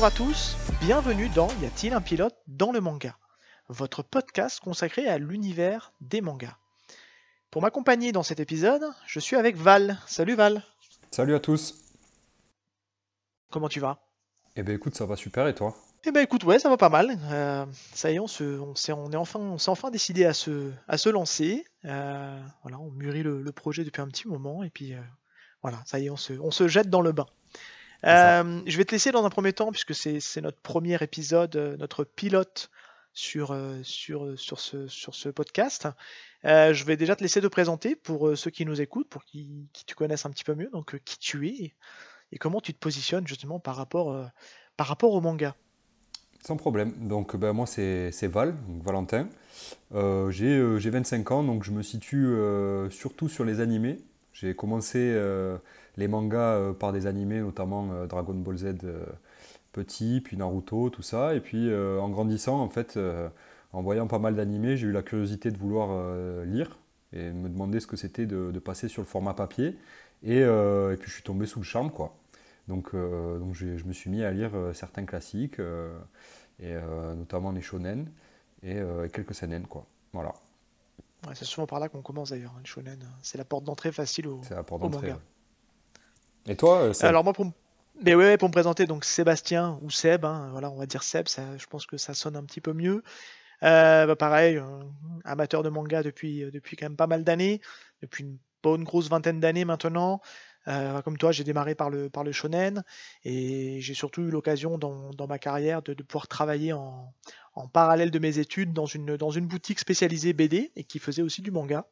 Bonjour 0.00 0.14
à 0.14 0.16
tous, 0.16 0.56
bienvenue 0.80 1.28
dans 1.28 1.48
Y 1.60 1.66
a-t-il 1.66 1.92
un 1.92 2.00
pilote 2.00 2.34
dans 2.46 2.72
le 2.72 2.80
manga 2.80 3.18
Votre 3.68 4.02
podcast 4.02 4.58
consacré 4.58 5.06
à 5.06 5.18
l'univers 5.18 5.92
des 6.00 6.22
mangas. 6.22 6.56
Pour 7.50 7.60
m'accompagner 7.60 8.10
dans 8.10 8.22
cet 8.22 8.40
épisode, 8.40 8.82
je 9.06 9.20
suis 9.20 9.36
avec 9.36 9.56
Val. 9.56 9.98
Salut 10.06 10.36
Val. 10.36 10.64
Salut 11.10 11.34
à 11.34 11.38
tous. 11.38 11.84
Comment 13.50 13.68
tu 13.68 13.78
vas? 13.78 13.98
Eh 14.56 14.62
ben 14.62 14.74
écoute, 14.74 14.94
ça 14.94 15.04
va 15.04 15.16
super 15.16 15.46
et 15.48 15.54
toi? 15.54 15.76
Eh 16.04 16.12
ben 16.12 16.22
écoute, 16.22 16.44
ouais, 16.44 16.58
ça 16.58 16.70
va 16.70 16.78
pas 16.78 16.88
mal. 16.88 17.18
Euh, 17.30 17.66
ça 17.92 18.10
y 18.10 18.14
est, 18.14 18.20
on, 18.20 18.26
se, 18.26 18.58
on, 18.58 18.74
s'est, 18.74 18.92
on 18.92 19.12
est 19.12 19.16
enfin, 19.16 19.38
on 19.38 19.58
s'est 19.58 19.70
enfin 19.70 19.90
décidé 19.90 20.24
à 20.24 20.32
se, 20.32 20.72
à 20.88 20.96
se 20.96 21.10
lancer. 21.10 21.66
Euh, 21.84 22.40
voilà, 22.62 22.78
on 22.78 22.90
mûrit 22.90 23.22
le, 23.22 23.42
le, 23.42 23.52
projet 23.52 23.84
depuis 23.84 24.00
un 24.00 24.08
petit 24.08 24.28
moment 24.28 24.62
et 24.62 24.70
puis 24.70 24.94
euh, 24.94 25.00
voilà, 25.60 25.82
ça 25.84 25.98
y 25.98 26.06
est, 26.06 26.10
on 26.10 26.16
se, 26.16 26.32
on 26.32 26.50
se 26.50 26.68
jette 26.68 26.88
dans 26.88 27.02
le 27.02 27.12
bain. 27.12 27.26
Euh, 28.04 28.62
je 28.66 28.76
vais 28.76 28.84
te 28.84 28.92
laisser 28.92 29.12
dans 29.12 29.24
un 29.24 29.30
premier 29.30 29.52
temps, 29.52 29.70
puisque 29.70 29.94
c'est, 29.94 30.40
notre 30.40 30.60
premier 30.60 31.02
épisode, 31.02 31.56
euh, 31.56 31.76
notre 31.76 32.04
pilote 32.04 32.70
sur, 33.12 33.52
euh, 33.52 33.80
sur, 33.82 34.38
sur, 34.38 34.60
ce, 34.60 34.86
sur 34.88 35.14
ce 35.14 35.28
podcast. 35.28 35.88
Euh, 36.44 36.72
je 36.72 36.84
vais 36.84 36.96
déjà 36.96 37.16
te 37.16 37.22
laisser 37.22 37.40
te 37.40 37.46
présenter 37.46 37.96
pour 37.96 38.36
ceux 38.36 38.50
qui 38.50 38.64
nous 38.64 38.80
écoutent, 38.80 39.08
pour 39.08 39.24
qui, 39.24 39.68
qui 39.72 39.84
te 39.84 39.94
connaissent 39.94 40.26
un 40.26 40.30
petit 40.30 40.44
peu 40.44 40.54
mieux, 40.54 40.70
donc 40.72 40.98
qui 41.04 41.18
tu 41.18 41.48
es 41.48 41.74
et, 42.32 42.38
comment 42.38 42.60
tu 42.60 42.72
te 42.72 42.78
positionnes 42.78 43.26
justement 43.26 43.58
par 43.58 43.76
rapport, 43.76 44.30
par 44.76 44.86
rapport 44.86 45.12
au 45.12 45.20
manga. 45.20 45.54
Sans 46.42 46.56
problème. 46.56 46.94
Donc 47.06 47.36
ben, 47.36 47.52
moi 47.52 47.66
c'est, 47.66 48.10
c'est 48.12 48.26
Val, 48.26 48.56
donc 48.66 48.82
Valentin. 48.82 49.28
Euh, 49.94 50.30
j'ai, 50.30 50.78
j'ai 50.78 50.90
25 50.90 51.30
ans, 51.30 51.42
donc 51.42 51.64
je 51.64 51.70
me 51.70 51.82
situe 51.82 52.26
euh, 52.26 52.88
surtout 52.90 53.28
sur 53.28 53.44
les 53.44 53.60
animés. 53.60 53.98
J'ai 54.32 54.54
commencé 54.54 54.98
euh, 54.98 55.58
les 55.96 56.08
mangas 56.08 56.54
euh, 56.56 56.72
par 56.72 56.92
des 56.92 57.06
animés, 57.06 57.40
notamment 57.40 57.90
euh, 57.92 58.06
Dragon 58.06 58.34
Ball 58.34 58.56
Z 58.56 58.74
petit, 59.72 60.20
puis 60.20 60.36
Naruto, 60.36 60.90
tout 60.90 61.02
ça. 61.02 61.34
Et 61.34 61.40
puis 61.40 61.72
en 61.72 62.08
grandissant, 62.08 62.60
en 62.60 62.68
fait, 62.68 62.98
en 63.72 63.82
voyant 63.82 64.08
pas 64.08 64.18
mal 64.18 64.34
d'animés, 64.34 64.76
j'ai 64.76 64.88
eu 64.88 64.92
la 64.92 65.02
curiosité 65.02 65.52
de 65.52 65.58
vouloir 65.58 66.12
lire 66.44 66.80
et 67.12 67.30
me 67.30 67.48
demander 67.48 67.78
ce 67.78 67.86
que 67.86 67.96
c'était 67.96 68.26
de, 68.26 68.58
passer 68.58 68.88
sur 68.88 69.00
le 69.00 69.06
format 69.06 69.32
papier. 69.32 69.78
Et, 70.24 70.38
et, 70.38 70.96
puis 70.98 71.08
je 71.08 71.14
suis 71.14 71.22
tombé 71.22 71.46
sous 71.46 71.60
le 71.60 71.64
charme, 71.64 71.92
quoi. 71.92 72.16
Donc, 72.66 72.96
donc 72.96 73.54
je 73.54 73.84
me 73.84 73.92
suis 73.92 74.10
mis 74.10 74.24
à 74.24 74.32
lire 74.32 74.50
certains 74.74 75.04
classiques, 75.04 75.60
et, 76.58 76.74
notamment 77.16 77.52
les 77.52 77.62
shonen 77.62 78.10
et 78.64 78.80
quelques 79.12 79.36
seinen, 79.36 79.68
quoi. 79.68 79.86
Voilà. 80.12 80.34
Ouais, 81.26 81.34
c'est 81.34 81.44
souvent 81.44 81.66
par 81.66 81.80
là 81.80 81.88
qu'on 81.88 82.02
commence 82.02 82.30
d'ailleurs, 82.30 82.52
hein, 82.56 82.60
le 82.60 82.66
shonen. 82.66 82.98
C'est 83.22 83.38
la 83.38 83.44
porte 83.44 83.64
d'entrée 83.64 83.92
facile 83.92 84.26
au, 84.26 84.40
la 84.50 84.62
porte 84.62 84.82
au 84.82 84.88
manga. 84.88 85.08
Ouais. 85.08 86.52
Et 86.52 86.56
toi, 86.56 86.94
Seb? 86.94 87.08
Alors 87.08 87.24
moi, 87.24 87.32
pour, 87.32 87.46
mais 88.02 88.14
ouais, 88.14 88.38
pour 88.38 88.48
me 88.48 88.52
présenter, 88.52 88.86
donc 88.86 89.04
Sébastien 89.04 89.78
ou 89.82 89.90
Seb, 89.90 90.24
hein, 90.24 90.48
voilà, 90.52 90.70
on 90.70 90.76
va 90.76 90.86
dire 90.86 91.02
Seb, 91.02 91.28
ça, 91.28 91.42
je 91.58 91.66
pense 91.66 91.86
que 91.86 91.96
ça 91.96 92.14
sonne 92.14 92.36
un 92.36 92.44
petit 92.44 92.60
peu 92.60 92.72
mieux. 92.72 93.02
Euh, 93.62 94.06
bah 94.06 94.16
pareil, 94.16 94.56
euh, 94.56 94.64
amateur 95.24 95.62
de 95.62 95.68
manga 95.68 96.02
depuis, 96.02 96.44
euh, 96.44 96.50
depuis 96.50 96.76
quand 96.76 96.86
même 96.86 96.96
pas 96.96 97.06
mal 97.06 97.24
d'années, 97.24 97.60
depuis 98.00 98.24
une 98.24 98.38
bonne 98.62 98.84
grosse 98.84 99.08
vingtaine 99.10 99.38
d'années 99.38 99.66
maintenant. 99.66 100.22
Euh, 100.68 101.00
comme 101.02 101.16
toi, 101.16 101.32
j'ai 101.32 101.44
démarré 101.44 101.74
par 101.74 101.90
le, 101.90 102.10
par 102.10 102.22
le 102.22 102.32
shonen 102.32 102.84
et 103.24 103.80
j'ai 103.80 103.94
surtout 103.94 104.22
eu 104.22 104.30
l'occasion 104.30 104.76
dans, 104.76 105.10
dans, 105.10 105.26
ma 105.26 105.38
carrière 105.38 105.82
de, 105.82 105.94
de 105.94 106.02
pouvoir 106.02 106.28
travailler 106.28 106.72
en, 106.72 107.12
en, 107.54 107.68
parallèle 107.68 108.10
de 108.10 108.18
mes 108.18 108.38
études 108.38 108.72
dans 108.72 108.86
une, 108.86 109.16
dans 109.16 109.30
une 109.30 109.46
boutique 109.46 109.78
spécialisée 109.78 110.32
BD 110.32 110.72
et 110.76 110.84
qui 110.84 110.98
faisait 110.98 111.22
aussi 111.22 111.42
du 111.42 111.50
manga. 111.50 111.86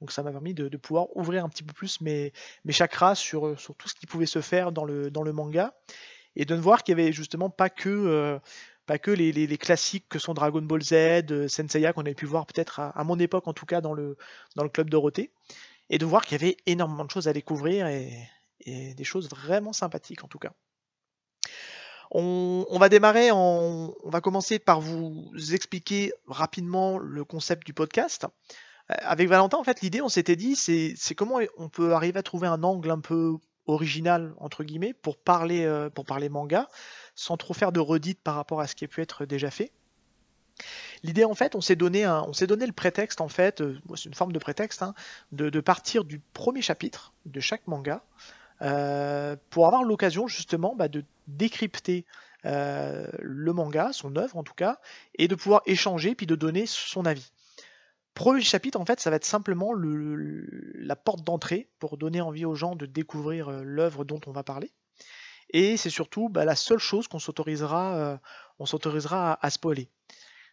Donc 0.00 0.12
ça 0.12 0.22
m'a 0.22 0.30
permis 0.30 0.54
de, 0.54 0.68
pouvoir 0.76 1.14
ouvrir 1.16 1.44
un 1.44 1.48
petit 1.48 1.62
peu 1.62 1.74
plus 1.74 2.00
mes, 2.00 2.32
mes 2.64 2.72
chakras 2.72 3.14
sur, 3.14 3.58
sur 3.60 3.74
tout 3.74 3.88
ce 3.88 3.94
qui 3.94 4.06
pouvait 4.06 4.26
se 4.26 4.40
faire 4.40 4.72
dans 4.72 4.84
le, 4.84 5.10
dans 5.10 5.22
le 5.22 5.32
manga 5.32 5.74
et 6.36 6.44
de 6.44 6.54
voir 6.54 6.82
qu'il 6.82 6.96
y 6.96 7.00
avait 7.00 7.12
justement 7.12 7.50
pas 7.50 7.68
que, 7.68 7.88
euh, 7.88 8.38
pas 8.86 8.98
que 8.98 9.10
les, 9.10 9.32
les, 9.32 9.58
classiques 9.58 10.06
que 10.08 10.18
sont 10.18 10.34
Dragon 10.34 10.62
Ball 10.62 10.82
Z, 10.82 10.92
euh, 11.30 11.48
Senseiya 11.48 11.92
qu'on 11.92 12.02
avait 12.02 12.14
pu 12.14 12.26
voir 12.26 12.46
peut-être 12.46 12.80
à, 12.80 13.04
mon 13.04 13.18
époque 13.18 13.46
en 13.46 13.52
tout 13.52 13.66
cas 13.66 13.80
dans 13.80 13.92
le, 13.92 14.16
dans 14.56 14.62
le 14.62 14.70
club 14.70 14.88
Dorothée 14.88 15.32
et 15.90 15.98
de 15.98 16.06
voir 16.06 16.24
qu'il 16.24 16.40
y 16.40 16.44
avait 16.44 16.56
énormément 16.66 17.04
de 17.04 17.10
choses 17.10 17.28
à 17.28 17.32
découvrir 17.32 17.86
et, 17.86 18.26
des 18.66 19.04
choses 19.04 19.30
vraiment 19.30 19.72
sympathiques 19.72 20.22
en 20.22 20.28
tout 20.28 20.38
cas. 20.38 20.52
On, 22.12 22.78
va 22.78 22.88
démarrer, 22.88 23.30
on 23.30 23.94
va 24.04 24.20
commencer 24.20 24.58
par 24.58 24.80
vous 24.80 25.30
expliquer 25.52 26.12
rapidement 26.26 26.98
le 26.98 27.24
concept 27.24 27.64
du 27.64 27.72
podcast. 27.72 28.26
Avec 28.88 29.28
Valentin, 29.28 29.58
en 29.58 29.64
fait, 29.64 29.80
l'idée, 29.82 30.02
on 30.02 30.08
s'était 30.08 30.34
dit, 30.34 30.56
c'est 30.56 31.14
comment 31.14 31.38
on 31.56 31.68
peut 31.68 31.94
arriver 31.94 32.18
à 32.18 32.22
trouver 32.24 32.48
un 32.48 32.64
angle 32.64 32.90
un 32.90 32.98
peu 32.98 33.36
original 33.66 34.34
entre 34.38 34.64
guillemets 34.64 34.92
pour 34.92 35.16
parler 35.16 35.64
euh, 35.64 35.90
pour 35.90 36.04
parler 36.04 36.28
manga 36.28 36.68
sans 37.14 37.36
trop 37.36 37.54
faire 37.54 37.72
de 37.72 37.80
redites 37.80 38.20
par 38.20 38.34
rapport 38.34 38.60
à 38.60 38.66
ce 38.66 38.74
qui 38.74 38.84
a 38.84 38.88
pu 38.88 39.00
être 39.00 39.24
déjà 39.24 39.50
fait. 39.50 39.72
L'idée 41.02 41.24
en 41.24 41.34
fait, 41.34 41.54
on 41.54 41.60
s'est 41.60 41.76
donné 41.76 42.06
on 42.06 42.32
s'est 42.32 42.46
donné 42.46 42.66
le 42.66 42.72
prétexte 42.72 43.20
en 43.20 43.28
fait, 43.28 43.60
euh, 43.60 43.78
c'est 43.94 44.06
une 44.06 44.14
forme 44.14 44.32
de 44.32 44.38
prétexte, 44.38 44.82
hein, 44.82 44.94
de, 45.32 45.60
partir 45.60 46.04
du 46.04 46.20
premier 46.32 46.62
chapitre 46.62 47.12
de 47.26 47.40
chaque 47.40 47.66
manga 47.66 48.02
euh, 48.02 48.39
pour 48.60 49.66
avoir 49.66 49.84
l'occasion 49.84 50.26
justement 50.28 50.74
bah, 50.74 50.88
de 50.88 51.04
décrypter 51.26 52.04
euh, 52.46 53.06
le 53.20 53.52
manga, 53.52 53.92
son 53.92 54.16
œuvre 54.16 54.36
en 54.36 54.42
tout 54.42 54.54
cas, 54.54 54.78
et 55.14 55.28
de 55.28 55.34
pouvoir 55.34 55.62
échanger 55.66 56.14
puis 56.14 56.26
de 56.26 56.34
donner 56.34 56.64
son 56.66 57.04
avis. 57.04 57.32
Premier 58.14 58.40
chapitre, 58.40 58.80
en 58.80 58.84
fait, 58.84 58.98
ça 59.00 59.10
va 59.10 59.16
être 59.16 59.24
simplement 59.24 59.72
le, 59.72 60.46
la 60.74 60.96
porte 60.96 61.22
d'entrée 61.22 61.68
pour 61.78 61.96
donner 61.96 62.20
envie 62.20 62.44
aux 62.44 62.54
gens 62.54 62.76
de 62.76 62.86
découvrir 62.86 63.48
euh, 63.48 63.62
l'œuvre 63.62 64.04
dont 64.04 64.20
on 64.26 64.32
va 64.32 64.42
parler. 64.42 64.72
Et 65.50 65.76
c'est 65.76 65.90
surtout 65.90 66.28
bah, 66.28 66.44
la 66.44 66.56
seule 66.56 66.78
chose 66.78 67.08
qu'on 67.08 67.18
s'autorisera, 67.18 67.96
euh, 67.96 68.18
on 68.58 68.66
s'autorisera 68.66 69.38
à, 69.40 69.50
spoiler. 69.50 69.88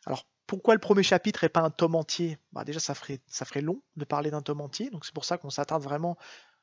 Alors 0.05 0.25
pourquoi 0.45 0.73
le 0.75 0.79
premier 0.79 1.03
chapitre 1.03 1.43
et 1.43 1.49
pas 1.49 1.61
un 1.61 1.69
tome 1.69 1.95
entier? 1.95 2.37
Bah, 2.51 2.63
Déjà, 2.63 2.79
ça 2.79 2.95
ferait, 2.95 3.19
ça 3.27 3.45
ferait 3.45 3.61
long 3.61 3.81
de 3.95 4.05
parler 4.05 4.31
d'un 4.31 4.41
tome 4.41 4.61
entier, 4.61 4.89
donc 4.89 5.05
c'est 5.05 5.13
pour 5.13 5.25
ça 5.25 5.37
qu'on 5.37 5.49
s'attarde 5.49 5.83
vraiment 5.83 6.17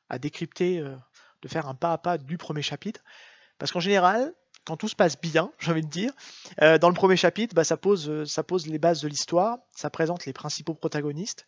à 0.09 0.19
décrypter, 0.19 0.79
euh, 0.79 0.95
de 1.41 1.47
faire 1.47 1.67
un 1.67 1.75
pas 1.75 1.93
à 1.93 1.97
pas 1.97 2.17
du 2.17 2.37
premier 2.37 2.61
chapitre. 2.61 3.01
Parce 3.57 3.71
qu'en 3.71 3.79
général, 3.79 4.33
quand 4.65 4.77
tout 4.77 4.87
se 4.87 4.95
passe 4.95 5.19
bien, 5.19 5.51
j'ai 5.59 5.71
envie 5.71 5.81
de 5.81 5.89
dire, 5.89 6.11
euh, 6.61 6.77
dans 6.77 6.89
le 6.89 6.95
premier 6.95 7.17
chapitre, 7.17 7.55
bah, 7.55 7.63
ça, 7.63 7.77
pose, 7.77 8.25
ça 8.25 8.43
pose 8.43 8.67
les 8.67 8.79
bases 8.79 9.01
de 9.01 9.07
l'histoire, 9.07 9.59
ça 9.71 9.89
présente 9.89 10.25
les 10.25 10.33
principaux 10.33 10.73
protagonistes, 10.73 11.47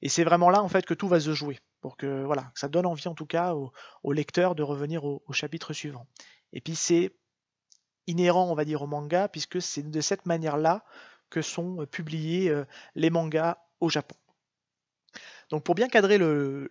et 0.00 0.08
c'est 0.08 0.24
vraiment 0.24 0.50
là 0.50 0.62
en 0.62 0.68
fait 0.68 0.86
que 0.86 0.94
tout 0.94 1.08
va 1.08 1.18
se 1.18 1.34
jouer, 1.34 1.58
pour 1.80 1.96
que 1.96 2.22
voilà, 2.24 2.52
ça 2.54 2.68
donne 2.68 2.86
envie 2.86 3.08
en 3.08 3.14
tout 3.14 3.26
cas 3.26 3.54
au, 3.54 4.12
lecteur 4.12 4.54
de 4.54 4.62
revenir 4.62 5.04
au, 5.04 5.24
au, 5.26 5.32
chapitre 5.32 5.72
suivant. 5.72 6.06
Et 6.52 6.60
puis 6.60 6.76
c'est 6.76 7.12
inhérent, 8.06 8.48
on 8.48 8.54
va 8.54 8.64
dire, 8.64 8.82
au 8.82 8.86
manga, 8.86 9.28
puisque 9.28 9.60
c'est 9.60 9.82
de 9.82 10.00
cette 10.00 10.24
manière-là 10.24 10.84
que 11.30 11.42
sont 11.42 11.84
publiés 11.86 12.48
euh, 12.48 12.64
les 12.94 13.10
mangas 13.10 13.58
au 13.80 13.88
Japon. 13.88 14.16
Donc 15.50 15.64
pour 15.64 15.74
bien 15.74 15.88
cadrer 15.88 16.18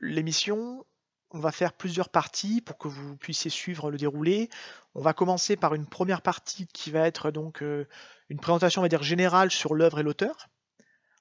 l'émission, 0.01 0.85
on 1.31 1.39
va 1.39 1.51
faire 1.51 1.73
plusieurs 1.73 2.09
parties 2.09 2.61
pour 2.61 2.77
que 2.77 2.87
vous 2.87 3.17
puissiez 3.17 3.51
suivre 3.51 3.91
le 3.91 3.97
déroulé. 3.97 4.49
On 4.95 5.01
va 5.01 5.13
commencer 5.13 5.55
par 5.55 5.73
une 5.73 5.85
première 5.85 6.21
partie 6.21 6.67
qui 6.67 6.91
va 6.91 7.07
être 7.07 7.31
donc 7.31 7.61
euh, 7.61 7.87
une 8.29 8.39
présentation, 8.39 8.81
on 8.81 8.87
va 8.87 9.01
générale 9.01 9.51
sur 9.51 9.75
l'œuvre 9.75 9.99
et 9.99 10.03
l'auteur. 10.03 10.47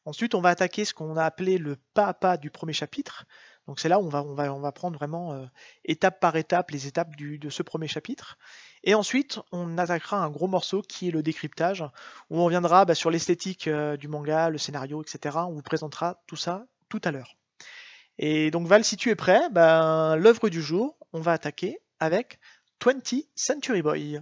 Ensuite, 0.05 0.37
on 0.37 0.41
va 0.41 0.50
attaquer 0.50 0.84
ce 0.84 0.95
qu'on 0.95 1.16
a 1.16 1.25
appelé 1.25 1.59
le 1.59 1.77
pas 1.92 2.07
à 2.07 2.15
pas 2.15 2.36
du 2.36 2.51
premier 2.51 2.72
chapitre. 2.72 3.25
Donc 3.66 3.80
c'est 3.80 3.89
là 3.89 3.98
où 3.98 4.09
on 4.09 4.34
va, 4.60 4.72
prendre 4.72 4.97
vraiment 4.97 5.33
euh, 5.33 5.45
étape 5.84 6.21
par 6.21 6.36
étape 6.36 6.71
les 6.71 6.86
étapes 6.86 7.16
de 7.16 7.51
ce 7.51 7.65
premier 7.65 7.89
chapitre. 7.89 8.39
Et 8.84 8.95
ensuite, 8.95 9.41
on 9.51 9.77
attaquera 9.77 10.22
un 10.22 10.30
gros 10.30 10.47
morceau 10.47 10.83
qui 10.83 11.09
est 11.09 11.10
le 11.10 11.25
décryptage, 11.25 11.83
où 12.30 12.41
on 12.41 12.47
viendra 12.47 12.84
bah, 12.84 12.95
sur 12.95 13.10
l'esthétique 13.10 13.66
euh, 13.66 13.97
du 13.97 14.07
manga, 14.07 14.51
le 14.51 14.59
scénario, 14.59 15.03
etc. 15.03 15.39
On 15.48 15.53
vous 15.53 15.63
présentera 15.63 16.22
tout 16.28 16.36
ça 16.36 16.66
tout 16.89 17.01
à 17.03 17.10
l'heure. 17.10 17.36
Et 18.18 18.51
donc 18.51 18.66
Val, 18.66 18.84
si 18.84 18.97
tu 18.97 19.10
es 19.10 19.15
prêt, 19.15 19.42
ben, 19.51 20.16
l'œuvre 20.16 20.48
du 20.48 20.63
jour, 20.63 20.97
on 21.13 21.21
va 21.21 21.33
attaquer 21.33 21.78
avec 22.01 22.39
20 22.84 23.27
Century 23.34 23.83
Boy. 23.83 24.21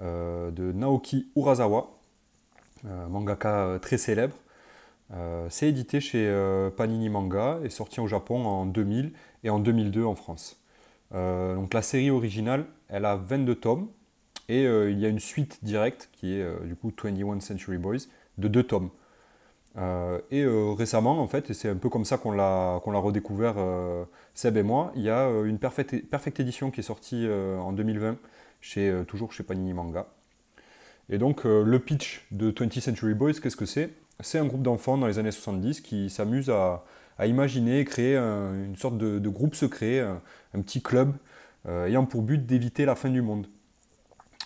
Euh, 0.00 0.52
de 0.52 0.70
Naoki 0.72 1.30
Urasawa, 1.34 1.97
mangaka 2.84 3.78
très 3.80 3.98
célèbre. 3.98 4.36
Euh, 5.14 5.46
c'est 5.48 5.68
édité 5.68 6.00
chez 6.00 6.26
euh, 6.28 6.70
Panini 6.70 7.08
Manga 7.08 7.58
et 7.64 7.70
sorti 7.70 8.00
au 8.00 8.06
Japon 8.06 8.44
en 8.44 8.66
2000 8.66 9.12
et 9.44 9.50
en 9.50 9.58
2002 9.58 10.04
en 10.04 10.14
France. 10.14 10.60
Euh, 11.14 11.54
donc 11.54 11.72
la 11.72 11.82
série 11.82 12.10
originale, 12.10 12.66
elle 12.88 13.04
a 13.04 13.16
22 13.16 13.54
tomes 13.54 13.88
et 14.48 14.64
il 14.64 14.98
y 14.98 15.04
a 15.04 15.08
une 15.08 15.20
suite 15.20 15.62
directe 15.62 16.08
qui 16.12 16.32
est 16.32 16.64
du 16.64 16.74
coup 16.74 16.90
21 16.90 17.40
Century 17.40 17.76
Boys 17.76 18.06
de 18.38 18.48
2 18.48 18.62
tomes. 18.62 18.90
et 20.30 20.46
récemment, 20.74 21.20
en 21.20 21.26
fait, 21.26 21.52
c'est 21.52 21.68
un 21.68 21.76
peu 21.76 21.90
comme 21.90 22.06
ça 22.06 22.16
qu'on 22.16 22.32
l'a 22.32 22.80
qu'on 22.82 22.90
l'a 22.92 22.98
redécouvert, 22.98 23.56
Seb 24.32 24.56
et 24.56 24.62
moi, 24.62 24.90
il 24.96 25.02
y 25.02 25.10
a 25.10 25.28
une 25.44 25.58
Perfect, 25.58 26.08
Perfect 26.08 26.40
Edition 26.40 26.70
qui 26.70 26.80
est 26.80 26.82
sortie 26.82 27.28
en 27.28 27.72
2020, 27.72 28.16
chez, 28.62 29.02
toujours 29.06 29.32
chez 29.34 29.42
Panini 29.42 29.74
Manga. 29.74 30.06
Et 31.10 31.18
donc, 31.18 31.44
le 31.44 31.78
pitch 31.78 32.26
de 32.30 32.50
20th 32.50 32.80
Century 32.80 33.14
Boys, 33.14 33.34
qu'est-ce 33.42 33.56
que 33.56 33.66
c'est? 33.66 33.90
C'est 34.20 34.38
un 34.38 34.46
groupe 34.46 34.62
d'enfants 34.62 34.98
dans 34.98 35.06
les 35.06 35.18
années 35.18 35.30
70 35.30 35.80
qui 35.80 36.10
s'amusent 36.10 36.50
à, 36.50 36.84
imaginer, 37.24 37.84
créer 37.84 38.16
une 38.16 38.76
sorte 38.76 38.98
de, 38.98 39.28
groupe 39.28 39.54
secret, 39.54 40.00
un, 40.00 40.60
petit 40.60 40.82
club, 40.82 41.14
euh, 41.66 41.86
ayant 41.86 42.04
pour 42.04 42.22
but 42.22 42.44
d'éviter 42.44 42.84
la 42.84 42.94
fin 42.94 43.10
du 43.10 43.22
monde. 43.22 43.46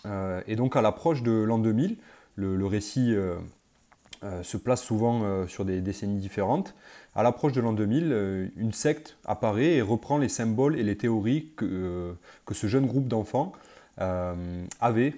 Euh, 0.06 0.42
et 0.46 0.56
donc 0.56 0.76
à 0.76 0.82
l'approche 0.82 1.22
de 1.22 1.32
l'an 1.32 1.58
2000, 1.58 1.96
le, 2.36 2.66
récit 2.66 3.14
euh, 3.14 3.36
se 4.42 4.56
place 4.56 4.82
souvent 4.82 5.46
sur 5.46 5.64
des 5.64 5.80
décennies 5.80 6.18
différentes. 6.18 6.74
À 7.14 7.22
l'approche 7.22 7.52
de 7.52 7.60
l'an 7.60 7.72
2000, 7.72 8.52
une 8.56 8.72
secte 8.72 9.16
apparaît 9.24 9.74
et 9.74 9.82
reprend 9.82 10.18
les 10.18 10.28
symboles 10.28 10.78
et 10.78 10.82
les 10.82 10.96
théories 10.96 11.50
que 11.56 12.14
ce 12.52 12.66
jeune 12.66 12.86
groupe 12.86 13.08
d'enfants 13.08 13.52
avait 13.98 15.14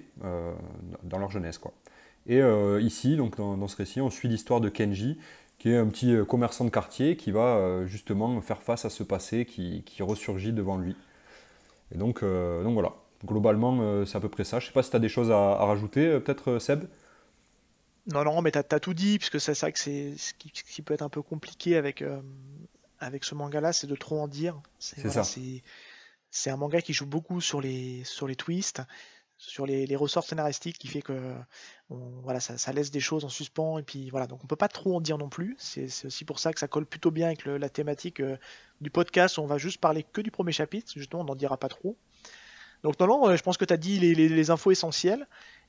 dans 1.03 1.17
leur 1.17 1.31
jeunesse. 1.31 1.57
Quoi. 1.57 1.73
Et 2.27 2.41
ici, 2.81 3.17
donc 3.17 3.37
dans, 3.37 3.57
dans, 3.57 3.67
ce 3.67 3.77
récit, 3.77 4.01
on 4.01 4.09
suit 4.09 4.27
l'histoire 4.27 4.61
de 4.61 4.69
Kenji, 4.69 5.17
qui 5.57 5.69
est 5.69 5.77
un 5.77 5.87
petit 5.87 6.13
euh, 6.13 6.25
commerçant 6.25 6.65
de 6.65 6.69
quartier 6.69 7.17
qui 7.17 7.31
va 7.31 7.55
euh, 7.57 7.85
justement 7.87 8.39
faire 8.41 8.61
face 8.61 8.85
à 8.85 8.89
ce 8.89 9.03
passé 9.03 9.45
qui, 9.45 9.83
ressurgit 9.99 10.53
devant 10.53 10.77
lui. 10.77 10.95
Et 11.93 11.97
donc, 11.97 12.23
euh, 12.23 12.63
donc 12.63 12.73
voilà, 12.73 12.93
globalement 13.25 14.05
c'est 14.05 14.17
à 14.17 14.19
peu 14.19 14.29
près 14.29 14.43
ça. 14.43 14.59
Je 14.59 14.67
sais 14.67 14.73
pas 14.73 14.83
si 14.83 14.89
tu 14.89 14.95
as 14.95 14.99
des 14.99 15.09
choses 15.09 15.31
à, 15.31 15.55
rajouter, 15.65 16.19
peut-être 16.19 16.59
Seb? 16.59 16.85
Non, 18.07 18.23
non, 18.23 18.41
mais 18.41 18.51
tu 18.51 18.59
as, 18.59 18.79
tout 18.79 18.93
dit, 18.93 19.17
puisque 19.17 19.39
c'est 19.39 19.55
ça 19.55 19.71
que 19.71 19.79
c'est 19.79 20.13
ce 20.17 20.33
qui, 20.35 20.81
peut 20.81 20.93
être 20.93 21.01
un 21.01 21.09
peu 21.09 21.21
compliqué 21.21 21.75
avec, 21.75 22.03
avec 22.99 23.23
ce 23.23 23.33
manga-là, 23.33 23.73
c'est 23.73 23.87
de 23.87 23.95
trop 23.95 24.19
en 24.19 24.27
dire. 24.27 24.55
C'est 24.77 25.09
ça. 25.09 25.23
C'est 26.35 26.49
un 26.49 26.57
manga 26.57 26.81
qui 26.81 26.91
joue 26.91 27.05
beaucoup 27.05 27.39
sur 27.39 27.61
les, 27.61 28.03
sur 28.03 28.27
les 28.27 28.35
twists 28.35 28.81
sur 29.37 29.65
les, 29.65 29.95
ressorts 29.95 30.23
scénaristiques 30.23 30.77
qui 30.77 30.87
fait 30.87 31.01
que 31.01 31.33
voilà, 31.89 32.39
ça, 32.39 32.73
laisse 32.73 32.91
des 32.91 32.99
choses 32.99 33.25
en 33.25 33.29
suspens 33.29 33.77
et 33.79 33.83
puis 33.83 34.09
voilà 34.09 34.27
donc 34.27 34.43
on 34.43 34.47
peut 34.47 34.55
pas 34.55 34.67
trop 34.67 34.95
en 34.95 35.01
dire 35.01 35.17
non 35.17 35.29
plus. 35.29 35.55
C'est 35.59 35.87
aussi 36.05 36.25
pour 36.25 36.39
ça 36.39 36.53
que 36.53 36.59
ça 36.59 36.67
colle 36.67 36.85
plutôt 36.85 37.11
bien 37.11 37.27
avec 37.27 37.45
la 37.45 37.69
thématique 37.69 38.19
euh, 38.19 38.37
du 38.81 38.89
podcast. 38.89 39.37
On 39.39 39.45
va 39.45 39.57
juste 39.57 39.79
parler 39.79 40.03
que 40.03 40.21
du 40.21 40.31
premier 40.31 40.51
chapitre 40.51 40.91
justement 40.95 41.21
on 41.21 41.25
n'en 41.25 41.35
dira 41.35 41.57
pas 41.57 41.69
trop. 41.69 41.97
Donc 42.83 42.99
non 42.99 43.07
non 43.07 43.29
euh, 43.29 43.35
je 43.35 43.43
pense 43.43 43.57
que 43.57 43.65
tu 43.65 43.73
as 43.73 43.77
dit 43.77 43.99
les, 43.99 44.49
infos 44.51 44.71
essentielles. 44.71 45.27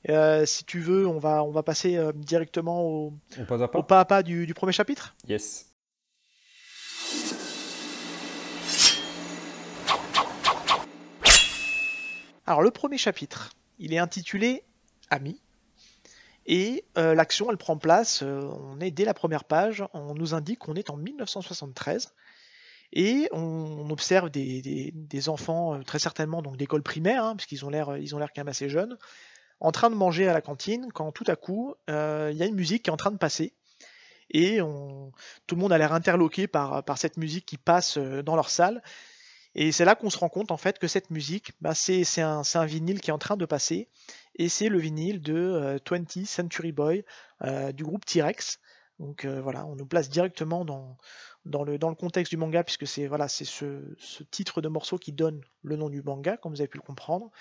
Euh, 0.09 0.45
si 0.45 0.63
tu 0.63 0.79
veux 0.79 1.07
on 1.07 1.19
va 1.19 1.43
on 1.43 1.51
va 1.51 1.63
passer 1.63 1.99
directement 2.15 2.83
au, 2.83 3.13
pas 3.47 3.63
à 3.63 3.67
pas, 3.67 3.99
à 3.99 4.05
pas 4.05 4.23
du, 4.23 4.45
du 4.45 4.53
premier 4.53 4.73
chapitre? 4.73 5.15
Yes 5.27 5.66
Alors 12.47 12.61
le 12.61 12.71
premier 12.71 12.97
chapitre, 12.97 13.49
il 13.77 13.93
est 13.93 13.97
intitulé 13.97 14.63
Ami. 15.09 15.41
Et 16.45 16.85
euh, 16.97 17.13
l'action, 17.13 17.51
elle 17.51 17.57
prend 17.57 17.77
place, 17.77 18.23
euh, 18.23 18.39
on 18.39 18.79
est 18.79 18.89
dès 18.89 19.03
la 19.03 19.13
première 19.13 19.43
page, 19.43 19.83
on 19.93 20.15
nous 20.15 20.33
indique 20.33 20.59
qu'on 20.59 20.75
est 20.75 20.89
en 20.89 20.95
1973. 20.95 22.13
Et 22.93 23.27
on, 23.33 23.89
observe 23.89 24.29
des, 24.29 24.93
enfants, 25.27 25.75
euh, 25.75 25.83
très 25.83 25.99
certainement 25.99 26.41
donc 26.41 26.55
d'école 26.55 26.83
primaire, 26.83 27.25
hein, 27.25 27.35
puisqu'ils 27.35 27.65
ont 27.65 27.69
l'air 27.69 27.87
quand 27.87 28.37
même 28.37 28.47
assez 28.47 28.69
jeunes, 28.69 28.97
en 29.59 29.73
train 29.73 29.89
de 29.89 29.95
manger 29.95 30.29
à 30.29 30.33
la 30.33 30.39
cantine, 30.39 30.87
quand 30.93 31.11
tout 31.11 31.25
à 31.27 31.35
coup, 31.35 31.75
il 31.89 31.93
y 32.37 32.43
a 32.43 32.45
une 32.45 32.55
musique 32.55 32.83
qui 32.83 32.89
est 32.89 32.93
en 32.93 32.97
train 32.97 33.11
de 33.11 33.17
passer. 33.17 33.53
Et 34.29 34.59
tout 34.59 35.55
le 35.55 35.59
monde 35.59 35.73
a 35.73 35.77
l'air 35.77 35.91
interloqué 35.91 36.47
par 36.47 36.97
cette 36.97 37.17
musique 37.17 37.45
qui 37.45 37.57
passe 37.57 37.97
dans 37.97 38.35
leur 38.37 38.49
salle. 38.49 38.81
Et 39.59 39.71
c'est 39.71 39.85
là 39.85 39.95
qu'on 39.95 40.11
se 40.11 40.19
rend 40.19 40.29
compte 40.29 40.51
en 40.51 40.57
fait 40.57 40.77
que 40.77 40.87
cette 40.87 41.09
musique, 41.09 41.51
bah, 41.61 41.73
c'est 41.73 42.21
un, 42.21 42.65
vinyle 42.65 43.01
qui 43.01 43.09
est 43.09 43.13
en 43.13 43.17
train 43.17 43.37
de 43.37 43.45
passer, 43.45 43.89
et 44.35 44.49
c'est 44.49 44.69
le 44.69 44.77
vinyle 44.77 45.19
de 45.19 45.79
20 45.89 46.17
euh, 46.17 46.25
Century 46.25 46.71
Boy 46.71 47.03
euh, 47.41 47.71
du 47.71 47.83
groupe 47.83 48.05
T-Rex. 48.05 48.59
Donc 48.99 49.25
euh, 49.25 49.41
voilà, 49.41 49.65
on 49.65 49.75
nous 49.75 49.87
place 49.87 50.09
directement 50.09 50.63
dans, 50.63 50.95
le, 51.43 51.95
contexte 51.95 52.31
du 52.31 52.37
manga, 52.37 52.63
puisque 52.63 52.85
c'est 52.85 53.09
ce 53.09 54.23
titre 54.29 54.61
de 54.61 54.67
morceau 54.67 54.99
qui 54.99 55.11
donne 55.11 55.41
le 55.63 55.75
nom 55.75 55.89
du 55.89 56.03
manga, 56.03 56.37
comme 56.37 56.53
vous 56.53 56.61
avez 56.61 56.67
pu 56.67 56.77
le 56.77 56.83
comprendre. 56.83 57.31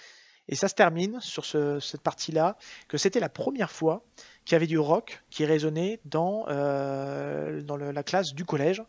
Et 0.49 0.55
ça 0.55 0.69
se 0.69 0.75
termine 0.75 1.21
sur 1.21 1.45
cette 1.45 2.03
partie-là, 2.03 2.57
que 2.89 2.99
c'était 2.99 3.21
la 3.21 3.29
première 3.29 3.71
fois 3.71 4.05
qu'il 4.45 4.55
y 4.55 4.57
avait 4.57 4.69
du 4.69 4.79
rock 4.79 5.23
qui 5.29 5.45
résonnait 5.45 6.01
dans, 6.05 6.45
euh, 6.49 7.63
dans 7.63 7.77
la 7.77 8.03
classe 8.05 8.33
du 8.33 8.45
collège. 8.45 8.83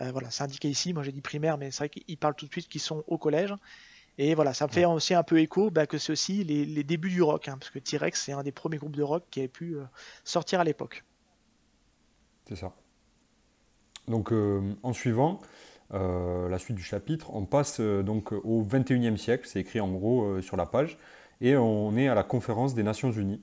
Euh, 0.00 0.10
voilà, 0.10 0.30
c'est 0.30 0.42
indiqué 0.42 0.68
ici, 0.68 0.92
moi 0.92 1.04
j'ai 1.04 1.12
dit 1.12 1.20
primaire, 1.20 1.56
mais 1.56 1.70
c'est 1.70 1.78
vrai 1.78 1.88
qu'ils 1.88 2.18
parlent 2.18 2.34
tout 2.34 2.46
de 2.46 2.50
suite 2.50 2.68
qu'ils 2.68 2.80
sont 2.80 3.04
au 3.06 3.16
collège. 3.16 3.54
Et 4.18 4.34
voilà, 4.34 4.54
ça 4.54 4.66
me 4.66 4.72
fait 4.72 4.84
aussi 4.84 5.14
un 5.14 5.22
peu 5.22 5.40
écho 5.40 5.70
bah, 5.70 5.86
que 5.86 5.98
c'est 5.98 6.12
aussi 6.12 6.44
les, 6.44 6.84
débuts 6.84 7.10
du 7.10 7.22
rock, 7.22 7.48
hein, 7.48 7.56
parce 7.58 7.70
que 7.70 7.78
T-Rex 7.78 8.20
c'est 8.20 8.32
un 8.32 8.42
des 8.42 8.52
premiers 8.52 8.78
groupes 8.78 8.96
de 8.96 9.02
rock 9.02 9.24
qui 9.30 9.40
avait 9.40 9.48
pu 9.48 9.76
euh, 9.76 9.84
sortir 10.24 10.60
à 10.60 10.64
l'époque. 10.64 11.04
C'est 12.48 12.56
ça. 12.56 12.72
Donc 14.06 14.32
en 14.82 14.92
suivant, 14.92 15.40
euh, 15.92 16.48
la 16.48 16.58
suite 16.58 16.76
du 16.76 16.82
chapitre, 16.82 17.34
on 17.34 17.44
passe 17.44 17.78
euh, 17.78 18.02
donc 18.02 18.32
au 18.32 18.64
21e 18.64 19.16
siècle, 19.16 19.46
c'est 19.46 19.60
écrit 19.60 19.80
en 19.80 19.92
gros 19.92 20.24
euh, 20.24 20.42
sur 20.42 20.56
la 20.56 20.64
page, 20.64 20.98
et 21.40 21.56
on 21.56 21.94
est 21.96 22.08
à 22.08 22.14
la 22.14 22.22
conférence 22.22 22.74
des 22.74 22.82
Nations 22.82 23.12
Unies, 23.12 23.42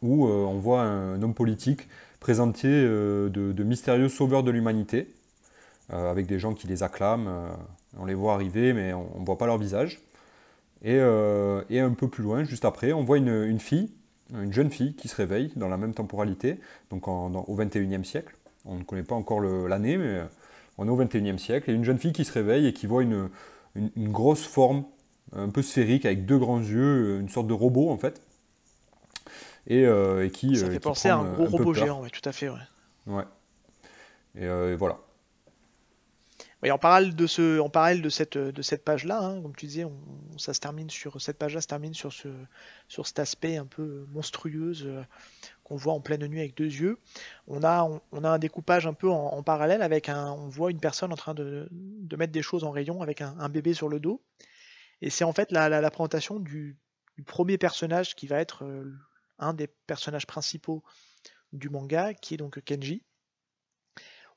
où 0.00 0.26
on 0.26 0.58
voit 0.58 0.82
un, 0.82 1.22
homme 1.22 1.34
politique 1.34 1.88
présenter 2.18 2.68
de, 2.68 3.62
mystérieux 3.62 4.08
sauveurs 4.08 4.42
de 4.42 4.50
l'humanité, 4.50 5.12
avec 5.90 6.26
des 6.26 6.38
gens 6.38 6.54
qui 6.54 6.66
les 6.66 6.82
acclament, 6.82 7.28
on 7.98 8.06
les 8.06 8.14
voit 8.14 8.34
arriver, 8.34 8.72
mais 8.72 8.92
on 8.92 9.20
ne 9.20 9.24
voit 9.24 9.38
pas 9.38 9.46
leur 9.46 9.58
visage. 9.58 10.00
Et, 10.82 10.98
un 10.98 11.94
peu 11.96 12.08
plus 12.08 12.24
loin, 12.24 12.44
juste 12.44 12.64
après, 12.64 12.92
on 12.92 13.04
voit 13.04 13.18
une, 13.18 13.60
fille, 13.60 13.92
une 14.32 14.52
jeune 14.52 14.70
fille 14.70 14.94
qui 14.94 15.08
se 15.08 15.16
réveille 15.16 15.52
dans 15.54 15.68
la 15.68 15.76
même 15.76 15.94
temporalité, 15.94 16.58
donc 16.90 17.06
au 17.06 17.56
21e 17.56 18.04
siècle. 18.04 18.34
On 18.64 18.76
ne 18.76 18.84
connaît 18.84 19.04
pas 19.04 19.16
encore 19.16 19.40
l'année, 19.40 19.98
mais 19.98 20.20
on 20.78 20.86
est 20.86 20.90
au 20.90 21.02
21e 21.02 21.38
siècle, 21.38 21.70
et 21.70 21.74
une 21.74 21.84
jeune 21.84 21.98
fille 21.98 22.12
qui 22.12 22.24
se 22.24 22.32
réveille 22.32 22.66
et 22.66 22.72
qui 22.72 22.86
voit 22.86 23.02
une, 23.02 23.28
grosse 23.96 24.44
forme 24.44 24.84
un 25.34 25.48
peu 25.48 25.62
sphérique 25.62 26.04
avec 26.04 26.26
deux 26.26 26.38
grands 26.38 26.60
yeux, 26.60 27.20
une 27.20 27.28
sorte 27.28 27.46
de 27.46 27.54
robot 27.54 27.90
en 27.90 27.98
fait. 27.98 28.22
Et, 29.66 29.86
euh, 29.86 30.28
qui. 30.28 30.56
Ça 30.56 30.66
euh, 30.66 30.70
fait 30.70 30.80
penser 30.80 31.08
à 31.08 31.18
un 31.18 31.32
gros 31.32 31.46
robot 31.46 31.74
géant, 31.74 32.04
tout 32.08 32.28
à 32.28 32.32
fait, 32.32 32.48
ouais. 32.48 32.58
Ouais. 33.06 33.24
Et, 34.34 34.46
euh, 34.46 34.76
voilà. 34.76 34.98
en 36.68 36.78
parallèle 36.78 37.14
de 37.14 37.26
ce, 37.26 37.60
en 37.60 37.68
parallèle 37.68 38.02
de 38.02 38.08
cette, 38.08 38.36
de 38.36 38.62
cette 38.62 38.84
page-là, 38.84 39.20
hein, 39.22 39.40
comme 39.40 39.54
tu 39.54 39.66
disais, 39.66 39.86
ça 40.36 40.52
se 40.52 40.60
termine 40.60 40.90
sur 40.90 41.20
cette 41.20 41.38
page-là 41.38 41.60
se 41.60 41.68
termine 41.68 41.94
sur 41.94 42.12
ce, 42.12 42.28
sur 42.88 43.06
cet 43.06 43.20
aspect 43.20 43.56
un 43.56 43.66
peu 43.66 44.06
monstrueuse 44.12 44.88
qu'on 45.72 45.78
voit 45.78 45.94
en 45.94 46.00
pleine 46.00 46.26
nuit 46.26 46.40
avec 46.40 46.54
deux 46.54 46.66
yeux. 46.66 46.98
On 47.46 47.64
a, 47.64 47.88
on, 48.12 48.24
a 48.24 48.28
un 48.28 48.38
découpage 48.38 48.86
un 48.86 48.92
peu 48.92 49.08
en, 49.08 49.42
parallèle 49.42 49.80
avec 49.80 50.10
un, 50.10 50.30
on 50.32 50.48
voit 50.48 50.70
une 50.70 50.80
personne 50.80 51.10
en 51.10 51.16
train 51.16 51.32
de, 51.32 51.66
mettre 52.18 52.32
des 52.32 52.42
choses 52.42 52.62
en 52.62 52.70
rayon 52.70 53.00
avec 53.00 53.22
un, 53.22 53.48
bébé 53.48 53.72
sur 53.72 53.88
le 53.88 53.98
dos. 53.98 54.22
Et 55.00 55.08
c'est 55.08 55.24
en 55.24 55.32
fait 55.32 55.50
la, 55.50 55.90
présentation 55.90 56.38
du, 56.38 56.76
premier 57.24 57.56
personnage 57.56 58.14
qui 58.14 58.26
va 58.26 58.38
être 58.38 58.64
euh, 58.64 58.92
un 59.38 59.54
des 59.54 59.66
personnages 59.66 60.26
principaux 60.26 60.82
du 61.54 61.70
manga, 61.70 62.12
qui 62.12 62.34
est 62.34 62.36
donc 62.36 62.62
Kenji 62.64 63.02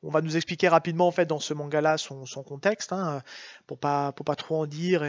on 0.04 0.10
va 0.10 0.22
nous 0.22 0.36
expliquer 0.36 0.68
rapidement 0.68 1.08
en 1.08 1.12
fait 1.12 1.26
dans 1.26 1.40
ce 1.40 1.54
manga-là 1.54 1.98
son, 1.98 2.26
contexte, 2.44 2.94
hein, 2.94 3.22
pour 3.68 3.80
pas 3.80 4.12
pour 4.12 4.26
pas 4.26 4.36
trop 4.36 4.62
en 4.62 4.66
dire 4.66 5.04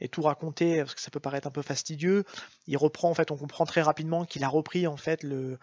et, 0.00 0.08
tout 0.08 0.22
raconter 0.22 0.78
parce 0.78 0.94
que 0.94 1.00
ça 1.00 1.10
peut 1.10 1.20
paraître 1.20 1.46
un 1.46 1.50
peu 1.50 1.62
fastidieux. 1.62 2.24
Il 2.66 2.76
reprend 2.76 3.10
en 3.10 3.14
fait, 3.14 3.30
on 3.30 3.36
comprend 3.36 3.66
très 3.66 3.82
rapidement 3.82 4.24
qu'il 4.24 4.44
a 4.44 4.48
repris 4.48 4.86
en 4.86 4.96
fait 4.96 5.22
le, 5.22 5.58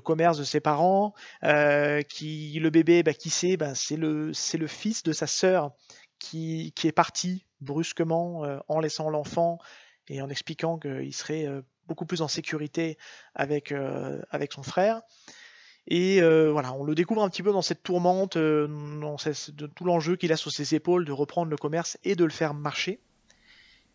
commerce 0.00 0.38
de 0.38 0.44
ses 0.44 0.60
parents, 0.60 1.14
euh, 1.44 2.02
qui 2.02 2.58
le 2.58 2.70
bébé, 2.70 3.02
bah, 3.02 3.14
qui 3.14 3.30
sait, 3.30 3.56
bah, 3.56 3.74
c'est 3.74 3.96
le 3.96 4.32
c'est 4.32 4.58
le 4.58 4.66
fils 4.66 5.02
de 5.02 5.12
sa 5.12 5.26
sœur 5.26 5.72
qui, 6.18 6.72
qui 6.74 6.88
est 6.88 6.92
parti 6.92 7.44
brusquement 7.60 8.44
euh, 8.44 8.58
en 8.68 8.80
laissant 8.80 9.10
l'enfant 9.10 9.58
et 10.08 10.22
en 10.22 10.28
expliquant 10.28 10.78
qu'il 10.78 11.14
serait 11.14 11.46
euh, 11.46 11.62
beaucoup 11.86 12.06
plus 12.06 12.22
en 12.22 12.28
sécurité 12.28 12.98
avec 13.34 13.72
avec 14.30 14.52
son 14.52 14.62
frère. 14.62 15.00
Et 15.90 16.20
euh, 16.20 16.50
voilà, 16.52 16.74
on 16.74 16.84
le 16.84 16.94
découvre 16.94 17.22
un 17.22 17.30
petit 17.30 17.42
peu 17.42 17.50
dans 17.50 17.62
cette 17.62 17.82
tourmente, 17.82 18.36
euh, 18.36 18.68
dans 19.00 19.16
de 19.16 19.66
tout 19.66 19.84
l'enjeu 19.84 20.16
qu'il 20.16 20.30
a 20.32 20.36
sur 20.36 20.52
ses 20.52 20.74
épaules 20.74 21.06
de 21.06 21.12
reprendre 21.12 21.50
le 21.50 21.56
commerce 21.56 21.96
et 22.04 22.14
de 22.14 22.24
le 22.24 22.30
faire 22.30 22.52
marcher. 22.52 23.00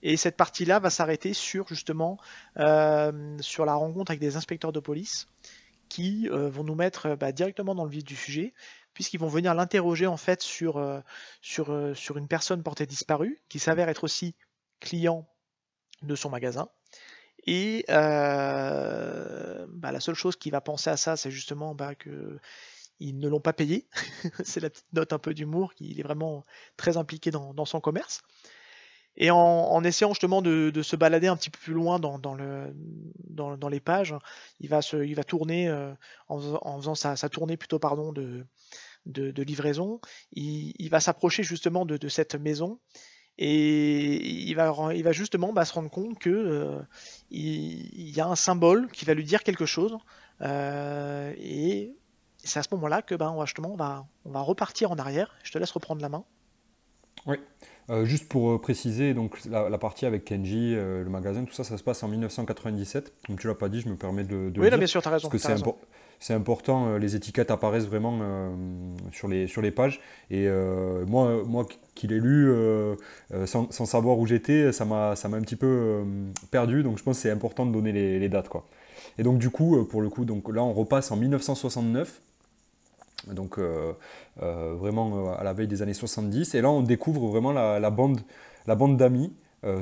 Et 0.02 0.18
cette 0.18 0.36
partie-là 0.36 0.80
va 0.80 0.90
s'arrêter 0.90 1.34
sur 1.34 1.68
justement 1.68 2.18
euh, 2.58 3.38
sur 3.42 3.64
la 3.66 3.76
rencontre 3.76 4.10
avec 4.10 4.20
des 4.20 4.36
inspecteurs 4.36 4.72
de 4.72 4.80
police 4.80 5.28
qui 5.88 6.28
vont 6.28 6.64
nous 6.64 6.74
mettre 6.74 7.16
bah, 7.16 7.32
directement 7.32 7.76
dans 7.76 7.84
le 7.84 7.92
vif 7.92 8.04
du 8.04 8.16
sujet, 8.16 8.56
puisqu'ils 8.96 9.20
vont 9.20 9.28
venir 9.28 9.54
l'interroger 9.54 10.08
en 10.08 10.18
fait 10.18 10.42
sur, 10.42 10.84
sur, 11.40 11.92
sur 11.94 12.18
une 12.18 12.28
personne 12.28 12.64
portée 12.64 12.88
disparue, 12.88 13.44
qui 13.48 13.60
s'avère 13.60 13.90
être 13.90 14.04
aussi 14.04 14.34
client 14.80 15.28
de 16.02 16.16
son 16.16 16.32
magasin. 16.32 16.68
Et 17.46 17.86
euh, 17.90 19.66
bah, 19.70 19.92
la 19.92 20.00
seule 20.00 20.16
chose 20.16 20.36
qui 20.36 20.50
va 20.50 20.62
penser 20.62 20.90
à 20.90 20.98
ça, 20.98 21.18
c'est 21.18 21.32
justement 21.32 21.76
bah, 21.76 21.96
que 21.96 22.40
ils 23.00 23.18
ne 23.18 23.28
l'ont 23.28 23.42
pas 23.42 23.54
payé. 23.54 23.88
c'est 24.44 24.62
la 24.62 24.70
petite 24.70 24.94
note 24.94 25.14
un 25.14 25.20
peu 25.20 25.34
d'humour, 25.34 25.74
qu'il 25.74 26.00
est 26.00 26.04
vraiment 26.04 26.46
très 26.78 26.98
impliqué 26.98 27.32
dans, 27.32 27.66
son 27.66 27.82
commerce. 27.82 28.22
Et 29.16 29.30
en, 29.30 29.84
essayant 29.84 30.10
justement 30.10 30.42
de, 30.42 30.82
se 30.82 30.96
balader 30.96 31.28
un 31.28 31.36
petit 31.36 31.50
peu 31.50 31.60
plus 31.60 31.74
loin 31.74 32.00
dans, 32.00 32.34
le, 32.34 32.74
dans, 33.30 33.70
les 33.70 33.80
pages, 33.80 34.16
il 34.60 34.70
va, 34.70 34.82
se, 34.82 35.04
il 35.04 35.16
va 35.16 35.24
tourner, 35.24 35.68
euh, 35.68 35.94
en, 36.30 36.78
faisant 36.78 36.96
sa, 36.96 37.30
tournée 37.30 37.58
plutôt 37.58 37.78
pardon, 37.78 38.12
de, 38.12 38.46
de, 39.06 39.44
livraison, 39.44 40.00
il, 40.32 40.90
va 40.90 41.00
s'approcher 41.00 41.44
justement 41.44 41.86
de, 41.86 42.08
cette 42.08 42.36
maison 42.36 42.80
et 43.38 44.48
il 44.48 44.56
va, 44.56 45.12
justement 45.12 45.54
bah, 45.54 45.66
se 45.66 45.74
rendre 45.74 45.90
compte 45.90 46.20
que 46.20 46.30
euh, 46.30 46.80
il, 47.32 48.10
y 48.10 48.22
a 48.22 48.28
un 48.28 48.36
symbole 48.36 48.90
qui 48.92 49.06
va 49.06 49.14
lui 49.14 49.24
dire 49.24 49.44
quelque 49.44 49.66
chose 49.66 49.98
euh, 50.42 51.34
et 51.38 51.96
c'est 52.38 52.60
à 52.60 52.64
ce 52.64 52.70
moment-là 52.74 53.02
que 53.02 53.16
bah, 53.16 53.34
justement 53.46 53.72
on 53.74 53.76
va, 53.76 54.06
on 54.26 54.32
va 54.32 54.42
repartir 54.42 54.92
en 54.92 54.98
arrière. 54.98 55.34
Je 55.44 55.52
te 55.52 55.58
laisse 55.58 55.72
reprendre 55.72 56.02
la 56.02 56.10
main. 56.10 56.26
Oui. 57.28 57.38
Euh, 57.90 58.06
juste 58.06 58.30
pour 58.30 58.62
préciser, 58.62 59.14
donc 59.14 59.38
la, 59.46 59.78
partie 59.78 60.06
avec 60.06 60.24
Kenji, 60.24 60.74
le 60.76 61.08
magasin, 61.10 61.44
tout 61.44 61.54
ça, 61.54 61.64
ça 61.64 61.78
se 61.78 61.84
passe 61.84 62.02
en 62.04 62.08
1997. 62.08 63.14
Comme 63.28 63.38
tu 63.38 63.48
l'as 63.48 63.56
pas 63.56 63.70
dit, 63.70 63.82
je 63.82 63.90
me 63.90 63.96
permets 63.96 64.24
de, 64.24 64.50
de 64.50 64.62
oui, 64.62 64.70
bien 64.70 64.88
sûr, 64.88 65.02
tu 65.02 65.08
as 65.08 65.12
raison. 65.12 65.30
Parce 65.30 65.44
que 65.44 65.48
c'est 66.24 66.34
important, 66.34 66.88
euh, 66.88 67.00
les 67.00 67.18
étiquettes 67.18 67.52
apparaissent 67.52 67.88
vraiment 67.88 68.20
euh, 68.22 68.50
sur, 69.12 69.28
les, 69.28 69.46
sur 69.46 69.62
les 69.62 69.72
pages. 69.72 70.00
Et 70.32 70.48
euh, 70.48 71.06
moi, 71.06 71.44
moi 71.46 71.66
qui 71.96 72.08
l'ai 72.08 72.22
lu 72.22 72.50
sans, 73.46 73.70
savoir 73.70 74.18
où 74.18 74.26
j'étais, 74.26 74.72
ça 74.72 74.86
m'a 74.86 75.12
un 75.12 75.42
petit 75.42 75.58
peu 75.58 76.06
perdu. 76.50 76.82
Donc 76.82 76.98
je 76.98 77.04
pense 77.04 77.18
que 77.18 77.24
c'est 77.24 77.30
important 77.30 77.66
de 77.66 77.74
donner 77.74 77.92
les, 77.92 78.30
dates. 78.30 78.48
Quoi. 78.48 78.66
Et 79.18 79.24
donc 79.24 79.38
du 79.38 79.50
coup, 79.50 79.84
pour 79.84 80.02
le 80.02 80.08
coup, 80.08 80.24
donc 80.24 80.48
là 80.50 80.64
on 80.64 80.72
repasse 80.72 81.12
en 81.12 81.18
1969. 81.18 82.22
Donc 83.32 83.60
vraiment 84.36 85.34
à 85.34 85.44
la 85.44 85.54
veille 85.54 85.68
des 85.68 85.82
années 85.82 85.94
70. 85.94 86.56
Et 86.56 86.62
là 86.62 86.70
on 86.70 86.82
découvre 86.82 87.28
vraiment 87.28 87.52
la, 87.52 87.90
bande, 87.90 88.20
la 88.68 88.76
bande 88.76 88.98
d'amis, 88.98 89.34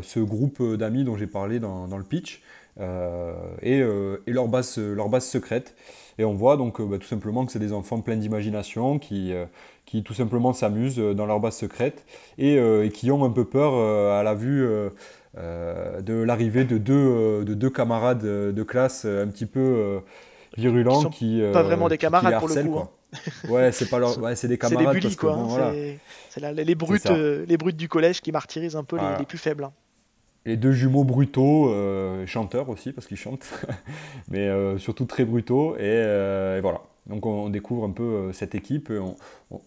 ce 0.02 0.20
groupe 0.20 0.62
d'amis 0.76 1.04
dont 1.04 1.18
j'ai 1.18 1.28
parlé 1.28 1.60
dans, 1.60 1.88
dans, 1.88 1.98
le 1.98 2.04
pitch. 2.04 2.42
et, 2.80 3.80
et 3.80 4.32
leur, 4.32 4.48
base, 4.48 4.78
leur 4.78 5.10
base 5.10 5.26
secrète. 5.26 5.76
Et 6.18 6.24
on 6.24 6.34
voit 6.34 6.58
donc 6.58 6.80
euh, 6.80 6.86
bah, 6.86 6.98
tout 7.00 7.08
simplement 7.08 7.46
que 7.46 7.52
c'est 7.52 7.60
des 7.60 7.74
enfants 7.74 8.00
pleins 8.02 8.16
d'imagination 8.16 9.00
qui, 9.00 9.34
euh, 9.34 9.46
qui 9.86 10.04
tout 10.04 10.14
simplement 10.14 10.54
s'amusent 10.54 11.00
euh, 11.00 11.14
dans 11.14 11.26
leur 11.26 11.40
base 11.40 11.56
secrète 11.56 12.06
et, 12.38 12.60
qui 12.94 13.12
ont 13.12 13.24
un 13.26 13.30
peu 13.30 13.46
peur 13.46 13.74
à 13.74 14.24
la 14.24 14.34
vue 14.36 14.68
de 15.36 16.14
l'arrivée 16.24 16.66
de 16.66 16.78
deux, 16.78 17.44
de 17.44 17.54
deux 17.54 17.70
camarades 17.70 18.24
de 18.24 18.64
classe 18.64 19.06
un 19.06 19.28
petit 19.28 19.46
peu 19.46 20.02
virulents 20.58 21.06
qui, 21.06 21.42
pas 21.54 21.64
vraiment 21.64 21.88
des 21.88 21.98
camarades 21.98 22.40
pour 22.40 22.48
le 22.48 22.64
coup. 22.64 22.80
Hein. 22.80 22.90
Ouais, 23.50 23.72
c'est 23.72 23.90
pas 23.90 24.00
leur... 24.00 24.18
ouais, 24.20 24.36
c'est 24.36 24.48
des 24.48 24.58
camarades. 24.58 24.88
C'est 24.88 24.94
des 24.94 25.00
bullies, 25.00 25.16
quoi. 25.16 25.74
C'est 26.30 26.54
les, 26.54 26.76
brutes, 26.76 27.10
les 27.10 27.58
brutes 27.58 27.76
du 27.76 27.90
collège 27.90 28.22
qui 28.22 28.32
martyrisent 28.32 28.76
un 28.76 28.84
peu 28.84 28.98
les, 29.20 29.26
plus 29.26 29.38
faibles. 29.38 29.66
Hein 29.66 29.74
les 30.46 30.58
deux 30.58 30.72
jumeaux 30.72 31.04
brutaux, 31.04 31.70
euh, 31.70 32.26
chanteurs 32.26 32.70
aussi, 32.70 32.92
parce 32.94 33.08
qu'ils 33.08 33.18
chantent, 33.18 33.48
mais 34.30 34.48
euh, 34.48 34.78
surtout 34.78 35.06
très 35.06 35.26
brutaux. 35.26 35.76
Euh, 35.80 36.58
et, 36.58 36.62
voilà. 36.62 36.82
Donc 37.08 37.26
on, 37.26 37.50
découvre 37.50 37.84
un 37.84 37.92
peu 37.92 38.32
cette 38.32 38.54
équipe. 38.54 38.92
On, 38.92 39.16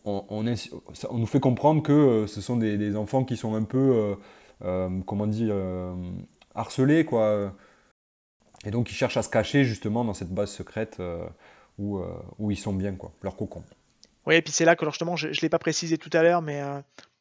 on, 0.05 0.43
nous 0.43 1.27
fait 1.27 1.41
comprendre 1.41 1.83
que 1.83 2.27
ce 2.29 2.41
sont 2.41 2.57
des, 2.57 2.97
enfants 2.97 3.25
qui 3.25 3.37
sont 3.37 3.57
un 3.57 3.65
peu, 3.65 4.17
comment 5.05 5.27
dire, 5.27 5.55
harcelés, 6.55 7.05
quoi. 7.05 7.53
Et 8.65 8.71
donc 8.71 8.91
ils 8.91 8.95
cherchent 8.95 9.17
à 9.17 9.23
se 9.23 9.29
cacher 9.29 9.65
justement 9.65 10.05
dans 10.05 10.15
cette 10.15 10.33
base 10.33 10.53
secrète 10.53 11.03
où, 11.79 12.01
où 12.39 12.51
ils 12.51 12.57
sont 12.57 12.73
bien, 12.73 12.95
quoi, 12.95 13.13
leur 13.23 13.37
cocon. 13.37 13.63
Oui, 14.27 14.37
et 14.37 14.43
puis 14.43 14.53
c'est 14.53 14.65
là 14.65 14.77
que 14.77 14.87
justement, 14.87 15.17
je 15.17 15.29
ne 15.29 15.33
l'ai 15.43 15.49
pas 15.49 15.59
précisé 15.59 15.99
tout 15.99 16.11
à 16.13 16.23
l'heure, 16.23 16.43
mais 16.43 16.63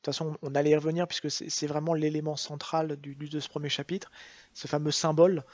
de 0.03 0.11
toute 0.11 0.15
façon, 0.17 0.37
on 0.41 0.53
allait 0.53 0.71
y 0.71 0.75
revenir 0.75 1.07
puisque 1.07 1.31
c'est 1.31 1.65
vraiment 1.65 1.93
l'élément 1.93 2.35
central 2.35 2.97
du, 2.97 3.15
de 3.15 3.39
ce 3.39 3.47
premier 3.47 3.69
chapitre, 3.69 4.11
ce 4.53 4.67
fameux 4.67 4.91
symbole 4.91 5.45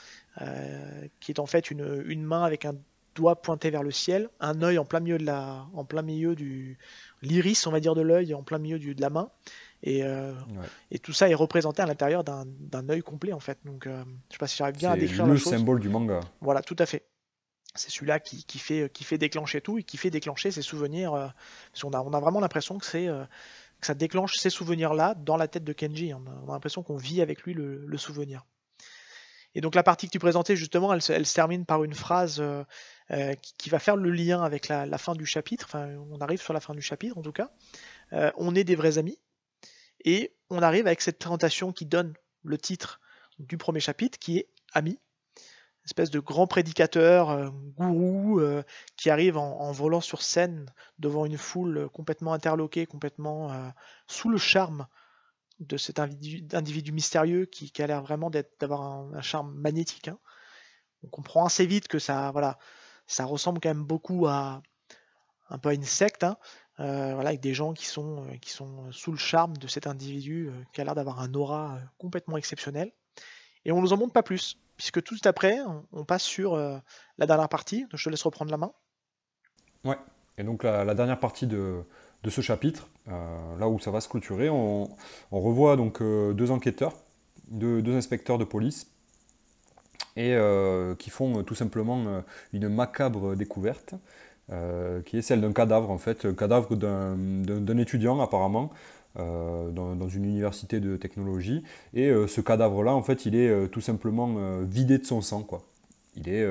euh, 0.42 1.08
qui 1.20 1.32
est 1.32 1.40
en 1.40 1.46
fait 1.46 1.70
une, 1.70 2.24
main 2.24 2.44
avec 2.44 2.66
un 2.66 2.74
doigt 3.14 3.44
pointé 3.44 3.70
vers 3.70 3.84
le 3.84 3.92
ciel, 3.92 4.28
un 4.40 4.64
œil 4.64 4.80
en 4.80 4.86
plein 4.86 5.02
milieu 5.02 5.20
de 5.20 5.26
la, 5.26 5.68
en 5.76 5.86
plein 5.86 6.02
milieu 6.02 6.36
du 6.36 6.80
l'iris, 7.22 7.68
on 7.68 7.72
va 7.72 7.80
dire 7.80 7.94
de 7.94 8.02
l'œil, 8.02 8.34
en 8.34 8.42
plein 8.42 8.58
milieu 8.58 8.80
du, 8.80 8.96
de 8.96 9.02
la 9.02 9.12
main, 9.12 9.30
et, 9.84 10.04
euh, 10.04 10.34
et 10.90 10.98
tout 10.98 11.14
ça 11.14 11.30
est 11.30 11.36
représenté 11.36 11.84
à 11.84 11.86
l'intérieur 11.86 12.24
d'un 12.24 12.90
œil 12.90 13.02
complet 13.02 13.34
en 13.34 13.40
fait. 13.40 13.60
Donc, 13.66 13.86
euh, 13.86 14.04
je 14.30 14.34
sais 14.34 14.40
pas 14.40 14.48
si 14.48 14.58
j'arrive 14.58 14.78
bien 14.78 14.94
à 14.94 14.98
décrire 14.98 15.28
le 15.28 15.38
symbole 15.38 15.80
du 15.80 15.90
manga. 15.90 16.22
Voilà, 16.42 16.64
tout 16.64 16.76
à 16.80 16.88
fait. 16.88 17.04
C'est 17.76 17.92
celui-là 17.92 18.20
qui, 18.20 18.60
fait, 18.60 19.18
déclencher 19.18 19.62
tout 19.62 19.78
et 19.78 19.84
qui 19.84 19.98
fait 19.98 20.10
déclencher 20.10 20.52
ses 20.52 20.62
souvenirs. 20.62 21.12
parce 21.72 21.84
on 21.84 21.94
a, 21.94 22.20
vraiment 22.20 22.40
l'impression 22.40 22.78
que 22.78 22.86
c'est 22.86 23.08
que 23.80 23.88
ça 23.88 23.94
déclenche 23.94 24.36
ces 24.38 24.50
souvenirs-là 24.50 25.16
dans 25.16 25.38
la 25.38 25.48
tête 25.48 25.64
de 25.64 25.74
Kenji. 25.74 26.14
On 26.14 26.26
a, 26.28 26.54
l'impression 26.54 26.84
qu'on 26.84 26.98
vit 26.98 27.22
avec 27.22 27.44
lui 27.44 27.54
le, 27.54 27.98
souvenir. 27.98 28.46
Et 29.56 29.62
donc 29.62 29.76
la 29.76 29.84
partie 29.84 30.08
que 30.08 30.12
tu 30.12 30.20
présentais 30.20 30.56
justement, 30.56 30.94
elle, 30.94 31.02
se 31.02 31.34
termine 31.34 31.66
par 31.66 31.84
une 31.84 31.96
phrase 31.96 32.40
euh, 32.40 32.64
euh, 33.12 33.34
qui, 33.58 33.70
va 33.70 33.80
faire 33.80 33.96
le 33.96 34.12
lien 34.12 34.44
avec 34.44 34.68
la, 34.68 34.98
fin 34.98 35.14
du 35.14 35.26
chapitre. 35.26 35.66
Enfin, 35.68 35.90
on 36.12 36.20
arrive 36.20 36.42
sur 36.42 36.54
la 36.54 36.60
fin 36.60 36.76
du 36.76 36.82
chapitre 36.82 37.18
en 37.18 37.22
tout 37.22 37.32
cas. 37.32 37.52
Euh, 38.14 38.32
on 38.38 38.56
est 38.56 38.64
des 38.64 38.76
vrais 38.76 38.98
amis. 38.98 39.18
Et 40.06 40.34
on 40.50 40.62
arrive 40.62 40.88
avec 40.88 41.02
cette 41.02 41.20
présentation 41.20 41.72
qui 41.72 41.86
donne 41.86 42.14
le 42.44 42.58
titre 42.58 43.00
du 43.38 43.58
premier 43.58 43.80
chapitre, 43.80 44.18
qui 44.20 44.38
est 44.38 44.50
Amis 44.74 45.00
espèce 45.90 46.12
de 46.12 46.20
grand 46.20 46.46
prédicateur, 46.46 47.32
euh, 47.32 47.50
gourou, 47.78 48.40
euh, 48.40 48.62
qui 48.96 49.10
arrive 49.10 49.38
en, 49.38 49.72
volant 49.72 50.02
sur 50.02 50.22
scène 50.22 50.72
devant 51.00 51.26
une 51.26 51.38
foule 51.38 51.90
complètement 51.90 52.34
interloquée, 52.34 52.86
complètement 52.86 53.52
euh, 53.52 53.70
sous 54.08 54.30
le 54.30 54.38
charme 54.38 54.88
de 55.60 55.78
cet 55.78 56.00
individu, 56.00 56.92
mystérieux 56.92 57.46
qui, 57.46 57.74
a 57.82 57.88
l'air 57.88 58.02
vraiment 58.04 58.30
d'avoir 58.60 58.82
un, 58.82 59.22
charme 59.22 59.54
magnétique. 59.56 60.08
Hein. 60.08 60.20
On 61.04 61.08
comprend 61.08 61.46
assez 61.46 61.66
vite 61.66 61.88
que 61.88 62.00
ça, 62.00 62.32
voilà, 62.32 62.60
ça 63.08 63.26
ressemble 63.26 63.60
quand 63.60 63.70
même 63.70 63.84
beaucoup 63.84 64.28
à 64.28 64.62
un 65.50 65.58
peu 65.58 65.74
une 65.74 65.84
secte, 65.84 66.24
hein. 66.24 66.38
voilà, 66.78 67.30
avec 67.30 67.42
des 67.42 67.56
gens 67.56 67.74
qui 67.74 67.88
sont, 67.88 68.28
qui 68.42 68.52
sont 68.52 68.92
sous 68.92 69.12
le 69.12 69.18
charme 69.18 69.58
de 69.58 69.68
cet 69.68 69.88
individu 69.88 70.52
qui 70.72 70.80
a 70.80 70.84
l'air 70.84 70.96
d'avoir 70.96 71.20
un 71.20 71.34
aura 71.34 71.80
complètement 71.98 72.38
exceptionnel. 72.38 72.94
Et 73.66 73.72
on 73.72 73.82
nous 73.82 73.92
en 73.92 73.98
montre 73.98 74.14
pas 74.14 74.24
plus 74.24 74.56
puisque 74.80 75.04
tout 75.04 75.18
après, 75.26 75.58
on, 75.92 76.06
passe 76.06 76.24
sur 76.24 76.54
euh, 76.54 76.78
la 77.18 77.26
dernière 77.26 77.50
partie. 77.50 77.82
Donc 77.82 77.96
je 77.96 78.06
te 78.06 78.10
laisse 78.10 78.24
reprendre 78.24 78.50
la 78.50 78.56
main. 78.56 78.72
Ouais, 79.84 79.98
et 80.38 80.44
donc 80.44 80.64
la, 80.64 80.96
dernière 80.96 81.20
partie 81.20 81.48
de, 81.48 81.84
ce 82.26 82.40
chapitre, 82.40 82.88
euh, 83.10 83.58
là 83.60 83.68
où 83.68 83.78
ça 83.80 83.92
va 83.92 84.00
se 84.00 84.08
clôturer, 84.08 84.50
on, 84.50 84.90
revoit 85.32 85.76
donc 85.76 86.02
euh, 86.02 86.32
deux 86.32 86.50
enquêteurs, 86.50 86.94
deux, 87.52 87.94
inspecteurs 87.94 88.38
de 88.38 88.46
police, 88.46 88.88
et 90.16 90.38
qui 90.98 91.10
font 91.10 91.44
tout 91.44 91.56
simplement 91.56 92.24
une 92.52 92.68
macabre 92.68 93.36
découverte. 93.36 93.96
qui 95.06 95.18
est 95.18 95.22
celle 95.22 95.40
d'un 95.40 95.54
cadavre 95.54 95.92
en 95.92 95.98
fait, 95.98 96.36
cadavre 96.36 96.76
d'un 96.76 97.78
étudiant 97.78 98.20
apparemment, 98.20 98.70
euh, 99.18 99.72
dans, 99.72 100.08
une 100.08 100.26
université 100.26 100.80
de 100.80 100.96
technologie. 100.96 101.64
Et 101.96 102.10
euh, 102.10 102.28
ce 102.28 102.42
cadavre-là, 102.42 102.94
en 102.94 103.02
fait, 103.02 103.26
il 103.26 103.36
est 103.36 103.50
euh, 103.50 103.68
tout 103.68 103.82
simplement 103.82 104.62
vidé 104.62 105.00
de 105.00 105.06
son 105.06 105.22
sang. 105.22 105.42
Quoi. 105.42 105.64
Il, 106.16 106.30
est, 106.30 106.48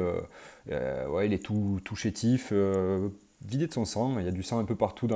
ouais, 1.07 1.27
il 1.27 1.33
est 1.33 1.43
tout, 1.43 1.81
tout 1.85 1.95
chétif, 1.95 2.53
vidé 3.47 3.67
de 3.67 3.73
son 3.73 3.85
sang. 3.85 4.19
Il 4.19 4.25
y 4.25 4.29
a 4.29 4.33
du 4.33 4.43
sang 4.43 4.59
un 4.59 4.65
peu 4.65 4.75
partout 4.75 5.09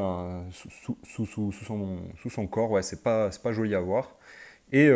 sous, 0.52 1.26
son, 1.26 2.46
corps. 2.46 2.70
Ouais, 2.70 2.82
c'est 2.82 3.02
pas, 3.02 3.30
pas 3.42 3.52
joli 3.52 3.74
à 3.74 3.80
voir. 3.80 4.14
Et, 4.72 4.90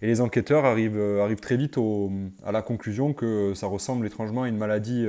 les 0.00 0.20
enquêteurs 0.20 0.64
arrivent, 0.64 1.00
arrivent 1.20 1.40
très 1.40 1.56
vite 1.56 1.78
à 2.44 2.52
la 2.52 2.62
conclusion 2.62 3.12
que 3.12 3.52
ça 3.54 3.66
ressemble 3.66 4.06
étrangement 4.06 4.44
à 4.44 4.48
une 4.48 4.58
maladie 4.58 5.06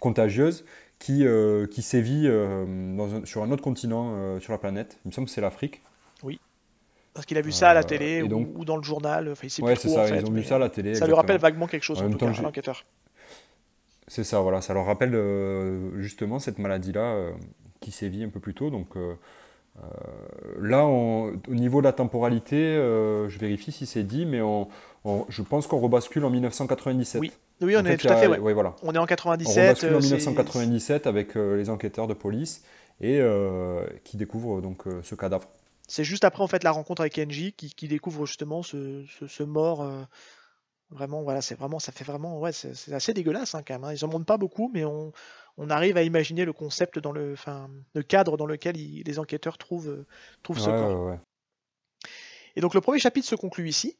contagieuse 0.00 0.64
qui, 0.98 1.24
qui 1.70 1.82
sévit 1.82 2.28
sur 3.24 3.42
un 3.42 3.50
autre 3.50 3.62
continent 3.62 4.38
sur 4.40 4.52
la 4.52 4.58
planète. 4.58 4.98
Il 5.04 5.08
me 5.08 5.12
semble 5.12 5.26
que 5.26 5.32
c'est 5.32 5.40
l'Afrique. 5.40 5.82
Parce 7.12 7.26
qu'il 7.26 7.36
a 7.38 7.40
vu 7.40 7.52
ça 7.52 7.70
à 7.70 7.74
la 7.74 7.80
euh, 7.80 7.82
télé 7.82 8.22
ou, 8.22 8.64
dans 8.64 8.76
le 8.76 8.82
journal. 8.82 9.28
Enfin, 9.30 9.46
il 9.46 9.64
ouais, 9.64 9.76
c'est 9.76 9.88
ça, 9.88 10.08
ils 10.08 10.24
ont 10.24 10.32
vu 10.32 10.44
ça 10.44 10.56
à 10.56 10.58
la 10.58 10.68
télé. 10.68 10.94
Ça 10.94 11.06
lui 11.06 11.14
rappelle 11.14 11.38
vaguement 11.38 11.66
quelque 11.66 11.82
chose, 11.82 12.00
en, 12.02 12.10
tout 12.10 12.18
cas, 12.18 12.32
l'enquêteur. 12.40 12.84
C'est 14.06 14.24
ça, 14.24 14.40
voilà. 14.40 14.60
Ça 14.60 14.74
leur 14.74 14.86
rappelle 14.86 15.14
euh, 15.14 16.00
justement 16.00 16.38
cette 16.38 16.58
maladie-là 16.58 17.00
euh, 17.00 17.32
qui 17.80 17.90
sévit 17.90 18.24
un 18.24 18.28
peu 18.28 18.40
plus 18.40 18.54
tôt. 18.54 18.70
Donc 18.70 18.94
là, 20.60 20.84
au 20.84 21.32
niveau 21.48 21.80
de 21.80 21.84
la 21.84 21.92
temporalité, 21.92 22.76
je 22.76 23.38
vérifie 23.38 23.72
si 23.72 23.86
c'est 23.86 24.04
dit, 24.04 24.24
mais 24.24 24.40
on, 24.40 24.68
je 25.28 25.42
pense 25.42 25.66
qu'on 25.66 25.80
rebascule 25.80 26.24
en 26.24 26.30
1997. 26.30 27.20
Oui, 27.20 27.32
oui 27.60 27.76
on 27.76 27.84
est 27.84 27.96
tout 27.96 28.08
à 28.08 28.16
fait. 28.16 28.28
Ouais. 28.28 28.52
voilà. 28.52 28.76
On 28.82 28.94
est 28.94 28.98
en 28.98 29.06
97. 29.06 29.56
On 29.56 29.60
rebascule 29.60 29.94
en 29.94 30.00
1997 30.00 31.06
avec 31.06 31.34
les 31.34 31.70
enquêteurs 31.70 32.06
de 32.06 32.14
police 32.14 32.62
et 33.00 33.20
qui 34.04 34.16
découvrent 34.16 34.60
donc 34.60 34.84
ce 35.02 35.14
cadavre. 35.16 35.48
C'est 35.90 36.04
juste 36.04 36.24
après 36.24 36.42
en 36.44 36.46
fait 36.46 36.62
la 36.62 36.70
rencontre 36.70 37.00
avec 37.00 37.14
Kenji 37.14 37.52
qui, 37.52 37.88
découvre 37.88 38.24
justement 38.24 38.62
ce, 38.62 39.42
mort. 39.42 39.82
Euh, 39.82 40.04
vraiment, 40.90 41.22
voilà, 41.22 41.42
c'est 41.42 41.56
vraiment, 41.56 41.80
ça 41.80 41.90
fait 41.90 42.04
vraiment, 42.04 42.38
ouais, 42.38 42.52
c'est 42.52 42.92
assez 42.92 43.12
dégueulasse 43.12 43.56
hein, 43.56 43.62
quand 43.66 43.74
même. 43.74 43.82
Hein. 43.84 43.92
Ils 43.92 44.04
en 44.04 44.08
montrent 44.08 44.24
pas 44.24 44.36
beaucoup, 44.36 44.70
mais 44.72 44.84
on, 44.84 45.12
on 45.56 45.68
arrive 45.68 45.96
à 45.96 46.02
imaginer 46.02 46.44
le 46.44 46.52
concept 46.52 47.00
dans 47.00 47.10
le, 47.10 47.34
le 47.94 48.02
cadre 48.04 48.36
dans 48.36 48.46
lequel 48.46 48.76
les 48.76 49.18
enquêteurs 49.18 49.58
trouvent, 49.58 50.04
trouvent 50.44 50.60
ce 50.60 50.70
corps. 50.70 51.18
Et 52.54 52.60
donc 52.60 52.74
le 52.74 52.80
premier 52.80 53.00
chapitre 53.00 53.26
se 53.26 53.34
conclut 53.34 53.68
ici. 53.68 53.98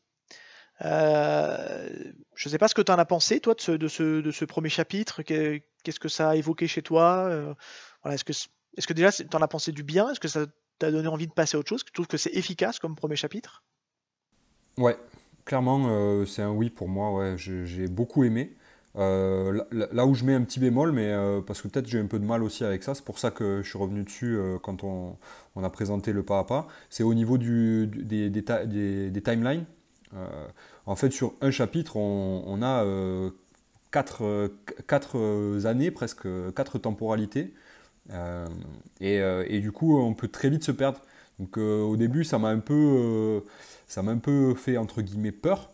Euh, 0.82 1.88
je 2.36 2.48
ne 2.48 2.52
sais 2.52 2.58
pas 2.58 2.68
ce 2.68 2.74
que 2.74 2.82
tu 2.82 2.92
en 2.92 2.98
as 2.98 3.04
pensé, 3.04 3.40
toi, 3.40 3.54
de 3.54 3.60
ce, 3.60 3.72
de 3.72 3.88
ce, 3.88 4.20
de 4.20 4.30
ce 4.30 4.44
premier 4.44 4.68
chapitre. 4.68 5.22
Qu'est-ce 5.22 6.00
que 6.00 6.08
ça 6.08 6.30
a 6.30 6.36
évoqué 6.36 6.68
chez 6.68 6.82
toi 6.82 7.26
euh, 7.28 7.52
voilà, 8.04 8.14
Est-ce 8.14 8.24
que, 8.24 8.32
est 8.76 8.86
que 8.86 8.92
déjà 8.92 9.10
tu 9.10 9.24
en 9.34 9.42
as 9.42 9.48
pensé 9.48 9.72
du 9.72 9.82
bien 9.82 10.08
Est-ce 10.10 10.20
que 10.20 10.28
ça 10.28 10.46
t'a 10.80 10.90
donné 10.90 11.08
envie 11.08 11.28
de 11.28 11.32
passer 11.32 11.56
à 11.56 11.60
autre 11.60 11.68
chose 11.68 11.84
Tu 11.84 11.92
trouves 11.92 12.08
que 12.08 12.16
c'est 12.16 12.34
efficace 12.34 12.78
comme 12.78 12.96
premier 12.96 13.16
chapitre? 13.16 13.62
Ouais, 14.76 14.96
clairement, 15.44 15.86
euh, 15.88 16.24
c'est 16.24 16.42
un 16.42 16.50
oui 16.50 16.70
pour 16.70 16.88
moi. 16.88 17.12
Ouais, 17.12 17.36
j'ai 17.36 17.86
beaucoup 17.86 18.24
aimé. 18.24 18.52
là, 18.96 20.06
où 20.06 20.14
je 20.14 20.24
mets 20.24 20.34
un 20.34 20.42
petit 20.42 20.58
bémol, 20.58 20.92
mais 20.92 21.14
parce 21.46 21.62
que 21.62 21.68
peut-être 21.68 21.86
j'ai 21.86 22.00
un 22.00 22.06
peu 22.06 22.18
de 22.18 22.24
mal 22.24 22.42
aussi 22.42 22.64
avec 22.64 22.82
ça, 22.82 22.94
c'est 22.94 23.04
pour 23.04 23.18
ça 23.18 23.30
que 23.30 23.62
je 23.62 23.68
suis 23.68 23.78
revenu 23.78 24.02
dessus 24.02 24.38
quand 24.62 24.82
on, 24.82 25.16
a 25.62 25.70
présenté 25.70 26.12
le 26.12 26.24
pas 26.24 26.40
à 26.40 26.44
pas, 26.44 26.66
c'est 26.88 27.04
au 27.04 27.14
niveau 27.14 27.38
des, 27.38 27.88
timelines. 29.24 29.66
En 30.86 30.96
fait, 30.96 31.10
sur 31.12 31.34
un 31.40 31.50
chapitre, 31.50 31.96
on, 31.96 32.62
a 32.62 32.84
euh, 32.84 33.30
euh, 34.22 34.48
quatre, 34.88 35.66
années, 35.66 35.90
presque 35.90 36.26
quatre 36.54 36.78
temporalités. 36.78 37.54
Euh, 38.12 38.46
et, 39.00 39.60
du 39.60 39.72
coup, 39.72 39.98
on 39.98 40.14
peut 40.14 40.28
très 40.28 40.50
vite 40.50 40.64
se 40.64 40.72
perdre. 40.72 41.00
Donc 41.38 41.56
au 41.56 41.96
début, 41.96 42.24
ça 42.24 42.38
m'a 42.38 42.48
un 42.48 42.58
peu, 42.58 43.42
ça 43.86 44.02
m'a 44.02 44.12
un 44.12 44.18
peu 44.18 44.54
fait 44.54 44.76
entre 44.76 45.00
guillemets 45.00 45.32
peur. 45.32 45.70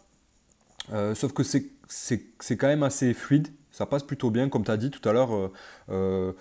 sauf 1.14 1.32
que 1.32 1.42
c'est 1.42 2.56
quand 2.56 2.68
même 2.68 2.84
assez 2.84 3.14
fluide 3.14 3.48
ça 3.76 3.84
passe 3.84 4.04
plutôt 4.04 4.30
bien, 4.30 4.48
comme 4.48 4.64
tu 4.64 4.70
as 4.70 4.78
dit 4.78 4.90
tout 4.90 5.06
à 5.06 5.12
l'heure, 5.12 5.34
euh, 5.34 5.52
euh, 5.90 6.32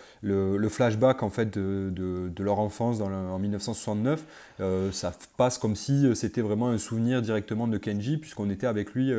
le, 0.57 0.69
flashback 0.69 1.21
en 1.21 1.29
fait 1.29 1.57
de, 1.57 2.31
leur 2.39 2.59
enfance 2.59 3.01
en 3.01 3.37
1969, 3.37 4.23
euh, 4.61 4.89
ça 4.93 5.13
passe 5.35 5.57
comme 5.57 5.75
si 5.75 6.15
c'était 6.15 6.39
vraiment 6.39 6.69
un 6.69 6.77
souvenir 6.77 7.21
directement 7.21 7.67
de 7.67 7.77
Kenji, 7.77 8.15
puisqu'on 8.15 8.49
était 8.49 8.67
avec 8.67 8.93
lui 8.93 9.11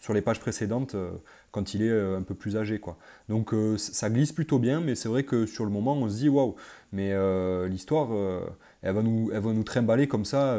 sur 0.00 0.14
les 0.14 0.22
pages 0.22 0.40
précédentes 0.40 0.96
quand 1.50 1.74
il 1.74 1.82
est 1.82 1.90
un 1.90 2.22
peu 2.22 2.34
plus 2.34 2.56
âgé. 2.56 2.78
Quoi. 2.78 2.96
Donc 3.28 3.54
ça 3.76 4.10
glisse 4.10 4.32
plutôt 4.32 4.58
bien, 4.58 4.80
mais 4.80 4.94
c'est 4.94 5.08
vrai 5.08 5.24
que 5.24 5.46
sur 5.46 5.64
le 5.64 5.70
moment, 5.70 5.94
on 5.94 6.08
se 6.08 6.16
dit 6.16 6.28
waouh, 6.28 6.56
mais 6.92 7.12
l'histoire, 7.68 8.08
elle, 8.82 8.94
va 8.94 9.02
nous, 9.02 9.30
elle 9.32 9.40
va 9.40 9.52
nous 9.52 9.64
trimballer 9.64 10.08
comme 10.08 10.24
ça 10.24 10.56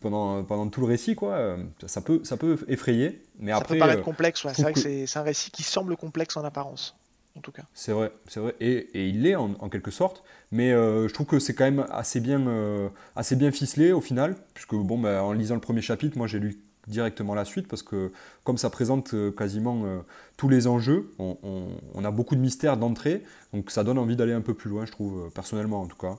pendant, 0.00 0.44
pendant 0.44 0.68
tout 0.68 0.80
le 0.80 0.86
récit, 0.86 1.14
quoi. 1.14 1.56
Ça 1.86 2.00
peut, 2.00 2.20
ça 2.24 2.36
peut 2.36 2.58
effrayer, 2.68 3.22
mais 3.38 3.52
ça 3.52 3.58
après. 3.58 3.74
peut 3.74 3.80
paraître 3.80 4.00
euh, 4.00 4.04
complexe, 4.04 4.46
C'est 4.52 4.62
vrai 4.62 4.72
que, 4.72 4.80
c'est 4.80 5.18
un 5.18 5.22
récit 5.22 5.50
qui 5.50 5.62
semble 5.62 5.96
complexe 5.96 6.36
en 6.36 6.44
apparence, 6.44 6.96
en 7.36 7.40
tout 7.40 7.52
cas. 7.52 7.62
C'est 7.74 7.92
vrai, 7.92 8.12
c'est 8.26 8.40
vrai. 8.40 8.54
Et, 8.60 8.88
et 8.94 9.08
il 9.08 9.22
l'est 9.22 9.36
en, 9.36 9.68
quelque 9.68 9.90
sorte, 9.90 10.22
mais 10.50 10.72
euh, 10.72 11.08
je 11.08 11.14
trouve 11.14 11.26
que 11.26 11.38
c'est 11.38 11.54
quand 11.54 11.64
même 11.64 11.86
assez 11.90 12.20
bien, 12.20 12.46
euh, 12.46 12.88
assez 13.16 13.36
bien 13.36 13.50
ficelé 13.50 13.92
au 13.92 14.00
final, 14.00 14.36
puisque 14.54 14.74
bon, 14.74 14.98
bah, 14.98 15.22
en 15.22 15.32
lisant 15.32 15.54
le 15.54 15.60
premier 15.60 15.82
chapitre, 15.82 16.16
moi 16.16 16.26
j'ai 16.26 16.38
lu 16.38 16.60
directement 16.88 17.34
la 17.34 17.44
suite 17.44 17.68
parce 17.68 17.82
que 17.82 18.10
comme 18.44 18.58
ça 18.58 18.70
présente 18.70 19.14
quasiment 19.36 20.02
tous 20.36 20.48
les 20.48 20.66
enjeux, 20.66 21.10
on, 21.18 22.04
a 22.04 22.10
beaucoup 22.10 22.34
de 22.34 22.40
mystères 22.40 22.76
d'entrée, 22.76 23.22
donc 23.52 23.70
ça 23.70 23.84
donne 23.84 23.98
envie 23.98 24.16
d'aller 24.16 24.32
un 24.32 24.40
peu 24.40 24.54
plus 24.54 24.70
loin, 24.70 24.86
je 24.86 24.92
trouve, 24.92 25.30
personnellement 25.30 25.82
en 25.82 25.86
tout 25.86 25.96
cas. 25.96 26.16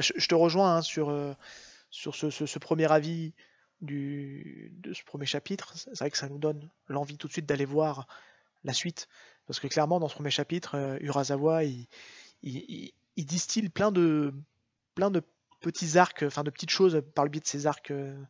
Je, 0.00 0.28
te 0.28 0.34
rejoins 0.34 0.76
hein, 0.76 0.82
sur 0.82 1.10
sur 1.90 2.14
ce, 2.14 2.58
premier 2.58 2.90
avis 2.90 3.32
du, 3.80 4.72
de 4.82 4.92
ce 4.92 5.02
premier 5.04 5.26
chapitre, 5.26 5.72
c'est 5.76 5.98
vrai 5.98 6.10
que 6.10 6.18
ça 6.18 6.28
nous 6.28 6.38
donne 6.38 6.68
l'envie 6.88 7.16
tout 7.16 7.26
de 7.26 7.32
suite 7.32 7.46
d'aller 7.46 7.64
voir 7.64 8.06
la 8.64 8.72
suite. 8.72 9.08
Parce 9.46 9.60
que 9.60 9.68
clairement, 9.68 10.00
dans 10.00 10.08
ce 10.08 10.14
premier 10.14 10.30
chapitre, 10.30 10.76
euh, 10.76 10.98
Urasawa, 11.00 11.64
il, 11.64 11.86
il, 12.42 12.92
distille 13.26 13.68
plein 13.68 13.92
de, 13.92 14.34
plein 14.94 15.10
de 15.10 15.22
petits 15.60 15.96
arcs, 15.96 16.24
enfin 16.26 16.42
de 16.42 16.50
petites 16.50 16.70
choses 16.70 17.02
par 17.14 17.24
le 17.24 17.30
biais 17.30 17.40
de 17.40 17.46
ces 17.46 17.66
arcs 17.66 17.90
euh, 17.90 18.20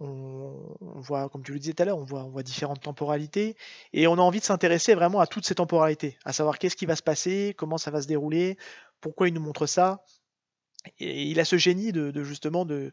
On, 0.00 0.76
voit, 0.80 1.28
comme 1.28 1.44
tu 1.44 1.52
le 1.52 1.58
disais 1.58 1.72
tout 1.72 1.82
à 1.82 1.86
l'heure, 1.86 1.98
on 1.98 2.04
voit, 2.04 2.24
on 2.24 2.30
voit 2.30 2.42
différentes 2.42 2.80
temporalités 2.80 3.56
et 3.92 4.06
on 4.08 4.14
a 4.14 4.20
envie 4.20 4.40
de 4.40 4.44
s'intéresser 4.44 4.94
vraiment 4.94 5.20
à 5.20 5.26
toutes 5.26 5.46
ces 5.46 5.54
temporalités, 5.54 6.18
à 6.24 6.32
savoir 6.32 6.58
qu'est-ce 6.58 6.76
qui 6.76 6.86
va 6.86 6.96
se 6.96 7.02
passer, 7.02 7.54
comment 7.56 7.78
ça 7.78 7.92
va 7.92 8.02
se 8.02 8.08
dérouler, 8.08 8.58
pourquoi 9.00 9.28
il 9.28 9.34
nous 9.34 9.40
montre 9.40 9.66
ça, 9.66 10.04
et 10.98 11.24
il 11.24 11.40
a 11.40 11.44
ce 11.44 11.56
génie 11.56 11.92
de, 11.92 12.24
justement 12.24 12.64
de, 12.64 12.92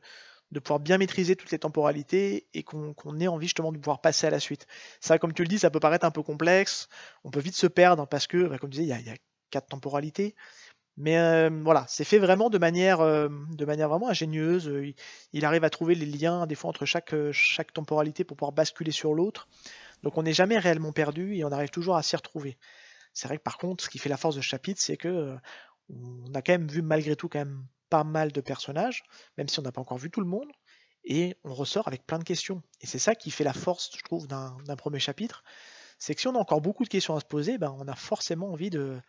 pouvoir 0.63 0.79
bien 0.79 0.97
maîtriser 0.97 1.35
toutes 1.35 1.51
les 1.51 1.59
temporalités 1.59 2.47
et 2.53 2.63
qu'on 2.63 3.19
ait 3.19 3.27
envie 3.27 3.47
justement 3.47 3.71
de 3.71 3.77
pouvoir 3.77 4.01
passer 4.01 4.27
à 4.27 4.29
la 4.29 4.39
suite. 4.39 4.67
Ça, 4.99 5.17
comme 5.17 5.33
tu 5.33 5.41
le 5.41 5.47
dis, 5.47 5.59
ça 5.59 5.69
peut 5.69 5.79
paraître 5.79 6.05
un 6.05 6.11
peu 6.11 6.23
complexe, 6.23 6.87
on 7.23 7.31
peut 7.31 7.39
vite 7.39 7.55
se 7.55 7.67
perdre 7.67 8.05
parce 8.07 8.27
que, 8.27 8.47
bah, 8.47 8.57
comme 8.57 8.69
tu 8.69 8.79
disais, 8.79 8.99
il 8.99 9.07
y, 9.07 9.09
a, 9.09 9.15
quatre 9.49 9.67
temporalités. 9.67 10.35
Mais 11.01 11.17
euh, 11.17 11.49
voilà, 11.63 11.83
c'est 11.87 12.03
fait 12.03 12.19
vraiment 12.19 12.51
de 12.51 12.59
manière, 12.59 13.01
euh, 13.01 13.27
de 13.53 13.65
manière 13.65 13.89
vraiment 13.89 14.07
ingénieuse. 14.07 14.71
Il, 15.33 15.45
arrive 15.45 15.63
à 15.63 15.71
trouver 15.71 15.95
les 15.95 16.05
liens 16.05 16.45
des 16.45 16.53
fois 16.53 16.69
entre 16.69 16.85
chaque, 16.85 17.15
chaque 17.31 17.73
temporalité 17.73 18.23
pour 18.23 18.37
pouvoir 18.37 18.51
basculer 18.51 18.91
sur 18.91 19.15
l'autre. 19.15 19.49
Donc 20.03 20.19
on 20.19 20.21
n'est 20.21 20.33
jamais 20.33 20.59
réellement 20.59 20.91
perdu 20.91 21.35
et 21.35 21.43
on 21.43 21.51
arrive 21.51 21.71
toujours 21.71 21.95
à 21.95 22.03
s'y 22.03 22.15
retrouver. 22.15 22.55
C'est 23.13 23.27
vrai 23.27 23.39
que 23.39 23.43
par 23.43 23.57
contre, 23.57 23.83
ce 23.83 23.89
qui 23.89 23.97
fait 23.97 24.09
la 24.09 24.17
force 24.17 24.35
de 24.35 24.41
ce 24.41 24.45
chapitre, 24.45 24.79
c'est 24.79 24.95
que 24.95 25.07
euh, 25.07 25.35
on 25.89 26.31
a 26.35 26.43
quand 26.43 26.53
même 26.53 26.67
vu 26.67 26.83
malgré 26.83 27.15
tout 27.15 27.29
quand 27.29 27.39
même 27.39 27.65
pas 27.89 28.03
mal 28.03 28.31
de 28.31 28.39
personnages, 28.39 29.01
même 29.39 29.47
si 29.47 29.59
on 29.59 29.63
n'a 29.63 29.71
pas 29.71 29.81
encore 29.81 29.97
vu 29.97 30.11
tout 30.11 30.21
le 30.21 30.27
monde, 30.27 30.51
et 31.03 31.35
on 31.43 31.55
ressort 31.55 31.87
avec 31.87 32.05
plein 32.05 32.19
de 32.19 32.23
questions. 32.23 32.61
Et 32.79 32.85
c'est 32.85 32.99
ça 32.99 33.15
qui 33.15 33.31
fait 33.31 33.43
la 33.43 33.53
force, 33.53 33.89
je 33.97 34.03
trouve, 34.03 34.27
d'un 34.27 34.75
premier 34.77 34.99
chapitre. 34.99 35.43
C'est 35.97 36.13
que 36.13 36.21
si 36.21 36.27
on 36.27 36.35
a 36.35 36.39
encore 36.39 36.61
beaucoup 36.61 36.83
de 36.83 36.89
questions 36.89 37.15
à 37.15 37.19
se 37.19 37.25
poser, 37.25 37.57
ben, 37.57 37.75
on 37.79 37.87
a 37.87 37.95
forcément 37.95 38.51
envie 38.51 38.69
de, 38.69 39.01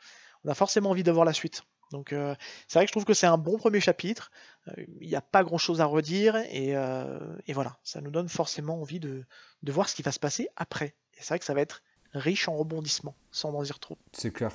on 0.44 0.50
a 0.50 0.55
forcément 0.55 0.90
envie 0.90 1.02
d'avoir 1.02 1.26
la 1.26 1.35
suite. 1.35 1.62
Donc 1.92 2.12
euh, 2.12 2.35
c'est 2.66 2.78
vrai 2.78 2.87
que 2.87 2.88
je 2.88 2.92
trouve 2.92 3.05
que 3.05 3.14
c'est 3.14 3.26
un 3.26 3.38
bon 3.38 3.59
premier 3.59 3.81
chapitre. 3.81 4.33
Euh, 4.68 4.72
il 5.00 5.09
n'y 5.09 5.14
a 5.14 5.20
pas 5.20 5.44
grand 5.44 5.59
chose 5.59 5.81
à 5.81 5.85
redire 5.85 6.35
euh, 6.37 7.37
et, 7.46 7.52
voilà, 7.52 7.76
ça 7.85 8.00
nous 8.00 8.11
donne 8.11 8.28
forcément 8.28 8.81
envie 8.81 8.98
de, 8.98 9.24
voir 9.68 9.88
ce 9.88 9.94
qui 9.94 10.02
va 10.02 10.11
se 10.11 10.18
passer 10.18 10.48
après. 10.57 10.94
Et 11.14 11.18
c'est 11.20 11.28
vrai 11.28 11.38
que 11.38 11.44
ça 11.44 11.55
va 11.55 11.61
être 11.61 11.83
riche 12.12 12.48
en 12.48 12.57
rebondissements, 12.57 13.14
sans 13.31 13.55
en 13.55 13.62
dire 13.62 13.78
trop. 13.78 13.96
C'est 14.12 14.33
clair 14.33 14.52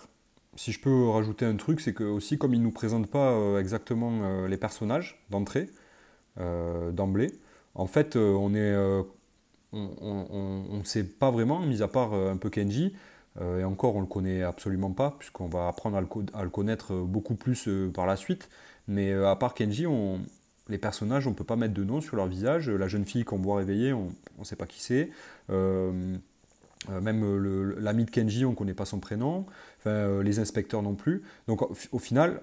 si 0.56 0.72
je 0.72 0.80
peux 0.80 1.10
rajouter 1.10 1.46
un 1.46 1.56
truc, 1.56 1.80
c'est 1.80 1.94
que 1.94 2.04
aussi 2.04 2.40
comme 2.40 2.56
ils 2.56 2.62
nous 2.64 2.72
présentent 2.72 3.12
pas 3.12 3.60
exactement 3.60 4.48
les 4.48 4.58
personnages 4.58 5.24
d'entrée, 5.30 5.70
d'emblée, 6.36 7.40
en 7.76 7.86
fait 7.86 8.16
on 8.16 8.56
est, 8.56 8.76
on 9.72 10.78
ne 10.80 10.84
sait 10.84 11.04
pas 11.04 11.30
vraiment, 11.30 11.60
mis 11.60 11.84
à 11.84 11.88
part 11.88 12.16
un 12.16 12.38
peu 12.38 12.50
Kenji, 12.50 12.96
et 13.40 13.64
encore 13.64 13.96
on 13.96 14.02
le 14.02 14.08
connaît 14.08 14.42
absolument 14.42 14.92
pas, 14.92 15.16
puisqu'on 15.20 15.48
va 15.48 15.68
apprendre 15.68 15.98
à 15.98 16.02
le, 16.44 16.50
connaître 16.50 16.96
beaucoup 16.96 17.36
plus 17.36 17.70
par 17.94 18.06
la 18.06 18.16
suite. 18.16 18.50
Mais 18.88 19.14
à 19.14 19.36
part 19.36 19.54
Kenji, 19.54 19.86
les 20.70 20.78
personnages, 20.78 21.28
on 21.28 21.34
peut 21.34 21.44
pas 21.44 21.56
mettre 21.56 21.74
de 21.74 21.84
nom 21.84 22.02
sur 22.02 22.16
leur 22.16 22.28
visage. 22.28 22.70
La 22.70 22.88
jeune 22.88 23.06
fille 23.06 23.24
qu'on 23.24 23.38
voit 23.38 23.58
réveiller, 23.58 23.94
on 23.94 24.12
ne 24.40 24.44
sait 24.44 24.56
pas 24.56 24.66
qui 24.66 24.82
c'est. 24.82 25.10
Euh, 26.90 27.02
même 27.02 27.24
euh, 27.24 27.76
l'ami 27.80 28.06
de 28.06 28.12
Kenji, 28.12 28.46
on 28.46 28.52
ne 28.52 28.56
connaît 28.56 28.74
pas 28.74 28.86
son 28.86 29.00
prénom. 29.00 29.46
Enfin, 29.80 29.90
euh, 29.90 30.24
les 30.24 30.40
inspecteurs 30.40 30.82
non 30.82 30.96
plus. 30.96 31.24
Donc 31.48 31.62
au, 31.92 32.00
final, 32.00 32.42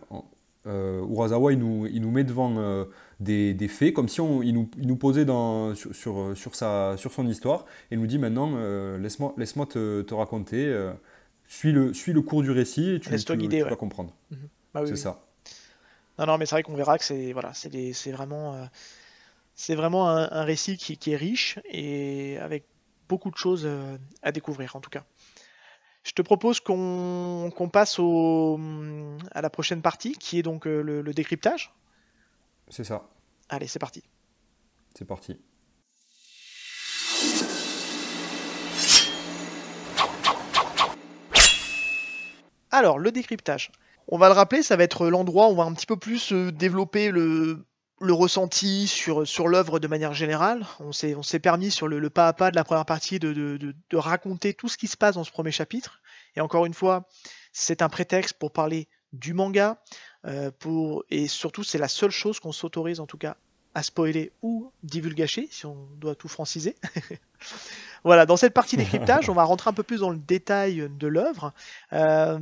Urasawa, 0.67 1.53
il 1.53 1.59
nous, 1.59 1.87
il 1.87 2.01
nous 2.01 2.11
met 2.11 2.25
devant 2.25 2.87
des, 3.21 3.55
des, 3.55 3.69
faits, 3.69 3.95
comme 3.95 4.09
si 4.09 4.21
on, 4.21 4.43
il, 4.43 4.55
nous, 4.55 4.71
il 4.79 4.87
nous 4.87 4.97
posait 4.97 5.25
dans, 5.25 5.75
sur, 5.75 5.95
sur, 5.95 6.37
sur, 6.37 6.55
sa, 6.55 6.97
sur 6.97 7.13
son 7.13 7.27
histoire, 7.27 7.67
et 7.91 7.97
nous 7.97 8.07
dit 8.07 8.19
maintenant, 8.19 8.57
laisse-moi 8.99 9.35
laisse 9.37 9.55
te, 9.55 10.03
te, 10.03 10.15
raconter, 10.15 10.75
suis, 11.47 11.73
le, 11.73 11.93
suis 11.93 12.13
le 12.13 12.23
cours 12.23 12.43
du 12.43 12.51
récit, 12.51 12.95
et 12.95 13.01
tu, 13.01 13.11
tu, 13.15 13.63
vas 13.63 13.77
comprendre. 13.77 14.15
Mhm. 14.31 14.39
Bah 14.73 14.83
c'est 14.87 14.97
ça. 14.97 15.23
Non, 16.19 16.27
non, 16.27 16.39
mais 16.39 16.47
c'est 16.47 16.55
vrai 16.55 16.63
qu'on 16.63 16.77
verra 16.77 16.99
que 16.99 17.05
c'est 17.05 17.33
voilà, 17.33 17.53
c'est 17.53 18.11
vraiment, 18.13 18.69
c'est 19.55 19.75
vraiment 19.75 20.09
un, 20.09 20.31
un 20.31 20.45
récit 20.45 20.77
qui, 20.77 20.97
qui, 20.97 21.13
est 21.13 21.17
riche, 21.17 21.59
et 21.71 22.39
avec 22.39 22.65
beaucoup 23.09 23.31
de 23.31 23.37
choses 23.37 23.65
euh, 23.65 23.97
à 24.23 24.33
découvrir 24.33 24.77
en 24.77 24.81
tout 24.81 24.91
cas. 24.91 25.05
Je 26.05 26.13
te 26.13 26.21
propose 26.21 26.61
qu'on 26.61 27.71
passe 27.73 27.99
au, 27.99 28.61
à 29.33 29.41
la 29.41 29.49
prochaine 29.49 29.81
partie 29.81 30.13
qui 30.13 30.39
est 30.39 30.43
donc 30.43 30.67
euh, 30.67 30.83
le, 30.83 31.15
décryptage. 31.15 31.73
C'est 32.69 32.85
ça. 32.85 33.09
Allez, 33.49 33.67
c'est 33.67 33.79
parti. 33.79 34.03
C'est 34.95 35.07
parti. 35.07 35.39
Alors, 42.71 42.99
le 42.99 43.11
décryptage. 43.11 43.73
On 44.09 44.19
va 44.19 44.29
le 44.29 44.35
rappeler, 44.35 44.63
ça 44.63 44.77
va 44.77 44.85
être 44.85 45.09
l'endroit 45.09 45.49
où 45.49 45.53
on 45.53 45.55
va 45.55 45.63
un 45.63 45.73
petit 45.73 45.87
peu 45.87 45.97
plus 45.97 46.33
euh, 46.33 46.53
développer 46.53 47.11
le, 47.11 47.65
le 48.05 48.13
ressenti 48.13 48.87
sur, 48.87 49.27
sur 49.27 49.49
l'œuvre 49.49 49.79
de 49.79 49.89
manière 49.89 50.15
générale. 50.15 50.67
On 50.81 50.93
s'est, 50.93 51.39
permis 51.41 51.71
sur 51.71 51.89
le, 51.89 52.11
pas 52.11 52.29
à 52.29 52.33
pas 52.33 52.51
de 52.51 52.57
la 52.57 52.65
première 52.65 52.85
partie 52.85 53.19
de, 53.19 53.33
de, 53.33 53.97
raconter 53.97 54.55
tout 54.55 54.69
ce 54.69 54.77
qui 54.77 54.87
se 54.87 54.97
passe 54.97 55.15
dans 55.15 55.25
ce 55.25 55.31
premier 55.31 55.51
chapitre. 55.51 56.01
Et 56.37 56.41
encore 56.41 56.67
une 56.67 56.75
fois, 56.75 57.09
c'est 57.53 57.83
un 57.83 57.89
prétexte 57.89 58.35
pour 58.35 58.53
parler 58.53 58.89
du 59.13 59.35
manga. 59.35 59.83
Euh, 60.27 60.51
pour, 60.59 61.05
et 61.11 61.29
surtout, 61.29 61.65
c'est 61.65 61.79
la 61.79 61.89
seule 61.89 62.11
chose 62.11 62.41
qu'on 62.41 62.53
s'autorise 62.53 63.01
en 63.01 63.07
tout 63.07 63.19
cas 63.19 63.37
à 63.75 63.83
spoiler 63.83 64.33
ou 64.41 64.73
divulgacher, 64.83 65.49
si 65.51 65.67
on 65.67 65.89
doit 65.97 66.15
tout 66.15 66.29
franciser. 66.29 66.77
Voilà, 68.05 68.27
dans 68.27 68.37
cette 68.37 68.53
partie 68.53 68.77
décryptage, 68.77 69.31
on 69.31 69.35
va 69.35 69.45
rentrer 69.45 69.71
un 69.71 69.73
peu 69.73 69.83
plus 69.83 70.01
dans 70.01 70.11
le 70.11 70.19
détail 70.19 70.91
de 70.91 71.07
l'œuvre. 71.07 71.55
Euh, 71.95 72.39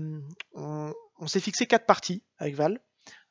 on, 0.54 0.92
s'est 1.28 1.38
fixé 1.38 1.66
quatre 1.66 1.86
parties 1.86 2.20
avec 2.38 2.56
Val. 2.56 2.80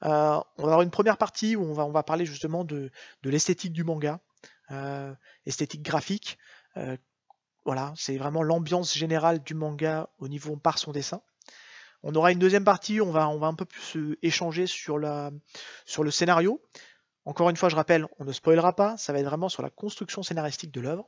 On 0.01 0.07
va 0.07 0.43
avoir 0.57 0.81
une 0.81 0.91
première 0.91 1.17
partie 1.17 1.55
où 1.55 1.63
on 1.63 1.73
va, 1.73 1.85
on 1.85 2.03
parler 2.03 2.25
justement 2.25 2.63
de, 2.63 2.91
l'esthétique 3.23 3.73
du 3.73 3.83
manga, 3.83 4.19
esthétique 5.45 5.83
graphique. 5.83 6.37
voilà, 7.65 7.93
c'est 7.95 8.17
vraiment 8.17 8.43
l'ambiance 8.43 8.97
générale 8.97 9.43
du 9.43 9.53
manga 9.53 10.09
au 10.19 10.27
niveau 10.27 10.55
par 10.55 10.77
son 10.77 10.91
dessin. 10.91 11.21
On 12.03 12.15
aura 12.15 12.31
une 12.31 12.39
deuxième 12.39 12.63
partie, 12.63 12.99
on 12.99 13.11
va, 13.11 13.29
on 13.29 13.37
va 13.37 13.47
un 13.47 13.53
peu 13.53 13.65
plus 13.65 13.97
euh, 13.97 14.17
échanger 14.23 14.65
sur, 14.65 14.99
sur 15.85 16.03
le 16.03 16.11
scénario. 16.11 16.61
Encore 17.25 17.49
une 17.49 17.57
fois, 17.57 17.69
je 17.69 17.75
rappelle, 17.75 18.07
on 18.17 18.25
ne 18.25 18.31
spoilera 18.31 18.75
pas, 18.75 18.97
ça 18.97 19.13
va 19.13 19.19
être 19.19 19.25
vraiment 19.25 19.49
sur 19.49 19.61
la 19.61 19.69
construction 19.69 20.23
scénaristique 20.23 20.71
de 20.71 20.81
l'œuvre. 20.81 21.07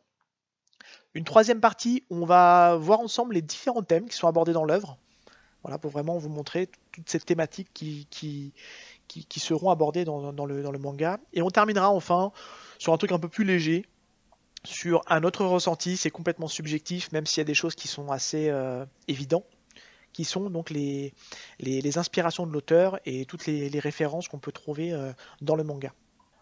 Une 1.15 1.23
troisième 1.23 1.59
partie, 1.59 2.05
on 2.11 2.25
va 2.25 2.75
voir 2.75 2.99
ensemble 2.99 3.33
les 3.33 3.41
différents 3.41 3.81
thèmes 3.81 4.07
qui 4.07 4.15
sont 4.15 4.27
abordés 4.27 4.53
dans 4.53 4.65
l'œuvre. 4.65 4.99
Voilà, 5.63 5.77
pour 5.77 5.91
vraiment 5.91 6.17
vous 6.17 6.29
montrer 6.29 6.69
toutes 6.91 7.09
ces 7.09 7.19
thématiques 7.19 7.69
qui, 7.73 8.53
seront 9.37 9.69
abordées 9.69 10.03
dans, 10.03 10.31
le, 10.45 10.77
manga. 10.77 11.19
Et 11.31 11.41
on 11.41 11.49
terminera 11.49 11.89
enfin 11.89 12.31
sur 12.79 12.91
un 12.93 12.97
truc 12.97 13.13
un 13.13 13.19
peu 13.19 13.29
plus 13.29 13.45
léger, 13.45 13.85
sur 14.65 15.01
un 15.07 15.23
autre 15.23 15.45
ressenti, 15.45 15.97
c'est 15.97 16.11
complètement 16.11 16.47
subjectif, 16.47 17.11
même 17.11 17.25
s'il 17.25 17.39
y 17.39 17.41
a 17.41 17.45
des 17.45 17.53
choses 17.53 17.75
qui 17.75 17.87
sont 17.87 18.11
assez 18.11 18.49
euh, 18.49 18.85
évidentes 19.07 19.45
qui 20.13 20.25
sont 20.25 20.51
donc 20.51 20.69
les, 20.69 21.11
inspirations 21.97 22.45
de 22.45 22.51
l'auteur 22.51 22.99
et 23.05 23.25
toutes 23.25 23.47
les, 23.47 23.79
références 23.79 24.27
qu'on 24.27 24.37
peut 24.37 24.51
trouver 24.51 24.93
euh, 24.93 25.11
dans 25.41 25.55
le 25.55 25.63
manga. 25.63 25.91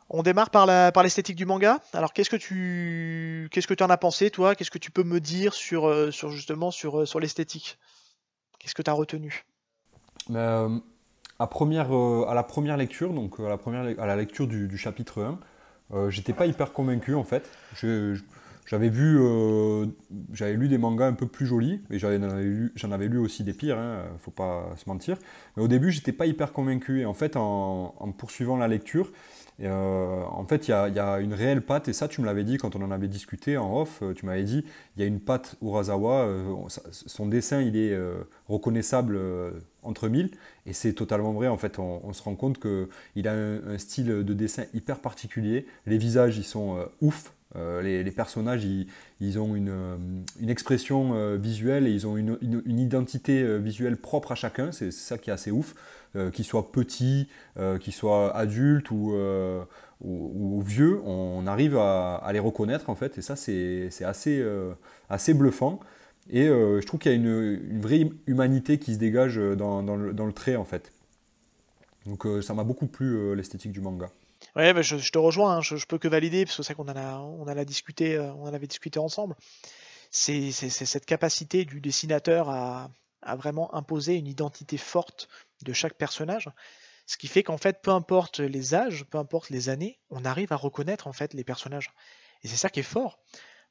On 0.09 0.23
démarre 0.23 0.49
par 0.49 1.03
l'esthétique 1.03 1.37
du 1.37 1.45
manga. 1.45 1.79
Alors 1.93 2.11
qu'est-ce 2.11 2.29
que 2.29 2.35
tu 2.35 3.47
qu'est-ce 3.49 3.67
que 3.67 3.73
tu 3.73 3.81
en 3.81 3.89
as 3.89 3.95
pensé 3.95 4.29
toi? 4.29 4.55
Qu'est-ce 4.55 4.71
que 4.71 4.77
tu 4.77 4.91
peux 4.91 5.03
me 5.03 5.21
dire 5.21 5.53
sur, 5.53 5.87
euh, 5.87 6.11
justement 6.11 6.69
sur 6.69 7.19
l'esthétique? 7.21 7.77
Qu'est-ce 8.61 8.75
que 8.75 8.83
tu 8.83 8.91
as 8.91 8.93
retenu 8.93 9.43
à, 11.39 11.47
première, 11.47 11.91
à 11.91 12.35
la 12.35 12.43
première 12.43 12.77
lecture, 12.77 13.11
donc 13.11 13.39
à 13.39 13.49
la, 13.49 13.57
première, 13.57 13.99
à 13.99 14.05
la 14.05 14.15
lecture 14.15 14.47
du, 14.47 14.77
chapitre 14.77 15.35
1, 15.91 16.09
j'étais 16.11 16.33
pas 16.33 16.45
hyper 16.45 16.71
convaincu 16.71 17.15
en 17.15 17.23
fait. 17.23 17.49
j'avais 17.73 18.89
vu, 18.89 19.17
euh, 19.19 19.87
j'avais 20.31 20.53
lu 20.53 20.67
des 20.67 20.77
mangas 20.77 21.07
un 21.07 21.13
peu 21.13 21.25
plus 21.25 21.47
jolis, 21.47 21.81
et 21.89 21.97
j'en 21.97 22.09
avais, 22.09 22.43
lu, 22.43 22.71
avais 22.83 23.07
lu 23.07 23.17
aussi 23.17 23.43
des 23.43 23.53
pires, 23.53 23.79
hein, 23.79 24.03
faut 24.19 24.29
pas 24.29 24.69
se 24.77 24.87
mentir. 24.87 25.17
Mais 25.57 25.63
au 25.63 25.67
début, 25.67 25.91
j'étais 25.91 26.13
pas 26.13 26.27
hyper 26.27 26.53
convaincu. 26.53 27.01
Et 27.01 27.05
en 27.05 27.15
fait, 27.15 27.35
en, 27.35 28.13
poursuivant 28.15 28.57
la 28.57 28.67
lecture, 28.67 29.11
euh, 29.67 30.23
en 30.29 30.45
fait, 30.45 30.67
il 30.67 30.71
y, 30.71 30.73
a, 30.73 31.19
une 31.19 31.33
réelle 31.33 31.61
patte, 31.61 31.87
et 31.87 31.93
ça, 31.93 32.07
tu 32.07 32.21
me 32.21 32.25
l'avais 32.25 32.43
dit 32.43 32.57
quand 32.57 32.75
on 32.75 32.81
en 32.81 32.91
avait 32.91 33.07
discuté 33.07 33.57
en 33.57 33.81
off. 33.81 34.01
Euh, 34.01 34.13
tu 34.13 34.25
m'avais 34.25 34.43
dit, 34.43 34.65
il 34.95 35.01
y 35.01 35.03
a 35.03 35.07
une 35.07 35.19
patte 35.19 35.55
Urasawa. 35.61 36.27
son 36.91 37.27
dessin, 37.27 37.61
il 37.61 37.77
est 37.77 37.97
reconnaissable 38.47 39.19
entre 39.83 40.07
mille, 40.09 40.31
et 40.65 40.73
c'est 40.73 40.93
totalement 40.93 41.33
vrai. 41.33 41.47
En 41.47 41.57
fait, 41.57 41.79
on, 41.79 42.13
se 42.13 42.23
rend 42.23 42.35
compte 42.35 42.59
qu'il 42.59 43.27
a 43.27 43.33
un, 43.33 43.77
style 43.77 44.07
de 44.07 44.33
dessin 44.33 44.63
hyper 44.73 44.99
particulier. 44.99 45.65
Les 45.85 45.97
visages, 45.97 46.37
ils 46.37 46.43
sont 46.43 46.85
ouf 47.01 47.33
euh, 47.57 47.81
les, 47.81 48.11
personnages, 48.11 48.65
ils, 49.19 49.39
ont 49.39 49.55
une, 49.55 49.69
euh, 49.69 49.97
expression 50.47 51.13
euh, 51.13 51.35
visuelle 51.35 51.85
et 51.85 51.91
ils 51.91 52.07
ont 52.07 52.15
une, 52.15 52.37
identité 52.79 53.57
visuelle 53.59 53.97
propre 53.97 54.31
à 54.31 54.35
chacun. 54.35 54.71
C'est 54.71 54.91
ça 54.91 55.17
qui 55.17 55.29
est 55.29 55.33
assez 55.33 55.51
ouf. 55.51 55.75
qu'ils 56.33 56.45
soient 56.45 56.71
petits, 56.71 57.27
qu'ils 57.79 57.93
soient 57.93 58.35
adultes 58.35 58.91
ou, 58.91 59.13
vieux, 60.65 61.01
on 61.05 61.45
arrive 61.47 61.77
à, 61.77 62.29
les 62.33 62.39
reconnaître 62.39 62.89
en 62.89 62.95
fait. 62.95 63.17
Et 63.17 63.21
ça, 63.21 63.35
c'est 63.35 63.89
assez, 64.03 64.45
assez 65.09 65.33
bluffant. 65.33 65.79
Et 66.31 66.47
je 66.47 66.85
trouve 66.85 66.99
qu'il 66.99 67.11
y 67.11 67.13
a 67.13 67.17
une, 67.17 67.81
vraie 67.81 68.09
humanité 68.25 68.79
qui 68.79 68.93
se 68.93 68.99
dégage 68.99 69.35
dans, 69.35 69.81
le, 69.81 70.13
dans 70.13 70.25
le, 70.25 70.33
trait 70.33 70.55
en 70.55 70.65
fait. 70.65 70.91
Donc 72.05 72.25
ça 72.41 72.53
m'a 72.53 72.63
beaucoup 72.63 72.87
plu 72.87 73.35
l'esthétique 73.35 73.73
du 73.73 73.81
manga. 73.81 74.09
Ouais, 74.55 74.73
mais 74.73 74.83
je, 74.83 75.11
te 75.11 75.17
rejoins, 75.17 75.57
hein, 75.57 75.61
je, 75.61 75.85
peux 75.85 75.97
que 75.97 76.07
valider, 76.07 76.45
parce 76.45 76.57
que 76.57 76.63
c'est 76.63 76.73
qu'on 76.73 76.87
en 76.89 76.95
a, 76.95 77.15
en 77.15 77.47
euh, 77.47 77.51
avait 77.51 77.65
discuté 78.67 78.99
ensemble. 78.99 79.35
C'est 80.09 80.51
cette 80.51 81.05
capacité 81.05 81.63
du 81.63 81.79
dessinateur 81.79 82.49
à, 82.49 82.89
vraiment 83.37 83.73
imposer 83.75 84.15
une 84.15 84.27
identité 84.27 84.77
forte 84.77 85.29
de 85.63 85.73
chaque 85.73 85.93
personnage. 85.93 86.49
Ce 87.05 87.17
qui 87.17 87.27
fait 87.27 87.43
qu'en 87.43 87.57
fait, 87.57 87.81
peu 87.81 87.91
importe 87.91 88.39
les 88.39 88.73
âges, 88.73 89.05
peu 89.05 89.17
importe 89.19 89.49
les 89.49 89.69
années, 89.69 89.99
on 90.09 90.25
arrive 90.25 90.51
à 90.51 90.55
reconnaître 90.55 91.07
en 91.07 91.13
fait 91.13 91.33
les 91.33 91.43
personnages. 91.43 91.91
Et 92.43 92.47
c'est 92.47 92.57
ça 92.57 92.69
qui 92.69 92.79
est 92.81 92.83
fort. 92.83 93.19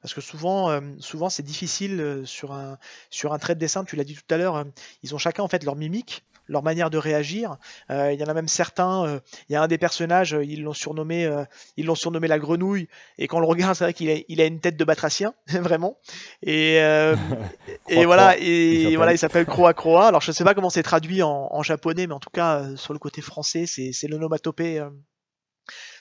Parce 0.01 0.13
que 0.13 0.21
souvent, 0.21 0.69
euh, 0.69 0.81
souvent 0.99 1.29
c'est 1.29 1.43
difficile 1.43 1.99
euh, 2.01 2.25
sur 2.25 2.53
un, 2.53 2.77
sur 3.09 3.33
un 3.33 3.39
trait 3.39 3.55
de 3.55 3.59
dessin, 3.59 3.83
tu 3.83 3.95
l'as 3.95 4.03
dit 4.03 4.15
tout 4.15 4.33
à 4.33 4.37
l'heure, 4.37 4.65
ils 5.03 5.15
ont 5.15 5.17
chacun 5.17 5.43
en 5.43 5.47
fait 5.47 5.63
leur 5.63 5.75
mimique, 5.75 6.23
leur 6.51 6.63
manière 6.63 6.89
de 6.89 6.97
réagir. 6.97 7.57
Euh, 7.89 8.11
il 8.13 8.19
y 8.19 8.23
en 8.23 8.27
a 8.27 8.33
même 8.33 8.47
certains, 8.47 9.05
euh, 9.05 9.19
il 9.49 9.53
y 9.53 9.55
a 9.55 9.61
un 9.61 9.67
des 9.67 9.77
personnages, 9.77 10.33
euh, 10.33 10.43
ils 10.43 10.61
l'ont 10.63 10.73
surnommé, 10.73 11.29
ils 11.77 11.85
l'ont 11.85 11.95
surnommé 11.95 12.27
la 12.27 12.37
grenouille, 12.37 12.87
et 13.17 13.27
quand 13.27 13.37
on 13.37 13.41
le 13.41 13.47
regarde, 13.47 13.75
c'est 13.75 13.85
vrai 13.85 13.93
qu'il 13.93 14.09
a, 14.09 14.15
il 14.27 14.41
a 14.41 14.45
une 14.45 14.59
tête 14.59 14.77
de 14.77 14.83
batracien, 14.83 15.33
vraiment. 15.47 15.97
Et, 16.43 16.75
et 17.89 18.05
voilà, 18.05 18.37
et 18.37 18.83
il 18.83 18.97
voilà, 18.97 19.13
il 19.13 19.17
s'appelle 19.17 19.45
Croa 19.45 19.73
Croa. 19.73 20.07
Alors 20.07 20.21
je 20.21 20.31
sais 20.31 20.43
pas 20.43 20.53
comment 20.53 20.69
c'est 20.69 20.83
traduit 20.83 21.23
en, 21.23 21.63
japonais, 21.63 22.07
mais 22.07 22.13
en 22.13 22.19
tout 22.19 22.29
cas 22.29 22.75
sur 22.75 22.93
le 22.93 22.99
côté 22.99 23.21
français, 23.21 23.65
c'est 23.65 24.07
l'onomatopée. 24.07 24.83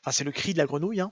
Enfin, 0.03 0.13
c'est 0.13 0.25
le 0.25 0.33
cri 0.33 0.53
de 0.53 0.59
la 0.59 0.67
grenouille. 0.67 1.01
Hein. 1.01 1.11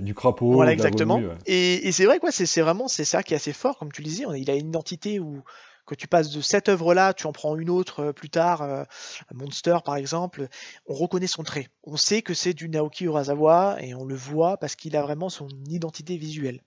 du 0.00 0.14
crapaud. 0.14 0.52
Voilà, 0.52 0.72
exactement. 0.72 1.20
Et, 1.46 1.86
et 1.86 1.92
c'est 1.92 2.04
vrai, 2.04 2.18
quoi, 2.18 2.32
c'est 2.32 2.60
vraiment 2.60 2.88
c'est 2.88 3.04
ça 3.04 3.22
qui 3.22 3.34
est 3.34 3.36
assez 3.36 3.52
fort, 3.52 3.78
comme 3.78 3.92
tu 3.92 4.02
le 4.02 4.08
disais. 4.08 4.24
Il 4.36 4.50
a 4.50 4.54
une 4.54 4.68
identité 4.68 5.20
où, 5.20 5.42
que 5.86 5.94
tu 5.94 6.06
passes 6.06 6.30
de 6.30 6.40
cette 6.40 6.68
œuvre-là, 6.68 7.14
tu 7.14 7.26
en 7.26 7.32
prends 7.32 7.56
une 7.56 7.70
autre 7.70 8.00
euh, 8.00 8.12
plus 8.12 8.30
tard, 8.30 8.62
euh, 8.62 8.84
Monster 9.32 9.78
par 9.84 9.96
exemple, 9.96 10.48
on 10.86 10.94
reconnaît 10.94 11.26
son 11.26 11.42
trait. 11.42 11.68
On 11.84 11.96
sait 11.96 12.22
que 12.22 12.34
c'est 12.34 12.54
du 12.54 12.68
Naoki 12.68 13.04
Urasawa 13.04 13.78
et 13.80 13.94
on 13.94 14.04
le 14.04 14.14
voit 14.14 14.56
parce 14.58 14.76
qu'il 14.76 14.96
a 14.96 15.02
vraiment 15.02 15.28
son 15.28 15.48
identité 15.66 16.16
visuelle. 16.16 16.62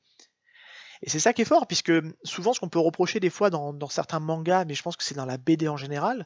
Et 1.02 1.10
c'est 1.10 1.20
ça 1.20 1.34
qui 1.34 1.42
est 1.42 1.46
fort, 1.46 1.68
puisque 1.68 1.92
souvent 2.24 2.54
ce 2.54 2.60
qu'on 2.60 2.70
peut 2.70 2.80
reprocher 2.80 3.20
des 3.20 3.30
fois 3.30 3.50
dans, 3.50 3.90
certains 3.90 4.20
mangas, 4.20 4.66
mais 4.66 4.74
je 4.74 4.82
pense 4.82 4.96
que 4.96 5.04
c'est 5.04 5.16
dans 5.16 5.26
la 5.26 5.38
BD 5.38 5.68
en 5.68 5.78
général, 5.78 6.26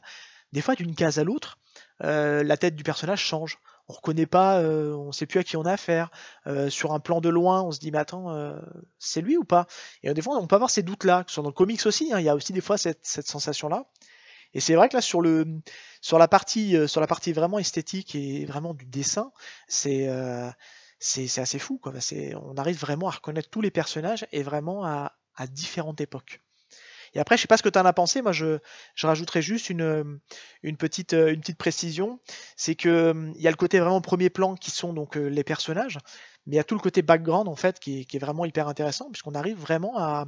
des 0.52 0.60
fois 0.60 0.74
d'une 0.74 0.94
case 0.94 1.18
à 1.18 1.24
l'autre, 1.24 1.58
euh, 2.02 2.42
la 2.42 2.56
tête 2.56 2.76
du 2.76 2.82
personnage 2.82 3.20
change 3.20 3.58
on 3.90 3.92
reconnaît 3.92 4.26
pas, 4.26 4.60
euh, 4.60 4.94
on 4.94 5.12
sait 5.12 5.26
plus 5.26 5.40
à 5.40 5.44
qui 5.44 5.56
on 5.56 5.64
a 5.64 5.72
affaire. 5.72 6.10
Euh, 6.46 6.70
sur 6.70 6.92
un 6.92 7.00
plan 7.00 7.20
de 7.20 7.28
loin, 7.28 7.62
on 7.62 7.72
se 7.72 7.80
dit 7.80 7.90
mais 7.90 7.98
attends, 7.98 8.32
euh, 8.34 8.58
c'est 8.98 9.20
lui 9.20 9.36
ou 9.36 9.44
pas? 9.44 9.66
Et 10.02 10.14
des 10.14 10.22
fois, 10.22 10.36
on 10.38 10.46
peut 10.46 10.54
avoir 10.54 10.70
ces 10.70 10.82
doutes-là. 10.82 11.24
Sur 11.26 11.42
dans 11.42 11.50
le 11.50 11.54
comics 11.54 11.84
aussi, 11.86 12.12
hein, 12.12 12.20
il 12.20 12.24
y 12.24 12.28
a 12.28 12.34
aussi 12.36 12.52
des 12.52 12.60
fois 12.60 12.78
cette, 12.78 13.04
sensation-là. 13.04 13.86
Et 14.54 14.60
c'est 14.60 14.74
vrai 14.74 14.88
que 14.88 14.96
là, 14.96 15.00
sur 15.00 16.18
la 16.18 16.28
partie, 16.28 17.32
vraiment 17.32 17.58
esthétique 17.58 18.14
et 18.14 18.44
vraiment 18.46 18.74
du 18.74 18.86
dessin, 18.86 19.32
c'est 19.68 20.08
assez 20.08 21.58
fou. 21.58 21.80
On 21.84 22.56
arrive 22.56 22.78
vraiment 22.78 23.08
à 23.08 23.12
reconnaître 23.12 23.50
tous 23.50 23.60
les 23.60 23.70
personnages 23.70 24.26
et 24.32 24.42
vraiment 24.42 24.84
à 24.84 25.46
différentes 25.48 26.00
époques. 26.00 26.40
Et 27.14 27.20
après, 27.20 27.36
je 27.36 27.42
sais 27.42 27.48
pas 27.48 27.56
ce 27.56 27.62
que 27.62 27.68
tu 27.68 27.78
en 27.78 27.84
as 27.84 27.92
pensé. 27.92 28.22
Moi, 28.22 28.32
je, 28.32 28.58
je 28.94 29.06
rajouterais 29.06 29.42
juste 29.42 29.70
une, 29.70 30.20
une, 30.62 30.76
petite, 30.76 31.12
une 31.12 31.40
petite 31.40 31.58
précision. 31.58 32.20
C'est 32.56 32.74
que 32.74 33.10
hum, 33.10 33.32
il 33.36 33.42
y 33.42 33.48
a 33.48 33.50
le 33.50 33.56
côté 33.56 33.80
vraiment 33.80 34.00
premier 34.00 34.30
plan 34.30 34.54
qui 34.54 34.70
sont 34.70 34.92
donc 34.92 35.16
euh, 35.16 35.26
les 35.26 35.44
personnages, 35.44 35.98
mais 36.46 36.54
il 36.54 36.56
y 36.56 36.60
a 36.60 36.64
tout 36.64 36.74
le 36.74 36.80
côté 36.80 37.02
background 37.02 37.48
en 37.48 37.56
fait 37.56 37.80
qui 37.80 38.00
est, 38.00 38.04
qui 38.04 38.16
est 38.16 38.20
vraiment 38.20 38.44
hyper 38.44 38.68
intéressant 38.68 39.10
puisqu'on 39.10 39.34
arrive 39.34 39.58
vraiment 39.58 39.98
à, 39.98 40.26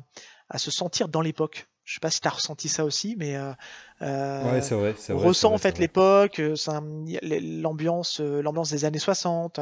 à, 0.48 0.58
se 0.58 0.70
sentir 0.70 1.08
dans 1.08 1.20
l'époque. 1.20 1.68
Je 1.84 1.94
sais 1.94 2.00
pas 2.00 2.10
si 2.10 2.20
tu 2.20 2.28
as 2.28 2.32
ressenti 2.32 2.68
ça 2.68 2.84
aussi, 2.84 3.16
mais 3.18 3.36
euh, 3.36 3.52
euh 4.02 4.60
vrai, 4.60 4.94
on 5.10 5.18
ressent 5.18 5.52
en 5.52 5.58
fait 5.58 5.80
l'époque, 5.80 6.38
euh, 6.38 6.54
l'ambiance, 7.20 8.20
l'ambiance 8.20 8.70
des 8.70 8.84
années 8.84 9.00
60, 9.00 9.58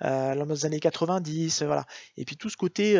l'ambiance 0.00 0.60
des 0.60 0.66
années 0.66 0.80
90, 0.80 1.64
voilà. 1.64 1.84
Et 2.16 2.24
puis 2.24 2.38
tout 2.38 2.48
ce 2.48 2.56
côté 2.56 2.98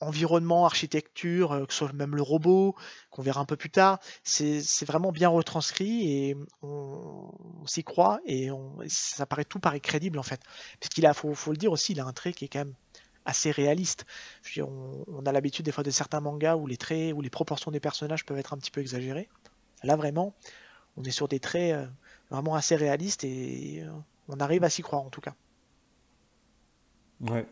environnement, 0.00 0.66
architecture, 0.66 1.52
euh, 1.52 1.66
que 1.66 1.72
ce 1.72 1.78
soit 1.78 1.92
même 1.92 2.16
le 2.16 2.22
robot, 2.22 2.74
qu'on 3.10 3.22
verra 3.22 3.40
un 3.40 3.44
peu 3.44 3.56
plus 3.56 3.70
tard, 3.70 3.98
c'est 4.22 4.84
vraiment 4.84 5.12
bien 5.12 5.28
retranscrit 5.28 6.12
et 6.12 6.36
on, 6.62 7.30
s'y 7.66 7.82
croit 7.82 8.20
et 8.26 8.50
on, 8.50 8.78
ça 8.88 9.26
paraît 9.26 9.44
tout 9.44 9.58
paraît 9.58 9.80
crédible 9.80 10.18
en 10.18 10.22
fait. 10.22 10.40
Parce 10.80 10.90
qu'il 10.90 11.06
a, 11.06 11.14
faut, 11.14 11.34
faut, 11.34 11.52
le 11.52 11.56
dire 11.56 11.72
aussi, 11.72 11.92
il 11.92 12.00
a 12.00 12.04
un 12.04 12.12
trait 12.12 12.32
qui 12.32 12.44
est 12.44 12.48
quand 12.48 12.60
même 12.60 12.74
assez 13.24 13.50
réaliste. 13.50 14.06
on, 14.58 15.26
a 15.26 15.32
l'habitude 15.32 15.64
des 15.64 15.72
fois 15.72 15.84
de 15.84 15.90
certains 15.90 16.20
mangas 16.20 16.56
où 16.56 16.66
les 16.66 16.76
traits, 16.76 17.12
où 17.14 17.20
les 17.20 17.30
proportions 17.30 17.70
des 17.70 17.80
personnages 17.80 18.24
peuvent 18.24 18.38
être 18.38 18.52
un 18.52 18.58
petit 18.58 18.70
peu 18.70 18.80
exagérées. 18.80 19.28
Là 19.82 19.96
vraiment, 19.96 20.34
on 20.96 21.04
est 21.04 21.10
sur 21.10 21.28
des 21.28 21.40
traits 21.40 21.74
euh, 21.74 21.86
vraiment 22.30 22.54
assez 22.54 22.76
réalistes 22.76 23.24
et 23.24 23.82
euh, 23.82 23.90
on 24.28 24.38
arrive 24.40 24.64
à 24.64 24.70
s'y 24.70 24.82
croire 24.82 25.02
en 25.02 25.10
tout 25.10 25.20
cas. 25.20 25.34
Ouais, 27.20 27.46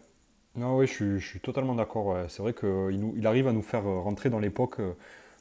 non, 0.56 0.76
oui, 0.76 0.86
je 0.86 1.18
suis, 1.18 1.40
totalement 1.40 1.74
d'accord. 1.74 2.16
C'est 2.28 2.40
vrai 2.42 2.54
qu'il 2.54 3.12
il 3.16 3.26
arrive 3.26 3.48
à 3.48 3.52
nous 3.52 3.62
faire 3.62 3.84
rentrer 3.84 4.30
dans 4.30 4.38
l'époque 4.38 4.78
euh, 4.78 4.92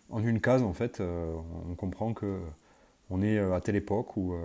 en 0.09 0.23
une 0.23 0.41
case, 0.41 0.63
en 0.63 0.73
fait. 0.73 1.01
Euh, 1.01 1.35
on 1.69 1.75
comprend 1.75 2.13
que 2.13 2.39
on 3.11 3.21
est 3.21 3.37
euh, 3.37 3.53
à 3.53 3.61
telle 3.61 3.75
époque 3.75 4.17
où 4.17 4.35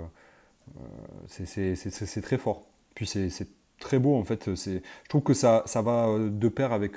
c'est 1.26 2.20
très 2.22 2.38
fort. 2.38 2.66
Puis 2.94 3.06
c'est 3.06 3.48
très 3.80 3.98
beau, 3.98 4.16
en 4.16 4.24
fait. 4.24 4.54
Je 4.54 4.80
trouve 5.08 5.22
que 5.22 5.34
ça, 5.34 5.62
ça 5.66 5.80
va 5.80 6.18
de 6.18 6.48
pair 6.48 6.72
avec, 6.72 6.96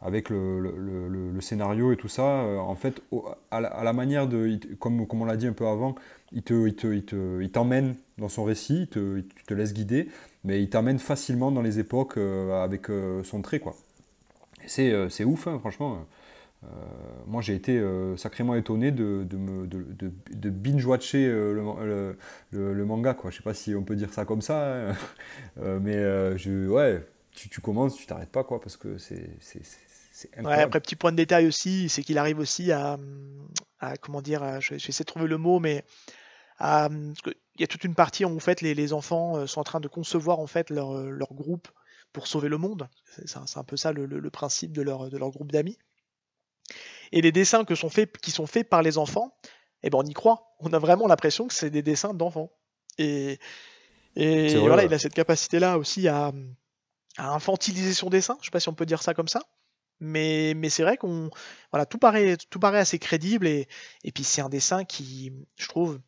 avec 0.00 0.30
le, 0.30 1.38
scénario 1.40 1.92
et 1.92 1.96
tout 1.96 2.08
ça, 2.08 2.24
en 2.24 2.76
fait, 2.76 3.02
à 3.50 3.60
la, 3.60 3.92
manière 3.92 4.26
de, 4.26 4.58
comme, 4.78 5.06
comme 5.06 5.20
on 5.20 5.26
l'a 5.26 5.36
dit 5.36 5.46
un 5.46 5.52
peu 5.52 5.66
avant, 5.66 5.96
il 6.32 6.42
te, 6.42 6.88
il 6.88 7.50
t'emmène 7.50 7.96
dans 8.16 8.30
son 8.30 8.44
récit, 8.44 8.82
il 8.82 8.88
te, 8.88 9.20
te 9.46 9.54
laisse 9.54 9.74
guider, 9.74 10.08
mais 10.46 10.62
il 10.62 10.70
t'emmène 10.70 10.98
facilement 10.98 11.52
dans 11.52 11.60
les 11.60 11.78
époques 11.78 12.16
avec 12.16 12.86
son 13.24 13.42
trait, 13.42 13.60
quoi. 13.60 13.76
C'est 14.66 15.24
ouf, 15.24 15.46
hein, 15.46 15.58
franchement. 15.58 16.06
Euh, 16.64 16.68
moi, 17.26 17.42
j'ai 17.42 17.54
été 17.54 17.78
euh, 17.78 18.16
sacrément 18.16 18.54
étonné 18.54 18.90
de, 18.90 19.26
de, 19.28 19.66
de, 19.66 20.50
binge-watcher 20.50 21.26
euh, 21.26 22.14
le, 22.50 22.84
manga. 22.84 23.14
Quoi. 23.14 23.30
Je 23.30 23.36
sais 23.36 23.42
pas 23.42 23.54
si 23.54 23.74
on 23.74 23.82
peut 23.82 23.96
dire 23.96 24.12
ça 24.12 24.24
comme 24.24 24.42
ça, 24.42 24.90
hein. 24.90 24.96
mais 25.80 25.96
je, 26.38 26.68
ouais, 26.68 27.04
tu, 27.32 27.48
tu 27.48 27.60
commences, 27.60 27.96
tu 27.96 28.06
t'arrêtes 28.06 28.30
pas, 28.30 28.44
quoi, 28.44 28.60
parce 28.60 28.76
que 28.76 28.98
c'est 28.98 29.28
Ouais, 30.42 30.62
après, 30.62 30.80
petit 30.80 30.96
point 30.96 31.12
de 31.12 31.16
détail 31.16 31.46
aussi, 31.46 31.90
c'est 31.90 32.02
qu'il 32.02 32.16
arrive 32.16 32.38
aussi 32.38 32.72
à, 32.72 32.98
à 33.80 33.98
comment 33.98 34.22
dire, 34.22 34.62
je 34.62 34.70
vais 34.70 34.76
essayer 34.76 35.02
de 35.02 35.04
trouver 35.04 35.26
le 35.26 35.36
mot, 35.36 35.60
mais 35.60 35.84
à, 36.58 36.88
il 36.90 37.60
y 37.60 37.64
a 37.64 37.66
toute 37.66 37.84
une 37.84 37.94
partie 37.94 38.24
où 38.24 38.34
en 38.34 38.40
fait 38.40 38.60
les, 38.60 38.74
les, 38.74 38.92
enfants 38.92 39.46
sont 39.46 39.60
en 39.60 39.64
train 39.64 39.80
de 39.80 39.88
concevoir 39.88 40.38
en 40.38 40.46
fait 40.46 40.70
leur, 40.70 40.94
leur 41.02 41.34
groupe 41.34 41.68
pour 42.12 42.26
sauver 42.26 42.48
le 42.48 42.58
monde. 42.58 42.88
C'est 43.26 43.36
un, 43.36 43.44
un, 43.56 43.64
peu 43.64 43.76
ça 43.76 43.92
le, 43.92 44.06
le, 44.06 44.30
principe 44.30 44.72
de 44.72 44.82
leur, 44.82 45.10
de 45.10 45.18
leur 45.18 45.30
groupe 45.30 45.52
d'amis. 45.52 45.78
Et 47.12 47.20
les 47.20 47.32
dessins 47.32 47.64
que 47.64 47.74
sont 47.74 47.90
faits, 47.90 48.16
qui 48.18 48.30
sont 48.30 48.46
faits 48.46 48.68
par 48.68 48.82
les 48.82 48.98
enfants, 48.98 49.36
eh 49.82 49.90
ben 49.90 49.98
on 49.98 50.04
y 50.04 50.12
croit. 50.12 50.54
On 50.60 50.72
a 50.72 50.78
vraiment 50.78 51.06
l'impression 51.06 51.46
que 51.46 51.54
c'est 51.54 51.70
des 51.70 51.82
dessins 51.82 52.14
d'enfants. 52.14 52.50
Et, 52.98 53.38
et 54.16 54.56
voilà, 54.56 54.84
il 54.84 54.94
a 54.94 54.98
cette 54.98 55.14
capacité-là 55.14 55.78
aussi 55.78 56.08
à, 56.08 56.32
à, 57.18 57.34
infantiliser 57.34 57.92
son 57.94 58.10
dessin. 58.10 58.36
Je 58.40 58.46
sais 58.46 58.50
pas 58.50 58.60
si 58.60 58.68
on 58.68 58.74
peut 58.74 58.86
dire 58.86 59.02
ça 59.02 59.14
comme 59.14 59.28
ça. 59.28 59.42
Mais, 60.00 60.54
mais 60.54 60.68
c'est 60.68 60.82
vrai 60.82 60.98
qu'on 60.98 61.30
voilà 61.72 61.86
tout 61.86 61.96
paraît 61.96 62.36
tout 62.50 62.58
paraît 62.58 62.80
assez 62.80 62.98
crédible 62.98 63.46
et, 63.46 63.66
et 64.04 64.12
puis 64.12 64.24
c'est 64.24 64.42
un 64.42 64.50
dessin 64.50 64.84
qui 64.84 65.32
je 65.56 65.68
trouve 65.68 66.00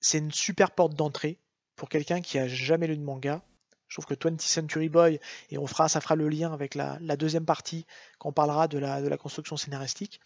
c'est 0.00 0.18
une 0.18 0.32
super 0.32 0.70
porte 0.70 0.94
d'entrée 0.94 1.38
pour 1.76 1.88
quelqu'un 1.88 2.20
qui 2.20 2.38
a 2.38 2.48
jamais 2.48 2.86
lu 2.86 2.96
de 2.96 3.02
manga 3.02 3.42
je 3.88 3.94
trouve 3.94 4.06
que 4.06 4.14
20th 4.14 4.40
Century 4.40 4.88
Boy, 4.88 5.18
et 5.50 5.58
on 5.58 5.66
fera, 5.66 5.88
ça 5.88 6.00
fera 6.00 6.14
le 6.14 6.28
lien 6.28 6.52
avec 6.52 6.74
la, 6.74 6.98
deuxième 7.16 7.44
partie 7.44 7.86
quand 8.18 8.28
on 8.28 8.32
parlera 8.32 8.68
de 8.68 8.78
la, 8.78 9.16
construction 9.16 9.56
scénaristique, 9.56 10.20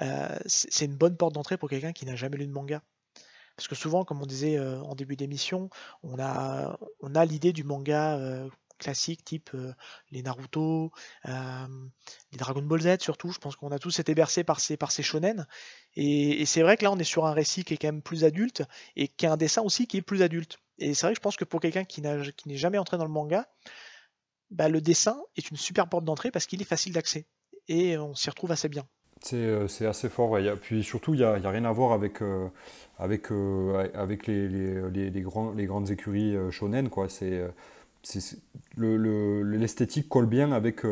euh, 0.00 0.36
c'est 0.46 0.84
une 0.84 0.94
bonne 0.94 1.16
porte 1.16 1.34
d'entrée 1.34 1.56
pour 1.56 1.68
quelqu'un 1.68 1.92
qui 1.92 2.06
n'a 2.06 2.14
jamais 2.14 2.36
lu 2.36 2.46
de 2.46 2.52
manga. 2.52 2.82
Parce 3.56 3.66
que 3.66 3.74
souvent, 3.74 4.04
comme 4.04 4.22
on 4.22 4.26
disait 4.26 4.56
euh, 4.56 4.80
en 4.82 4.94
début 4.94 5.16
d'émission, 5.16 5.68
on 6.04 6.20
a, 6.20 6.78
on 7.00 7.16
a 7.16 7.24
l'idée 7.24 7.52
du 7.52 7.64
manga 7.64 8.16
euh, 8.16 8.48
classique 8.78 9.24
type 9.24 9.50
les 10.10 10.22
Naruto, 10.22 10.92
les 11.24 12.38
Dragon 12.38 12.62
Ball 12.62 12.80
Z 12.80 13.00
surtout. 13.00 13.32
Je 13.32 13.38
pense 13.38 13.56
qu'on 13.56 13.70
a 13.72 13.78
tous 13.78 13.98
été 13.98 14.14
bercés 14.14 14.44
par 14.44 14.60
ces, 14.60 14.76
par 14.76 14.90
ces 14.90 15.02
shonen. 15.02 15.46
Et, 15.94 16.44
c'est 16.46 16.62
vrai 16.62 16.76
que 16.76 16.84
là, 16.84 16.92
on 16.92 16.98
est 16.98 17.04
sur 17.04 17.26
un 17.26 17.32
récit 17.32 17.64
qui 17.64 17.74
est 17.74 17.76
quand 17.76 17.88
même 17.88 18.02
plus 18.02 18.24
adulte 18.24 18.62
et 18.96 19.08
qui 19.08 19.26
a 19.26 19.32
un 19.32 19.36
dessin 19.36 19.62
aussi 19.62 19.86
qui 19.86 19.96
est 19.96 20.02
plus 20.02 20.22
adulte. 20.22 20.58
Et 20.78 20.94
c'est 20.94 21.06
vrai 21.06 21.12
que 21.12 21.18
je 21.18 21.22
pense 21.22 21.36
que 21.36 21.44
pour 21.44 21.60
quelqu'un 21.60 21.84
qui 21.84 22.00
n'est 22.00 22.56
jamais 22.56 22.78
entré 22.78 22.96
dans 22.96 23.04
le 23.04 23.10
manga, 23.10 23.48
bah, 24.50 24.68
le 24.68 24.80
dessin 24.80 25.20
est 25.36 25.50
une 25.50 25.56
super 25.56 25.88
porte 25.88 26.04
d'entrée 26.04 26.30
parce 26.30 26.46
qu'il 26.46 26.62
est 26.62 26.66
facile 26.66 26.92
d'accès. 26.92 27.26
Et 27.68 27.98
on 27.98 28.14
s'y 28.14 28.30
retrouve 28.30 28.52
assez 28.52 28.68
bien. 28.68 28.86
C'est 29.20 29.84
assez 29.86 30.08
fort. 30.08 30.38
Et 30.38 30.54
puis 30.56 30.84
surtout, 30.84 31.14
il 31.14 31.18
n'y 31.18 31.24
a, 31.24 31.32
a, 31.32 31.50
rien 31.50 31.64
à 31.64 31.72
voir 31.72 31.92
avec, 31.92 32.20
avec, 32.98 33.26
avec 33.94 34.26
les, 34.26 34.48
les, 34.48 35.10
les, 35.10 35.20
grandes 35.20 35.90
écuries 35.90 36.36
shonen. 36.50 36.88
L'esthétique 38.76 40.08
colle 40.08 40.26
bien 40.26 40.52
avec, 40.52 40.82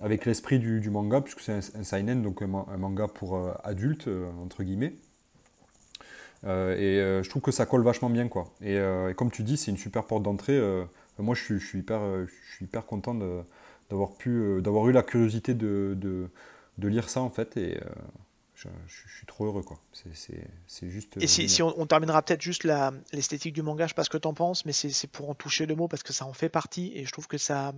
avec 0.00 0.24
l'esprit 0.24 0.58
du, 0.58 0.90
manga, 0.90 1.20
puisque 1.20 1.40
c'est 1.40 1.52
un, 1.52 1.80
un, 1.80 1.84
seinen, 1.84 2.22
donc 2.22 2.42
un, 2.42 2.46
manga 2.46 3.08
pour 3.08 3.40
adultes, 3.64 4.08
entre 4.40 4.62
guillemets. 4.62 4.94
Euh, 6.44 6.76
et 6.76 7.00
euh, 7.00 7.22
je 7.22 7.30
trouve 7.30 7.42
que 7.42 7.50
ça 7.50 7.66
colle 7.66 7.82
vachement 7.82 8.10
bien. 8.10 8.28
Quoi. 8.28 8.52
Et, 8.60 8.78
euh, 8.78 9.12
comme 9.14 9.30
tu 9.30 9.42
dis, 9.42 9.56
c'est 9.56 9.70
une 9.70 9.76
super 9.76 10.04
porte 10.04 10.22
d'entrée. 10.22 10.60
moi, 11.18 11.34
je 11.34 11.56
suis, 11.58 11.78
hyper, 11.78 12.00
je 12.26 12.54
suis 12.54 12.64
hyper 12.66 12.86
content 12.86 13.14
d'avoir 13.90 14.12
pu 14.14 14.60
d'avoir 14.62 14.88
eu 14.88 14.92
la 14.92 15.02
curiosité 15.02 15.54
de, 15.54 15.96
de, 15.98 16.88
lire 16.88 17.08
ça 17.08 17.20
en 17.22 17.30
fait 17.30 17.58
je, 18.58 18.68
je, 18.88 19.16
suis 19.16 19.26
trop 19.26 19.46
heureux 19.46 19.62
quoi. 19.62 19.80
C'est 19.92 20.90
juste 20.90 21.16
et 21.20 21.26
si, 21.26 21.48
si 21.48 21.62
on, 21.62 21.86
terminera 21.86 22.22
peut-être 22.22 22.42
juste 22.42 22.64
l'esthétique 23.12 23.54
du 23.54 23.62
manga 23.62 23.86
je 23.86 23.90
sais 23.90 23.94
pas 23.94 24.04
ce 24.04 24.10
que 24.10 24.18
t'en 24.18 24.34
penses 24.34 24.64
mais 24.64 24.72
c'est 24.72 25.06
pour 25.06 25.30
en 25.30 25.34
toucher 25.34 25.66
le 25.66 25.76
mot 25.76 25.86
parce 25.86 26.02
que 26.02 26.12
ça 26.12 26.26
en 26.26 26.32
fait 26.32 26.48
partie 26.48 26.92
et 26.94 27.04
je 27.04 27.12
trouve 27.12 27.28
que 27.28 27.38
ça 27.38 27.72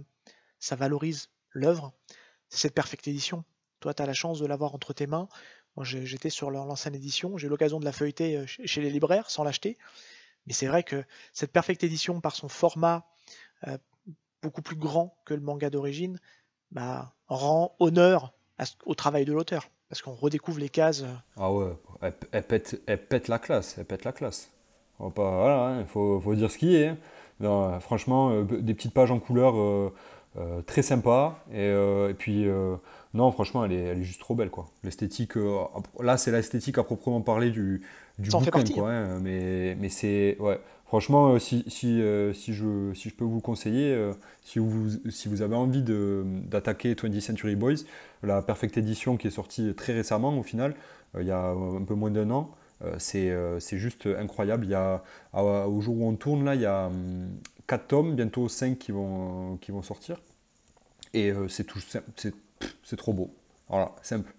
ça 0.59 0.77
valorise 0.77 1.29
l'œuvre. 1.51 1.93
C'est 2.49 2.61
cette 2.61 2.75
perfecte 2.75 3.07
édition 3.09 3.45
toi 3.81 3.95
tu 3.95 4.03
as 4.03 4.07
la 4.07 4.15
chance 4.15 4.39
de 4.39 4.47
l'avoir 4.47 4.75
entre 4.75 4.93
tes 4.93 5.07
mains. 5.07 5.29
Moi, 5.77 5.85
j'étais 5.85 6.31
sur 6.31 6.51
l'ancienne 6.51 6.95
édition, 6.95 7.39
j'ai 7.39 7.47
eu 7.47 7.51
l'occasion 7.51 7.81
de 7.81 7.85
la 7.85 7.93
feuilleter 7.93 8.37
euh, 8.37 8.47
chez 8.47 8.81
les 8.81 8.91
libraires 8.91 9.31
sans 9.31 9.45
l'acheter. 9.45 9.79
Mais 10.47 10.53
c'est 10.53 10.67
vrai 10.67 10.83
que 10.83 11.05
cette 11.33 11.53
perfecte 11.53 11.85
édition, 11.85 12.21
par 12.21 12.35
son 12.35 12.49
format 12.49 13.07
euh, 13.67 13.79
beaucoup 14.43 14.63
plus 14.63 14.77
grand 14.77 15.17
que 15.25 15.35
le 15.35 15.41
manga 15.41 15.71
d'origine, 15.71 16.19
bah, 16.71 17.15
rend 17.29 17.77
honneur 17.79 18.33
au 18.85 18.95
travail 18.95 19.25
de 19.25 19.33
l'auteur. 19.33 19.71
Parce 19.91 20.01
qu'on 20.01 20.15
redécouvre 20.15 20.59
les 20.59 20.71
cases. 20.71 21.03
Euh. 21.03 21.15
Ah 21.37 21.53
ouais, 21.53 21.67
elle, 22.01 22.43
pète, 22.45 22.81
elle, 22.87 23.05
pète, 23.05 23.29
la 23.29 23.39
classe, 23.39 23.77
elle 23.77 23.85
pète 23.85 24.05
la 24.05 24.13
classe. 24.13 24.51
voilà, 24.99 25.75
il 25.77 25.83
hein, 25.83 25.85
faut, 25.87 26.21
faut, 26.21 26.35
dire 26.35 26.51
ce 26.51 26.57
qui 26.57 26.77
est. 26.77 26.89
Hein. 26.89 26.97
Non, 27.41 27.79
franchement, 27.81 28.43
des 28.43 28.75
petites 28.75 28.95
pages 28.95 29.11
en 29.11 29.19
couleur 29.19 29.93
très 30.67 30.83
sympa. 30.83 31.43
Et, 31.53 31.69
et 31.69 32.15
puis 32.15 32.47
non, 33.13 33.33
franchement, 33.33 33.65
elle 33.65 33.73
est, 33.73 33.83
elle 33.83 33.99
est 33.99 34.05
juste 34.05 34.21
trop 34.21 34.35
belle, 34.35 34.51
quoi. 34.51 34.69
L'esthétique, 34.85 35.37
euh, 35.37 35.59
là, 36.01 36.17
c'est 36.17 36.31
l'esthétique 36.31 36.79
à 36.79 36.85
proprement 36.85 37.21
parler 37.21 37.51
du, 37.51 37.83
du 38.19 38.31
bouquin, 38.31 38.63
quoi. 38.73 38.91
Hein. 38.91 39.19
mais, 39.21 39.77
mais 39.81 39.89
c'est, 39.89 40.37
ouais. 40.39 40.61
Franchement, 40.91 41.29
euh, 41.29 41.35
euh, 41.37 42.33
si, 42.33 42.53
je, 42.53 43.11
peux 43.11 43.25
vous 43.25 43.41
conseiller, 43.41 43.97
si, 44.43 44.59
vous, 44.59 44.89
si 45.09 45.29
vous 45.29 45.41
avez 45.41 45.55
envie 45.55 45.85
d'attaquer 45.85 46.95
20th 46.95 47.21
Century 47.21 47.55
Boys, 47.55 47.85
la 48.25 48.43
Perfect 48.43 48.77
Edition 48.77 49.17
qui 49.17 49.29
est 49.29 49.31
sortie 49.31 49.73
très 49.77 49.93
récemment, 49.93 50.37
au 50.37 50.43
final, 50.43 50.75
il 51.17 51.27
y 51.27 51.31
a 51.31 51.51
un 51.51 51.85
peu 51.85 51.95
moins 51.95 52.11
d'un 52.11 52.29
an, 52.33 52.51
c'est 52.99 53.31
juste 53.79 54.07
incroyable. 54.07 54.65
Il 54.65 54.71
y 54.73 54.75
a, 54.75 55.05
au 55.33 55.81
jour 55.81 55.97
où 55.97 56.09
on 56.09 56.17
tourne, 56.17 56.45
là, 56.45 56.57
il 56.57 56.63
y 56.63 56.67
a 56.67 56.91
4 57.69 57.81
hum, 57.83 57.87
tomes, 57.87 58.17
bientôt 58.17 58.49
5 58.49 58.77
qui 58.77 58.91
vont, 58.91 59.59
qui 59.59 59.71
vont 59.71 59.83
sortir. 59.83 60.21
Et 61.15 61.33
c'est 61.47 61.69
tout, 61.69 61.79
c'est 62.17 62.97
trop 62.97 63.13
beau. 63.13 63.33
Voilà, 63.69 63.93
simple. 64.03 64.35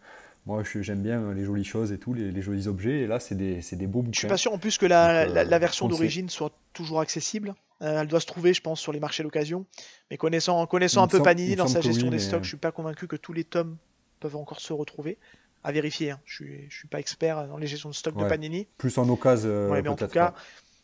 Moi, 0.47 0.63
j'aime 0.63 1.04
bien 1.04 1.34
les 1.34 1.45
jolies 1.45 1.63
choses 1.63 1.91
et 1.91 1.99
tout, 1.99 2.13
les, 2.13 2.41
jolis 2.41 2.67
objets. 2.67 3.01
Et 3.01 3.08
là, 3.08 3.19
c'est 3.19 3.36
des, 3.36 3.62
des, 3.62 3.88
beaux 3.88 4.01
bouquins. 4.01 4.13
Je 4.13 4.19
suis 4.19 4.27
pas 4.27 4.38
sûr 4.38 4.54
en 4.54 4.58
plus 4.58 4.77
que 4.77 4.88
la, 4.88 5.25
la, 5.27 5.41
euh, 5.41 5.60
version 5.60 5.88
d'origine 5.88 6.30
soit 6.30 6.51
toujours 6.73 6.99
accessible. 6.99 7.54
Euh, 7.82 8.01
elle 8.01 8.08
doit 8.08 8.19
se 8.19 8.25
trouver, 8.25 8.54
je 8.54 8.62
pense, 8.62 8.80
sur 8.80 8.91
les 8.91 8.99
marchés 8.99 9.21
d'occasion. 9.21 9.65
Mais 10.10 10.17
connaissant, 10.17 10.65
connaissant 10.65 11.04
un 11.04 11.08
peu 11.08 11.21
Panini 11.21 11.56
dans 11.56 11.67
sa 11.67 11.82
gestion 11.82 12.10
des 12.10 12.19
stocks, 12.19 12.43
je 12.43 12.49
suis 12.49 12.58
pas 12.58 12.71
convaincu 12.71 13.08
que 13.08 13.15
tous 13.15 13.34
les 13.34 13.43
tomes 13.43 13.77
peuvent 14.19 14.36
encore 14.36 14.62
se 14.62 14.73
retrouver. 14.73 15.17
À 15.63 15.71
vérifier. 15.71 16.10
Hein. 16.10 16.19
Je 16.25 16.34
suis, 16.34 16.65
je 16.69 16.75
suis 16.75 16.88
pas 16.88 16.99
expert 16.99 17.47
dans 17.47 17.58
les 17.58 17.67
gestions 17.67 17.89
de 17.89 17.95
stock 17.95 18.17
de 18.17 18.25
Panini. 18.25 18.67
Plus 18.80 18.97
en 18.97 19.08
occasion. 19.10 19.49
Euh, 19.49 19.82
mais 19.82 19.88
en 19.89 19.95
tout 19.95 20.08
cas, 20.08 20.34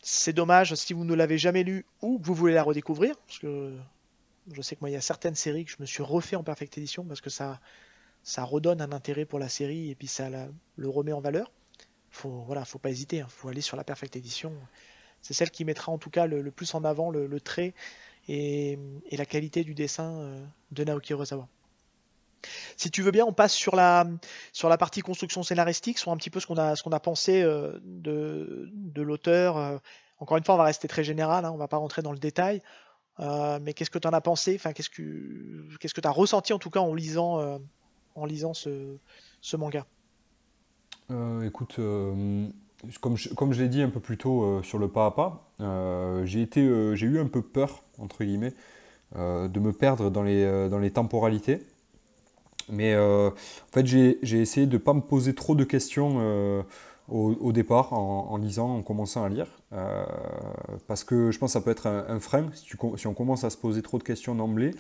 c'est 0.04 0.34
dommage 0.34 0.76
si 0.76 0.94
vous 0.94 1.04
ne 1.04 1.16
l'avez 1.16 1.40
jamais 1.40 1.64
lu 1.64 1.84
ou 2.04 2.20
que 2.20 2.28
vous 2.28 2.36
voulez 2.36 2.54
la 2.54 2.62
redécouvrir, 2.62 3.16
parce 3.26 3.40
que 3.40 3.74
je 4.54 4.62
sais 4.62 4.76
que 4.76 4.82
moi, 4.82 4.92
il 4.92 4.94
y 4.94 4.98
a 4.98 5.02
certaines 5.02 5.36
séries 5.36 5.66
que 5.66 5.72
je 5.72 5.78
me 5.80 5.88
suis 5.88 6.04
refait 6.04 6.36
en 6.36 6.44
Perfect 6.44 6.78
Edition 6.78 7.04
parce 7.04 7.22
que 7.22 7.32
ça, 7.32 7.60
ça 8.28 8.44
redonne 8.44 8.82
un 8.82 8.92
intérêt 8.92 9.24
pour 9.24 9.40
la 9.40 9.48
série 9.48 9.90
et 9.90 9.96
puis 9.96 10.10
ça 10.10 10.28
le 10.76 10.90
remet 10.90 11.14
en 11.14 11.22
valeur. 11.22 11.50
Faut, 12.12 12.44
voilà, 12.46 12.66
faut 12.66 12.78
pas 12.78 12.90
hésiter, 12.90 13.22
hein. 13.22 13.28
faut 13.30 13.48
aller 13.48 13.62
sur 13.62 13.78
la 13.78 13.86
Perfect 13.86 14.18
Edition. 14.18 14.54
C'est 15.22 15.34
celle 15.34 15.50
qui 15.50 15.64
mettra 15.64 15.94
en 15.94 15.98
tout 15.98 16.10
cas 16.10 16.26
le, 16.28 16.52
plus 16.52 16.76
en 16.76 16.84
avant 16.84 17.10
le, 17.10 17.40
trait 17.40 17.74
et, 18.28 18.78
la 19.14 19.26
qualité 19.26 19.64
du 19.64 19.74
dessin 19.74 20.12
euh, 20.20 20.46
de 20.72 20.84
Naoki 20.84 21.14
Urasawa. 21.14 21.48
Si 22.76 22.92
tu 22.92 23.02
veux 23.02 23.12
bien, 23.12 23.24
on 23.26 23.32
passe 23.32 23.54
sur 23.54 23.78
la, 23.78 24.06
sur 24.52 24.68
la 24.68 24.78
partie 24.78 25.00
construction 25.00 25.42
scénaristique, 25.42 25.98
sur 25.98 26.12
un 26.12 26.18
petit 26.18 26.30
peu 26.30 26.42
ce 26.42 26.48
qu'on 26.48 26.58
a, 26.58 26.76
ce 26.76 26.84
qu'on 26.84 26.92
a 26.92 27.00
pensé 27.00 27.42
euh, 27.42 27.80
de, 27.82 28.70
de 28.74 29.02
l'auteur. 29.02 29.56
Euh. 29.56 29.78
Encore 30.20 30.36
une 30.36 30.44
fois, 30.44 30.56
on 30.56 30.58
va 30.58 30.66
rester 30.66 30.90
très 30.90 31.06
général, 31.06 31.46
hein, 31.46 31.52
on 31.54 31.58
va 31.58 31.70
pas 31.70 31.78
rentrer 31.78 32.02
dans 32.02 32.12
le 32.12 32.20
détail. 32.20 32.62
Mais 33.20 33.74
qu'est-ce 33.74 33.90
que 33.90 34.00
tu 34.00 34.08
en 34.08 34.12
as 34.12 34.22
pensé? 34.22 34.56
Enfin, 34.56 34.74
Qu'est-ce 34.74 34.90
que 34.92 35.78
qu'est-ce 35.80 35.94
que 35.94 36.02
tu 36.02 36.08
as 36.08 36.12
ressenti 36.12 36.54
en 36.54 36.60
tout 36.60 36.70
cas 36.70 36.82
en 36.82 36.94
lisant, 36.94 37.60
en 38.18 38.26
lisant 38.26 38.54
ce, 38.54 38.98
manga 39.56 39.86
euh, 41.12 41.44
Écoute, 41.44 41.76
comme 43.02 43.18
je, 43.18 43.34
comme 43.34 43.54
je 43.54 43.62
l'ai 43.62 43.70
dit 43.70 43.82
un 43.82 43.90
peu 43.90 44.00
plus 44.00 44.18
tôt 44.18 44.62
sur 44.64 44.78
le 44.78 44.88
pas 44.88 45.06
à 45.06 45.12
pas, 45.12 45.52
j'ai 46.26 46.42
été, 46.42 46.96
j'ai 46.96 47.06
eu 47.06 47.20
un 47.20 47.28
peu 47.28 47.42
peur 47.42 47.84
entre 47.98 48.24
guillemets 48.24 48.54
de 49.16 49.60
me 49.60 49.72
perdre 49.72 50.10
dans 50.10 50.24
les, 50.24 50.70
dans 50.70 50.80
les 50.80 50.92
temporalités. 50.92 51.66
Mais 52.70 52.98
en 52.98 53.34
fait, 53.72 53.86
j'ai 53.86 54.42
essayé 54.42 54.68
de 54.68 54.74
ne 54.74 54.78
pas 54.78 54.94
me 54.94 55.02
poser 55.02 55.34
trop 55.34 55.56
de 55.56 55.64
questions 55.64 56.66
au, 57.10 57.52
départ 57.52 57.94
en, 57.94 58.38
lisant, 58.38 58.78
en 58.78 58.82
commençant 58.82 59.24
à 59.24 59.30
lire. 59.30 59.48
Euh, 59.74 60.06
parce 60.88 61.04
que 61.04 61.32
je 61.32 61.40
pense 61.40 61.52
que 61.52 61.54
ça 61.54 61.62
peut 61.62 61.72
être 61.72 61.88
un, 61.88 62.20
frein 62.20 62.50
si, 62.54 62.76
on 63.08 63.14
commence 63.14 63.44
à 63.44 63.50
se 63.50 63.58
poser 63.58 63.82
trop 63.82 63.98
de 63.98 64.04
questions 64.04 64.36
d'emblée. 64.36 64.72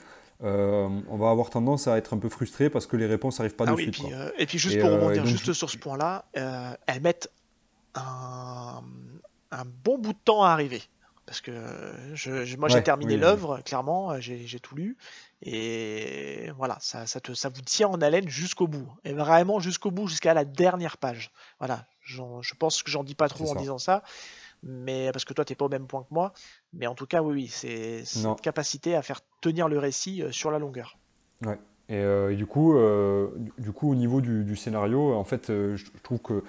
On 0.42 1.18
va 1.18 1.30
avoir 1.30 1.50
tendance 1.50 1.88
à 1.88 1.98
être 1.98 2.14
un 2.14 2.20
peu 2.20 2.30
frustré 2.30 2.70
parce 2.70 2.88
que 2.88 2.96
les 2.98 3.08
réponses 3.08 3.40
n'arrivent 3.40 3.56
pas 3.56 3.66
ah 3.68 3.72
de 3.72 3.76
oui, 3.76 3.84
suite. 3.84 4.00
Et 4.00 4.04
puis, 4.04 4.14
et 4.38 4.46
puis 4.46 4.60
juste 4.60 4.80
pour 4.80 4.92
rebondir 4.92 5.26
juste 5.26 5.54
sur 5.54 5.70
ce 5.70 5.78
point-là, 5.78 6.26
elles 6.34 7.02
mettent 7.02 7.32
un, 7.96 8.84
un 9.52 9.66
bon 9.84 9.98
bout 9.98 10.14
de 10.14 10.20
temps 10.24 10.44
à 10.44 10.50
arriver. 10.50 10.82
Parce 11.26 11.42
que 11.42 11.52
je, 12.14 12.56
moi 12.56 12.70
j'ai 12.70 12.82
terminé 12.82 13.18
l'œuvre, 13.18 13.60
clairement, 13.66 14.18
j'ai 14.22 14.60
tout 14.62 14.76
lu, 14.76 14.96
et 15.42 16.50
voilà, 16.58 16.78
ça, 16.80 17.06
ça, 17.06 17.20
te, 17.20 17.34
ça 17.34 17.50
vous 17.50 17.62
tient 17.62 17.90
en 17.90 18.02
haleine 18.02 18.30
jusqu'au 18.30 18.66
bout, 18.66 18.90
et 19.04 19.12
vraiment 19.12 19.60
jusqu'au 19.60 19.92
bout, 19.92 20.08
jusqu'à 20.08 20.34
la 20.34 20.46
dernière 20.46 20.96
page. 20.96 21.32
Voilà, 21.60 21.86
je 22.02 22.54
pense 22.58 22.82
que 22.82 22.90
j'en 22.90 23.04
dis 23.04 23.14
pas 23.14 23.28
trop 23.28 23.52
en 23.52 23.56
disant 23.56 23.78
ça, 23.78 24.04
mais 24.64 25.12
parce 25.12 25.26
que 25.26 25.34
toi 25.34 25.46
t'es 25.46 25.56
pas 25.56 25.66
au 25.66 25.70
même 25.70 25.88
point 25.88 26.04
que 26.04 26.14
moi, 26.14 26.34
mais 26.74 26.88
en 26.88 26.96
tout 26.96 27.06
cas 27.06 27.22
oui, 27.22 27.34
oui 27.34 27.48
c'est 27.48 28.06
cette 28.06 28.42
capacité 28.42 28.96
à 28.96 29.02
faire 29.02 29.22
tenir 29.42 29.68
le 29.68 29.80
récit 29.80 30.22
euh, 30.22 30.32
sur 30.32 30.52
la 30.52 30.60
longueur. 30.60 30.98
Ouais. 31.46 31.58
Et, 31.90 31.96
euh, 31.96 32.36
du 32.36 32.46
coup, 32.46 32.76
euh, 32.76 33.30
du 33.58 33.72
coup, 33.72 33.90
au 33.90 33.96
niveau 33.96 34.20
du, 34.20 34.44
du 34.44 34.58
scénario, 34.58 35.14
en 35.14 35.24
fait, 35.24 35.48
je 35.48 35.86
trouve 36.04 36.20
que 36.20 36.44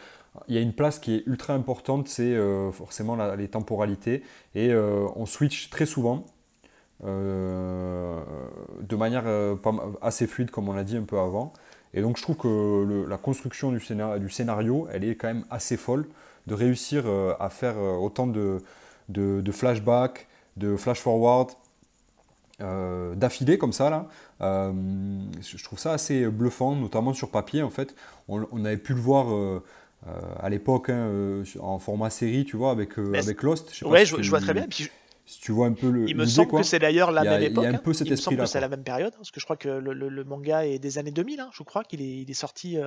il 0.49 0.55
y 0.55 0.59
a 0.59 0.61
une 0.61 0.73
place 0.73 0.99
qui 0.99 1.15
est 1.15 1.23
ultra 1.27 1.55
importante, 1.55 2.07
c'est 2.09 2.37
forcément 2.73 3.17
les 3.35 3.49
temporalités. 3.49 4.23
Et 4.55 4.73
on 4.73 5.27
switch 5.27 5.69
très 5.69 5.85
souvent, 5.85 6.27
de 7.03 8.97
manière 8.97 9.25
assez 10.01 10.29
fluide, 10.29 10.53
comme 10.53 10.69
on 10.69 10.75
l'a 10.75 10.85
dit 10.85 10.97
un 10.97 11.03
peu 11.03 11.19
avant. 11.19 11.53
Et 11.95 12.03
donc 12.03 12.19
je 12.19 12.23
trouve 12.23 12.37
que 12.37 13.07
la 13.09 13.17
construction 13.17 13.73
du 13.73 13.81
scénario, 13.81 14.19
du 14.19 14.31
scénario, 14.31 14.87
elle 14.93 15.05
est 15.05 15.17
quand 15.17 15.29
même 15.29 15.45
assez 15.51 15.77
folle, 15.77 16.07
de 16.47 16.55
réussir 16.55 17.05
à 17.39 17.51
faire 17.51 17.77
autant 17.79 18.27
de, 18.27 18.63
de, 19.09 19.53
flashbacks, 19.53 20.27
de 20.57 20.77
flash-forward, 20.77 21.51
d'affilée 22.61 23.59
comme 23.59 23.73
ça 23.73 23.91
là. 23.91 24.07
je 24.41 25.65
trouve 25.65 25.79
ça 25.79 25.93
assez 25.93 26.27
bluffant, 26.27 26.75
notamment 26.75 27.13
sur 27.13 27.31
papier 27.31 27.63
en 27.63 27.71
fait. 27.71 27.95
On, 28.29 28.47
on 28.53 28.65
avait 28.65 28.79
pu 28.79 28.95
le 28.95 29.01
voir 29.01 29.61
euh, 30.07 30.13
à 30.41 30.49
l'époque, 30.49 30.91
hein, 30.91 31.09
euh, 31.09 31.45
en 31.59 31.79
format 31.81 32.11
série, 32.11 32.45
tu 32.45 32.57
vois, 32.57 32.71
avec, 32.71 32.99
euh, 32.99 33.15
avec 33.15 33.43
Lost. 33.43 33.71
Je 33.75 33.85
ouais, 33.85 34.07
je, 34.07 34.31
vois 34.31 34.41
très 34.41 34.55
bien. 34.55 34.67
Si 35.29 35.41
tu 35.41 35.53
vois 35.53 35.67
un 35.67 35.75
peu 35.75 35.91
le. 35.91 36.09
Il 36.09 36.17
me 36.17 36.25
semble 36.25 36.51
que 36.51 36.63
c'est 36.63 36.79
d'ailleurs 36.79 37.13
la 37.13 37.23
même 37.23 37.43
époque. 37.43 37.65
Il 37.65 37.71
y 37.71 37.75
a 37.75 37.77
un 37.77 37.81
peu 37.81 37.93
cet 37.93 38.07
il 38.07 38.13
me 38.13 38.17
semble 38.17 38.39
que 38.39 38.47
c'est 38.47 38.61
la 38.61 38.69
même 38.69 38.83
période, 38.83 39.13
parce 39.15 39.31
que 39.31 39.41
je 39.41 39.45
crois 39.45 39.59
que 39.59 39.69
le, 39.69 39.93
le, 39.93 40.25
manga 40.25 40.67
est 40.67 40.79
des 40.79 40.97
années 40.97 41.11
2000, 41.11 41.41
hein, 41.41 41.51
je 41.53 41.63
crois 41.63 41.85
qu'il 41.85 42.01
est, 42.01 42.23
il 42.23 42.31
est 42.31 42.35
sorti. 42.35 42.79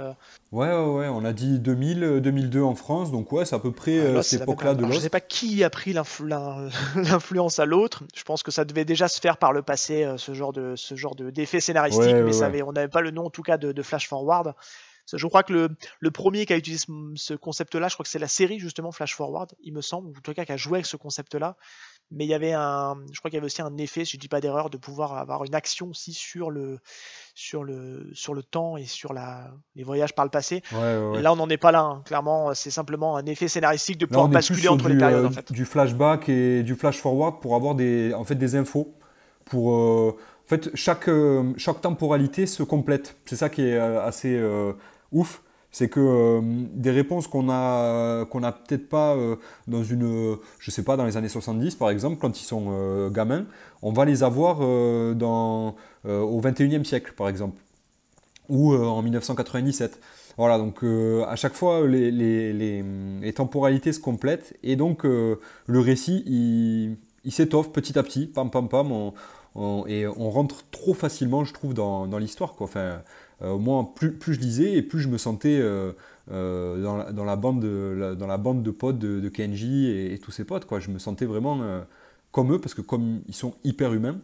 Ouais, 0.52 0.68
ouais, 0.68 0.74
ouais, 0.74 1.08
on 1.08 1.24
a 1.24 1.34
dit 1.34 1.60
2000, 1.60 2.20
2002 2.22 2.62
en 2.62 2.74
France, 2.74 3.12
donc 3.12 3.32
ouais, 3.32 3.46
c'est 3.46 3.56
à 3.56 3.60
peu 3.60 3.72
près 3.72 4.24
cette 4.24 4.42
époque-là 4.42 4.74
de 4.74 4.82
Lost. 4.82 4.94
je 4.96 5.00
sais 5.00 5.10
pas 5.10 5.20
qui 5.20 5.64
a 5.64 5.70
pris 5.70 5.94
l'influence 6.96 7.60
à 7.60 7.66
l'autre, 7.66 8.04
je 8.16 8.24
pense 8.24 8.42
que 8.42 8.52
ça 8.52 8.66
devait 8.66 8.86
déjà 8.86 9.08
se 9.08 9.20
faire 9.20 9.38
par 9.38 9.54
le 9.54 9.62
passé, 9.62 10.12
ce 10.18 10.34
genre 10.34 10.52
de 10.52 10.74
ce 10.76 10.96
genre 10.96 11.16
d'effet 11.16 11.60
scénaristique, 11.60 12.16
mais 12.26 12.34
ça 12.34 12.48
avait, 12.48 12.64
on 12.64 12.72
n'avait 12.72 12.88
pas 12.88 13.02
le 13.02 13.12
nom 13.12 13.26
en 13.26 13.30
tout 13.30 13.44
cas 13.44 13.58
de, 13.58 13.72
de 13.72 13.82
Flash 13.84 14.08
Forward. 14.08 14.56
Je 15.14 15.28
crois 15.28 15.44
que 15.44 15.70
le, 16.00 16.12
premier 16.12 16.46
qui 16.46 16.54
a 16.54 16.58
utilisé 16.58 16.86
ce, 17.16 17.34
concept-là, 17.34 17.88
je 17.88 17.96
crois 17.96 18.04
que 18.04 18.10
c'est 18.10 18.20
la 18.20 18.28
série 18.28 18.60
justement 18.60 18.92
Flash 18.92 19.16
Forward, 19.16 19.52
il 19.62 19.74
me 19.74 19.82
semble, 19.82 20.08
ou 20.08 20.12
en 20.12 20.22
tout 20.22 20.34
cas 20.34 20.46
qui 20.46 20.52
a 20.52 20.58
joué 20.58 20.78
avec 20.78 20.86
ce 20.86 20.98
concept-là. 20.98 21.58
Mais 22.12 22.26
il 22.26 22.30
y 22.30 22.34
avait 22.34 22.54
un, 22.54 22.98
je 23.12 23.20
crois 23.20 23.30
qu'il 23.30 23.38
y 23.38 23.40
avait 23.40 23.46
aussi 23.46 23.62
un 23.62 23.78
effet, 23.78 24.06
si 24.06 24.18
je 24.18 24.20
dis 24.20 24.28
pas 24.28 24.42
d'erreur, 24.42 24.70
de 24.70 24.78
pouvoir 24.78 25.18
avoir 25.18 25.44
une 25.46 25.56
action 25.56 25.90
aussi 25.90 26.14
sur 26.14 26.52
le, 26.52 26.80
sur 27.36 27.64
le, 27.64 28.10
sur 28.14 28.34
le 28.34 28.44
temps 28.44 28.78
et 28.78 28.86
sur 28.86 29.14
la, 29.14 29.52
les 29.76 29.84
voyages 29.84 30.14
par 30.14 30.26
le 30.26 30.32
passé. 30.32 30.62
Là, 30.72 31.32
on 31.32 31.36
n'en 31.36 31.50
est 31.50 31.58
pas 31.58 31.72
là. 31.72 31.82
Hein. 31.82 32.02
Clairement, 32.06 32.54
c'est 32.54 32.72
simplement 32.72 33.16
un 33.16 33.26
effet 33.26 33.48
scénaristique 33.48 33.98
de 33.98 34.06
pouvoir 34.06 34.28
basculer 34.28 34.68
entre 34.68 34.90
les 34.90 34.98
périodes. 34.98 35.26
en 35.26 35.32
fait. 35.32 35.52
Du 35.52 35.66
flashback 35.66 36.30
et 36.30 36.64
du 36.64 36.76
flash 36.76 36.98
forward 36.98 37.42
pour 37.42 37.56
avoir 37.56 37.76
des, 37.76 38.14
en 38.14 38.24
fait, 38.24 38.36
des 38.36 38.56
infos 38.56 38.96
pour 39.46 39.76
euh, 39.76 40.18
en 40.46 40.48
fait, 40.48 40.70
chaque, 40.76 41.10
euh, 41.10 41.54
chaque 41.58 41.82
temporalité 41.82 42.46
se 42.46 42.64
complète. 42.64 43.18
C'est 43.26 43.36
ça 43.36 43.50
qui 43.50 43.64
est 43.64 43.76
euh, 43.76 44.04
assez 44.04 44.42
ouf, 45.12 45.44
c'est 45.72 45.88
que 45.88 46.00
euh, 46.00 46.42
des 46.74 46.92
réponses 46.92 47.28
qu'on 47.28 47.50
a 47.50 48.26
qu'on 48.26 48.44
a 48.44 48.52
peut-être 48.52 48.90
pas 48.90 49.16
euh, 49.16 49.38
dans 49.68 49.84
une 49.84 50.38
je 50.60 50.72
sais 50.72 50.84
pas 50.84 50.98
dans 50.98 51.06
les 51.06 51.18
années 51.18 51.30
70 51.30 51.76
par 51.76 51.90
exemple 51.90 52.18
quand 52.20 52.40
ils 52.40 52.46
sont 52.46 52.68
euh, 52.72 53.10
gamins, 53.10 53.46
on 53.82 53.94
va 53.94 54.06
les 54.06 54.24
avoir 54.24 54.60
dans 55.16 55.76
au 56.06 56.42
21e 56.42 56.84
siècle 56.84 57.14
par 57.16 57.30
exemple 57.30 57.62
ou 58.50 58.74
en 58.74 59.02
1997. 59.02 60.00
Voilà, 60.38 60.58
donc 60.58 60.84
à 60.84 61.36
chaque 61.36 61.54
fois 61.54 61.88
les, 61.88 62.12
les, 62.12 62.54
les, 62.54 63.34
temporalités 63.34 63.94
se 63.94 64.00
complètent 64.00 64.58
et 64.64 64.76
donc 64.76 65.04
le 65.04 65.40
récit 65.68 66.24
il, 66.26 66.98
il 67.24 67.32
s'étoffe 67.32 67.72
petit 67.72 67.98
à 67.98 68.04
petit, 68.04 68.28
pam 68.28 68.50
pam 68.50 68.68
pam, 68.68 69.12
et 69.88 70.08
on 70.08 70.30
rentre 70.30 70.64
trop 70.72 70.94
facilement, 70.94 71.44
je 71.44 71.54
trouve, 71.54 71.74
dans, 71.74 72.08
dans 72.08 72.18
l'histoire. 72.18 72.54
Quoi. 72.54 72.66
Enfin, 72.66 73.02
euh, 73.44 73.58
moi, 73.58 73.94
plus, 73.96 74.12
plus, 74.12 74.36
je 74.36 74.40
lisais 74.40 74.74
et 74.74 74.82
plus 74.82 75.00
je 75.00 75.08
me 75.08 75.18
sentais 75.18 75.60
euh, 75.60 75.94
euh, 76.32 76.82
dans, 76.82 76.98
la, 76.98 77.12
dans, 77.12 77.24
la, 77.24 77.36
bande 77.36 77.62
de, 77.62 78.16
dans 78.18 78.28
la 78.28 78.38
bande 78.38 78.64
de 78.64 78.72
potes 78.72 79.00
de, 79.00 79.30
Kenji 79.30 79.90
et, 79.90 80.18
tous 80.20 80.32
ses 80.32 80.44
potes. 80.44 80.66
Quoi. 80.66 80.80
Je 80.80 80.92
me 80.92 81.00
sentais 81.00 81.26
vraiment 81.26 81.62
comme 82.32 82.54
eux 82.54 82.60
parce 82.60 82.74
que 82.74 82.82
comme 82.82 83.22
ils 83.28 83.36
sont 83.36 83.56
hyper 83.64 83.94
humains, 83.94 84.20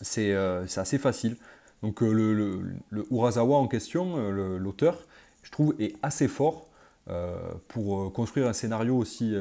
c'est 0.00 0.34
assez 0.34 0.98
facile. 0.98 1.36
Donc 1.82 2.00
le, 2.00 2.34
le, 2.90 3.06
Urasawa 3.10 3.56
en 3.56 3.66
question, 3.66 4.30
l'auteur, 4.58 5.06
je 5.42 5.50
trouve 5.50 5.74
est 5.78 5.94
assez 6.02 6.28
fort 6.28 6.68
pour 7.68 8.12
construire 8.12 8.46
un 8.46 8.52
scénario 8.52 8.96
aussi, 8.96 9.34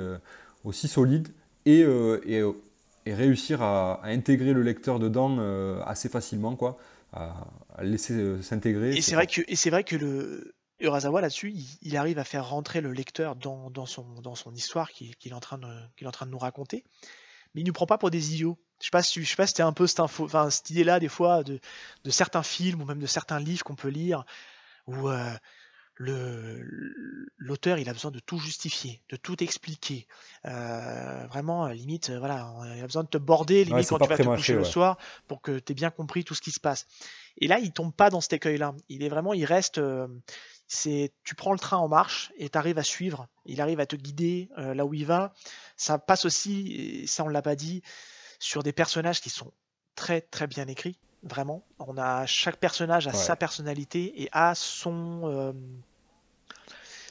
aussi 0.64 0.88
solide 0.88 1.28
et, 1.66 1.82
et, 1.82 3.14
réussir 3.14 3.62
à, 3.62 4.02
intégrer 4.06 4.54
le 4.54 4.62
lecteur 4.62 4.98
dedans 4.98 5.38
assez 5.86 6.08
facilement. 6.08 6.56
Quoi 6.56 6.78
laisser 7.80 8.14
euh, 8.14 8.42
s'intégrer. 8.42 8.96
Et 8.96 9.02
c'est 9.02 9.16
vrai 9.16 9.28
que 9.28 9.42
et 9.48 9.56
c'est 9.56 9.70
vrai 9.70 9.84
que 9.84 9.96
le 9.96 10.54
Urasawa 10.80 11.22
là-dessus, 11.22 11.54
il, 11.82 11.98
arrive 11.98 12.18
à 12.18 12.24
faire 12.24 12.50
rentrer 12.50 12.82
le 12.82 12.92
lecteur 12.92 13.36
dans, 13.36 13.70
dans 13.70 13.86
son, 13.86 14.04
dans 14.22 14.34
son 14.34 14.54
histoire 14.56 14.90
qu'il 14.92 15.14
est, 15.24 15.34
en 15.34 15.40
train 15.40 15.60
de, 15.60 15.68
qu'il 15.96 16.06
est 16.06 16.08
en 16.08 16.12
train 16.12 16.26
de 16.26 16.32
nous 16.32 16.40
raconter, 16.40 16.84
mais 17.54 17.62
il 17.62 17.64
ne 17.64 17.68
nous 17.70 17.74
prend 17.74 17.86
pas 17.86 18.00
pour 18.00 18.10
des 18.10 18.34
idiots. 18.34 18.58
Je 18.80 18.86
sais 18.86 18.92
pas 18.92 19.04
si, 19.04 19.24
je 19.24 19.30
sais 19.30 19.36
pas 19.36 19.46
si 19.46 19.52
c'était 19.52 19.62
un 19.62 19.74
peu 19.74 19.86
cette, 19.86 20.00
info, 20.00 20.26
enfin, 20.26 20.50
cette 20.50 20.72
idée-là 20.72 21.00
des 21.00 21.08
fois 21.08 21.44
de, 21.44 21.60
de 22.04 22.10
certains 22.10 22.42
films 22.42 22.82
ou 22.82 22.86
même 22.86 23.00
de 23.00 23.06
certains 23.06 23.40
livres 23.40 23.64
qu'on 23.64 23.76
peut 23.76 23.90
lire 23.90 24.26
où 24.88 25.08
euh, 25.10 25.34
l'auteur 27.38 27.78
il 27.78 27.90
a 27.90 27.94
besoin 27.94 28.12
de 28.12 28.20
tout 28.20 28.40
justifier, 28.40 29.02
de 29.10 29.16
tout 29.16 29.42
expliquer. 29.44 30.08
Euh, 30.46 31.28
vraiment, 31.28 31.68
limite, 31.68 32.10
euh, 32.10 32.20
voilà, 32.20 32.54
il 32.76 32.82
a 32.82 32.86
besoin 32.88 33.04
de 33.04 33.10
te 33.10 33.18
border 33.18 33.64
limite 33.66 33.88
quand 33.88 34.00
tu 34.00 34.08
vas 34.08 34.18
te 34.18 34.24
coucher 34.24 34.54
le 34.54 34.64
soir 34.64 34.98
pour 35.28 35.42
que 35.42 35.60
tu 35.60 35.72
aies 35.72 35.76
bien 35.76 35.92
compris 35.92 36.24
tout 36.24 36.34
ce 36.34 36.42
qui 36.42 36.52
se 36.52 36.60
passe. 36.60 36.88
Et 37.38 37.48
là, 37.48 37.60
il 37.60 37.72
tombe 37.72 37.94
pas 37.94 38.10
dans 38.10 38.22
cet 38.22 38.34
écueil-là. 38.34 38.74
Il 38.90 39.04
est 39.04 39.10
vraiment, 39.10 39.34
il 39.34 39.46
reste. 39.46 39.78
Euh, 39.78 40.08
c'est, 40.68 41.12
tu 41.24 41.36
prends 41.36 41.52
le 41.52 41.60
train 41.60 41.78
en 41.78 41.90
marche 41.90 42.32
et 42.38 42.50
tu 42.50 42.58
arrives 42.58 42.78
à 42.78 42.84
suivre. 42.84 43.28
Il 43.46 43.60
arrive 43.60 43.82
à 43.82 43.86
te 43.86 43.98
guider 43.98 44.50
là 44.56 44.86
où 44.86 44.94
il 44.94 45.06
va. 45.06 45.34
Ça 45.76 46.00
passe 46.00 46.24
aussi, 46.24 46.72
et 46.72 47.08
ça 47.08 47.26
on 47.26 47.28
l'a 47.28 47.42
pas 47.42 47.58
dit, 47.58 47.82
sur 48.40 48.64
des 48.64 48.72
personnages 48.72 49.20
qui 49.20 49.30
sont 49.30 49.52
très 49.96 50.22
très 50.22 50.48
bien 50.48 50.68
écrits 50.68 50.98
vraiment. 51.24 51.66
On 51.80 51.98
a 51.98 52.26
chaque 52.26 52.56
personnage 52.56 53.08
a 53.08 53.14
sa 53.14 53.36
personnalité 53.36 54.24
et 54.24 54.30
a 54.32 54.56
son 54.56 55.54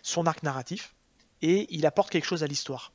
son 0.03 0.27
arc 0.27 0.43
narratif, 0.43 0.95
et 1.43 1.67
il 1.75 1.87
apporte 1.87 2.11
quelque 2.11 2.27
chose 2.27 2.43
à 2.43 2.47
l'histoire. 2.47 2.93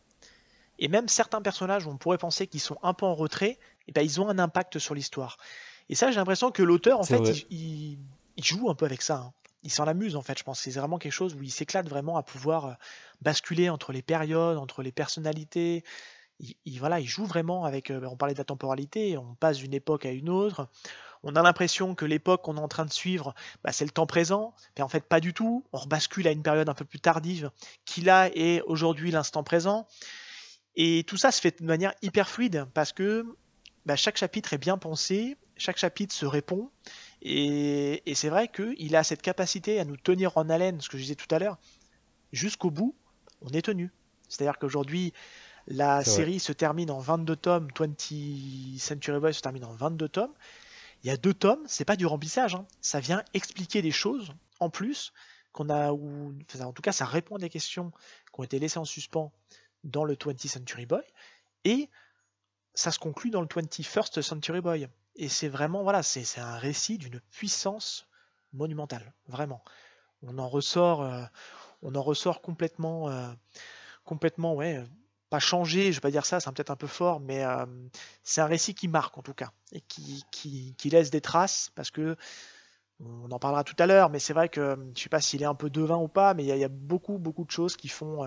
Et 0.79 0.87
même 0.87 1.07
certains 1.07 1.41
personnages, 1.41 1.87
on 1.87 1.97
pourrait 1.97 2.17
penser 2.17 2.47
qu'ils 2.47 2.59
sont 2.59 2.77
un 2.83 2.93
peu 2.93 3.05
en 3.05 3.15
retrait, 3.15 3.51
et 3.51 3.59
eh 3.89 3.91
ben 3.91 4.01
ils 4.01 4.19
ont 4.19 4.29
un 4.29 4.39
impact 4.39 4.79
sur 4.79 4.95
l'histoire. 4.95 5.37
Et 5.89 5.95
ça, 5.95 6.10
j'ai 6.12 6.17
l'impression 6.17 6.51
que 6.51 6.63
l'auteur, 6.63 6.99
en 6.99 7.03
fait, 7.03 7.45
il, 7.49 7.97
joue 8.41 8.69
un 8.69 8.75
peu 8.75 8.85
avec 8.85 9.01
ça. 9.01 9.17
Hein. 9.17 9.33
Il 9.63 9.71
s'en 9.71 9.87
amuse, 9.87 10.15
en 10.15 10.21
fait, 10.21 10.37
je 10.37 10.43
pense. 10.43 10.60
C'est 10.60 10.71
vraiment 10.71 10.97
quelque 10.97 11.13
chose 11.13 11.35
où 11.35 11.43
il 11.43 11.51
s'éclate 11.51 11.87
vraiment 11.87 12.17
à 12.17 12.23
pouvoir 12.23 12.65
euh, 12.65 12.73
basculer 13.21 13.69
entre 13.69 13.91
les 13.91 14.01
périodes, 14.01 14.58
entre 14.58 14.81
les 14.81 14.91
personnalités. 14.91 15.83
Il, 16.39 16.79
voilà, 16.79 16.99
il 16.99 17.08
joue 17.08 17.25
vraiment 17.25 17.65
avec. 17.65 17.91
Euh, 17.91 18.08
on 18.12 18.17
parlait 18.17 18.33
de 18.33 18.39
la 18.39 18.45
temporalité, 18.45 19.17
on 19.17 19.35
passe 19.35 19.58
d'une 19.58 19.73
époque 19.73 20.06
à 20.06 20.12
une 20.12 20.29
autre 20.29 20.67
on 21.23 21.35
a 21.35 21.41
l'impression 21.41 21.95
que 21.95 22.05
l'époque 22.05 22.43
qu'on 22.43 22.57
est 22.57 22.61
en 22.61 22.67
train 22.67 22.85
de 22.85 22.91
suivre, 22.91 23.33
bah, 23.63 23.71
c'est 23.71 23.85
le 23.85 23.91
temps 23.91 24.05
présent, 24.05 24.53
mais 24.77 24.83
en 24.83 24.89
fait 24.89 25.03
pas 25.05 25.19
du 25.19 25.33
tout. 25.33 25.65
On 25.73 25.77
rebascule 25.77 26.27
à 26.27 26.31
une 26.31 26.43
période 26.43 26.69
un 26.69 26.73
peu 26.73 26.85
plus 26.85 26.99
tardive, 26.99 27.51
qui 27.85 28.01
là 28.01 28.29
est 28.35 28.61
aujourd'hui 28.61 29.11
l'instant 29.11 29.43
présent. 29.43 29.87
Et 30.75 31.03
tout 31.07 31.17
ça 31.17 31.31
se 31.31 31.41
fait 31.41 31.61
de 31.61 31.65
manière 31.65 31.93
hyper 32.01 32.29
fluide, 32.29 32.65
parce 32.73 32.91
que 32.91 33.25
bah, 33.85 33.95
chaque 33.95 34.17
chapitre 34.17 34.53
est 34.53 34.57
bien 34.57 34.77
pensé, 34.77 35.37
chaque 35.57 35.77
chapitre 35.77 36.13
se 36.13 36.25
répond, 36.25 36.69
et, 37.21 38.03
c'est 38.13 38.29
vrai 38.29 38.47
qu'il 38.47 38.95
a 38.95 39.03
cette 39.03 39.21
capacité 39.21 39.79
à 39.79 39.85
nous 39.85 39.97
tenir 39.97 40.37
en 40.37 40.49
haleine, 40.49 40.79
ce 40.81 40.89
que 40.89 40.97
je 40.97 41.03
disais 41.03 41.15
tout 41.15 41.33
à 41.33 41.39
l'heure, 41.39 41.57
jusqu'au 42.31 42.69
bout, 42.69 42.95
on 43.41 43.49
est 43.49 43.63
tenu. 43.63 43.91
C'est-à-dire 44.27 44.59
qu'aujourd'hui, 44.59 45.13
la 45.67 46.03
série 46.03 46.39
se 46.39 46.51
termine 46.51 46.91
en 46.91 46.99
22 46.99 47.35
tomes, 47.35 47.67
20 47.77 48.77
Century 48.77 49.19
Boy 49.19 49.33
se 49.33 49.41
termine 49.41 49.65
en 49.65 49.73
22 49.73 50.09
tomes, 50.09 50.33
il 51.06 51.10
y 51.10 51.12
a 51.12 51.17
deux 51.17 51.35
tomes, 51.35 51.63
c'est 51.67 51.85
pas 51.85 51.95
du 51.95 52.08
remplissage, 52.08 52.56
hein. 52.56 52.65
ça 52.81 52.99
vient 52.99 53.23
expliquer 53.35 53.83
des 53.83 53.91
choses 53.91 54.33
en 54.60 54.71
plus 54.71 55.13
qu'on 55.51 55.69
a, 55.69 55.93
ou 55.93 56.33
en 56.60 56.73
tout 56.73 56.81
cas 56.81 56.91
ça 56.93 57.06
répond 57.06 57.35
à 57.35 57.37
des 57.37 57.49
questions 57.49 57.91
qui 58.33 58.39
ont 58.39 58.43
été 58.43 58.58
laissées 58.58 58.79
en 58.79 58.85
suspens 58.85 59.31
dans 59.83 60.03
le 60.03 60.15
20th 60.15 60.47
Century 60.47 60.87
Boy, 60.87 61.03
et 61.63 61.91
ça 62.73 62.91
se 62.91 62.97
conclut 62.97 63.29
dans 63.29 63.41
le 63.41 63.45
21st 63.45 64.23
Century 64.23 64.62
Boy. 64.62 64.89
Et 65.15 65.29
c'est 65.29 65.47
vraiment, 65.47 65.83
voilà, 65.83 66.01
c'est 66.01 66.39
un 66.39 66.58
récit 66.58 66.97
d'une 66.97 67.21
puissance 67.31 68.08
monumentale, 68.51 69.13
vraiment. 69.27 69.63
On 70.23 70.39
en 70.39 70.49
ressort, 70.49 71.03
euh, 71.03 71.23
on 71.83 71.93
en 71.93 72.01
ressort 72.01 72.41
complètement, 72.41 73.12
euh, 73.12 73.31
complètement, 74.06 74.56
ouais, 74.56 74.83
pas 75.36 75.40
changé, 75.40 75.92
je 75.92 75.98
vais 75.98 76.02
pas 76.02 76.12
dire 76.12 76.25
ça, 76.25 76.40
c'est 76.40 76.50
peut-être 76.54 76.71
un 76.71 76.77
peu 76.77 76.88
fort, 76.88 77.19
mais 77.19 77.44
euh, 77.44 77.65
c'est 78.23 78.40
un 78.40 78.46
récit 78.46 78.73
qui 78.73 78.88
marque 78.88 79.17
en 79.17 79.21
tout 79.21 79.33
cas, 79.33 79.52
et 79.73 79.81
qui, 79.81 80.23
qui, 80.31 80.90
laisse 80.90 81.10
des 81.10 81.19
traces, 81.19 81.71
parce 81.75 81.92
que 81.92 82.15
on 83.02 83.29
en 83.29 83.40
parlera 83.40 83.65
tout 83.65 83.75
à 83.77 83.86
l'heure, 83.86 84.10
mais 84.10 84.19
c'est 84.19 84.31
vrai 84.31 84.48
que 84.48 84.77
je 84.96 85.04
sais 85.04 85.10
pas 85.10 85.19
s'il 85.19 85.42
est 85.42 85.46
un 85.46 85.54
peu 85.54 85.69
devin 85.69 85.98
ou 85.98 86.08
pas, 86.08 86.33
mais 86.33 86.46
il 86.46 86.58
y, 86.58 86.63
a 86.63 86.69
beaucoup, 86.69 87.17
beaucoup 87.17 87.44
de 87.44 87.52
choses 87.52 87.75
qui 87.75 87.90
font, 87.90 88.23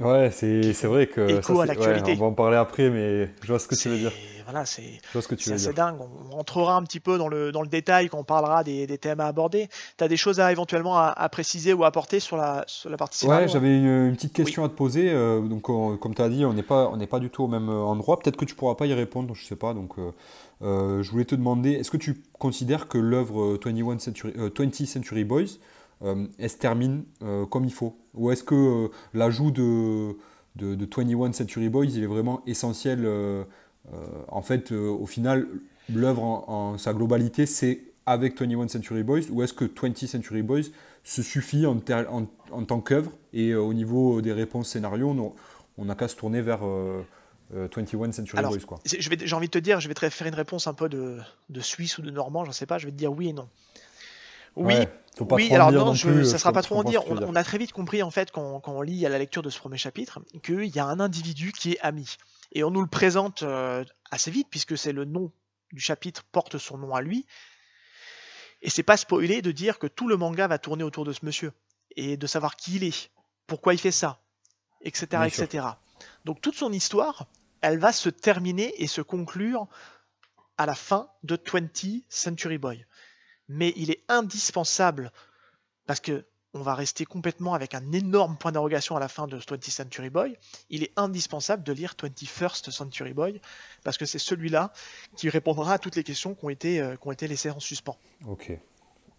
ouais, 0.00 0.30
c'est, 0.30 0.86
vrai 0.86 1.06
que 1.06 1.40
ça, 1.42 1.52
on 1.52 1.56
va 1.56 2.26
en 2.26 2.32
parler 2.32 2.56
après, 2.56 2.90
mais 2.90 3.30
je 3.42 3.48
vois 3.48 3.58
ce 3.58 3.68
que 3.68 3.74
tu 3.74 3.88
veux 3.88 3.98
dire. 3.98 4.12
Voilà, 4.44 4.66
c'est, 4.66 5.00
assez 5.14 5.72
dingue. 5.72 5.96
On 6.00 6.34
rentrera 6.34 6.74
un 6.74 6.82
petit 6.82 6.98
peu 6.98 7.18
dans 7.18 7.28
le, 7.28 7.52
dans 7.52 7.62
le 7.62 7.68
détail 7.68 8.08
quand 8.08 8.18
on 8.18 8.24
parlera 8.24 8.64
des, 8.64 8.86
des 8.88 8.98
thèmes 8.98 9.20
à 9.20 9.26
aborder. 9.26 9.68
Tu 9.96 10.02
as 10.02 10.08
des 10.08 10.16
choses 10.16 10.40
à 10.40 10.50
éventuellement 10.50 10.98
à, 10.98 11.28
préciser 11.28 11.72
ou 11.72 11.84
à 11.84 11.86
apporter 11.86 12.18
sur 12.18 12.36
la, 12.36 12.64
sur 12.66 12.90
la 12.90 12.96
partie 12.96 13.26
Ouais, 13.26 13.46
j'avais 13.46 13.78
une, 13.78 14.12
petite 14.16 14.32
question 14.32 14.64
à 14.64 14.68
te 14.68 14.74
poser. 14.74 15.10
Euh, 15.10 15.40
donc, 15.40 15.62
comme 15.62 16.14
tu 16.14 16.22
as 16.22 16.28
dit, 16.28 16.44
on 16.44 16.52
n'est 16.52 16.64
pas, 16.64 16.90
on 16.92 16.98
pas 17.06 17.20
du 17.20 17.30
tout 17.30 17.44
au 17.44 17.48
même 17.48 17.68
endroit. 17.68 18.18
Peut-être 18.18 18.36
que 18.36 18.44
tu 18.44 18.54
pourras 18.54 18.74
pas 18.74 18.86
y 18.86 18.94
répondre, 18.94 19.34
je 19.34 19.44
sais 19.44 19.56
pas. 19.56 19.72
Donc, 19.72 19.98
euh, 19.98 20.10
euh, 20.62 21.02
je 21.02 21.10
voulais 21.10 21.24
te 21.24 21.34
demander, 21.34 21.72
est-ce 21.72 21.90
que 21.90 21.96
tu 21.96 22.22
considères 22.38 22.88
que 22.88 22.98
l'œuvre 22.98 23.58
21 23.64 23.98
Century, 23.98 24.32
20 24.36 24.86
Century 24.86 25.24
Boys 25.24 25.42
euh, 25.42 25.46
elle 26.02 26.50
se 26.50 26.56
termine 26.56 27.04
euh, 27.22 27.46
comme 27.46 27.64
il 27.64 27.72
faut 27.72 27.96
Ou 28.14 28.30
est-ce 28.30 28.42
que 28.42 28.54
euh, 28.54 28.88
l'ajout 29.14 29.50
de, 29.50 30.16
de, 30.56 30.88
21 30.96 31.32
Century 31.32 31.68
Boys, 31.68 31.86
il 31.86 32.02
est 32.02 32.06
vraiment 32.06 32.42
essentiel 32.46 33.06
En 34.28 34.42
fait, 34.42 34.72
au 34.72 35.06
final, 35.06 35.46
l'œuvre 35.92 36.22
en, 36.22 36.78
sa 36.78 36.92
globalité, 36.94 37.46
c'est 37.46 37.84
avec 38.06 38.40
21 38.40 38.68
Century 38.68 39.02
Boys 39.02 39.30
Ou 39.30 39.42
est-ce 39.42 39.52
que 39.52 39.64
20 39.64 39.96
Century 40.06 40.42
Boys 40.42 40.70
se 41.04 41.22
suffit 41.22 41.66
en, 41.66 41.80
en, 42.50 42.64
tant 42.64 42.80
qu'œuvre 42.80 43.12
et 43.32 43.54
au 43.54 43.72
niveau 43.72 44.20
des 44.20 44.32
réponses 44.32 44.68
scénario, 44.68 45.34
on 45.78 45.84
n'a 45.84 45.94
qu'à 45.94 46.08
se 46.08 46.16
tourner 46.16 46.42
vers 46.42 46.60
21 47.50 48.12
Century 48.12 48.42
Boys. 48.42 48.58
Quoi. 48.66 48.80
J'ai 48.84 49.34
envie 49.34 49.46
de 49.46 49.52
te 49.52 49.58
dire, 49.58 49.80
je 49.80 49.88
vais 49.88 49.94
te 49.94 50.08
faire 50.08 50.26
une 50.26 50.34
réponse 50.34 50.66
un 50.66 50.74
peu 50.74 50.88
de, 50.88 51.18
de 51.48 51.60
Suisse 51.60 51.98
ou 51.98 52.02
de 52.02 52.10
Normand, 52.10 52.44
j'en 52.44 52.52
sais 52.52 52.66
pas, 52.66 52.78
je 52.78 52.86
vais 52.86 52.92
te 52.92 52.96
dire 52.96 53.12
oui 53.12 53.28
et 53.28 53.32
non. 53.32 53.48
Oui, 54.56 54.74
oui 55.20 55.54
alors 55.54 55.72
non, 55.72 55.94
je, 55.94 56.22
ça 56.24 56.38
sera 56.38 56.52
pas 56.52 56.62
trop 56.62 56.76
en 56.76 56.84
dire. 56.84 57.02
On, 57.06 57.34
a 57.34 57.44
très 57.44 57.58
vite 57.58 57.72
compris 57.72 58.02
en 58.02 58.10
fait 58.10 58.30
quand, 58.30 58.62
on 58.66 58.82
lit 58.82 59.04
à 59.06 59.08
la 59.08 59.18
lecture 59.18 59.42
de 59.42 59.50
ce 59.50 59.58
premier 59.58 59.78
chapitre 59.78 60.20
qu'il 60.42 60.64
y 60.64 60.78
a 60.78 60.86
un 60.86 61.00
individu 61.00 61.52
qui 61.52 61.72
est 61.72 61.80
ami. 61.80 62.16
Et 62.52 62.64
on 62.64 62.70
nous 62.70 62.80
le 62.80 62.88
présente 62.88 63.42
euh, 63.42 63.84
assez 64.10 64.30
vite 64.30 64.48
puisque 64.50 64.76
c'est 64.76 64.92
le 64.92 65.04
nom 65.04 65.32
du 65.72 65.80
chapitre 65.80 66.24
porte 66.32 66.58
son 66.58 66.78
nom 66.78 66.94
à 66.94 67.00
lui. 67.00 67.26
Et 68.62 68.70
c'est 68.70 68.82
pas 68.82 68.96
spoilé 68.96 69.40
de 69.40 69.52
dire 69.52 69.78
que 69.78 69.86
tout 69.86 70.08
le 70.08 70.16
manga 70.16 70.46
va 70.46 70.58
tourner 70.58 70.84
autour 70.84 71.04
de 71.04 71.12
ce 71.12 71.24
monsieur 71.24 71.52
et 71.96 72.16
de 72.16 72.26
savoir 72.26 72.56
qui 72.56 72.76
il 72.76 72.84
est, 72.84 73.10
pourquoi 73.46 73.74
il 73.74 73.78
fait 73.78 73.90
ça, 73.90 74.20
etc., 74.82 75.22
etc. 75.26 75.66
Donc 76.24 76.40
toute 76.40 76.54
son 76.54 76.72
histoire, 76.72 77.26
elle 77.62 77.78
va 77.78 77.92
se 77.92 78.08
terminer 78.08 78.74
et 78.82 78.86
se 78.86 79.00
conclure 79.00 79.66
à 80.58 80.66
la 80.66 80.74
fin 80.74 81.08
de 81.22 81.38
20 81.50 82.02
Century 82.08 82.58
Boy 82.58 82.84
mais 83.50 83.72
il 83.76 83.90
est 83.90 84.02
indispensable 84.08 85.10
parce 85.86 86.00
que 86.00 86.24
on 86.52 86.62
va 86.62 86.74
rester 86.74 87.04
complètement 87.04 87.54
avec 87.54 87.74
un 87.74 87.92
énorme 87.92 88.36
point 88.36 88.50
d'interrogation 88.50 88.96
à 88.96 89.00
la 89.00 89.06
fin 89.06 89.28
de 89.28 89.38
20th 89.38 89.70
Century 89.70 90.10
Boy. 90.10 90.36
Il 90.68 90.82
est 90.82 90.92
indispensable 90.96 91.62
de 91.62 91.72
lire 91.72 91.94
21st 92.00 92.72
Century 92.72 93.12
Boy 93.12 93.40
parce 93.84 93.98
que 93.98 94.04
c'est 94.04 94.18
celui-là 94.18 94.72
qui 95.16 95.28
répondra 95.28 95.74
à 95.74 95.78
toutes 95.78 95.94
les 95.94 96.02
questions 96.02 96.34
qui 96.34 96.44
ont 96.44 96.50
été, 96.50 96.80
euh, 96.80 96.96
qui 96.96 97.06
ont 97.06 97.12
été 97.12 97.28
laissées 97.28 97.50
en 97.50 97.60
suspens. 97.60 97.96
Ok. 98.26 98.50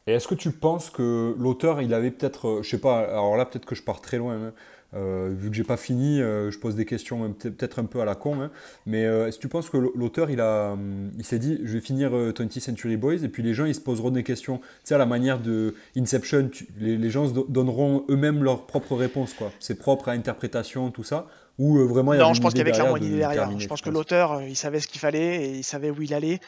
Et 0.08 0.14
est-ce 0.14 0.28
que 0.28 0.36
tu 0.36 0.52
penses 0.52 0.90
que 0.90 1.36
l'auteur, 1.38 1.82
il 1.82 1.94
avait 1.94 2.12
peut-être, 2.12 2.48
euh, 2.48 2.64
je 2.64 2.70
sais 2.70 2.82
pas, 2.82 3.00
alors 3.00 3.38
là 3.38 3.46
peut-être 3.46 3.66
que 3.66 3.76
je 3.76 3.84
pars 3.84 4.02
très 4.02 4.18
loin, 4.18 4.48
hein, 4.48 4.54
vu 4.94 5.50
que 5.50 5.56
j'ai 5.56 5.64
pas 5.64 5.78
fini, 5.78 6.22
euh, 6.22 6.52
je 6.52 6.60
pose 6.60 6.76
des 6.76 6.86
questions 6.86 7.32
peut-être 7.32 7.80
un 7.80 7.86
peu 7.86 8.02
à 8.02 8.06
la 8.06 8.16
con, 8.16 8.42
hein. 8.42 8.52
mais 8.86 9.06
euh, 9.06 9.28
est-ce 9.28 9.38
que 9.38 9.44
tu 9.44 9.48
penses 9.48 9.70
que 9.70 9.78
l'auteur 9.78 10.30
il 10.30 10.42
a, 10.42 10.74
hum, 10.74 11.12
il 11.18 11.24
s'est 11.24 11.40
dit, 11.40 11.62
je 11.64 11.74
vais 11.74 11.80
finir 11.80 12.12
20th 12.12 12.60
Century 12.60 12.98
Boys 12.98 13.24
et 13.24 13.30
puis 13.30 13.42
les 13.42 13.54
gens 13.54 13.66
ils 13.66 13.76
se 13.76 13.80
poseront 13.80 14.12
des 14.12 14.24
questions, 14.24 14.58
tu 14.58 14.66
sais 14.84 14.96
à 14.96 14.98
la 14.98 15.06
manière 15.06 15.40
de 15.40 15.76
Inception, 15.96 16.50
les, 16.78 17.10
gens 17.10 17.28
donneront 17.48 18.06
eux-mêmes 18.10 18.44
leurs 18.44 18.66
propres 18.66 18.96
réponses 18.96 19.34
quoi, 19.34 19.52
c'est 19.60 19.76
propre 19.76 20.10
à 20.10 20.12
interprétation 20.12 20.92
tout 20.92 21.04
ça, 21.04 21.28
ou 21.58 21.78
vraiment 21.88 22.14
il 22.14 22.18
y 22.18 22.20
Non, 22.20 22.34
je 22.34 22.42
pense 22.42 22.52
qu'il 22.52 22.60
y 22.60 22.62
avait 22.62 22.72
clairement 22.72 22.98
une 22.98 23.06
idée 23.06 23.18
derrière. 23.18 23.50
je 23.58 23.68
pense 23.68 23.82
que 23.82 23.90
l'auteur 23.90 24.42
il 24.42 24.58
savait 24.58 24.82
ce 24.82 24.88
qu'il 24.88 25.00
fallait 25.00 25.46
et 25.46 25.58
il 25.58 25.64
savait 25.64 25.90
où 25.90 26.02
il 26.02 26.14
allait. 26.14 26.40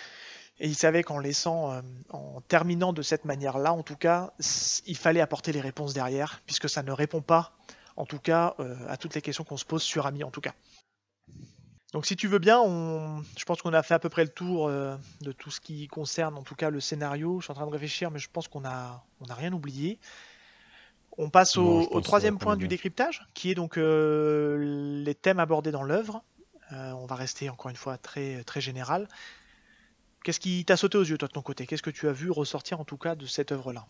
Et 0.59 0.67
il 0.67 0.75
savait 0.75 1.01
qu'en 1.01 1.17
laissant, 1.17 1.81
en 2.11 2.39
terminant 2.47 2.93
de 2.93 3.01
cette 3.01 3.25
manière-là, 3.25 3.73
en 3.73 3.81
tout 3.81 3.95
cas, 3.95 4.33
il 4.85 4.95
fallait 4.95 5.19
apporter 5.19 5.51
les 5.51 5.59
réponses 5.59 5.95
derrière, 5.95 6.41
puisque 6.45 6.69
ça 6.69 6.83
ne 6.83 6.91
répond 6.91 7.21
pas 7.21 7.53
en 7.95 8.05
tout 8.05 8.19
cas 8.19 8.55
euh, 8.59 8.75
à 8.87 8.97
toutes 8.97 9.15
les 9.15 9.21
questions 9.21 9.43
qu'on 9.43 9.57
se 9.57 9.65
pose 9.65 9.83
sur 9.83 10.05
Ami 10.05 10.23
en 10.23 10.31
tout 10.31 10.41
cas. 10.41 10.53
Donc 11.93 12.07
si 12.07 12.15
tu 12.15 12.27
veux 12.27 12.39
bien, 12.39 12.59
je 13.37 13.45
pense 13.45 13.61
qu'on 13.61 13.73
a 13.73 13.83
fait 13.83 13.93
à 13.93 13.99
peu 13.99 14.09
près 14.09 14.23
le 14.23 14.31
tour 14.31 14.67
euh, 14.67 14.95
de 15.21 15.31
tout 15.31 15.51
ce 15.51 15.61
qui 15.61 15.87
concerne 15.87 16.35
en 16.37 16.41
tout 16.41 16.55
cas 16.55 16.71
le 16.71 16.79
scénario. 16.79 17.39
Je 17.39 17.45
suis 17.45 17.51
en 17.51 17.55
train 17.55 17.67
de 17.67 17.71
réfléchir, 17.71 18.09
mais 18.09 18.17
je 18.17 18.29
pense 18.31 18.47
qu'on 18.47 18.65
a, 18.65 19.05
on 19.21 19.25
a 19.25 19.35
rien 19.35 19.53
oublié. 19.53 19.99
On 21.19 21.29
passe 21.29 21.57
au, 21.57 22.01
troisième 22.01 22.39
point 22.39 22.57
du 22.57 22.67
décryptage, 22.67 23.27
qui 23.35 23.51
est 23.51 23.55
donc 23.55 23.77
euh, 23.77 25.03
les 25.03 25.13
thèmes 25.13 25.39
abordés 25.39 25.69
dans 25.69 25.83
l'œuvre. 25.83 26.23
on 26.71 27.05
va 27.05 27.13
rester 27.13 27.51
encore 27.51 27.69
une 27.69 27.77
fois 27.77 27.99
très, 27.99 28.43
très 28.43 28.61
général. 28.61 29.07
Qu'est-ce 30.23 30.39
qui 30.39 30.65
t'a 30.65 30.77
sauté 30.77 30.97
aux 30.97 31.03
yeux, 31.03 31.19
toi, 31.19 31.27
de 31.27 31.33
ton 31.33 31.43
côté? 31.43 31.67
Qu'est-ce 31.67 31.83
que 31.83 31.91
tu 31.91 32.07
as 32.07 32.13
vu 32.13 32.31
ressortir 32.31 32.79
en 32.79 32.85
tout 32.85 32.97
cas 32.97 33.13
de 33.13 33.27
cette 33.27 33.51
œuvre-là? 33.51 33.85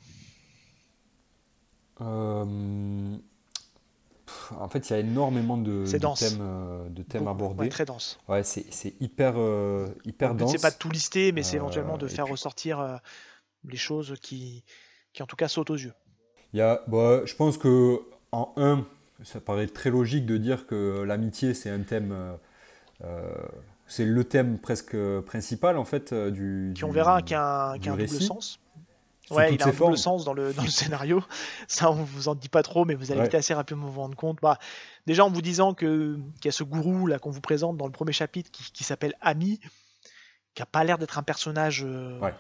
En 4.60 4.70
fait, 4.70 4.90
il 4.90 4.94
y 4.94 4.96
a 4.96 5.00
énormément 5.00 5.58
de, 5.58 5.86
thèmes, 5.86 6.40
euh, 6.42 6.90
de 6.90 7.04
thèmes 7.04 7.28
abordés. 7.28 7.70
très 7.70 7.86
dense. 7.86 8.20
Ouais, 8.28 8.44
c'est 8.44 8.66
hyper, 9.00 9.34
euh, 9.38 9.88
hyper 10.06 10.36
dense. 10.36 10.52
C'est 10.52 10.62
pas 10.62 10.72
de 10.72 10.78
tout 10.78 10.90
lister, 10.90 11.32
mais 11.32 11.44
c'est 11.44 11.58
éventuellement 11.58 11.98
de 11.98 12.06
euh, 12.06 12.10
faire 12.10 12.28
ressortir 12.28 13.00
les 13.68 13.78
choses 13.78 14.16
qui, 14.22 14.64
qui, 15.14 15.24
en 15.24 15.26
tout 15.26 15.36
cas, 15.36 15.48
sautent 15.48 15.70
aux 15.70 15.78
yeux. 15.78 15.94
Il 16.54 16.60
y 16.60 16.62
a, 16.62 16.84
bah, 16.88 17.22
je 17.26 17.36
pense 17.36 17.58
que 17.58 18.02
en 18.32 18.54
un, 18.58 18.86
ça 19.24 19.40
paraît 19.40 19.68
très 19.68 19.90
logique 19.90 20.26
de 20.26 20.38
dire 20.38 20.68
que 20.68 21.02
l'amitié, 21.02 21.54
c'est 21.54 21.70
un 21.70 21.82
thème. 21.82 22.16
c'est 23.88 24.06
le 24.06 24.24
thème 24.24 24.60
presque 24.60 24.96
principal 25.22 25.78
en 25.78 25.86
fait 25.86 26.14
du. 26.14 26.74
Qui 26.76 26.84
on 26.84 26.92
verra 26.92 27.22
qu'il 27.22 27.32
y 27.32 27.36
a 27.36 27.72
un, 27.72 27.78
double 27.78 28.08
sens. 28.08 28.60
Ouais, 29.32 29.54
il 29.54 29.62
a 29.62 29.68
un 29.68 29.72
double 29.72 29.98
sens 29.98 30.26
dans 30.26 30.34
le, 30.34 30.54
dans 30.54 30.64
le 30.64 30.68
scénario. 30.70 31.24
Ça, 31.68 31.92
on 31.92 32.04
vous 32.04 32.28
en 32.28 32.36
dit 32.36 32.50
pas 32.50 32.64
trop, 32.64 32.86
mais 32.86 32.96
vous 32.96 33.12
allez 33.12 33.34
assez 33.36 33.54
rapidement 33.54 33.88
vous 33.88 34.02
rendre 34.02 34.16
compte. 34.16 34.40
Bah, 34.42 34.60
déjà, 35.08 35.24
en 35.26 35.30
vous 35.30 35.42
disant 35.42 35.74
que 35.74 36.18
qu'il 36.36 36.46
y 36.46 36.50
a 36.50 36.52
ce 36.52 36.64
gourou 36.64 37.08
là 37.08 37.20
qu'on 37.20 37.32
vous 37.32 37.42
présente 37.42 37.78
dans 37.78 37.86
le 37.86 37.92
premier 37.92 38.14
chapitre 38.14 38.52
qui, 38.52 38.72
qui 38.72 38.84
s'appelle 38.84 39.16
Ami, 39.22 39.60
qui 40.56 40.62
a 40.62 40.66
pas 40.66 40.84
l'air 40.84 40.98
d'être 40.98 41.18
un 41.18 41.24
personnage, 41.24 41.84
euh, 41.86 42.20
en 42.22 42.32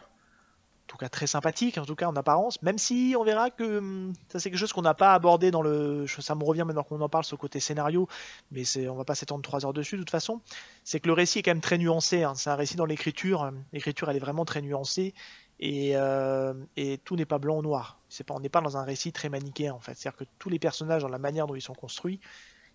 tout 0.87 0.97
cas 0.97 1.07
très 1.07 1.25
sympathique, 1.25 1.77
en 1.77 1.85
tout 1.85 1.95
cas 1.95 2.07
en 2.07 2.15
apparence. 2.17 2.61
Même 2.61 2.77
si 2.77 3.15
on 3.17 3.23
verra 3.23 3.49
que 3.49 3.77
hum, 3.77 4.13
ça 4.27 4.39
c'est 4.39 4.49
quelque 4.49 4.59
chose 4.59 4.73
qu'on 4.73 4.81
n'a 4.81 4.93
pas 4.93 5.13
abordé 5.13 5.51
dans 5.51 5.61
le, 5.61 6.05
ça 6.07 6.35
me 6.35 6.43
revient 6.43 6.65
maintenant 6.65 6.83
qu'on 6.83 6.99
en 6.99 7.09
parle, 7.09 7.23
ce 7.23 7.35
côté 7.35 7.61
scénario, 7.61 8.09
mais 8.51 8.65
c'est, 8.65 8.89
on 8.89 8.95
va 8.95 9.05
pas 9.05 9.15
s'étendre 9.15 9.41
trois 9.41 9.65
heures 9.65 9.73
dessus 9.73 9.95
de 9.95 10.01
toute 10.01 10.11
façon. 10.11 10.41
C'est 10.83 10.99
que 10.99 11.07
le 11.07 11.13
récit 11.13 11.39
est 11.39 11.43
quand 11.43 11.51
même 11.51 11.61
très 11.61 11.77
nuancé. 11.77 12.23
Hein. 12.23 12.33
C'est 12.35 12.49
un 12.49 12.55
récit 12.55 12.75
dans 12.75 12.85
l'écriture. 12.85 13.51
L'écriture, 13.71 14.09
elle 14.09 14.17
est 14.17 14.19
vraiment 14.19 14.43
très 14.43 14.61
nuancée 14.61 15.13
euh, 15.61 16.53
et, 16.75 16.97
tout 16.99 17.15
n'est 17.15 17.25
pas 17.25 17.39
blanc 17.39 17.57
ou 17.57 17.61
noir. 17.61 17.99
Pas, 18.25 18.33
on 18.33 18.39
n'est 18.39 18.49
pas 18.49 18.61
dans 18.61 18.77
un 18.77 18.83
récit 18.83 19.11
très 19.11 19.29
manichéen 19.29 19.73
en 19.73 19.79
fait. 19.79 19.95
C'est-à-dire 19.95 20.17
que 20.17 20.25
tous 20.39 20.49
les 20.49 20.59
personnages, 20.59 21.01
dans 21.01 21.09
la 21.09 21.19
manière 21.19 21.47
dont 21.47 21.55
ils 21.55 21.61
sont 21.61 21.73
construits, 21.73 22.19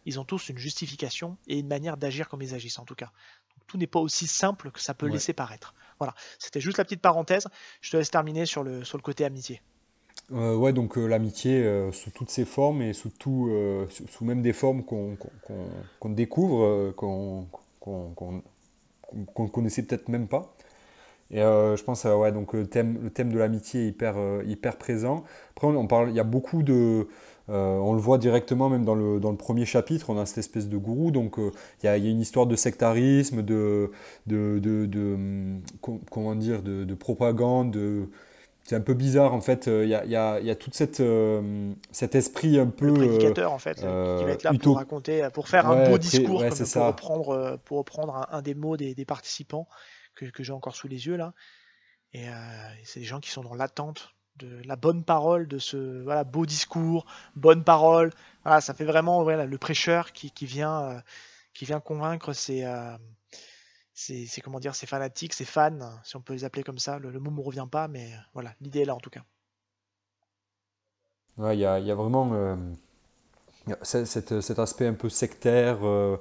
ils 0.06 0.18
ont 0.18 0.24
tous 0.24 0.48
une 0.48 0.58
justification 0.58 1.36
et 1.46 1.58
une 1.58 1.68
manière 1.68 1.96
d'agir 1.96 2.28
comme 2.28 2.42
ils 2.42 2.54
agissent 2.54 2.78
en 2.78 2.84
tout 2.84 2.94
cas. 2.94 3.10
tout 3.66 3.76
n'est 3.76 3.86
pas 3.86 4.00
aussi 4.00 4.26
simple 4.26 4.70
que 4.70 4.80
ça 4.80 4.94
peut 4.94 5.06
laisser 5.06 5.32
paraître. 5.32 5.74
Voilà, 5.98 6.14
c'était 6.38 6.60
juste 6.60 6.78
la 6.78 6.84
petite 6.84 7.02
parenthèse. 7.02 7.48
Je 7.82 7.90
te 7.90 7.96
laisse 7.96 8.10
terminer 8.10 8.46
sur 8.46 8.62
le, 8.62 8.84
sur 8.84 8.96
le 8.96 9.02
côté 9.02 9.24
amitié. 9.24 9.60
Euh, 10.32 10.54
ouais, 10.56 10.72
donc 10.72 10.96
euh, 10.96 11.06
l'amitié 11.06 11.90
sous 11.92 12.10
toutes 12.10 12.30
ses 12.30 12.44
formes 12.44 12.82
et 12.82 12.92
sous, 12.92 13.10
tout, 13.10 13.50
sous, 13.90 14.24
même 14.24 14.40
des 14.40 14.52
formes 14.52 14.84
qu'on 14.84 16.10
découvre, 16.10 16.92
qu'on 16.92 17.46
qu'on 19.34 19.48
connaissait 19.48 19.82
peut-être 19.82 20.08
même 20.08 20.28
pas. 20.28 20.54
Et 21.30 21.42
euh, 21.42 21.76
je 21.76 21.84
pense, 21.84 22.06
euh, 22.06 22.14
ouais, 22.14 22.32
donc 22.32 22.54
le 22.54 22.66
thème, 22.66 22.98
le 23.02 23.10
thème 23.10 23.30
de 23.32 23.38
l'amitié 23.38 23.84
est 23.84 23.88
hyper, 23.88 24.14
euh, 24.16 24.42
hyper 24.46 24.76
présent. 24.78 25.24
Après, 25.50 25.66
on, 25.66 25.86
parle, 25.86 26.08
il 26.08 26.16
y 26.16 26.20
a 26.20 26.24
beaucoup 26.24 26.62
de, 26.62 27.06
on 27.48 27.92
le 27.92 28.00
voit 28.00 28.18
directement 28.18 28.68
même 28.68 28.84
dans 28.84 28.94
le, 28.94 29.20
dans 29.20 29.30
le 29.30 29.36
premier 29.36 29.66
chapitre, 29.66 30.10
on 30.10 30.18
a 30.18 30.26
cette 30.26 30.38
espèce 30.38 30.68
de 30.68 30.76
gourou, 30.76 31.10
donc 31.10 31.36
il 31.38 31.86
y, 31.86 31.88
a, 31.88 31.96
il 31.98 32.04
y, 32.04 32.08
a, 32.08 32.10
une 32.10 32.20
histoire 32.20 32.46
de 32.46 32.56
sectarisme, 32.56 33.42
de, 33.42 33.90
de, 34.26 34.58
de, 34.58 34.86
de 34.86 35.14
hum, 35.14 35.60
comment 36.10 36.34
dire, 36.34 36.62
de, 36.62 36.84
de 36.84 36.94
propagande, 36.94 37.72
de, 37.72 38.08
c'est 38.64 38.76
un 38.76 38.80
peu 38.82 38.94
bizarre 38.94 39.32
en 39.32 39.40
fait. 39.40 39.66
Il 39.66 39.88
y 39.88 39.94
a, 39.94 40.04
y 40.04 40.14
a, 40.14 40.40
y 40.40 40.50
a 40.50 40.54
toute 40.54 40.74
cette 40.74 41.02
cet 41.90 42.14
esprit 42.14 42.58
un 42.58 42.66
peu 42.66 42.86
le 42.86 42.94
prédicateur 42.94 43.52
en 43.52 43.58
fait 43.58 43.76
qui 43.76 43.84
va 43.84 44.30
être 44.30 44.42
là 44.44 44.52
pour 44.62 44.76
raconter, 44.76 45.28
pour 45.32 45.48
faire 45.48 45.68
un 45.68 45.90
beau 45.90 45.98
discours, 45.98 46.42
comme 46.42 46.66
pour 46.66 46.86
reprendre 46.86 47.58
pour 47.64 47.78
reprendre 47.78 48.16
un, 48.16 48.38
un, 48.38 48.42
des 48.42 48.54
mots 48.54 48.76
des, 48.76 48.94
des 48.94 49.04
participants 49.06 49.66
que, 50.26 50.42
j'ai 50.42 50.52
encore 50.52 50.76
sous 50.76 50.88
les 50.88 51.06
yeux 51.06 51.16
là. 51.16 51.34
Et 52.12 52.26
c'est 52.84 53.00
des 53.00 53.06
gens 53.06 53.20
qui 53.20 53.30
sont 53.30 53.42
dans 53.42 53.54
l'attente 53.54 54.14
de 54.36 54.62
la 54.64 54.76
bonne 54.76 55.04
parole, 55.04 55.46
de 55.48 55.58
ce 55.58 56.02
voilà, 56.02 56.24
beau 56.24 56.46
discours, 56.46 57.06
bonne 57.36 57.64
parole. 57.64 58.12
Voilà, 58.44 58.60
ça 58.60 58.72
fait 58.72 58.84
vraiment 58.84 59.22
le 59.22 59.58
prêcheur 59.58 60.12
qui, 60.12 60.30
qui 60.30 60.46
vient, 60.46 61.02
qui 61.52 61.64
vient 61.64 61.80
convaincre 61.80 62.32
ses, 62.32 62.64
c'est 63.98 64.40
comment 64.42 64.60
dire, 64.60 64.74
ses 64.74 64.86
fanatiques, 64.86 65.34
ses 65.34 65.44
fans, 65.44 66.00
si 66.04 66.16
on 66.16 66.20
peut 66.20 66.32
les 66.32 66.44
appeler 66.44 66.62
comme 66.62 66.78
ça. 66.78 66.98
Le, 66.98 67.10
mot 67.18 67.30
ne 67.30 67.36
me 67.36 67.40
revient 67.42 67.66
pas, 67.70 67.88
mais 67.88 68.12
voilà, 68.32 68.54
l'idée 68.60 68.80
est 68.80 68.84
là 68.84 68.94
en 68.94 69.00
tout 69.00 69.10
cas. 69.10 69.24
Il 71.38 71.58
y, 71.58 71.64
a, 71.64 71.94
vraiment 71.94 72.32
euh, 72.32 72.56
cet, 73.82 74.58
aspect 74.58 74.86
un 74.86 74.94
peu 74.94 75.08
sectaire 75.08 75.86
euh, 75.86 76.16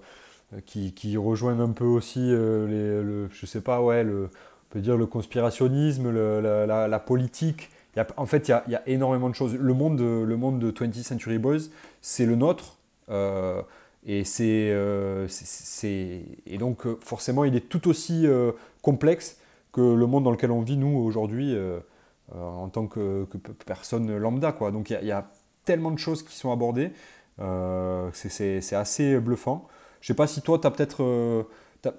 qui, 0.66 0.94
qui, 0.94 1.18
rejoint 1.18 1.60
un 1.60 1.72
peu 1.72 1.86
aussi 1.86 2.22
euh, 2.24 3.04
le, 3.04 3.30
je 3.32 3.46
sais 3.46 3.62
pas, 3.62 3.82
ouais, 3.82 4.06
on 4.06 4.30
peut 4.70 4.80
dire 4.80 4.98
le 4.98 5.06
conspirationnisme, 5.06 6.12
la, 6.12 7.00
politique. 7.00 7.70
en 8.18 8.26
fait, 8.26 8.48
il 8.48 8.72
y, 8.72 8.76
a, 8.76 8.88
énormément 8.88 9.30
de 9.30 9.36
choses. 9.36 9.56
Le 9.56 9.74
monde, 9.74 10.00
le 10.00 10.38
monde 10.38 10.60
de 10.60 10.72
20th 10.72 11.04
Century 11.04 11.38
Boys, 11.38 11.70
c'est 12.02 12.26
le 12.26 12.36
nôtre. 12.36 12.78
et, 14.06 14.24
c'est, 14.24 14.74
et 16.46 16.58
donc, 16.58 16.88
forcément, 17.02 17.44
il 17.44 17.56
est 17.56 17.70
tout 17.70 17.88
aussi 17.88 18.26
complexe 18.82 19.38
que 19.72 19.82
le 19.82 20.06
monde 20.06 20.24
dans 20.24 20.32
lequel 20.32 20.52
on 20.52 20.62
vit, 20.62 20.78
nous, 20.78 20.98
aujourd'hui. 20.98 21.56
Euh, 22.36 22.42
en 22.42 22.68
tant 22.68 22.88
que, 22.88 23.26
personne 23.66 24.18
lambda. 24.18 24.52
Quoi. 24.52 24.72
Donc 24.72 24.90
il 24.90 25.06
y, 25.06 25.12
a 25.12 25.30
tellement 25.64 25.92
de 25.92 26.00
choses 26.00 26.24
qui 26.24 26.36
sont 26.36 26.52
abordées, 26.52 26.92
euh, 27.40 28.10
c'est 28.14 28.74
assez 28.74 29.18
bluffant. 29.20 29.68
Je 30.02 30.08
sais 30.08 30.14
pas 30.14 30.28
si 30.28 30.42
toi, 30.42 30.60
tu 30.60 30.68
as 30.68 30.72
peut-être... 30.72 31.04
Euh, 31.04 31.44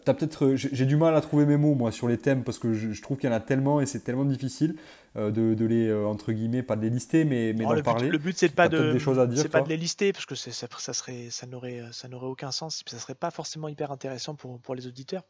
peut-être, 0.04 0.54
j'ai 0.54 0.84
du 0.84 0.96
mal 0.96 1.14
à 1.14 1.20
trouver 1.20 1.46
mes 1.46 1.56
mots 1.56 1.74
moi 1.74 1.92
sur 1.92 2.08
les 2.08 2.18
thèmes 2.18 2.44
parce 2.44 2.58
que 2.58 2.74
je, 2.74 3.00
trouve 3.00 3.16
qu'il 3.16 3.30
y 3.30 3.32
en 3.32 3.36
a 3.36 3.40
tellement 3.40 3.80
et 3.80 3.86
c'est 3.86 4.00
tellement 4.00 4.24
difficile 4.24 4.76
de, 5.14 5.64
les 5.64 5.90
entre 5.94 6.32
guillemets 6.32 6.62
pas 6.62 6.76
de 6.76 6.82
les 6.82 6.90
lister 6.90 7.24
mais, 7.24 7.54
mais 7.56 7.64
d'en 7.64 7.80
parler. 7.82 8.10
Le 8.10 8.18
but 8.18 8.36
c'est 8.36 8.50
pas 8.50 8.68
de 8.68 8.92
des 8.92 8.98
choses 8.98 9.18
à 9.18 9.26
dire, 9.26 9.48
pas 9.48 9.62
de 9.62 9.68
les 9.68 9.78
lister 9.78 10.12
parce 10.12 10.26
que 10.26 10.34
ça, 10.34 10.50
ça, 10.50 10.92
serait 10.92 11.28
ça 11.30 11.46
n'aurait 11.46 11.84
ça 11.92 12.08
n'aurait 12.08 12.26
aucun 12.26 12.50
sens 12.50 12.82
ça 12.86 12.98
serait 12.98 13.14
pas 13.14 13.30
forcément 13.30 13.68
hyper 13.68 13.90
intéressant 13.90 14.34
pour, 14.34 14.60
pour 14.60 14.74
les 14.74 14.86
auditeurs. 14.88 15.22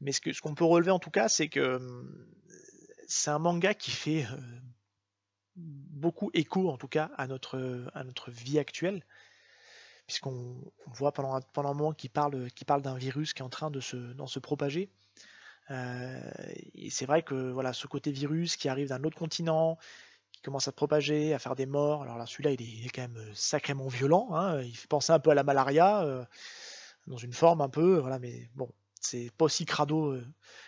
Mais 0.00 0.12
ce 0.12 0.22
qu'on 0.22 0.32
ce 0.32 0.40
qu'on 0.40 0.54
peut 0.54 0.64
relever 0.64 0.92
en 0.92 1.00
tout 1.00 1.10
cas 1.10 1.28
c'est 1.28 1.48
que 1.48 1.78
c'est 3.06 3.30
un 3.30 3.38
manga 3.38 3.74
qui 3.74 3.90
fait 3.90 4.24
euh, 4.24 4.36
beaucoup 5.56 6.30
écho, 6.34 6.70
en 6.70 6.76
tout 6.76 6.88
cas, 6.88 7.10
à 7.16 7.26
notre, 7.26 7.86
à 7.94 8.04
notre 8.04 8.30
vie 8.30 8.58
actuelle, 8.58 9.04
puisqu'on 10.06 10.56
voit 10.86 11.12
pendant, 11.12 11.40
pendant 11.52 11.70
un 11.70 11.74
moment 11.74 11.92
qu'il 11.92 12.10
parle, 12.10 12.48
d'un 12.82 12.96
virus 12.96 13.32
qui 13.32 13.42
est 13.42 13.44
en 13.44 13.48
train 13.48 13.70
de 13.70 13.80
se, 13.80 13.96
se 14.26 14.38
propager. 14.38 14.90
Euh, 15.70 16.20
et 16.74 16.90
c'est 16.90 17.06
vrai 17.06 17.22
que 17.22 17.50
voilà, 17.50 17.72
ce 17.72 17.86
côté 17.86 18.12
virus 18.12 18.56
qui 18.56 18.68
arrive 18.68 18.88
d'un 18.88 19.02
autre 19.02 19.18
continent, 19.18 19.78
qui 20.32 20.42
commence 20.42 20.68
à 20.68 20.70
se 20.70 20.76
propager, 20.76 21.34
à 21.34 21.38
faire 21.38 21.56
des 21.56 21.66
morts. 21.66 22.02
Alors 22.02 22.18
là, 22.18 22.26
celui-là, 22.26 22.52
il, 22.52 22.86
est 22.86 22.90
quand 22.90 23.02
même 23.02 23.20
sacrément 23.34 23.88
violent. 23.88 24.28
Hein. 24.32 24.62
il 24.62 24.76
fait 24.76 24.88
penser 24.88 25.12
un 25.12 25.18
peu 25.18 25.30
à 25.30 25.34
la 25.34 25.42
malaria, 25.42 26.02
euh, 26.02 26.24
dans 27.06 27.16
une 27.16 27.32
forme 27.32 27.60
un 27.60 27.68
peu. 27.68 27.98
Voilà, 27.98 28.18
mais 28.18 28.48
bon, 28.54 28.70
c'est 29.00 29.30
pas 29.36 29.46
aussi 29.46 29.64
crado 29.64 30.12
euh, 30.12 30.24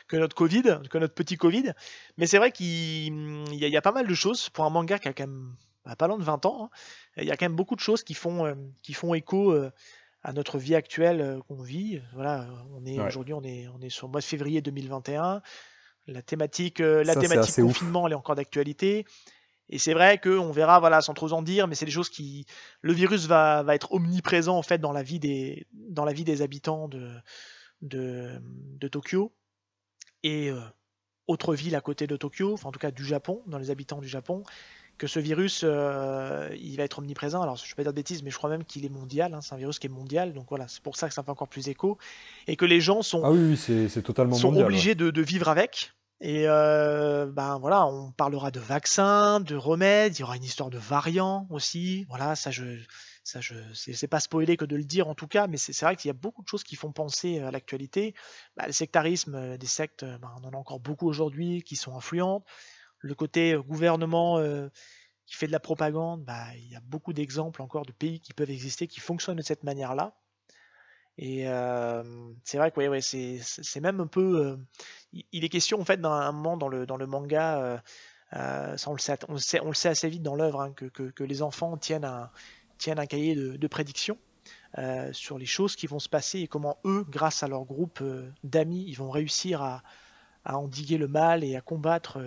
que 0.08 0.16
notre 0.16 0.34
Covid, 0.34 0.80
que 0.90 0.98
notre 0.98 1.14
petit 1.14 1.36
Covid. 1.36 1.72
Mais 2.16 2.26
c'est 2.26 2.38
vrai 2.38 2.52
qu'il 2.52 3.54
y, 3.54 3.76
a 3.76 3.82
pas 3.82 3.92
mal 3.92 4.06
de 4.06 4.14
choses 4.14 4.48
pour 4.50 4.64
un 4.64 4.70
manga 4.70 4.98
qui 4.98 5.08
a 5.08 5.12
quand 5.12 5.26
même 5.26 5.54
bah, 5.88 5.96
pas 5.96 6.06
loin 6.06 6.18
de 6.18 6.22
20 6.22 6.46
ans. 6.46 6.64
Hein. 6.64 6.70
Il 7.16 7.24
y 7.24 7.30
a 7.30 7.36
quand 7.36 7.46
même 7.46 7.56
beaucoup 7.56 7.74
de 7.74 7.80
choses 7.80 8.02
qui 8.02 8.14
font, 8.14 8.46
euh, 8.46 8.54
qui 8.82 8.92
font 8.92 9.14
écho 9.14 9.52
euh, 9.52 9.70
à 10.22 10.32
notre 10.32 10.58
vie 10.58 10.74
actuelle 10.74 11.40
qu'on 11.48 11.62
vit. 11.62 12.00
Voilà, 12.14 12.46
on 12.74 12.84
est 12.84 13.00
aujourd'hui, 13.00 13.34
on 13.34 13.42
est, 13.42 13.68
on 13.68 13.80
est 13.80 13.88
sur 13.88 14.06
le 14.06 14.12
mois 14.12 14.20
de 14.20 14.26
février 14.26 14.60
2021. 14.60 15.42
La 16.06 16.22
thématique, 16.22 16.78
la 16.78 17.14
thématique 17.14 17.56
confinement, 17.56 18.06
elle 18.06 18.12
est 18.12 18.16
encore 18.16 18.34
d'actualité. 18.34 19.04
Et 19.70 19.78
c'est 19.78 19.92
vrai 19.92 20.18
qu'on 20.18 20.50
verra, 20.50 20.80
voilà, 20.80 21.02
sans 21.02 21.12
trop 21.12 21.32
en 21.32 21.42
dire, 21.42 21.68
mais 21.68 21.74
c'est 21.74 21.84
des 21.84 21.90
choses 21.90 22.08
qui, 22.08 22.46
le 22.80 22.94
virus 22.94 23.26
va, 23.26 23.62
va, 23.62 23.74
être 23.74 23.92
omniprésent 23.92 24.56
en 24.56 24.62
fait 24.62 24.78
dans 24.78 24.92
la 24.92 25.02
vie 25.02 25.18
des, 25.18 25.66
dans 25.72 26.06
la 26.06 26.14
vie 26.14 26.24
des 26.24 26.40
habitants 26.40 26.88
de, 26.88 27.10
de, 27.82 28.88
Tokyo 28.88 29.34
et 30.22 30.50
euh, 30.50 30.60
autre 31.26 31.54
ville 31.54 31.76
à 31.76 31.80
côté 31.80 32.06
de 32.06 32.16
Tokyo, 32.16 32.54
enfin 32.54 32.70
en 32.70 32.72
tout 32.72 32.78
cas 32.78 32.90
du 32.90 33.04
Japon, 33.04 33.42
dans 33.46 33.58
les 33.58 33.70
habitants 33.70 34.00
du 34.00 34.08
Japon, 34.08 34.42
que 34.98 35.06
ce 35.06 35.20
virus, 35.20 35.62
euh, 35.64 36.50
il 36.60 36.76
va 36.76 36.82
être 36.82 36.98
omniprésent. 36.98 37.40
Alors, 37.40 37.56
je 37.56 37.64
ne 37.64 37.68
vais 37.68 37.74
pas 37.76 37.82
dire 37.84 37.92
de 37.92 37.96
bêtises, 37.96 38.22
mais 38.22 38.30
je 38.30 38.36
crois 38.36 38.50
même 38.50 38.64
qu'il 38.64 38.84
est 38.84 38.90
mondial. 38.90 39.32
Hein. 39.32 39.40
c'est 39.40 39.54
un 39.54 39.58
virus 39.58 39.78
qui 39.78 39.86
est 39.86 39.90
mondial. 39.90 40.34
Donc 40.34 40.46
voilà, 40.50 40.68
c'est 40.68 40.82
pour 40.82 40.96
ça 40.96 41.08
que 41.08 41.14
ça 41.14 41.22
fait 41.22 41.30
encore 41.30 41.48
plus 41.48 41.68
écho. 41.68 41.96
Et 42.46 42.56
que 42.56 42.64
les 42.64 42.80
gens 42.80 43.02
sont, 43.02 43.22
ah 43.24 43.30
oui, 43.30 43.56
c'est, 43.56 44.02
totalement 44.02 44.34
sont 44.34 44.54
obligés 44.56 44.94
de, 44.94 45.22
vivre 45.22 45.48
avec. 45.48 45.92
Et 46.20 46.48
euh, 46.48 47.26
ben 47.26 47.58
voilà, 47.58 47.86
on 47.86 48.10
parlera 48.10 48.50
de 48.50 48.58
vaccins, 48.58 49.38
de 49.38 49.54
remèdes. 49.54 50.16
Il 50.16 50.20
y 50.20 50.22
aura 50.24 50.36
une 50.36 50.44
histoire 50.44 50.68
de 50.68 50.78
variants 50.78 51.46
aussi. 51.48 52.06
Voilà, 52.08 52.34
ça 52.34 52.50
je, 52.50 52.64
ça, 53.22 53.40
je 53.40 53.54
c'est 53.72 54.08
pas 54.08 54.18
spoiler 54.18 54.56
que 54.56 54.64
de 54.64 54.74
le 54.74 54.82
dire 54.82 55.06
en 55.06 55.14
tout 55.14 55.28
cas, 55.28 55.46
mais 55.46 55.56
c'est 55.56 55.80
vrai 55.80 55.94
qu'il 55.94 56.08
y 56.08 56.10
a 56.10 56.14
beaucoup 56.14 56.42
de 56.42 56.48
choses 56.48 56.64
qui 56.64 56.74
font 56.74 56.90
penser 56.90 57.38
à 57.38 57.52
l'actualité. 57.52 58.14
Bah, 58.56 58.66
le 58.66 58.72
sectarisme 58.72 59.36
euh, 59.36 59.56
des 59.56 59.66
sectes, 59.66 60.04
bah, 60.20 60.34
on 60.42 60.48
en 60.48 60.50
a 60.50 60.56
encore 60.56 60.80
beaucoup 60.80 61.06
aujourd'hui 61.06 61.62
qui 61.62 61.76
sont 61.76 61.96
influentes. 61.96 62.44
Le 63.00 63.14
côté 63.14 63.52
euh, 63.52 63.62
gouvernement 63.62 64.40
qui 65.26 65.34
fait 65.36 65.46
de 65.46 65.52
la 65.52 65.60
propagande, 65.60 66.24
bah, 66.24 66.46
il 66.56 66.68
y 66.68 66.76
a 66.76 66.80
beaucoup 66.80 67.12
d'exemples 67.12 67.62
encore 67.62 67.84
de 67.84 67.92
pays 67.92 68.20
qui 68.20 68.32
peuvent 68.32 68.50
exister 68.50 68.86
qui 68.86 69.00
fonctionnent 69.00 69.36
de 69.36 69.42
cette 69.42 69.64
manière-là. 69.64 70.14
Et 71.20 71.46
c'est 72.44 72.58
vrai 72.58 72.70
que 72.70 72.88
ouais, 72.88 73.00
c'est 73.00 73.80
même 73.80 74.00
un 74.00 74.06
peu. 74.06 74.56
il 75.12 75.44
est 75.44 75.48
question 75.48 75.80
en 75.80 75.84
fait 75.84 76.00
d'un 76.00 76.30
moment 76.30 76.56
dans 76.56 76.68
le, 76.68 76.86
dans 76.86 76.96
le 76.96 77.06
manga, 77.06 77.82
on 78.32 78.92
le, 78.92 79.38
sait, 79.74 79.88
assez 79.88 80.08
vite 80.08 80.22
dans 80.22 80.36
l'œuvre, 80.36 80.60
hein, 80.60 80.72
que, 80.72 80.86
que, 80.86 81.24
les 81.24 81.42
enfants 81.42 81.76
tiennent 81.76 82.04
un, 82.04 82.30
tiennent 82.78 82.98
un 82.98 83.06
cahier 83.06 83.34
de, 83.34 83.66
prédictions 83.66 84.16
euh, 84.78 85.12
sur 85.12 85.38
les 85.38 85.46
choses 85.46 85.76
qui 85.76 85.86
vont 85.86 85.98
se 85.98 86.08
passer 86.08 86.40
et 86.40 86.48
comment 86.48 86.78
eux, 86.84 87.04
grâce 87.08 87.42
à 87.42 87.48
leur 87.48 87.64
groupe 87.64 88.00
euh, 88.00 88.30
d'amis, 88.44 88.84
ils 88.86 88.94
vont 88.94 89.10
réussir 89.10 89.62
à, 89.62 89.82
endiguer 90.44 90.96
le 90.96 91.08
mal 91.08 91.44
et 91.44 91.56
à 91.56 91.60
combattre 91.60 92.18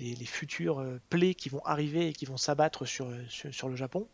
euh, 0.00 0.14
les, 0.18 0.24
futures 0.24 0.84
plaies 1.10 1.34
qui 1.34 1.48
vont 1.48 1.64
arriver 1.64 2.08
et 2.08 2.12
qui 2.12 2.24
vont 2.24 2.36
s'abattre 2.36 2.86
sur, 2.86 3.08
sur, 3.28 3.68
le 3.68 3.76
Japon. 3.76 4.06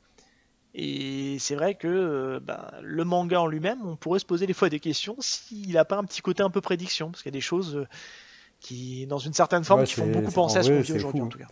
Et 0.74 1.38
c'est 1.38 1.54
vrai 1.54 1.74
que 1.76 2.40
ben, 2.42 2.70
le 2.82 3.04
manga 3.04 3.40
en 3.40 3.46
lui-même, 3.46 3.84
on 3.84 3.96
pourrait 3.96 4.18
se 4.18 4.26
poser 4.26 4.46
des 4.46 4.54
fois 4.54 4.68
des 4.68 4.80
questions 4.80 5.16
s'il 5.20 5.72
n'a 5.72 5.84
pas 5.84 5.96
un 5.96 6.04
petit 6.04 6.20
côté 6.20 6.42
un 6.42 6.50
peu 6.50 6.60
prédiction, 6.60 7.10
parce 7.10 7.22
qu'il 7.22 7.30
y 7.30 7.34
a 7.34 7.38
des 7.38 7.40
choses 7.40 7.86
qui, 8.60 9.06
dans 9.06 9.18
une 9.18 9.34
certaine 9.34 9.62
forme, 9.62 9.84
qui 9.84 9.94
font 9.94 10.06
beaucoup 10.06 10.32
penser 10.32 10.58
à 10.58 10.62
ce 10.62 10.70
qu'on 10.70 10.80
vit 10.80 10.92
aujourd'hui 10.92 11.20
en 11.20 11.28
tout 11.28 11.38
cas. 11.38 11.48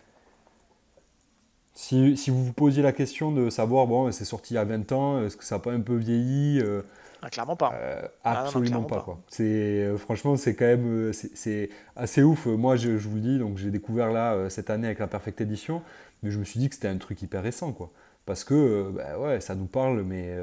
Si, 1.75 2.17
si, 2.17 2.31
vous 2.31 2.45
vous 2.45 2.53
posiez 2.53 2.83
la 2.83 2.93
question 2.93 3.33
de 3.33 3.49
savoir, 3.49 3.87
bon, 3.87 4.13
c'est 4.13 4.27
sorti 4.27 4.55
il 4.55 4.57
y 4.57 4.59
a 4.59 4.65
20 4.65 4.93
ans, 4.93 5.25
est-ce 5.25 5.37
que 5.37 5.45
ça 5.45 5.55
n'a 5.55 5.59
pas 5.61 5.73
un 5.73 5.81
peu 5.81 5.97
vieilli 5.97 6.61
euh, 6.61 6.83
ah, 7.23 7.31
Clairement 7.31 7.57
pas. 7.57 7.73
Euh, 7.75 8.03
absolument 8.25 8.83
pas. 8.83 9.01
Quoi. 9.01 9.21
C'est, 9.29 9.45
euh, 9.45 9.97
franchement, 9.97 10.37
c'est 10.37 10.55
quand 10.55 10.67
même 10.67 11.13
c'est, 11.13 11.71
assez 11.97 12.23
ouf. 12.23 12.47
Moi, 12.47 12.77
je, 12.77 12.99
je 12.99 13.09
vous 13.09 13.17
le 13.17 13.23
dis, 13.23 13.39
donc 13.39 13.59
j'ai 13.59 13.71
découvert 13.71 14.11
là 14.13 14.51
cette 14.51 14.71
année 14.71 14.87
avec 14.87 14.99
la 14.99 15.07
Perfect 15.07 15.41
Edition, 15.41 15.83
mais 16.23 16.31
je 16.31 16.39
me 16.39 16.45
suis 16.45 16.59
dit 16.61 16.69
que 16.69 16.75
c'était 16.75 16.89
un 16.89 16.99
truc 16.99 17.23
hyper 17.23 17.43
récent. 17.43 17.73
Quoi. 17.73 17.91
Parce 18.27 18.45
que 18.45 18.91
bah, 18.95 19.19
ouais, 19.19 19.41
ça 19.41 19.55
nous 19.55 19.67
parle, 19.67 20.03
mais 20.03 20.37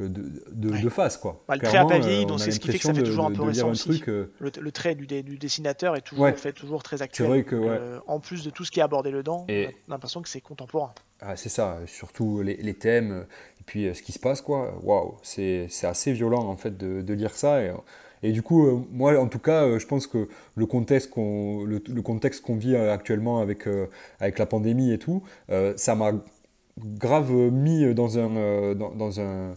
de, 0.00 0.30
de, 0.50 0.88
face. 0.88 1.16
Quoi. 1.16 1.42
Bah, 1.46 1.54
le 1.54 1.60
trait 1.60 1.78
n'a 1.78 1.86
pas 1.86 1.98
vieilli, 1.98 2.26
donc 2.26 2.40
c'est 2.40 2.50
ce 2.50 2.58
qui 2.58 2.68
fait 2.68 2.78
que 2.78 2.84
ça 2.84 2.94
fait 2.94 3.02
toujours 3.02 3.26
un 3.26 3.32
peu 3.32 3.42
récent 3.42 3.70
aussi. 3.70 4.02
le, 4.06 4.32
le, 4.40 4.72
trait 4.72 4.94
du, 4.94 5.06
du, 5.06 5.38
dessinateur 5.38 5.96
est 5.96 6.00
toujours, 6.00 6.28
fait 6.30 6.52
toujours 6.52 6.82
très 6.82 7.02
actuel. 7.02 7.28
Vrai 7.28 7.44
que, 7.44 7.54
euh, 7.54 8.00
en 8.06 8.18
plus 8.18 8.44
de 8.44 8.50
tout 8.50 8.64
ce 8.64 8.70
qui 8.70 8.80
est 8.80 8.82
abordé 8.82 9.12
dedans, 9.12 9.44
et... 9.48 9.68
on 9.86 9.92
a 9.92 9.94
l'impression 9.94 10.22
que 10.22 10.28
c'est 10.28 10.40
contemporain. 10.40 10.92
Ah, 11.26 11.36
c'est 11.36 11.48
ça, 11.48 11.78
surtout 11.86 12.42
les, 12.42 12.74
thèmes, 12.74 13.24
et 13.60 13.62
puis 13.64 13.86
euh, 13.86 13.94
ce 13.94 14.02
qui 14.02 14.12
se 14.12 14.18
passe, 14.18 14.40
quoi. 14.40 14.78
Waouh, 14.82 15.16
c'est 15.22 15.68
assez 15.84 16.12
violent 16.12 16.44
en 16.44 16.56
fait 16.56 16.76
de, 16.76 17.14
lire 17.14 17.34
ça. 17.34 17.62
Et, 17.62 17.72
et 18.22 18.32
du 18.32 18.42
coup, 18.42 18.66
euh, 18.66 18.78
moi, 18.92 19.18
en 19.18 19.28
tout 19.28 19.38
cas, 19.38 19.78
je 19.78 19.86
pense 19.86 20.06
que 20.06 20.28
le 20.54 20.66
contexte 20.66 21.10
qu'on 21.10 21.64
le, 21.64 22.02
contexte 22.02 22.42
qu'on 22.42 22.56
vit 22.56 22.76
actuellement 22.76 23.40
avec, 23.40 23.66
avec 24.20 24.38
la 24.38 24.46
pandémie 24.46 24.92
et 24.92 24.98
tout, 24.98 25.22
ça 25.76 25.94
m'a 25.94 26.12
grave 26.78 27.30
mis 27.32 27.94
dans 27.94 28.18
un, 28.18 28.74
dans, 28.74 29.20
un 29.20 29.54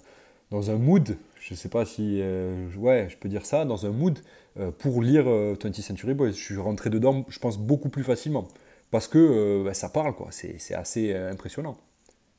dans 0.52 0.72
un 0.72 0.78
mood, 0.78 1.18
je 1.40 1.54
sais 1.54 1.70
pas 1.70 1.86
si 1.86 2.20
euh, 2.22 2.68
ouais, 2.78 3.08
je 3.10 3.18
peux 3.18 3.30
dire 3.30 3.46
ça, 3.46 3.66
dans 3.66 3.86
un 3.86 3.92
mood 3.92 4.20
euh, 4.60 4.72
pour 4.72 5.02
lire 5.02 5.26
20th 5.26 5.80
euh, 5.80 5.82
Century 5.82 6.14
Boys. 6.14 6.32
Je 6.32 6.44
suis 6.44 6.58
rentré 6.58 6.90
dedans, 6.90 7.26
je 7.30 7.40
pense, 7.40 7.58
beaucoup 7.58 7.90
plus 7.90 8.04
facilement. 8.04 8.48
Parce 8.92 9.08
que 9.08 9.64
bah, 9.64 9.74
ça 9.74 9.90
parle, 9.90 10.16
quoi. 10.16 10.30
C'est 10.32 10.74
assez 10.74 11.14
impressionnant. 11.16 11.78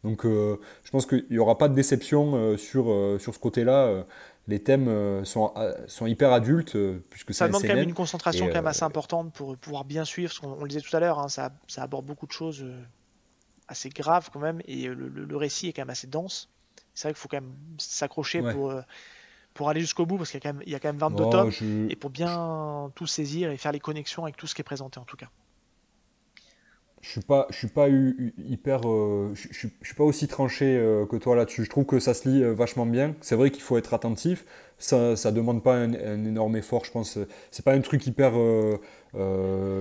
Donc 0.05 0.25
je 0.25 0.91
pense 0.93 1.07
qu'il 1.07 1.27
n'y 1.31 1.39
aura 1.39 1.59
pas 1.59 1.69
de 1.69 1.75
déception 1.75 2.57
sur, 2.57 3.17
sur 3.21 3.35
ce 3.35 3.39
côté-là. 3.39 4.05
les 4.47 4.63
thèmes 4.63 5.25
sont, 5.25 5.53
sont 5.89 6.07
hyper 6.07 6.33
adultes, 6.33 6.77
puisque 7.11 7.35
ça 7.35 7.49
demande 7.49 7.63
quand 7.63 7.75
même 7.75 7.89
une 7.89 7.95
concentration 7.95 8.47
quand 8.47 8.55
même 8.55 8.67
assez 8.67 8.85
importante 8.85 9.33
pour 9.35 9.57
pouvoir 9.57 9.85
bien 9.85 10.05
suivre. 10.05 10.33
On, 10.43 10.53
on 10.53 10.63
le 10.63 10.69
disait 10.69 10.81
tout 10.81 10.97
à 10.97 11.01
l'heure, 11.01 11.19
hein, 11.19 11.29
ça, 11.29 11.53
ça, 11.67 11.83
aborde 11.83 12.07
beaucoup 12.07 12.27
de 12.27 12.33
choses 12.33 12.65
assez 13.67 13.89
graves 13.91 14.31
quand 14.33 14.41
même, 14.41 14.63
et 14.65 14.87
le, 14.87 15.09
le 15.09 15.37
récit 15.37 15.69
est 15.69 15.73
quand 15.73 15.83
même 15.83 15.91
assez 15.91 16.07
dense 16.07 16.49
c'est 16.95 17.09
vrai 17.09 17.13
qu'il 17.15 17.21
faut 17.21 17.29
quand 17.29 17.41
même 17.41 17.55
s'accrocher 17.79 18.43
pour, 18.43 18.71
euh, 18.73 18.81
pour 19.55 19.69
aller 19.69 19.81
jusqu'au 19.81 20.05
bout, 20.05 20.17
parce 20.17 20.31
qu'il 20.31 20.41
y, 20.43 20.47
a 20.47 20.51
quand 20.51 20.55
même- 20.57 20.63
il 20.67 20.73
y 20.73 20.75
a 20.75 20.81
quand 20.81 20.89
même 20.89 20.99
22 20.99 21.25
Non, 21.25 21.31
tomes, 21.31 21.51
je- 21.51 21.89
et 21.89 21.97
pour 21.97 22.11
bien 22.11 22.91
tout 22.97 23.07
saisir 23.07 23.51
et 23.53 23.57
faire 23.57 23.71
les 23.73 23.79
connexions 23.81 24.25
avec 24.25 24.37
tout 24.37 24.49
ce 24.49 24.55
qui 24.55 24.63
est 24.63 24.65
présenté 24.65 24.99
en 24.99 25.05
tout 25.05 25.17
cas. 25.17 25.29
Je 27.01 27.11
suis 27.11 27.21
pas, 27.21 27.47
je 27.51 27.57
suis 27.57 27.69
pas 27.69 27.89
eu- 27.89 28.35
hyper, 28.39 28.81
euh, 28.89 29.31
je, 29.35 29.49
suis 29.53 29.95
pas 29.97 30.03
aussi 30.05 30.27
tranché 30.27 30.77
euh, 30.77 31.07
que 31.07 31.17
toi 31.17 31.37
là-dessus. 31.37 31.65
Je 31.65 31.71
trouve 31.71 31.85
que 31.87 32.01
ça 32.01 32.13
se 32.13 32.29
lit 32.29 32.43
euh, 32.43 32.53
vachement 32.53 32.87
bien. 32.87 33.15
C'est 33.21 33.37
vrai 33.37 33.51
qu'il 33.51 33.63
faut 33.63 33.79
être 33.79 33.95
attentif. 33.95 34.45
Ça, 34.79 35.15
ça 35.17 35.31
demande 35.33 35.63
pas 35.63 35.75
un, 35.77 35.93
énorme 35.93 36.57
effort, 36.57 36.85
je 36.85 36.91
pense. 36.91 37.19
C'est 37.51 37.65
pas 37.65 37.73
un 37.73 37.81
truc 37.81 38.07
hyper, 38.07 38.33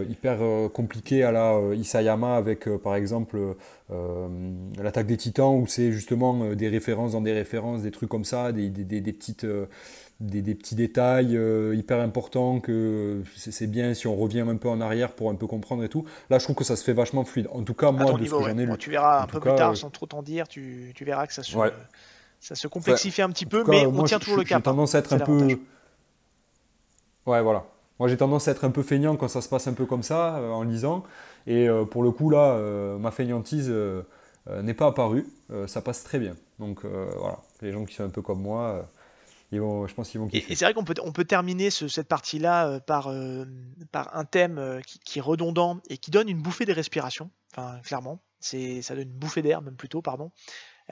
hyper 0.09 0.39
compliqué 0.73 1.23
à 1.23 1.31
la 1.31 1.59
Isayama 1.75 2.35
avec, 2.35 2.67
par 2.77 2.95
exemple, 2.95 3.37
l'attaque 4.81 5.05
des 5.05 5.17
Titans 5.17 5.53
où 5.55 5.67
c'est 5.67 5.91
justement 5.91 6.55
des 6.55 6.67
références 6.67 7.11
dans 7.11 7.21
des 7.21 7.33
références, 7.33 7.83
des 7.83 7.91
trucs 7.91 8.09
comme 8.09 8.25
ça, 8.25 8.51
des, 8.51 8.69
des- 8.69 8.83
des- 8.85 9.01
des 9.01 9.13
petites, 9.13 9.45
des, 10.19 10.41
des 10.41 10.55
petits 10.55 10.75
détails 10.75 11.37
euh, 11.37 11.75
hyper 11.75 11.99
importants 11.99 12.59
que 12.59 13.21
c'est 13.35 13.67
bien 13.67 13.93
si 13.93 14.07
on 14.07 14.15
revient 14.15 14.39
un 14.41 14.55
peu 14.55 14.67
en 14.67 14.81
arrière 14.81 15.11
pour 15.11 15.29
un 15.29 15.35
peu 15.35 15.45
comprendre 15.45 15.83
et 15.83 15.89
tout. 15.89 16.05
Là, 16.29 16.39
je 16.39 16.43
trouve 16.43 16.55
que 16.55 16.63
ça 16.63 16.75
se 16.75 16.83
fait 16.83 16.93
vachement 16.93 17.23
fluide. 17.23 17.47
En 17.51 17.63
tout 17.63 17.75
cas, 17.75 17.91
moi, 17.91 18.05
de 18.05 18.17
ce 18.17 18.21
niveau, 18.23 18.39
que 18.39 18.45
ouais. 18.45 18.51
j'en 18.51 18.57
ai 18.57 18.65
Bon, 18.65 18.75
tu 18.75 18.89
verras 18.89 19.23
un 19.23 19.27
peu 19.27 19.39
plus 19.39 19.53
tard, 19.55 19.71
euh, 19.71 19.75
sans 19.75 19.89
trop 19.89 20.07
t'en 20.07 20.23
dire, 20.23 20.47
tu, 20.47 20.91
tu 20.95 21.05
verras 21.05 21.27
que 21.27 21.33
ça 21.33 21.43
se, 21.43 21.55
Ouais. 21.55 21.71
ça 22.39 22.55
se 22.55 22.67
complexifie 22.67 23.21
un 23.21 23.29
petit 23.29 23.45
peu, 23.45 23.63
mais 23.67 23.85
on 23.85 23.91
moi, 23.91 24.07
tient 24.07 24.19
toujours 24.19 24.37
le 24.37 24.43
cap. 24.43 24.59
J'ai 24.59 24.63
tendance 24.63 24.95
à 24.95 24.99
être 24.99 25.13
un 25.13 25.19
peu. 25.19 25.59
Ouais, 27.27 27.41
voilà. 27.41 27.65
Moi, 27.99 28.07
j'ai 28.09 28.17
tendance 28.17 28.47
à 28.47 28.51
être 28.51 28.63
un 28.63 28.71
peu 28.71 28.83
feignant 28.83 29.15
quand 29.17 29.27
ça 29.27 29.41
se 29.41 29.49
passe 29.49 29.67
un 29.67 29.73
peu 29.73 29.85
comme 29.85 30.03
ça, 30.03 30.37
euh, 30.37 30.49
en 30.51 30.63
lisant. 30.63 31.03
Et 31.45 31.67
euh, 31.69 31.83
pour 31.85 32.01
le 32.03 32.11
coup, 32.11 32.29
là, 32.31 32.57
ma 32.99 33.11
feignantise 33.11 33.71
n'est 34.49 34.73
pas 34.73 34.87
apparue. 34.87 35.27
Ça 35.67 35.81
passe 35.81 36.03
très 36.03 36.17
bien. 36.17 36.35
Donc, 36.57 36.85
voilà. 36.85 37.37
Les 37.61 37.71
gens 37.71 37.85
qui 37.85 37.93
sont 37.93 38.03
un 38.03 38.09
peu 38.09 38.23
comme 38.23 38.41
moi, 38.41 38.87
ils 39.51 39.61
vont, 39.61 39.87
je 39.87 39.93
pense 39.93 40.09
qu'ils 40.09 40.19
vont 40.19 40.27
Et, 40.27 40.31
kiffer. 40.41 40.51
et 40.53 40.55
c'est 40.55 40.65
vrai 40.65 40.73
qu'on 40.73 40.83
peut, 40.83 40.93
on 41.03 41.11
peut 41.11 41.25
terminer 41.25 41.69
ce- 41.69 41.87
cette 41.87 42.07
partie-là 42.07 42.67
euh, 42.67 42.79
par, 42.79 43.07
euh, 43.07 43.45
par 43.91 44.15
un 44.15 44.25
thème 44.25 44.57
euh, 44.57 44.81
qui, 44.81 44.99
qui 44.99 45.19
est 45.19 45.21
redondant 45.21 45.79
et 45.89 45.97
qui 45.97 46.11
donne 46.11 46.27
une 46.29 46.41
bouffée 46.41 46.65
de 46.65 46.73
respiration. 46.73 47.29
Enfin, 47.55 47.79
clairement, 47.83 48.21
c'est, 48.39 48.81
ça 48.81 48.93
donne 48.95 49.07
une 49.09 49.17
bouffée 49.17 49.41
d'air, 49.41 49.61
même 49.61 49.75
plutôt, 49.77 50.01
pardon. 50.01 50.31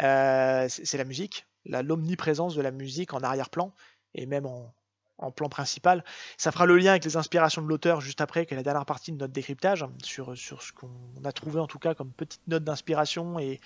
Euh, 0.02 0.68
c'est, 0.70 0.86
c'est 0.86 0.98
la 0.98 1.04
musique, 1.06 1.46
la, 1.66 1.82
l'omniprésence 1.82 2.56
de 2.56 2.62
la 2.62 2.72
musique 2.72 3.14
en 3.14 3.20
arrière-plan 3.20 3.74
et 4.14 4.26
même 4.26 4.46
en, 4.46 4.74
en 5.18 5.32
plan 5.32 5.50
principal. 5.50 6.04
Ça 6.38 6.52
fera 6.52 6.66
le 6.66 6.78
lien 6.78 6.92
avec 6.92 7.06
les 7.06 7.18
inspirations 7.18 7.62
de 7.62 7.68
l'auteur 7.68 8.02
juste 8.02 8.22
après, 8.22 8.46
qui 8.46 8.54
est 8.54 8.58
la 8.58 8.64
dernière 8.64 8.86
partie 8.86 9.12
de 9.12 9.18
notre 9.18 9.34
décryptage, 9.34 9.86
sur, 10.04 10.38
sur 10.38 10.62
ce 10.62 10.72
qu'on 10.74 10.90
a 11.24 11.32
trouvé 11.32 11.60
en 11.60 11.68
tout 11.68 11.80
cas 11.80 11.94
comme 11.94 12.12
petite 12.12 12.48
note 12.48 12.64
d'inspiration 12.64 13.38
et, 13.40 13.60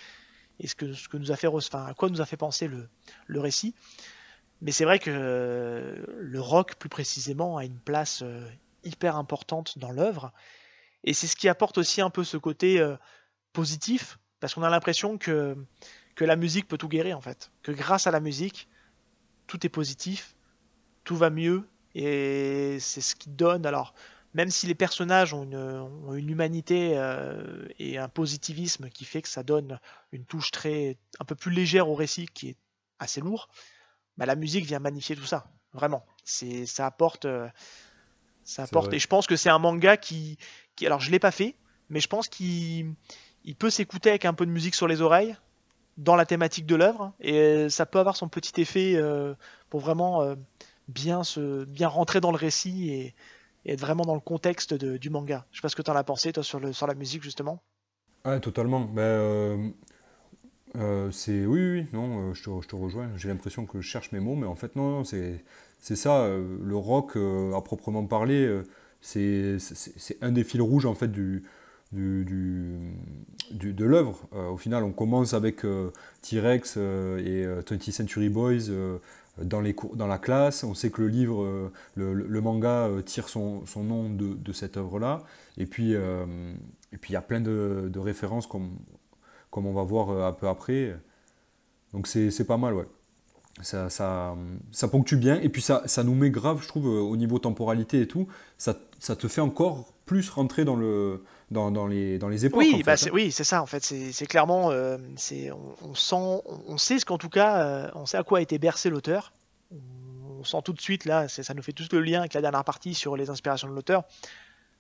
et 0.60 0.68
ce, 0.68 0.76
que, 0.76 0.94
ce 0.94 1.08
que 1.08 1.18
nous 1.18 1.32
a 1.32 1.36
fait, 1.36 1.48
enfin, 1.48 1.86
à 1.86 1.94
quoi 1.94 2.10
nous 2.10 2.22
a 2.22 2.26
fait 2.26 2.38
penser 2.38 2.68
le, 2.68 2.90
le 3.28 3.40
récit. 3.40 3.74
Mais 4.62 4.72
c'est 4.72 4.84
vrai 4.84 5.00
que 5.00 5.10
euh, 5.14 6.04
le 6.20 6.42
rock, 6.42 6.76
plus 6.76 6.90
précisément, 6.90 7.58
a 7.58 7.66
une 7.66 7.80
place 7.80 8.22
euh, 8.24 8.48
hyper 8.84 9.16
importante 9.16 9.78
dans 9.78 9.92
l'œuvre. 9.92 10.34
Et 11.04 11.14
c'est 11.14 11.28
ce 11.28 11.36
qui 11.36 11.48
apporte 11.48 11.78
aussi 11.78 12.02
un 12.02 12.10
peu 12.10 12.24
ce 12.24 12.38
côté 12.38 12.80
euh, 12.80 12.96
positif, 13.54 14.20
parce 14.40 14.54
qu'on 14.54 14.64
a 14.64 14.70
l'impression 14.70 15.18
que, 15.18 15.56
que 16.16 16.26
la 16.26 16.36
musique 16.36 16.68
peut 16.68 16.78
tout 16.78 16.90
guérir, 16.90 17.18
en 17.18 17.22
fait. 17.22 17.52
Que 17.64 17.72
grâce 17.72 18.06
à 18.06 18.12
la 18.12 18.20
musique, 18.20 18.68
tout 19.48 19.66
est 19.66 19.70
positif, 19.70 20.36
tout 21.06 21.16
va 21.16 21.30
mieux, 21.30 21.68
et 21.96 22.78
c'est 22.82 23.02
ce 23.02 23.16
qui 23.16 23.30
donne. 23.30 23.66
Alors, 23.66 23.94
même 24.34 24.50
si 24.50 24.68
les 24.68 24.76
personnages 24.76 25.34
ont 25.34 25.44
une, 26.14 26.30
humanité 26.30 26.92
et 27.80 27.98
un 27.98 28.10
positivisme 28.10 28.90
qui 28.90 29.06
fait 29.06 29.24
que 29.24 29.28
ça 29.28 29.42
donne 29.42 29.80
une 30.12 30.24
touche 30.24 30.52
très 30.52 30.98
un 31.20 31.26
peu 31.26 31.34
plus 31.34 31.52
légère 31.52 31.90
au 31.90 31.96
récit, 31.96 32.28
qui 32.28 32.50
est 32.50 32.58
assez 33.00 33.22
lourd, 33.22 33.50
bah, 34.20 34.26
la 34.26 34.36
musique 34.36 34.66
vient 34.66 34.80
magnifier 34.80 35.16
tout 35.16 35.26
ça. 35.26 35.48
Vraiment, 35.74 36.04
c'est 36.24 36.66
ça 36.66 36.86
apporte, 36.86 37.26
euh, 37.26 37.48
ça 38.44 38.64
apporte. 38.64 38.94
Et 38.94 39.00
je 39.00 39.08
pense 39.08 39.28
que 39.28 39.36
c'est 39.36 39.50
un 39.50 39.60
manga 39.60 39.98
qui, 39.98 40.38
qui, 40.76 40.86
alors 40.86 41.00
je 41.00 41.10
l'ai 41.10 41.20
pas 41.20 41.32
fait, 41.32 41.56
mais 41.90 42.00
je 42.00 42.08
pense 42.08 42.28
qu'il 42.28 42.94
il 43.46 43.56
peut 43.56 43.70
s'écouter 43.70 44.10
avec 44.10 44.26
un 44.26 44.34
peu 44.34 44.46
de 44.46 44.52
musique 44.52 44.76
sur 44.76 44.88
les 44.88 45.02
oreilles 45.02 45.36
dans 45.98 46.16
la 46.16 46.26
thématique 46.26 46.66
de 46.66 46.76
l'œuvre, 46.76 47.14
et 47.20 47.70
ça 47.70 47.86
peut 47.86 48.00
avoir 48.00 48.16
son 48.16 48.30
petit 48.30 48.62
effet 48.62 48.94
euh, 48.96 49.34
pour 49.70 49.80
vraiment 49.82 50.22
euh, 50.22 50.36
bien 50.88 51.24
se, 51.24 51.66
bien 51.66 51.88
rentrer 51.88 52.20
dans 52.22 52.32
le 52.32 52.38
récit 52.38 52.90
et, 52.90 53.16
et 53.66 53.74
être 53.74 53.82
vraiment 53.82 54.04
dans 54.06 54.16
le 54.16 54.22
contexte 54.22 54.74
de- 54.74 54.98
du 54.98 55.10
manga. 55.10 55.46
Je 55.52 55.58
sais 55.58 55.62
pas 55.62 55.70
ce 55.70 55.76
que 55.76 55.82
tu 55.82 55.92
en 55.92 55.96
as 55.96 56.04
pensé 56.04 56.32
toi 56.34 56.44
sur 56.44 56.60
le, 56.60 56.74
sur 56.74 56.88
la 56.88 56.96
musique 56.96 57.22
justement. 57.24 57.62
Ah, 58.24 58.40
totalement. 58.40 58.82
Ben, 58.82 59.02
euh, 59.02 59.70
euh, 60.76 61.10
c'est 61.12 61.46
oui, 61.46 61.60
oui, 61.74 61.86
non, 61.94 62.30
euh, 62.30 62.34
je 62.34 62.44
te, 62.44 62.76
rejoins. 62.76 63.10
J'ai 63.18 63.28
l'impression 63.30 63.66
que 63.66 63.82
je 63.82 63.88
cherche 63.88 64.12
mes 64.12 64.20
mots, 64.20 64.36
mais 64.36 64.46
en 64.48 64.56
fait, 64.56 64.76
non, 64.76 64.92
non, 65.00 65.04
c'est 65.04 65.96
ça. 65.96 66.22
euh, 66.24 66.58
le 66.64 66.76
rock, 66.76 67.18
à 67.56 67.62
proprement 67.62 68.06
parler, 68.06 68.62
c'est 69.02 69.58
un 70.22 70.32
des 70.32 70.44
fils 70.44 70.62
rouges 70.62 70.86
en 70.86 70.94
fait 70.96 71.08
du, 71.12 71.44
du, 71.92 72.24
du- 73.52 73.74
de 73.74 73.86
l'œuvre. 73.86 74.28
Au 74.32 74.58
final, 74.58 74.84
on 74.84 74.92
commence 74.92 75.34
avec 75.34 75.62
T-Rex 76.22 76.78
et 76.78 76.80
euh, 76.80 77.62
20th 77.64 77.92
Century 77.92 78.30
Boys 78.30 78.70
dans, 79.42 79.62
les 79.62 79.74
cours, 79.74 79.96
dans 79.96 80.08
la 80.08 80.18
classe. 80.20 80.64
On 80.64 80.74
sait 80.76 80.92
que 80.92 81.02
le 81.02 81.08
livre, 81.08 81.72
le, 81.96 82.42
manga 82.42 82.90
tire 83.06 83.28
son, 83.30 83.66
son 83.66 83.84
nom 83.84 84.10
de, 84.10 84.34
de 84.36 84.54
cette 84.54 84.78
œuvre-là. 84.78 85.24
Et 85.58 85.66
puis, 85.66 85.94
et 85.94 86.98
puis 86.98 87.12
il 87.12 87.14
y 87.14 87.18
a 87.18 87.22
plein 87.22 87.42
de, 87.42 87.90
de 87.92 88.00
références 88.00 88.48
comme, 88.48 88.72
comme 89.52 89.66
on 89.66 89.74
va 89.74 89.84
voir 89.84 90.10
euh, 90.10 90.28
un 90.28 90.34
peu 90.34 90.48
après. 90.48 90.96
Donc 91.94 92.08
c'est 92.08 92.46
pas 92.46 92.58
mal, 92.58 92.74
ouais. 92.74 92.88
Ça, 93.62 93.90
ça, 93.90 94.38
ça 94.72 94.88
ponctue 94.88 95.16
bien. 95.16 95.40
Et 95.42 95.50
puis 95.50 95.62
ça, 95.62 95.82
ça 95.86 96.04
nous 96.04 96.16
met 96.16 96.30
grave, 96.30 96.62
je 96.62 96.68
trouve, 96.68 96.88
euh, 96.88 97.02
au 97.02 97.18
niveau 97.18 97.40
temporalité 97.40 98.02
et 98.02 98.08
tout. 98.08 98.28
Ça, 98.58 98.78
ça 99.00 99.16
te 99.16 99.28
fait 99.28 99.42
encore 99.42 99.92
plus 100.06 100.30
rentrer 100.30 100.64
dans, 100.66 100.76
le, 100.76 101.24
dans, 101.52 101.70
dans, 101.72 101.86
les, 101.86 102.18
dans 102.20 102.30
les 102.30 102.46
époques. 102.46 102.60
Oui, 102.60 102.76
en 102.76 102.86
bah 102.86 102.96
fait, 102.96 103.08
hein. 103.08 103.12
oui, 103.14 103.32
c'est 103.32 103.44
ça 103.44 103.62
en 103.62 103.66
fait. 103.66 103.84
C'est, 103.84 104.26
clairement, 104.28 104.72
euh, 104.72 104.98
on, 105.52 105.90
on 105.90 105.96
sent, 105.96 106.16
on, 106.16 106.64
on 106.68 106.78
sait 106.78 107.00
ce 107.00 107.06
qu'en 107.06 107.18
tout 107.18 107.30
cas, 107.30 107.64
euh, 107.64 107.92
on 107.96 108.06
sait 108.06 108.18
à 108.18 108.24
quoi 108.24 108.40
a 108.40 108.42
été 108.42 108.58
bercé 108.60 108.90
l'auteur. 108.90 109.34
On, 109.72 110.44
sent 110.46 110.58
tout 110.64 110.74
de 110.74 110.80
suite 110.80 111.04
là, 111.04 111.28
ça 111.28 111.54
nous 111.54 111.62
fait 111.62 111.74
tout 111.74 111.84
le 111.92 112.00
lien 112.00 112.22
avec 112.22 112.34
la 112.34 112.40
dernière 112.40 112.64
partie 112.64 112.94
sur 112.96 113.18
les 113.18 113.30
inspirations 113.30 113.68
de 113.68 113.74
l'auteur. 113.74 114.06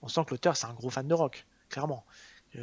On 0.01 0.07
sent 0.07 0.21
que 0.25 0.31
l'auteur 0.31 0.55
c'est 0.55 0.67
un 0.67 0.73
gros 0.73 0.89
fan 0.89 1.05
de 1.05 1.13
rock, 1.13 1.45
clairement. 1.69 2.05
Euh, 2.55 2.61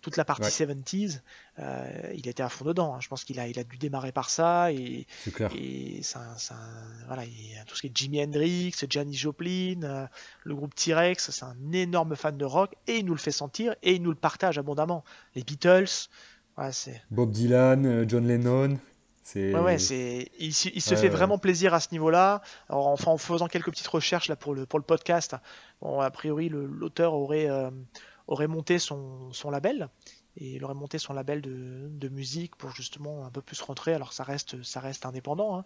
toute 0.00 0.16
la 0.16 0.24
partie 0.24 0.44
Ouais. 0.44 0.50
70s, 0.50 1.20
euh, 1.58 2.12
il 2.14 2.26
était 2.28 2.42
à 2.42 2.48
fond 2.48 2.64
dedans. 2.64 2.94
hein. 2.94 2.98
Je 3.00 3.08
pense 3.08 3.24
qu'il 3.24 3.38
a, 3.38 3.46
il 3.48 3.58
a 3.58 3.64
dû 3.64 3.76
démarrer 3.76 4.12
par 4.12 4.30
ça 4.30 4.72
et, 4.72 5.06
C'est 5.24 5.30
clair. 5.32 5.50
et 5.54 6.00
un- 6.14 7.06
voilà, 7.06 7.22
tout 7.66 7.76
ce 7.76 7.82
qui 7.82 7.86
est 7.88 7.92
Jimi 7.96 8.22
Hendrix, 8.22 8.72
Janis 8.88 9.16
Joplin, 9.16 9.82
euh, 9.82 10.06
le 10.44 10.54
groupe 10.54 10.74
T-Rex, 10.74 11.30
c'est 11.30 11.44
un 11.44 11.56
énorme 11.72 12.16
fan 12.16 12.36
de 12.36 12.44
rock 12.44 12.72
et 12.86 12.96
il 12.98 13.04
nous 13.04 13.14
le 13.14 13.18
fait 13.20 13.30
sentir 13.30 13.74
et 13.82 13.94
il 13.94 14.02
nous 14.02 14.10
le 14.10 14.16
partage 14.16 14.58
abondamment. 14.58 15.04
Les 15.34 15.42
Beatles, 15.42 16.08
voilà, 16.56 16.72
c'est, 16.72 17.02
Bob 17.10 17.30
Dylan, 17.30 17.84
euh, 17.86 18.04
John 18.08 18.26
Lennon. 18.26 18.78
C'est 19.22 19.54
ouais, 19.54 19.60
ouais, 19.60 19.78
c'est, 19.78 20.30
il, 20.40 20.52
se- 20.52 20.70
il 20.74 20.80
se 20.80 20.90
Ouais, 20.90 20.96
fait 20.96 21.02
ouais. 21.04 21.08
vraiment 21.14 21.38
plaisir 21.38 21.72
à 21.74 21.78
ce 21.80 21.88
niveau-là. 21.92 22.40
Alors, 22.68 22.88
enfin, 22.88 23.10
en 23.12 23.18
faisant 23.18 23.46
quelques 23.48 23.70
petites 23.70 23.86
recherches 23.86 24.28
là 24.28 24.34
pour 24.34 24.54
le 24.54 24.64
pour 24.66 24.78
le 24.78 24.84
podcast, 24.84 25.36
bon, 25.82 26.00
a 26.00 26.10
priori 26.10 26.48
le- 26.48 26.66
l'auteur 26.66 27.12
aurait 27.12 27.48
euh, 27.48 27.70
aurait 28.30 28.46
monté 28.48 28.78
son, 28.78 29.30
son 29.32 29.50
label 29.50 29.90
et 30.38 30.54
il 30.54 30.64
aurait 30.64 30.74
monté 30.74 30.96
son 30.96 31.12
label 31.12 31.42
de, 31.42 31.88
de 31.90 32.08
musique 32.08 32.56
pour 32.56 32.70
justement 32.70 33.26
un 33.26 33.30
peu 33.30 33.42
plus 33.42 33.60
rentrer. 33.60 33.92
Alors 33.92 34.14
ça 34.14 34.24
reste 34.24 34.62
ça 34.62 34.80
reste 34.80 35.04
indépendant, 35.04 35.58
hein, 35.58 35.64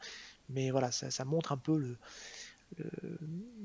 mais 0.49 0.73
voilà, 0.73 0.91
ça, 0.91 1.13
ça 1.13 1.25
montre 1.25 1.53
un 1.53 1.57
peu 1.59 1.77
le, 1.79 1.97
le, 2.79 2.91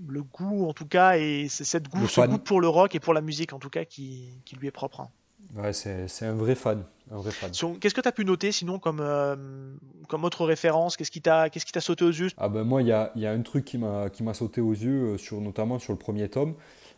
le 0.07 0.21
goût 0.21 0.67
en 0.69 0.73
tout 0.73 0.85
cas 0.85 1.17
et 1.17 1.47
c'est 1.49 1.63
cette 1.63 1.89
goût, 1.89 2.07
ce 2.07 2.21
goût 2.21 2.37
pour 2.37 2.61
le 2.61 2.67
rock 2.67 2.93
et 2.93 2.99
pour 2.99 3.15
la 3.15 3.21
musique 3.21 3.53
en 3.53 3.59
tout 3.59 3.71
cas 3.71 3.85
qui, 3.85 4.29
qui 4.45 4.55
lui 4.57 4.67
est 4.67 4.71
propre. 4.71 4.99
hein. 5.01 5.09
ouais, 5.55 5.73
c'est 5.73 6.25
un 6.25 6.35
vrai 6.35 6.55
fan. 6.55 6.83
Fan. 7.11 7.51
Qu'est-ce 7.79 7.95
que 7.95 8.01
tu 8.01 8.07
as 8.07 8.11
pu 8.11 8.23
noter 8.23 8.51
sinon 8.51 8.77
comme, 8.77 8.99
euh, 8.99 9.35
comme 10.09 10.23
autre 10.25 10.45
référence? 10.45 10.95
Qu'est-ce 10.95 11.09
qui 11.09 11.21
t'a 11.21 11.49
t'a 11.49 11.81
sauté 11.81 12.05
aux 12.05 12.11
yeux? 12.11 12.29
Ah 12.37 12.49
ben 12.49 12.63
moi, 12.63 12.83
il 12.83 12.87
y 12.87 12.91
a, 12.91 13.11
y 13.15 13.25
a 13.25 13.31
un 13.31 13.41
truc 13.41 13.65
qui 13.65 13.79
m'a 13.79 14.11
qui 14.11 14.21
m'a 14.21 14.35
sauté 14.35 14.61
aux 14.61 14.73
yeux, 14.73 15.13
euh, 15.13 15.17
sur, 15.17 15.41
notamment 15.41 15.79
sur 15.79 15.91
le 15.91 15.97
premier 15.97 16.29
tome. 16.29 16.53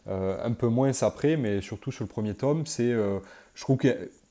Euh, 0.08 0.38
un 0.44 0.54
peu 0.54 0.68
moins 0.68 0.92
après, 1.02 1.38
mais 1.38 1.62
surtout 1.62 1.92
sur 1.92 2.04
le 2.04 2.08
premier 2.10 2.34
tome, 2.34 2.66
c'est, 2.66 2.92
euh, 2.92 3.20
je 3.54 3.62
trouve 3.62 3.78
que, 3.78 3.88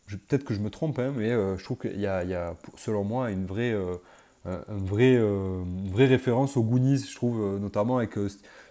peut-être 0.08 0.44
que 0.44 0.52
je 0.54 0.60
me 0.60 0.68
trompe, 0.70 0.98
hein, 0.98 1.12
mais 1.16 1.30
euh, 1.30 1.56
je 1.56 1.64
trouve 1.64 1.78
qu'il 1.78 1.96
y 1.96 2.02
y 2.02 2.06
a, 2.06 2.56
selon 2.76 3.04
moi, 3.04 3.30
une 3.30 3.46
vraie, 3.46 3.72
un 3.72 4.50
un 4.68 4.76
vrai, 4.78 5.14
une 5.16 5.90
vraie 5.92 6.06
référence 6.06 6.56
aux 6.56 6.62
Goonies, 6.62 6.98
je 7.08 7.14
trouve, 7.14 7.58
notamment 7.60 7.98
avec 7.98 8.14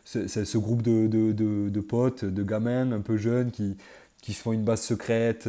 ce, 0.03 0.57
groupe 0.57 0.81
de, 0.81 1.07
de, 1.07 1.31
de- 1.69 1.79
potes, 1.81 2.25
de 2.25 2.43
gamins 2.43 2.91
un 2.91 3.01
peu 3.01 3.17
jeunes 3.17 3.51
qui, 3.51 3.77
qui 4.21 4.33
se 4.33 4.41
font 4.41 4.51
une 4.51 4.63
base 4.63 4.81
secrète 4.81 5.47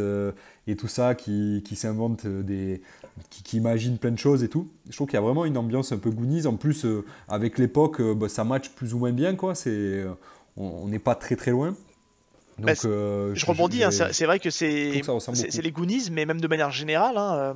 et 0.66 0.76
tout 0.76 0.88
ça, 0.88 1.14
qui, 1.14 1.62
qui 1.64 1.74
s'inventent 1.74 2.26
des, 2.26 2.82
qui, 3.30 3.56
imaginent 3.56 3.96
plein 3.98 4.10
de 4.10 4.18
choses 4.18 4.44
et 4.44 4.48
tout. 4.48 4.68
Je 4.90 4.94
trouve 4.96 5.06
qu'il 5.08 5.14
y 5.16 5.18
a 5.18 5.22
vraiment 5.22 5.46
une 5.46 5.56
ambiance 5.56 5.90
un 5.92 5.98
peu 5.98 6.10
Goonies. 6.10 6.46
En 6.46 6.56
plus, 6.56 6.86
avec 7.28 7.58
l'époque, 7.58 8.00
bah, 8.02 8.28
ça 8.28 8.44
match 8.44 8.68
plus 8.70 8.92
ou 8.94 8.98
moins 8.98 9.12
bien, 9.12 9.34
quoi. 9.36 9.54
C'est, 9.54 10.04
on 10.56 10.88
n'est 10.88 10.98
pas 10.98 11.14
très 11.14 11.36
très 11.36 11.50
loin. 11.50 11.76
Donc, 12.58 12.66
Bah, 12.66 12.72
euh, 12.84 13.34
Je 13.34 13.46
rebondis, 13.46 13.84
hein, 13.84 13.90
c'est 13.90 14.26
vrai 14.26 14.38
que 14.38 14.50
c'est 14.50 15.02
les 15.62 15.72
Goonies, 15.72 16.10
mais 16.10 16.26
même 16.26 16.40
de 16.40 16.48
manière 16.48 16.70
générale, 16.70 17.16
hein, 17.16 17.54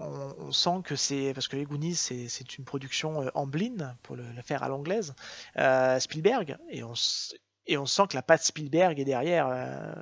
euh, 0.00 0.32
on, 0.38 0.52
sent 0.52 0.82
que 0.84 0.94
c'est 0.94 1.32
parce 1.34 1.48
que 1.48 1.56
les 1.56 1.64
Goonies 1.64 1.94
c'est 1.94 2.58
une 2.58 2.64
production 2.64 3.22
euh, 3.22 3.30
Amblin 3.34 3.96
pour 4.02 4.16
le, 4.16 4.24
faire 4.44 4.62
à 4.62 4.68
l'anglaise 4.68 5.14
euh, 5.58 5.98
Spielberg 5.98 6.56
et 6.70 6.82
on 6.82 6.92
et 7.66 7.78
on 7.78 7.86
sent 7.86 8.02
que 8.10 8.14
la 8.14 8.22
patte 8.22 8.42
Spielberg 8.42 9.00
est 9.00 9.04
derrière 9.04 9.46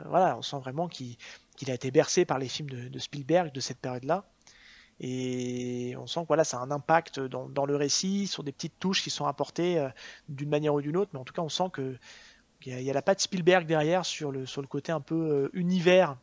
voilà 0.07 0.37
on 0.37 0.43
sent 0.43 0.59
vraiment 0.59 0.89
qu'il 0.89 1.17
a 1.69 1.75
été 1.75 1.91
bercé 1.91 2.25
par 2.25 2.39
les 2.39 2.49
films 2.49 2.69
de, 2.69 2.99
Spielberg 2.99 3.53
de 3.53 3.61
cette 3.61 3.79
période 3.79 4.05
là 4.05 4.25
et 5.01 5.95
on 5.99 6.07
sent 6.07 6.21
que 6.21 6.27
voilà 6.29 6.45
ça 6.45 6.59
a 6.59 6.61
un 6.61 6.71
impact 6.71 7.21
dans, 7.21 7.67
le 7.67 7.77
récit 7.77 8.27
sur 8.27 8.45
des 8.45 8.53
petites 8.53 8.79
touches 8.79 9.03
qui 9.03 9.11
sont 9.11 9.27
apportées 9.27 9.89
d'une 10.29 10.49
manière 10.49 10.75
ou 10.75 10.81
d'une 10.81 10.97
autre 10.97 11.11
mais 11.15 11.19
en 11.19 11.25
tout 11.25 11.35
cas 11.35 11.43
on 11.43 11.49
sent 11.49 11.71
que 11.73 11.97
il 12.67 12.81
y, 12.81 12.91
a 12.91 12.95
la 12.95 13.03
patte 13.03 13.21
Spielberg 13.21 13.67
derrière 13.67 14.07
sur 14.07 14.31
le 14.33 14.47
sur 14.47 14.63
le 14.63 14.69
côté 14.69 14.93
un 14.93 15.01
peu 15.01 15.51
univers 15.53 16.17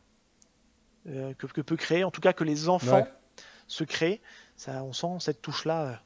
que, 1.04 1.32
que, 1.34 1.60
peut 1.60 1.76
créer 1.76 2.02
en 2.02 2.10
tout 2.10 2.20
cas 2.20 2.32
que 2.32 2.42
les 2.44 2.68
enfants 2.68 3.04
se 3.72 3.84
crée. 3.84 4.20
Ça, 4.56 4.84
on 4.84 4.92
sent 4.92 5.16
cette 5.20 5.42
touche-là. 5.42 6.00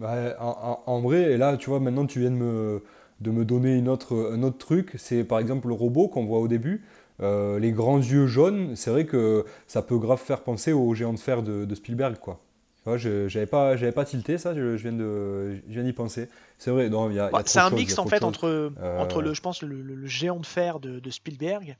Euh. 0.00 0.34
en, 0.38 1.00
vrai, 1.00 1.32
et 1.32 1.36
là, 1.36 1.56
tu 1.56 1.68
vois, 1.68 1.80
maintenant 1.80 2.06
tu 2.06 2.20
viens 2.20 2.30
de 2.30 2.36
me, 2.36 2.82
de 3.20 3.30
me 3.30 3.44
donner 3.44 3.76
une 3.76 3.88
autre, 3.88 4.32
un 4.32 4.42
autre 4.42 4.58
truc. 4.58 4.92
C'est 4.96 5.24
par 5.24 5.38
exemple 5.38 5.68
le 5.68 5.74
robot 5.74 6.08
qu'on 6.08 6.24
voit 6.24 6.38
au 6.38 6.48
début. 6.48 6.84
Euh, 7.20 7.58
les 7.58 7.72
grands 7.72 7.98
yeux 7.98 8.26
jaunes, 8.26 8.74
c'est 8.76 8.90
vrai 8.90 9.06
que 9.06 9.44
ça 9.66 9.82
peut 9.82 9.98
grave 9.98 10.20
faire 10.20 10.42
penser 10.42 10.72
au 10.72 10.94
géant 10.94 11.12
de 11.12 11.18
fer 11.18 11.42
de, 11.42 11.74
Spielberg, 11.74 12.16
quoi. 12.18 12.40
je 12.86 13.28
j'avais 13.28 13.46
pas, 13.46 13.76
j'avais 13.76 13.92
pas 13.92 14.04
tilté 14.04 14.38
ça, 14.38 14.54
je, 14.54 14.76
viens 14.76 14.92
de, 14.92 15.56
je 15.68 15.74
viens 15.74 15.84
d'y 15.84 15.92
penser. 15.92 16.28
C'est 16.58 16.70
vrai, 16.70 16.86
il 16.86 17.14
y 17.14 17.20
a, 17.20 17.30
C'est 17.44 17.60
un 17.60 17.70
mix 17.70 17.98
en 17.98 18.06
fait 18.06 18.24
entre, 18.24 18.48
euh. 18.48 18.70
entre 18.98 19.22
le, 19.22 19.34
je 19.34 19.40
pense, 19.40 19.62
le, 19.62 20.06
géant 20.06 20.38
de 20.38 20.46
fer 20.46 20.80
de, 20.80 21.00
de 21.00 21.10
Spielberg 21.10 21.76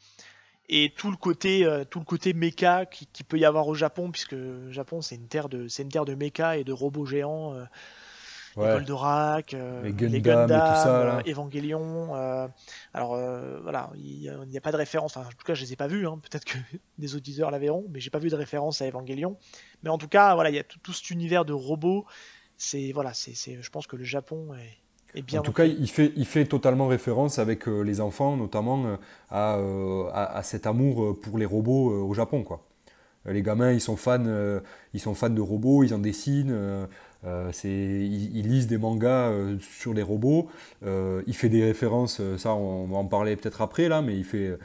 et 0.69 0.93
tout 0.97 1.11
le 1.11 1.17
côté 1.17 1.65
euh, 1.65 1.85
tout 1.85 1.99
le 1.99 2.05
côté 2.05 2.33
méca 2.33 2.87
qui, 2.87 3.07
peut 3.25 3.39
y 3.39 3.45
avoir 3.45 3.69
au 3.69 3.75
Japon 3.75 4.11
puisque 4.11 4.33
le 4.33 4.71
Japon 4.71 5.03
c'est 5.03 5.17
une 5.17 5.29
terre 5.29 5.49
de 5.49 5.69
c'est 5.69 5.83
une 5.83 5.91
terre 5.91 6.05
de 6.05 6.15
méca 6.15 6.57
et 6.57 6.65
de 6.65 6.73
robots 6.73 7.05
géants 7.05 7.55
euh, 7.55 7.65
ouais. 8.57 8.73
Goldorak, 8.75 9.55
euh, 9.55 9.83
les 9.83 10.21
Gundam, 10.21 11.23
les 11.25 11.33
Evangelion. 11.33 12.15
alors 12.95 13.17
voilà, 13.63 13.91
il 13.97 14.33
n'y 14.49 14.59
a, 14.59 14.61
pas 14.61 14.73
de 14.73 14.77
référence. 14.77 15.17
en 15.17 15.25
tout 15.25 15.45
cas, 15.45 15.55
je 15.55 15.63
les 15.63 15.73
ai 15.73 15.77
pas 15.77 15.89
vus. 15.89 16.07
Hein. 16.07 16.19
Peut-être 16.23 16.45
que 16.45 16.59
des 16.99 17.15
auditeurs 17.15 17.51
la 17.51 17.59
verront, 17.59 17.87
mais 17.91 18.01
j'ai 18.01 18.11
pas 18.11 18.19
vu 18.19 18.29
de 18.29 18.37
référence 18.37 18.83
à 18.83 18.87
Evangelion. 18.87 19.37
Mais 19.83 19.91
en 19.91 19.99
tout 19.99 20.09
cas, 20.09 20.35
voilà, 20.35 20.51
il 20.51 20.57
y 20.57 20.59
a 20.59 20.65
tout, 20.65 20.79
tout 20.83 20.93
cet 20.93 21.11
univers 21.11 21.45
de 21.45 21.53
robots. 21.53 22.07
C'est 22.57 22.93
voilà, 22.93 23.13
c'est, 23.15 23.35
je 23.61 23.71
pense 23.71 23.87
que 23.87 23.97
le 23.97 24.05
Japon 24.05 24.55
est, 24.55 24.83
en 25.37 25.43
tout 25.43 25.53
cas, 25.53 25.67
il 25.67 25.91
fait, 25.91 26.13
il 26.17 26.25
fait 26.25 26.47
totalement 26.47 26.87
référence 26.89 27.39
avec 27.39 27.69
euh, 27.69 27.83
les 27.83 28.01
enfants, 28.01 28.37
notamment 28.37 28.87
euh, 28.87 28.97
euh, 29.33 30.09
à, 30.13 30.37
à, 30.39 30.43
cet 30.43 30.67
amour 30.67 31.19
pour 31.21 31.37
les 31.39 31.45
robots 31.45 31.91
au 31.91 32.15
Japon. 32.15 32.43
Quoi. 32.45 32.65
Les 33.27 33.43
gamins, 33.43 33.73
ils 33.73 33.81
sont, 33.81 33.97
fans, 33.97 34.25
ils 34.95 35.01
sont 35.01 35.15
fans 35.15 35.31
de 35.31 35.41
robots, 35.41 35.85
ils 35.85 35.95
en 35.95 35.99
dessinent, 35.99 36.89
ils, 37.25 38.37
ils, 38.37 38.49
lisent 38.49 38.67
des 38.67 38.79
mangas 38.79 39.33
sur 39.61 39.95
les 39.95 40.03
robots. 40.03 40.49
il 40.83 41.35
fait 41.35 41.49
des 41.49 41.65
références, 41.65 42.21
ça 42.37 42.55
on 42.55 42.87
va 42.87 42.97
en 42.97 43.05
parler 43.05 43.37
peut-être 43.37 43.63
après 43.63 43.89
là, 43.89 44.03
mais 44.03 44.17
il 44.17 44.25
fait 44.25 44.59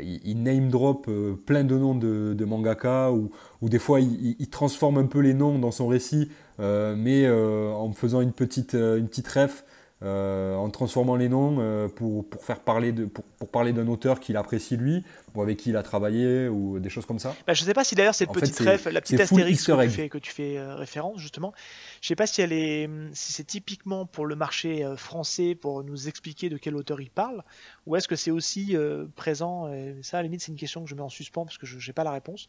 il, 0.00 0.42
name 0.42 0.68
drop 0.68 1.10
plein 1.44 1.64
de 1.64 1.76
noms 1.76 1.94
de, 1.94 2.34
de 2.34 2.44
mangaka 2.44 3.12
ou, 3.12 3.30
ou, 3.60 3.68
des 3.68 3.78
fois 3.78 4.00
il, 4.00 4.36
il, 4.38 4.48
transforme 4.48 4.98
un 4.98 5.06
peu 5.06 5.20
les 5.20 5.34
noms 5.34 5.58
dans 5.58 5.72
son 5.72 5.88
récit, 5.88 6.30
mais 6.58 7.28
en 7.28 7.92
faisant 7.92 8.20
une 8.20 8.32
petite, 8.32 8.74
une 8.74 9.08
petite 9.08 9.28
ref 9.28 9.64
euh, 10.02 10.54
en 10.54 10.68
transformant 10.68 11.16
les 11.16 11.30
noms 11.30 11.56
euh, 11.58 11.88
pour, 11.88 12.28
pour, 12.28 12.44
faire 12.44 12.60
parler 12.60 12.92
de, 12.92 13.06
pour, 13.06 13.24
pour 13.24 13.48
parler 13.48 13.72
d'un 13.72 13.86
auteur 13.86 14.20
qu'il 14.20 14.36
apprécie 14.36 14.76
lui, 14.76 15.02
ou 15.34 15.40
avec 15.40 15.56
qui 15.56 15.70
il 15.70 15.76
a 15.78 15.82
travaillé, 15.82 16.48
ou 16.48 16.78
des 16.80 16.90
choses 16.90 17.06
comme 17.06 17.18
ça. 17.18 17.34
Bah, 17.46 17.54
je 17.54 17.62
ne 17.62 17.66
sais 17.66 17.72
pas 17.72 17.82
si 17.82 17.94
d'ailleurs 17.94 18.14
cette 18.14 18.30
petite 18.30 18.58
ref, 18.58 18.84
la 18.84 19.00
petite 19.00 19.20
astérix 19.20 19.64
que 19.64 19.82
tu, 19.84 19.90
fais, 19.90 20.08
que 20.10 20.18
tu 20.18 20.30
fais 20.30 20.58
euh, 20.58 20.74
référence 20.74 21.18
justement, 21.18 21.54
je 22.02 22.06
ne 22.06 22.08
sais 22.08 22.14
pas 22.14 22.26
si 22.26 22.42
elle 22.42 22.52
est, 22.52 22.90
si 23.14 23.32
c'est 23.32 23.46
typiquement 23.46 24.04
pour 24.04 24.26
le 24.26 24.36
marché 24.36 24.86
français 24.98 25.54
pour 25.54 25.82
nous 25.82 26.08
expliquer 26.08 26.50
de 26.50 26.58
quel 26.58 26.76
auteur 26.76 27.00
il 27.00 27.10
parle, 27.10 27.42
ou 27.86 27.96
est-ce 27.96 28.06
que 28.06 28.16
c'est 28.16 28.30
aussi 28.30 28.76
présent. 29.14 29.72
ça, 30.02 30.18
à 30.18 30.20
la 30.20 30.24
limite, 30.24 30.42
c'est 30.42 30.52
une 30.52 30.58
question 30.58 30.84
que 30.84 30.90
je 30.90 30.94
mets 30.94 31.00
en 31.00 31.08
suspens 31.08 31.46
parce 31.46 31.56
que 31.56 31.64
je 31.64 31.86
n'ai 31.88 31.94
pas 31.94 32.04
la 32.04 32.12
réponse. 32.12 32.48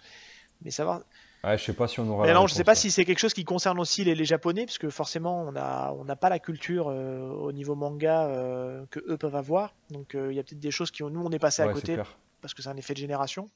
Mais 0.64 0.72
savoir, 0.72 1.04
je 1.44 1.64
sais 1.64 1.74
pas 1.74 1.88
si 1.88 2.00
on 2.00 2.10
aura. 2.10 2.26
Mais 2.26 2.34
non, 2.34 2.48
je 2.48 2.54
sais 2.54 2.64
pas 2.64 2.76
si 2.76 2.92
c'est 2.92 3.06
quelque 3.06 3.20
chose 3.20 3.34
qui 3.34 3.44
concerne 3.46 3.80
aussi 3.80 4.04
les, 4.04 4.26
Japonais, 4.26 4.66
parce 4.66 4.78
que 4.78 4.90
forcément, 4.90 5.44
on 5.44 5.52
n'a 5.52 5.94
on 5.94 6.06
pas 6.16 6.30
la 6.30 6.40
culture 6.40 6.90
euh, 6.90 7.30
au 7.30 7.52
niveau 7.52 7.76
manga 7.76 8.28
euh, 8.28 8.86
que 8.90 9.00
eux 9.08 9.18
peuvent 9.18 9.36
avoir. 9.36 9.76
Donc, 9.92 10.16
euh, 10.16 10.32
il 10.32 10.36
y 10.36 10.40
a 10.40 10.44
peut-être 10.44 10.60
des 10.60 10.72
choses 10.72 10.92
qui 10.92 11.04
nous 11.04 11.22
on 11.22 11.32
est 11.32 11.40
passé 11.40 11.62
à 11.62 11.72
côté 11.72 11.98
parce 12.42 12.54
que 12.54 12.62
c'est 12.62 12.70
un 12.70 12.78
effet 12.78 12.94
de 12.94 13.00
génération. 13.00 13.50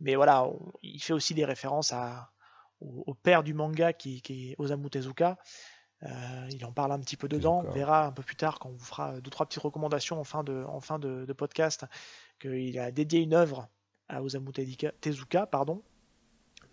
Mais 0.00 0.14
voilà, 0.16 0.48
il 0.82 1.00
fait 1.00 1.12
aussi 1.12 1.34
des 1.34 1.44
références 1.44 1.92
à, 1.92 2.30
au, 2.80 3.14
père 3.14 3.42
du 3.42 3.54
manga 3.54 3.92
qui, 3.92 4.20
qui 4.22 4.50
est 4.50 4.54
Osamu 4.58 4.90
Tezuka. 4.90 5.38
il 6.02 6.64
en 6.64 6.72
parle 6.72 6.92
un 6.92 6.98
petit 6.98 7.16
peu 7.16 7.28
dedans. 7.28 7.64
On 7.66 7.70
verra 7.70 8.06
un 8.06 8.12
peu 8.12 8.22
plus 8.22 8.36
tard 8.36 8.58
quand 8.58 8.70
on 8.70 8.72
vous 8.72 8.84
fera 8.84 9.20
deux 9.20 9.30
trois 9.30 9.46
petites 9.46 9.62
recommandations 9.62 10.18
en 10.18 10.24
fin 10.24 10.42
de, 10.42 10.64
en 10.66 10.80
fin 10.80 10.98
de, 10.98 11.24
de 11.24 11.32
podcast 11.32 11.86
qu'il 12.40 12.78
a 12.78 12.90
dédié 12.90 13.20
une 13.20 13.34
œuvre 13.34 13.68
à 14.08 14.22
Osamu 14.22 14.52
Tezuka, 14.52 15.46
pardon, 15.46 15.82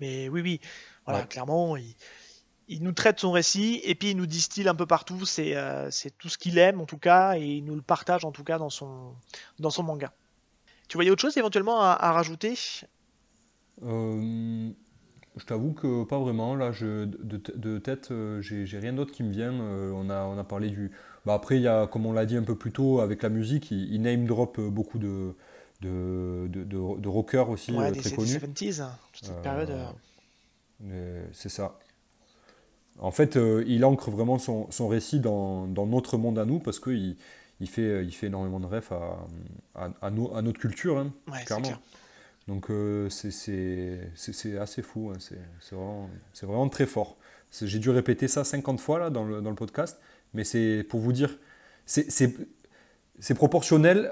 mais 0.02 0.30
oui, 0.30 0.42
oui, 0.42 0.60
voilà, 1.06 1.24
clairement, 1.26 1.78
il, 1.78 2.84
nous 2.84 2.92
traite 2.92 3.20
son 3.20 3.32
récit 3.32 3.80
et 3.84 3.96
puis 3.96 4.12
il 4.12 4.18
nous 4.18 4.26
distille 4.26 4.68
un 4.68 4.76
peu 4.76 4.88
partout. 4.88 5.22
Euh, 5.40 5.88
c'est 5.92 6.18
tout 6.18 6.28
ce 6.28 6.38
qu'il 6.38 6.58
aime 6.58 6.82
en 6.82 6.86
tout 6.86 6.98
cas 6.98 7.38
et 7.38 7.46
il 7.46 7.64
nous 7.64 7.76
le 7.76 7.82
partage 7.82 8.26
en 8.26 8.32
tout 8.32 8.44
cas 8.44 8.58
dans 8.58 8.70
son, 8.70 9.14
dans 9.60 9.70
son 9.70 9.84
manga. 9.84 10.12
Tu 10.88 10.98
voyais 10.98 11.12
autre 11.12 11.22
chose 11.22 11.38
éventuellement 11.38 11.82
à, 11.82 12.12
rajouter? 12.12 12.56
Euh, 13.84 14.70
Je 15.38 15.46
t'avoue 15.46 15.74
que 15.74 16.04
pas 16.04 16.20
vraiment. 16.20 16.56
Là, 16.56 16.72
je, 16.72 17.06
de, 17.06 17.78
tête, 17.78 18.12
euh, 18.12 18.42
j'ai 18.42 18.80
rien 18.80 18.94
d'autre 18.94 19.14
qui 19.14 19.24
me 19.24 19.32
vient. 19.32 19.54
on, 19.54 20.10
a, 20.10 20.24
on 20.24 20.38
a 20.38 20.44
parlé 20.44 20.70
du. 20.70 20.92
Bah 21.26 21.36
après, 21.36 21.58
il 21.58 21.62
y 21.62 21.68
a, 21.68 21.88
comme 21.88 22.06
on 22.06 22.12
l'a 22.12 22.26
dit 22.26 22.36
un 22.36 22.44
peu 22.44 22.56
plus 22.56 22.72
tôt 22.72 23.00
avec 23.00 23.22
la 23.22 23.30
musique, 23.30 23.70
il 23.72 24.02
name 24.02 24.26
drop 24.26 24.60
beaucoup 24.60 24.98
de, 24.98 25.36
de, 25.82 26.48
de, 26.48 26.64
de, 26.64 27.10
rockers 27.10 27.50
aussi 27.50 27.72
ouais, 27.72 27.90
euh, 27.90 27.92
très 27.92 28.12
connus. 28.12 28.38
70s, 28.38 28.82
hein, 28.82 28.92
toute 29.14 29.26
cette 29.26 29.42
période. 29.42 29.74
Euh. 30.86 31.26
C'est 31.34 31.50
ça. 31.50 31.80
En 33.00 33.12
fait, 33.12 33.36
euh, 33.36 33.64
il 33.68 33.84
ancre 33.84 34.12
vraiment 34.12 34.38
son, 34.38 34.70
son 34.70 34.88
récit 34.88 35.20
dans, 35.20 35.66
dans, 35.66 35.88
notre 35.88 36.18
monde 36.18 36.38
à 36.38 36.46
nous 36.46 36.60
parce 36.60 36.80
qu'il 36.80 37.18
il 37.60 37.68
fait, 37.68 38.04
il 38.06 38.14
fait 38.14 38.28
énormément 38.28 38.60
de 38.60 38.66
refs 38.66 38.92
à, 38.92 39.28
à, 39.76 39.86
à, 40.02 40.08
à 40.08 40.12
notre 40.42 40.60
culture, 40.60 40.98
hein, 40.98 41.12
clairement. 41.46 41.74
Donc 42.48 42.70
c'est 43.10 44.58
assez 44.60 44.82
fou, 44.82 45.12
hein, 45.14 45.18
c'est 45.20 45.76
vraiment, 45.76 46.10
vraiment, 46.42 46.70
très 46.70 46.86
fort. 46.86 47.18
J'ai 47.52 47.80
dû 47.80 47.90
répéter 47.90 48.28
ça 48.28 48.44
50 48.44 48.80
fois 48.80 49.00
là, 49.00 49.10
dans, 49.10 49.26
le, 49.26 49.42
dans 49.42 49.50
le 49.50 49.56
podcast, 49.56 50.00
mais 50.34 50.44
c'est 50.44 50.86
pour 50.88 51.00
vous 51.00 51.14
dire, 51.14 51.38
c'est 51.86 52.36
c'est 53.22 53.36
proportionnel 53.36 54.12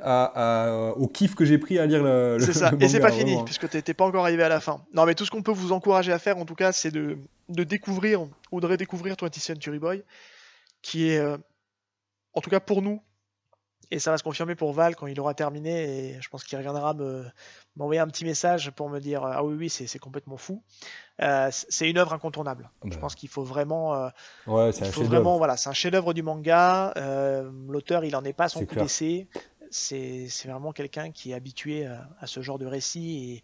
au 0.96 1.08
kiff 1.08 1.36
que 1.36 1.44
j'ai 1.44 1.58
pris 1.58 1.80
à 1.80 1.86
lire 1.86 2.04
le, 2.04 2.38
C'est 2.40 2.54
ça, 2.54 2.72
et 2.80 2.88
c'est 2.88 3.00
pas 3.00 3.12
fini, 3.12 3.44
puisque 3.44 3.68
tu 3.68 3.76
n'étais 3.76 3.96
pas 3.96 4.06
encore 4.06 4.24
arrivé 4.24 4.44
à 4.44 4.50
la 4.50 4.60
fin. 4.60 4.86
Non, 4.94 5.06
mais 5.06 5.16
tout 5.16 5.26
ce 5.26 5.32
qu'on 5.32 5.42
peut 5.42 5.52
vous 5.52 5.72
encourager 5.72 6.14
à 6.14 6.20
faire, 6.20 6.38
en 6.38 6.46
tout 6.46 6.56
cas, 6.56 6.72
c'est 6.72 6.92
de, 6.92 7.18
découvrir 7.50 8.28
ou 8.52 8.62
de 8.62 8.68
redécouvrir 8.68 9.16
20 9.20 9.36
Century 9.36 9.80
Boy, 9.80 10.04
qui 10.84 11.10
est, 11.10 11.18
euh, 11.18 11.38
en 12.34 12.42
tout 12.42 12.52
cas 12.52 12.60
pour 12.60 12.84
nous, 12.84 13.02
et 13.92 13.98
ça 13.98 14.12
va 14.12 14.18
se 14.18 14.24
confirmer 14.24 14.56
pour 14.56 14.72
Val 14.72 14.96
quand 14.96 15.08
il 15.08 15.20
aura 15.20 15.34
terminé, 15.34 16.14
et 16.14 16.22
je 16.22 16.30
pense 16.30 16.44
qu'il 16.44 16.58
reviendra 16.58 16.96
m'envoyer 17.76 18.00
un 18.00 18.08
petit 18.08 18.24
message 18.24 18.70
pour 18.72 18.90
me 18.90 19.00
dire 19.00 19.24
Ah 19.24 19.44
oui, 19.44 19.56
oui, 19.56 19.70
c'est 19.70 20.00
complètement 20.00 20.38
fou. 20.38 20.62
Euh, 21.22 21.50
c'est 21.52 21.90
une 21.90 21.98
œuvre 21.98 22.14
incontournable. 22.14 22.70
Je 22.86 22.98
pense 22.98 23.16
qu'il 23.16 23.30
faut 23.30 23.44
vraiment. 23.44 23.96
Euh, 23.96 24.10
ouais, 24.46 24.72
c'est 24.72 24.86
un 24.86 25.04
vraiment, 25.04 25.38
voilà, 25.38 25.58
c'est 25.58 25.70
un 25.70 25.74
chef-d'œuvre 25.74 26.14
du 26.14 26.22
manga. 26.22 26.94
Euh, 26.98 27.50
l'auteur, 27.68 28.06
il 28.06 28.16
en 28.16 28.24
est 28.24 28.34
pas 28.34 28.48
son 28.48 28.66
coup 28.66 28.76
d'essai. 28.76 29.28
C'est 29.72 30.28
vraiment 30.46 30.72
quelqu'un 30.72 31.12
qui 31.12 31.32
est 31.32 31.36
habitué 31.36 31.86
à, 31.86 32.28
ce 32.28 32.42
genre 32.42 32.60
de 32.60 32.68
récit 32.68 33.44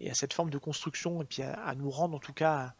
et, 0.00 0.10
à 0.10 0.14
cette 0.14 0.34
forme 0.34 0.50
de 0.50 0.58
construction, 0.58 1.22
et 1.22 1.24
puis 1.24 1.42
à, 1.42 1.74
nous 1.74 1.90
rendre 1.90 2.16
en 2.16 2.20
tout 2.20 2.34
cas 2.34 2.74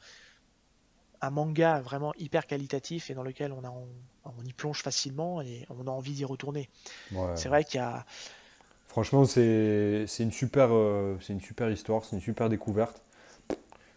un 1.22 1.30
manga 1.30 1.80
vraiment 1.80 2.12
hyper 2.18 2.46
qualitatif 2.46 3.08
et 3.10 3.14
dans 3.14 3.22
lequel 3.22 3.52
on, 3.52 3.64
a, 3.64 3.70
on, 3.70 3.88
y 4.44 4.52
plonge 4.52 4.82
facilement 4.82 5.40
et 5.40 5.66
on 5.70 5.86
a 5.86 5.90
envie 5.90 6.12
d'y 6.12 6.24
retourner. 6.24 6.68
C'est 7.34 7.48
vrai 7.48 7.64
qu'il 7.64 7.80
y 7.80 7.82
a. 7.82 8.04
Franchement, 8.88 9.24
c'est 9.26 10.06
une, 10.20 10.32
super, 10.32 10.70
c'est 11.20 11.32
une 11.32 11.40
super 11.40 11.70
histoire, 11.70 12.04
c'est 12.04 12.16
une 12.16 12.22
super 12.22 12.48
découverte. 12.48 13.02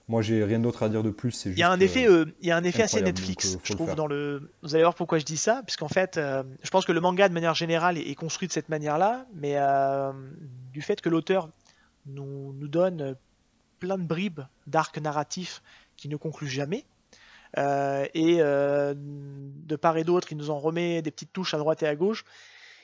Moi, 0.10 0.24
j'ai 0.24 0.44
rien 0.44 0.60
d'autre 0.60 0.82
à 0.82 0.90
dire 0.90 1.04
de 1.04 1.12
plus. 1.12 1.46
Il 1.46 1.58
y 1.58 1.62
a 1.62 1.70
un 1.70 1.80
effet, 1.80 2.10
euh, 2.10 2.26
il 2.42 2.48
y 2.48 2.52
a 2.52 2.58
un 2.58 2.64
effet 2.64 2.82
assez 2.82 3.00
Netflix, 3.00 3.54
euh, 3.54 3.60
je 3.64 3.74
trouve, 3.74 3.94
dans 3.94 4.08
le. 4.08 4.52
Vous 4.64 4.74
allez 4.74 4.84
voir 4.84 4.96
pourquoi 4.96 5.20
je 5.20 5.24
dis 5.24 5.38
ça, 5.38 5.62
puisqu'en 5.68 5.88
fait, 5.88 6.18
euh, 6.18 6.42
je 6.64 6.70
pense 6.72 6.84
que 6.84 6.92
le 6.92 7.00
manga, 7.00 7.30
de 7.30 7.34
manière 7.36 7.54
générale, 7.54 7.96
est, 8.00 8.16
construit 8.16 8.48
de 8.48 8.54
cette 8.54 8.70
manière-là, 8.70 9.28
mais 9.36 9.56
du 10.74 10.82
fait 10.82 11.00
que 11.00 11.10
l'auteur 11.10 11.50
nous, 12.08 12.54
nous, 12.54 12.68
donne 12.68 13.16
plein 13.78 14.00
de 14.00 14.04
bribes 14.04 14.42
d'arcs 14.66 14.98
narratifs 15.00 15.62
qui 15.96 16.10
ne 16.10 16.16
concluent 16.16 16.50
jamais, 16.50 16.86
et 17.58 18.38
de 18.38 19.76
part 19.76 19.98
et 19.98 20.04
d'autre, 20.04 20.32
il 20.32 20.38
nous 20.38 20.50
en 20.50 20.60
remet 20.60 21.02
des 21.02 21.12
petites 21.12 21.34
touches 21.34 21.54
à 21.54 21.58
droite 21.58 21.84
et 21.84 21.88
à 21.88 21.96
gauche. 21.96 22.26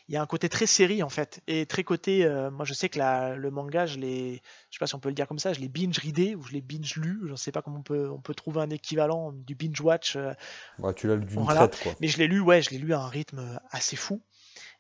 il 0.08 0.14
y 0.14 0.18
a 0.18 0.22
un 0.22 0.26
côté 0.26 0.50
très 0.50 0.68
série 0.68 1.02
en 1.02 1.10
fait 1.10 1.42
et 1.48 1.66
très 1.66 1.84
côté 1.84 2.26
euh, 2.26 2.52
moi 2.52 2.64
je 2.64 2.74
sais 2.74 2.90
que 2.90 3.00
la, 3.00 3.36
le 3.36 3.50
manga 3.50 3.86
je 3.86 3.98
l'ai 3.98 4.42
je 4.70 4.76
sais 4.76 4.80
pas 4.80 4.88
si 4.88 4.96
on 4.96 5.00
peut 5.00 5.10
le 5.10 5.16
dire 5.16 5.28
comme 5.28 5.40
ça 5.40 5.54
je 5.54 5.60
l'ai 5.60 5.68
binge 5.68 5.98
readé 5.98 6.36
ou 6.36 6.44
je 6.44 6.54
l'ai 6.54 6.62
binge 6.62 6.96
lu 6.98 7.22
je 7.26 7.32
ne 7.32 7.36
sais 7.36 7.52
pas 7.52 7.62
comment 7.62 7.80
on 7.80 7.84
peut 7.84 8.10
on 8.12 8.20
peut 8.20 8.36
trouver 8.36 8.62
un 8.62 8.70
équivalent 8.70 9.32
du 9.32 9.56
binge 9.56 9.82
watch 9.82 10.16
euh, 10.16 10.34
ouais, 10.80 10.94
tu 10.94 11.08
l'as 11.08 11.16
lu 11.16 11.26
d'une 11.26 11.46
traite 11.46 11.80
quoi. 11.82 11.94
Mais 12.02 12.08
je 12.08 12.18
l'ai 12.20 12.28
lu 12.28 12.40
ouais 12.40 12.62
je 12.62 12.70
l'ai 12.70 12.78
lu 12.78 12.94
à 12.94 13.00
un 13.00 13.08
rythme 13.08 13.60
assez 13.72 13.96
fou 13.96 14.22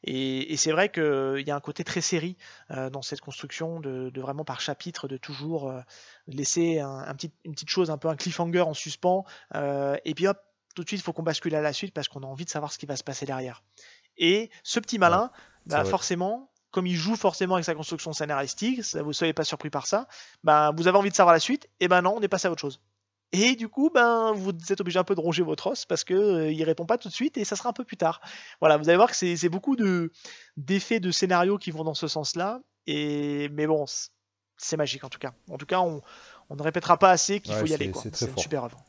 et, 0.05 0.53
et 0.53 0.57
c'est 0.57 0.71
vrai 0.71 0.89
qu'il 0.89 1.43
y 1.45 1.51
a 1.51 1.55
un 1.55 1.59
côté 1.59 1.83
très 1.83 2.01
série 2.01 2.37
euh, 2.71 2.89
dans 2.89 3.01
cette 3.01 3.21
construction 3.21 3.81
de, 3.81 4.09
de, 4.09 4.21
vraiment 4.21 4.45
par 4.45 4.61
chapitre 4.61 5.07
de 5.07 5.17
toujours 5.17 5.73
laisser 6.27 6.79
un, 6.79 6.99
un, 6.99 7.13
petit, 7.15 7.31
une 7.43 7.53
petite 7.53 7.69
chose 7.69 7.91
un 7.91 7.97
peu 7.97 8.07
un 8.07 8.15
cliffhanger 8.15 8.61
en 8.61 8.73
suspens 8.73 9.25
et 9.53 10.13
puis 10.15 10.27
hop 10.27 10.39
tout 10.75 10.83
de 10.83 10.87
suite 10.87 10.99
il 10.99 11.03
faut 11.03 11.13
qu'on 11.13 11.23
bascule 11.23 11.55
à 11.55 11.61
la 11.61 11.73
suite 11.73 11.93
parce 11.93 12.07
qu'on 12.07 12.21
a 12.23 12.27
envie 12.27 12.45
de 12.45 12.49
savoir 12.49 12.71
ce 12.71 12.77
qui 12.77 12.85
va 12.85 12.95
se 12.95 13.03
passer 13.03 13.25
derrière 13.25 13.63
et 14.17 14.49
ce 14.63 14.79
petit 14.79 14.97
malin, 14.97 15.31
bah, 15.65 15.83
forcément, 15.83 16.49
comme 16.71 16.87
il 16.87 16.95
joue 16.95 17.15
forcément 17.15 17.55
avec 17.55 17.65
sa 17.65 17.75
construction 17.75 18.13
scénaristique, 18.13 18.81
vous 18.95 19.07
ne 19.07 19.13
soyez 19.13 19.33
pas 19.33 19.43
surpris 19.43 19.69
par 19.69 19.87
ça, 19.87 20.07
bah, 20.43 20.71
vous 20.75 20.87
avez 20.87 20.97
envie 20.97 21.09
de 21.09 21.15
savoir 21.15 21.33
la 21.33 21.39
suite, 21.39 21.69
et 21.79 21.87
ben 21.87 22.01
non, 22.01 22.15
on 22.17 22.21
est 22.21 22.27
passé 22.27 22.47
à 22.47 22.51
autre 22.51 22.61
chose. 22.61 22.81
Et 23.35 23.55
du 23.55 23.67
coup, 23.69 23.89
ben, 23.93 24.31
vous 24.33 24.51
êtes 24.69 24.81
obligé 24.81 24.99
un 24.99 25.03
peu 25.03 25.15
de 25.15 25.19
ronger 25.19 25.43
votre 25.43 25.67
os 25.67 25.85
parce 25.85 26.03
qu'il 26.03 26.15
euh, 26.15 26.51
il 26.51 26.63
répond 26.63 26.85
pas 26.85 26.97
tout 26.97 27.09
de 27.09 27.13
suite 27.13 27.37
et 27.37 27.43
ça 27.43 27.55
sera 27.55 27.69
un 27.69 27.73
peu 27.73 27.83
plus 27.83 27.97
tard. 27.97 28.21
Voilà, 28.59 28.77
vous 28.77 28.87
allez 28.89 28.97
voir 28.97 29.09
que 29.09 29.15
c'est 29.15 29.49
beaucoup 29.49 29.75
de 29.75 30.11
d'effets 30.57 30.99
de 30.99 31.11
scénario 31.11 31.57
qui 31.57 31.71
vont 31.71 31.83
dans 31.83 31.93
ce 31.93 32.07
sens-là. 32.07 32.61
Et 32.87 33.49
mais 33.49 33.67
bon, 33.67 33.85
c'est 34.57 34.77
magique 34.77 35.03
en 35.03 35.09
tout 35.09 35.19
cas. 35.19 35.33
En 35.49 35.57
tout 35.57 35.65
cas, 35.65 35.79
on, 35.79 36.01
on 36.49 36.55
ne 36.55 36.61
répétera 36.61 36.97
pas 36.97 37.11
assez 37.11 37.39
qu'il 37.39 37.53
faut 37.53 37.65
y 37.65 37.73
aller. 37.73 37.91
C'est 37.95 38.27
une 38.27 38.37
super 38.37 38.65
œuvre. 38.65 38.83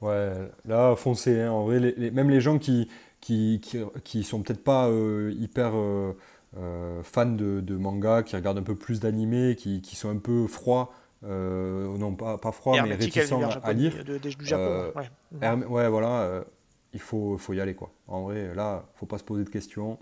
Ouais, 0.00 0.32
là, 0.64 0.96
foncez. 0.96 1.40
Hein. 1.40 1.52
En 1.52 1.64
vrai, 1.64 1.94
même 2.12 2.30
les 2.30 2.40
gens 2.40 2.58
qui, 2.58 2.88
qui, 3.20 3.60
qui, 4.04 4.24
sont 4.24 4.42
peut-être 4.42 4.64
pas 4.64 4.88
euh, 4.88 5.32
hyper 5.38 5.72
euh, 5.74 6.16
euh, 6.56 7.02
fans 7.02 7.26
de, 7.26 7.76
manga, 7.76 8.22
qui 8.22 8.34
regardent 8.34 8.58
un 8.58 8.62
peu 8.62 8.76
plus 8.76 9.00
d'animé, 9.00 9.56
qui, 9.56 9.82
qui, 9.82 9.96
sont 9.96 10.10
un 10.10 10.18
peu 10.18 10.46
froids, 10.46 10.92
non 11.22 12.14
pas, 12.14 12.38
pas 12.38 12.52
froids, 12.52 12.82
mais 12.82 12.94
réticents 12.94 13.42
à, 13.62 13.72
lire. 13.72 13.94
ouais. 15.68 15.88
voilà, 15.88 16.44
il 16.92 17.00
faut, 17.00 17.38
faut 17.38 17.52
y 17.52 17.60
aller 17.60 17.74
quoi. 17.74 17.92
En 18.06 18.22
vrai, 18.22 18.54
là, 18.54 18.84
faut 18.94 19.06
pas 19.06 19.18
se 19.18 19.24
poser 19.24 19.44
de 19.44 19.50
questions. 19.50 19.98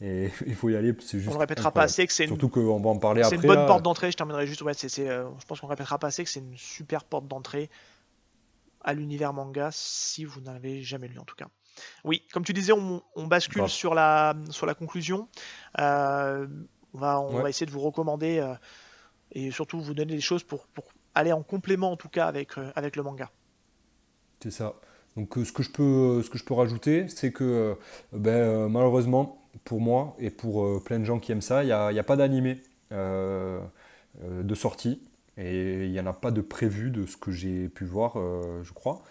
Et 0.00 0.30
il 0.46 0.54
faut 0.54 0.68
y 0.68 0.76
aller, 0.76 0.94
c'est 1.00 1.18
juste. 1.18 1.30
On 1.30 1.34
ne 1.34 1.40
répétera 1.40 1.70
pas 1.70 1.82
assez 1.82 2.06
que 2.06 2.12
c'est 2.12 2.24
une. 2.24 2.30
Surtout 2.30 2.48
qu'on 2.48 2.80
va 2.80 2.90
en 2.90 2.98
parler 2.98 3.22
après. 3.22 3.36
C'est 3.36 3.42
une 3.42 3.48
bonne 3.48 3.66
porte 3.66 3.82
d'entrée, 3.82 4.10
je 4.10 4.16
terminerai 4.16 4.46
juste. 4.46 4.62
Ouais, 4.62 4.72
je 4.74 5.46
pense 5.46 5.60
qu'on 5.60 5.66
répétera 5.66 5.98
pas 5.98 6.08
assez 6.08 6.24
que 6.24 6.30
c'est 6.30 6.40
une 6.40 6.56
super 6.56 7.04
porte 7.04 7.26
d'entrée 7.28 7.70
à 8.82 8.94
l'univers 8.94 9.32
manga 9.32 9.70
si 9.72 10.24
vous 10.24 10.40
n'avez 10.40 10.82
jamais 10.82 11.08
lu 11.08 11.18
en 11.18 11.24
tout 11.24 11.34
cas. 11.34 11.48
Oui, 12.04 12.22
comme 12.32 12.44
tu 12.44 12.54
disais, 12.54 12.72
on, 12.72 13.26
bascule 13.26 13.68
sur, 13.68 13.94
la, 13.94 14.34
sur 14.48 14.64
la 14.64 14.74
conclusion. 14.74 15.28
Euh, 15.78 16.46
on, 16.94 16.98
va, 16.98 17.20
on 17.20 17.42
va 17.42 17.50
essayer 17.50 17.66
de 17.66 17.70
vous 17.70 17.80
recommander 17.80 18.38
euh, 18.38 18.54
et 19.32 19.50
surtout 19.50 19.80
vous 19.80 19.94
donner 19.94 20.14
des 20.14 20.20
choses 20.20 20.42
pour, 20.42 20.66
pour, 20.68 20.84
aller 21.14 21.32
en 21.32 21.42
complément 21.42 21.92
en 21.92 21.96
tout 21.96 22.10
cas 22.10 22.26
avec, 22.26 22.58
euh, 22.58 22.70
avec 22.76 22.94
le 22.94 23.02
manga. 23.02 23.30
C'est 24.42 24.50
ça. 24.50 24.74
Donc 25.16 25.34
ce 25.42 25.50
que 25.50 25.62
je 25.62 25.70
peux, 25.70 26.22
ce 26.22 26.28
que 26.28 26.36
je 26.36 26.44
peux 26.44 26.52
rajouter, 26.52 27.08
c'est 27.08 27.32
que 27.32 27.78
ben, 28.12 28.68
malheureusement, 28.68 29.42
pour 29.64 29.80
moi 29.80 30.14
et 30.18 30.28
pour 30.28 30.82
plein 30.84 30.98
de 30.98 31.04
gens 31.04 31.18
qui 31.18 31.32
aiment 31.32 31.40
ça, 31.40 31.64
il 31.64 31.68
n'y 31.68 31.72
a, 31.72 31.86
a, 31.86 32.02
pas 32.02 32.16
d'animé 32.16 32.62
de 32.90 34.54
sortie. 34.54 35.00
Et 35.38 35.86
il 35.86 35.90
n'y 35.90 36.00
en 36.00 36.06
a 36.06 36.12
pas 36.12 36.30
de 36.32 36.42
prévu 36.42 36.90
de 36.90 37.06
ce 37.06 37.16
que 37.16 37.30
j'ai 37.30 37.70
pu 37.70 37.86
voir, 37.86 38.18
je 38.62 38.72
crois. 38.74 39.02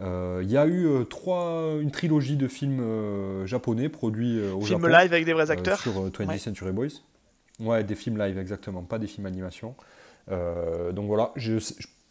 Euh, 0.00 0.40
il 0.42 0.50
y 0.50 0.56
a 0.56 0.66
eu 0.66 0.86
euh, 0.86 1.04
trois, 1.04 1.76
une 1.80 1.90
trilogie 1.90 2.36
de 2.36 2.48
films 2.48 2.80
euh, 2.80 3.46
japonais 3.46 3.88
produits 3.88 4.40
au 4.50 4.60
Film 4.62 4.86
live 4.86 5.12
avec 5.12 5.24
des 5.24 5.32
vrais 5.32 5.50
acteurs 5.50 5.80
Sur 5.80 6.08
20th 6.08 6.38
Century 6.38 6.72
Boys. 6.72 7.02
Ouais, 7.60 7.84
des 7.84 7.94
films 7.94 8.18
live, 8.18 8.38
exactement, 8.38 8.82
pas 8.82 8.98
des 8.98 9.06
films 9.06 9.26
animation. 9.26 9.74
donc 10.28 11.06
voilà, 11.06 11.32
je 11.36 11.54
ne 11.54 11.60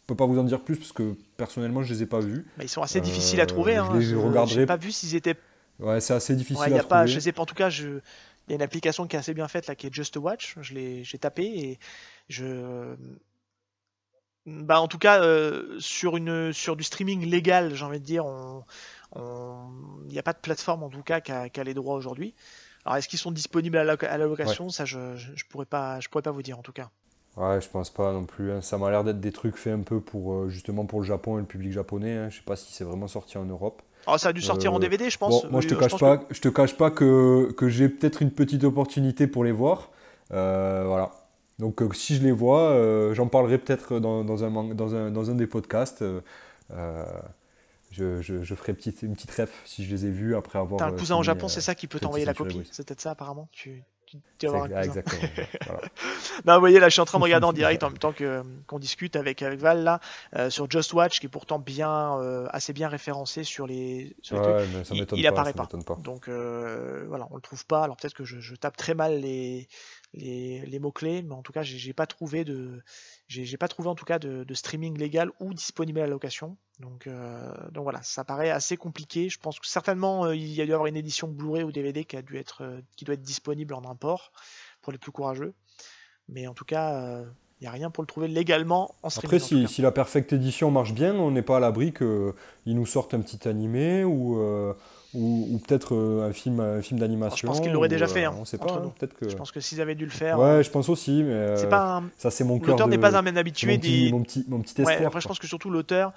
peux 0.06 0.14
pas 0.14 0.26
vous 0.26 0.38
en 0.38 0.44
dire 0.44 0.60
plus 0.60 0.76
parce 0.76 0.92
que 0.92 1.14
personnellement, 1.36 1.82
je 1.82 1.92
les 1.92 2.02
ai 2.02 2.06
pas 2.06 2.20
vus. 2.20 2.46
ils 2.60 2.68
sont 2.68 2.82
assez 2.82 3.00
difficiles 3.00 3.40
à 3.40 3.46
trouver. 3.46 3.74
Je 3.74 3.80
hein, 3.80 3.98
les 3.98 4.14
regarderai. 4.14 4.66
pas 4.66 4.76
vu 4.76 4.92
s'ils 4.92 5.14
étaient. 5.14 5.36
Ouais, 5.78 6.00
c'est 6.00 6.14
assez 6.14 6.36
difficile 6.36 6.74
à 6.74 6.82
pas, 6.82 7.00
trouver. 7.00 7.12
Je 7.12 7.20
sais 7.20 7.32
pas, 7.32 7.42
en 7.42 7.46
tout 7.46 7.54
cas, 7.54 7.70
je... 7.70 7.88
il 7.88 8.50
y 8.50 8.52
a 8.52 8.56
une 8.56 8.62
application 8.62 9.06
qui 9.06 9.16
est 9.16 9.18
assez 9.18 9.34
bien 9.34 9.48
faite 9.48 9.66
là, 9.66 9.74
qui 9.74 9.86
est 9.86 9.94
Just 9.94 10.16
Watch. 10.16 10.56
Je 10.60 10.74
l'ai, 10.74 11.04
j'ai 11.04 11.18
tapé 11.18 11.44
et 11.44 11.78
je 12.28 12.94
bah, 14.46 14.80
en 14.80 14.88
tout 14.88 14.98
cas, 14.98 15.22
euh, 15.22 15.78
sur, 15.78 16.16
une, 16.16 16.52
sur 16.52 16.76
du 16.76 16.82
streaming 16.82 17.26
légal, 17.26 17.74
j'ai 17.74 17.84
envie 17.84 18.00
de 18.00 18.04
dire, 18.04 18.24
il 19.16 20.08
n'y 20.08 20.18
a 20.18 20.22
pas 20.22 20.32
de 20.32 20.38
plateforme 20.38 20.82
en 20.82 20.88
tout 20.88 21.02
cas 21.02 21.20
qui 21.20 21.32
a, 21.32 21.64
les 21.64 21.74
droits 21.74 21.94
aujourd'hui. 21.94 22.34
Alors, 22.84 22.96
est-ce 22.96 23.08
qu'ils 23.08 23.18
sont 23.18 23.30
disponibles 23.30 23.76
à 23.76 23.84
la, 23.84 23.92
à 24.00 24.18
la 24.18 24.26
location? 24.26 24.70
Ça, 24.70 24.84
je 24.84 24.98
ne 24.98 25.42
pourrais, 25.48 25.66
pas, 25.66 26.00
je 26.00 26.08
pourrais 26.08 26.22
pas 26.22 26.30
vous 26.30 26.42
dire 26.42 26.58
en 26.58 26.62
tout 26.62 26.72
cas. 26.72 26.90
Ouais, 27.36 27.60
je 27.60 27.68
pense 27.68 27.90
pas 27.90 28.12
non 28.12 28.24
plus. 28.24 28.50
Hein. 28.50 28.60
Ça 28.60 28.78
m'a 28.78 28.90
l'air 28.90 29.04
d'être 29.04 29.20
des 29.20 29.32
trucs 29.32 29.56
faits 29.56 29.72
un 29.74 29.82
peu 29.82 30.00
pour 30.00 30.34
euh, 30.34 30.48
justement 30.48 30.84
pour 30.84 31.00
le 31.00 31.06
Japon 31.06 31.38
et 31.38 31.40
le 31.40 31.46
public 31.46 31.72
japonais. 31.72 32.16
Hein. 32.16 32.28
Je 32.30 32.36
sais 32.36 32.44
pas 32.44 32.56
si 32.56 32.72
c'est 32.72 32.84
vraiment 32.84 33.06
sorti 33.06 33.38
en 33.38 33.44
Europe. 33.44 33.82
Oh, 34.06 34.16
ça 34.18 34.30
a 34.30 34.32
dû 34.32 34.40
sortir 34.40 34.72
en 34.72 34.78
DVD, 34.78 35.06
euh, 35.06 35.10
je 35.10 35.18
pense. 35.18 35.44
moi, 35.50 35.60
je 35.60 35.68
te 35.68 35.74
cache 35.74 35.98
pas, 35.98 36.24
je 36.30 36.40
te 36.40 36.48
cache 36.48 36.76
pas 36.76 36.90
que, 36.90 37.52
que 37.52 37.68
j'ai 37.68 37.88
peut-être 37.88 38.22
une 38.22 38.30
petite 38.30 38.64
opportunité 38.64 39.26
pour 39.26 39.44
les 39.44 39.52
voir. 39.52 39.90
voilà. 40.30 41.12
Donc 41.60 41.82
euh, 41.82 41.92
si 41.92 42.16
je 42.16 42.22
les 42.22 42.32
vois, 42.32 42.70
euh, 42.70 43.14
j'en 43.14 43.28
parlerai 43.28 43.58
peut-être 43.58 44.00
dans, 44.00 44.24
dans, 44.24 44.42
un, 44.42 44.74
dans, 44.74 44.94
un, 44.94 45.10
dans 45.10 45.30
un 45.30 45.34
des 45.34 45.46
podcasts. 45.46 46.02
Euh, 47.98 48.22
je, 48.22 48.42
je, 48.42 48.54
ferai 48.54 48.72
petite, 48.72 49.02
une 49.02 49.14
petite 49.14 49.32
ref 49.32 49.62
si 49.64 49.84
je 49.84 49.90
les 49.90 50.06
ai 50.06 50.10
vus 50.10 50.36
après 50.36 50.58
avoir. 50.58 50.78
T'as 50.78 50.86
un 50.86 50.92
cousin 50.92 51.16
au 51.16 51.22
Japon, 51.22 51.48
c'est 51.48 51.60
ça 51.60 51.74
qui 51.74 51.86
peut 51.86 51.98
t'envoyer 51.98 52.24
la 52.24 52.34
copie 52.34 52.62
C'est 52.70 52.86
peut-être 52.86 53.00
ça 53.00 53.10
apparemment 53.10 53.48
tu, 53.52 53.82
tu, 54.06 54.18
vas 54.46 54.62
avoir 54.62 54.78
un 54.78 54.82
Exactement. 54.82 55.22
non, 56.46 56.54
vous 56.54 56.60
voyez, 56.60 56.78
là 56.78 56.88
je 56.88 56.92
suis 56.92 57.00
en 57.00 57.04
train 57.04 57.18
de 57.18 57.24
regarder 57.24 57.46
en 57.46 57.52
direct 57.52 57.82
en 57.82 57.88
même 57.88 57.98
temps 57.98 58.12
que, 58.12 58.42
qu'on 58.66 58.78
discute 58.78 59.16
avec, 59.16 59.42
avec 59.42 59.58
Val 59.58 59.82
là, 59.82 60.00
sur 60.50 60.70
Just 60.70 60.92
Watch 60.92 61.18
qui 61.18 61.26
est 61.26 61.30
pourtant 61.30 61.58
bien, 61.58 62.46
assez 62.50 62.72
bien 62.72 62.88
référencé 62.88 63.42
sur 63.42 63.66
les. 63.66 64.14
Sur 64.22 64.40
ouais, 64.40 64.66
mais 64.72 64.84
ça 64.84 64.94
il, 64.94 65.00
il 65.00 65.22
pas, 65.22 65.28
apparaît 65.28 65.52
pas. 65.52 65.66
pas. 65.66 65.96
Donc 65.96 66.28
voilà, 66.28 67.26
on 67.30 67.36
le 67.36 67.42
trouve 67.42 67.66
pas. 67.66 67.82
Alors 67.82 67.96
peut-être 67.96 68.14
que 68.14 68.24
je, 68.24 68.38
je 68.38 68.54
tape 68.54 68.76
très 68.76 68.94
mal 68.94 69.20
les 69.20 69.68
les, 70.14 70.78
mots-clés, 70.80 71.22
mais 71.22 71.34
en 71.34 71.42
tout 71.42 71.52
cas, 71.52 71.62
j'ai 71.62 71.92
pas 71.92 72.06
trouvé 72.06 72.44
de, 72.44 72.82
j'ai 73.30 73.56
pas 73.56 73.68
trouvé 73.68 73.88
en 73.88 73.94
tout 73.94 74.04
cas 74.04 74.18
de, 74.18 74.54
streaming 74.54 74.98
légal 74.98 75.30
ou 75.38 75.54
disponible 75.54 76.00
à 76.00 76.02
la 76.02 76.08
location. 76.08 76.56
Donc, 76.80 77.06
euh, 77.06 77.52
donc 77.70 77.84
voilà, 77.84 78.02
ça 78.02 78.24
paraît 78.24 78.50
assez 78.50 78.76
compliqué. 78.76 79.28
Je 79.28 79.38
pense 79.38 79.60
que 79.60 79.68
certainement 79.68 80.24
euh, 80.24 80.34
il 80.34 80.52
y 80.52 80.60
a 80.60 80.64
dû 80.64 80.70
y 80.70 80.74
avoir 80.74 80.86
une 80.86 80.96
édition 80.96 81.28
Blu-ray 81.28 81.62
ou 81.62 81.70
DVD 81.70 82.04
qui 82.04 82.16
a 82.16 82.22
dû 82.22 82.36
être, 82.36 82.62
euh, 82.62 82.80
qui 82.96 83.04
doit 83.04 83.14
être 83.14 83.22
disponible 83.22 83.74
en 83.74 83.84
import 83.84 84.32
pour 84.82 84.92
les 84.92 84.98
plus 84.98 85.12
courageux. 85.12 85.54
Mais 86.28 86.48
en 86.48 86.54
tout 86.54 86.64
cas, 86.64 87.22
il 87.60 87.62
n'y 87.62 87.66
a 87.66 87.72
rien 87.72 87.90
pour 87.90 88.02
le 88.02 88.06
trouver 88.06 88.28
légalement 88.28 88.94
en 89.02 89.10
streaming. 89.10 89.36
Après, 89.36 89.46
si, 89.46 89.66
si, 89.68 89.82
la 89.82 89.90
Perfect 89.90 90.32
Edition 90.32 90.70
marche 90.70 90.92
bien, 90.92 91.14
on 91.14 91.32
n'est 91.32 91.42
pas 91.42 91.56
à 91.56 91.60
l'abri 91.60 91.92
qu'ils 91.92 92.34
nous 92.66 92.86
sortent 92.86 93.14
un 93.14 93.20
petit 93.20 93.48
animé 93.48 94.04
ou 94.04 94.40
ou, 95.12 95.60
peut-être 95.66 95.94
euh, 95.94 96.28
un 96.28 96.32
film, 96.32 96.60
un 96.60 96.82
film 96.82 97.00
d'animation. 97.00 97.36
Je 97.36 97.46
pense 97.46 97.60
qu'ils 97.60 97.72
l'auraient 97.72 97.88
déjà 97.88 98.06
fait. 98.06 98.26
Euh, 98.26 98.30
hein, 98.30 98.36
on 98.38 98.44
sait 98.44 98.58
pas. 98.58 98.72
Hein, 98.72 98.92
peut-être 98.98 99.14
que. 99.14 99.28
Je 99.28 99.36
pense 99.36 99.50
que 99.50 99.60
s'ils 99.60 99.80
avaient 99.80 99.94
dû 99.96 100.04
le 100.04 100.10
faire. 100.10 100.38
Ouais, 100.38 100.46
euh, 100.46 100.62
je 100.62 100.70
pense 100.70 100.88
aussi, 100.88 101.22
mais 101.22 101.66
pas 101.68 102.02
ça 102.16 102.30
c'est 102.30 102.44
mon 102.44 102.58
cœur. 102.58 102.70
L'auteur 102.70 102.88
n'est 102.88 102.98
pas 102.98 103.16
un 103.16 103.36
habitué 103.36 103.74
mon 103.74 103.78
des. 103.78 104.12
Mon 104.12 104.22
petit, 104.22 104.44
mon 104.48 104.60
petit 104.60 104.80
espoir. 104.80 105.06
après, 105.06 105.20
je 105.20 105.28
pense 105.28 105.38
que 105.38 105.48
surtout 105.48 105.70
l'auteur, 105.70 106.12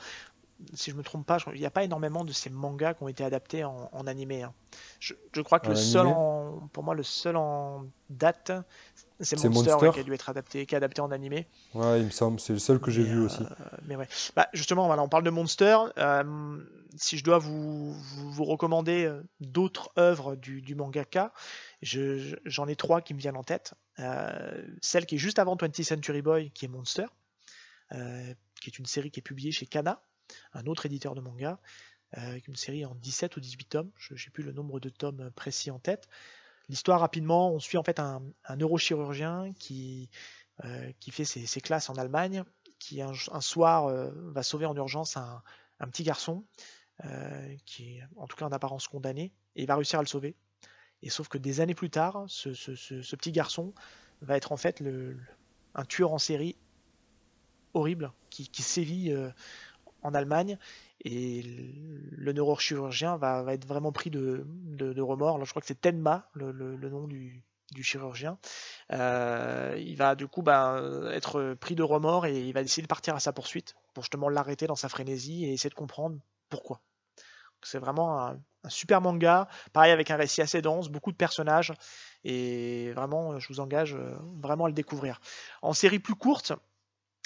si 0.74 0.92
je 0.92 0.96
me 0.96 1.04
trompe 1.04 1.26
pas, 1.26 1.38
il 1.54 1.60
n'y 1.60 1.66
a 1.66 1.72
pas 1.72 1.84
énormément 1.84 2.24
de 2.24 2.32
ces 2.32 2.50
mangas 2.50 2.94
qui 2.94 3.04
ont 3.04 3.08
été 3.08 3.24
adaptés 3.24 3.64
en, 3.64 4.08
animé. 4.08 4.44
Hein. 4.44 4.54
Je, 5.00 5.14
je, 5.34 5.42
crois 5.42 5.60
que 5.60 5.70
le 5.70 5.76
seul, 5.76 6.08
en, 6.08 6.70
pour 6.72 6.84
moi, 6.84 6.94
le 6.94 7.04
seul 7.04 7.36
en 7.36 7.86
date, 8.10 8.52
c'est 9.24 9.50
Monster, 9.50 9.90
qui 9.94 10.00
a 10.00 10.04
dû 10.04 10.14
être 10.14 10.30
adapté, 10.30 10.66
qui 10.66 10.76
est 10.76 10.78
adapté 10.78 11.02
en 11.02 11.12
animé. 11.12 11.48
Ouais, 11.74 12.00
il 12.00 12.06
me 12.06 12.12
semble, 12.12 12.40
c'est 12.40 12.54
le 12.54 12.60
seul 12.60 12.80
que 12.80 12.92
j'ai 12.92 13.04
vu 13.04 13.20
aussi. 13.20 13.44
Mais 13.86 13.96
ouais. 13.96 14.08
Bah, 14.36 14.48
justement, 14.54 14.88
voilà, 14.88 15.02
on 15.04 15.10
parle 15.10 15.24
de 15.24 15.30
Monster. 15.30 15.78
Euh, 15.98 16.58
si 16.96 17.18
je 17.18 17.24
dois 17.24 17.40
vous, 17.40 17.94
vous, 17.94 18.44
recommander 18.46 19.06
euh, 19.06 19.22
d'autres 19.40 19.92
œuvres 19.98 20.36
du, 20.36 20.62
du 20.62 20.76
mangaka, 20.76 21.34
j'en 21.82 22.68
ai 22.68 22.76
trois 22.76 23.02
qui 23.02 23.14
me 23.14 23.20
viennent 23.20 23.38
en 23.38 23.44
tête. 23.44 23.74
Euh, 24.00 24.66
celle 24.82 25.06
qui 25.06 25.16
est 25.16 25.20
juste 25.20 25.40
avant 25.40 25.56
20th 25.56 25.84
Century 25.84 26.22
Boy, 26.22 26.52
qui 26.52 26.66
est 26.66 26.70
Monster, 26.70 27.06
qui 27.92 28.70
est 28.70 28.80
une 28.80 28.86
série 28.86 29.12
qui 29.12 29.20
est 29.20 29.24
publiée 29.24 29.52
chez 29.52 29.68
Kana, 29.68 30.02
un 30.54 30.66
autre 30.66 30.86
éditeur 30.86 31.14
de 31.14 31.22
manga, 31.22 31.60
une 32.48 32.56
série 32.56 32.86
en 32.86 32.96
17 32.96 33.38
ou 33.38 33.40
18 33.40 33.66
tomes. 33.66 33.92
Je 33.98 34.14
n'ai 34.14 34.32
plus 34.32 34.44
le 34.44 34.52
nombre 34.52 34.80
de 34.80 34.90
tomes 34.90 35.30
précis 35.36 35.70
en 35.70 35.80
tête. 35.80 36.08
L'histoire 36.70 37.00
rapidement, 37.00 37.52
on 37.52 37.60
suit 37.60 37.78
en 37.78 37.84
fait 37.84 38.00
un, 38.00 38.22
neurochirurgien 38.56 39.52
qui, 39.60 40.10
euh, 40.64 40.92
fait 41.12 41.26
ses, 41.26 41.62
classes 41.62 41.90
en 41.90 41.96
Allemagne, 41.96 42.44
qui 42.80 43.02
un, 43.02 43.14
soir 43.42 43.88
euh, 43.88 44.12
va 44.14 44.44
sauver 44.44 44.66
en 44.66 44.76
urgence 44.76 45.18
un, 45.18 45.42
petit 45.92 46.04
garçon 46.04 46.46
euh, 47.04 47.56
qui 47.66 48.00
en 48.16 48.28
tout 48.28 48.38
cas 48.38 48.46
en 48.46 48.52
apparence 48.52 48.88
condamné, 48.88 49.34
et 49.56 49.64
il 49.64 49.68
va 49.68 49.76
réussir 49.76 50.00
à 50.00 50.02
le 50.02 50.08
sauver. 50.08 50.36
Et 51.02 51.10
sauf 51.10 51.28
que 51.28 51.38
des 51.38 51.60
années 51.60 51.76
plus 51.76 51.90
tard, 51.90 52.24
ce, 52.28 53.16
petit 53.16 53.34
garçon 53.34 53.74
va 54.22 54.38
être 54.38 54.54
en 54.54 54.58
fait 54.58 54.82
un 55.76 55.84
tueur 55.84 56.14
en 56.14 56.18
série 56.18 56.56
horrible 57.74 58.14
qui, 58.30 58.64
sévit 58.64 59.14
en 60.02 60.14
Allemagne 60.14 60.58
et 61.06 61.42
le 61.44 62.32
neurochirurgien 62.34 63.18
va, 63.18 63.44
être 63.54 63.68
vraiment 63.68 63.92
pris 63.92 64.10
de, 64.10 64.46
remords. 65.00 65.44
Je 65.44 65.50
crois 65.50 65.62
que 65.62 65.68
c'est 65.68 65.82
Tenma, 65.82 66.30
le, 66.34 66.52
nom 66.90 67.08
du, 67.08 67.44
chirurgien. 67.82 68.38
Euh, 68.92 69.76
il 69.78 69.96
va 69.96 70.16
du 70.16 70.28
coup 70.28 70.42
bah, 70.42 70.82
être 71.12 71.56
pris 71.56 71.76
de 71.76 71.84
remords 71.84 72.26
et 72.26 72.40
il 72.40 72.54
va 72.54 72.62
essayer 72.62 72.84
de 72.84 72.88
partir 72.88 73.16
à 73.16 73.20
sa 73.20 73.34
poursuite 73.34 73.76
pour 73.94 74.04
justement 74.04 74.30
l'arrêter 74.30 74.68
dans 74.68 74.76
sa 74.76 74.90
frénésie 74.90 75.46
et 75.46 75.54
essayer 75.54 75.70
de 75.70 75.76
comprendre 75.76 76.18
pourquoi. 76.50 76.82
C'est 77.64 77.80
vraiment 77.80 78.20
un, 78.20 78.40
super 78.68 79.02
manga, 79.02 79.48
pareil 79.72 79.92
avec 79.92 80.12
un 80.12 80.16
récit 80.16 80.42
assez 80.42 80.62
dense, 80.62 80.90
beaucoup 80.90 81.12
de 81.12 81.18
personnages, 81.18 81.74
et 82.24 82.92
vraiment, 82.94 83.40
je 83.40 83.48
vous 83.50 83.60
engage 83.60 83.96
euh, 83.96 84.16
vraiment 84.42 84.66
à 84.66 84.68
le 84.68 84.74
découvrir. 84.74 85.20
En 85.62 85.74
série 85.74 86.00
plus 86.00 86.16
courte, 86.16 86.54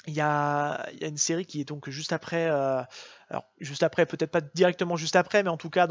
il 0.08 0.14
y 0.14 0.20
a, 0.20 0.88
une 1.00 1.16
série 1.16 1.46
qui 1.46 1.60
est 1.60 1.64
donc 1.64 1.88
juste 1.90 2.12
après, 2.12 2.48
euh, 2.50 2.82
alors 3.28 3.44
juste 3.60 3.82
après, 3.82 4.06
peut-être 4.06 4.30
pas 4.30 4.40
directement 4.40 4.96
juste 4.96 5.16
après, 5.16 5.42
mais 5.42 5.50
en 5.50 5.56
tout 5.56 5.70
cas 5.70 5.86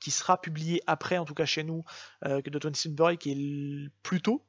qui, 0.00 0.10
sera 0.10 0.40
publiée 0.40 0.82
après, 0.86 1.18
en 1.18 1.24
tout 1.24 1.34
cas 1.34 1.46
chez 1.46 1.64
nous, 1.64 1.84
euh, 2.24 2.40
que 2.42 2.50
de 2.50 2.58
Tony 2.58 2.76
Boy, 2.88 3.18
qui 3.18 3.32
est 3.32 3.90
plus 4.02 4.22
tôt. 4.22 4.44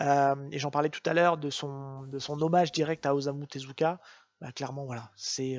et 0.00 0.58
j'en 0.58 0.70
parlais 0.70 0.90
tout 0.90 1.02
à 1.06 1.14
l'heure 1.14 1.38
de 1.38 1.50
son, 1.50 2.02
de 2.02 2.18
son 2.18 2.40
hommage 2.42 2.72
direct 2.72 3.06
à 3.06 3.14
Osamu 3.14 3.46
Tezuka. 3.46 4.00
Bah, 4.40 4.52
clairement, 4.52 4.84
voilà, 4.84 5.10
c'est 5.16 5.58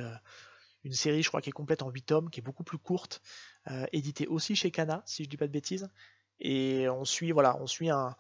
une 0.84 0.94
série, 0.94 1.24
je 1.24 1.28
crois, 1.28 1.42
qui 1.42 1.50
est 1.50 1.54
complète 1.54 1.82
en 1.82 1.90
8 1.90 2.02
tomes, 2.04 2.30
qui 2.30 2.40
est 2.40 2.44
beaucoup 2.44 2.64
plus 2.64 2.78
courte, 2.78 3.22
euh, 3.70 3.86
éditée 3.92 4.28
aussi 4.28 4.56
chez 4.56 4.72
Kana, 4.72 5.04
si 5.06 5.24
je 5.24 5.30
dis 5.30 5.38
pas 5.38 5.48
de 5.48 5.52
bêtises. 5.52 5.90
Et 6.40 6.88
on 6.90 7.04
suit, 7.06 7.32
voilà, 7.32 7.58
on 7.60 7.68
suit 7.68 7.90
un, 7.90 8.16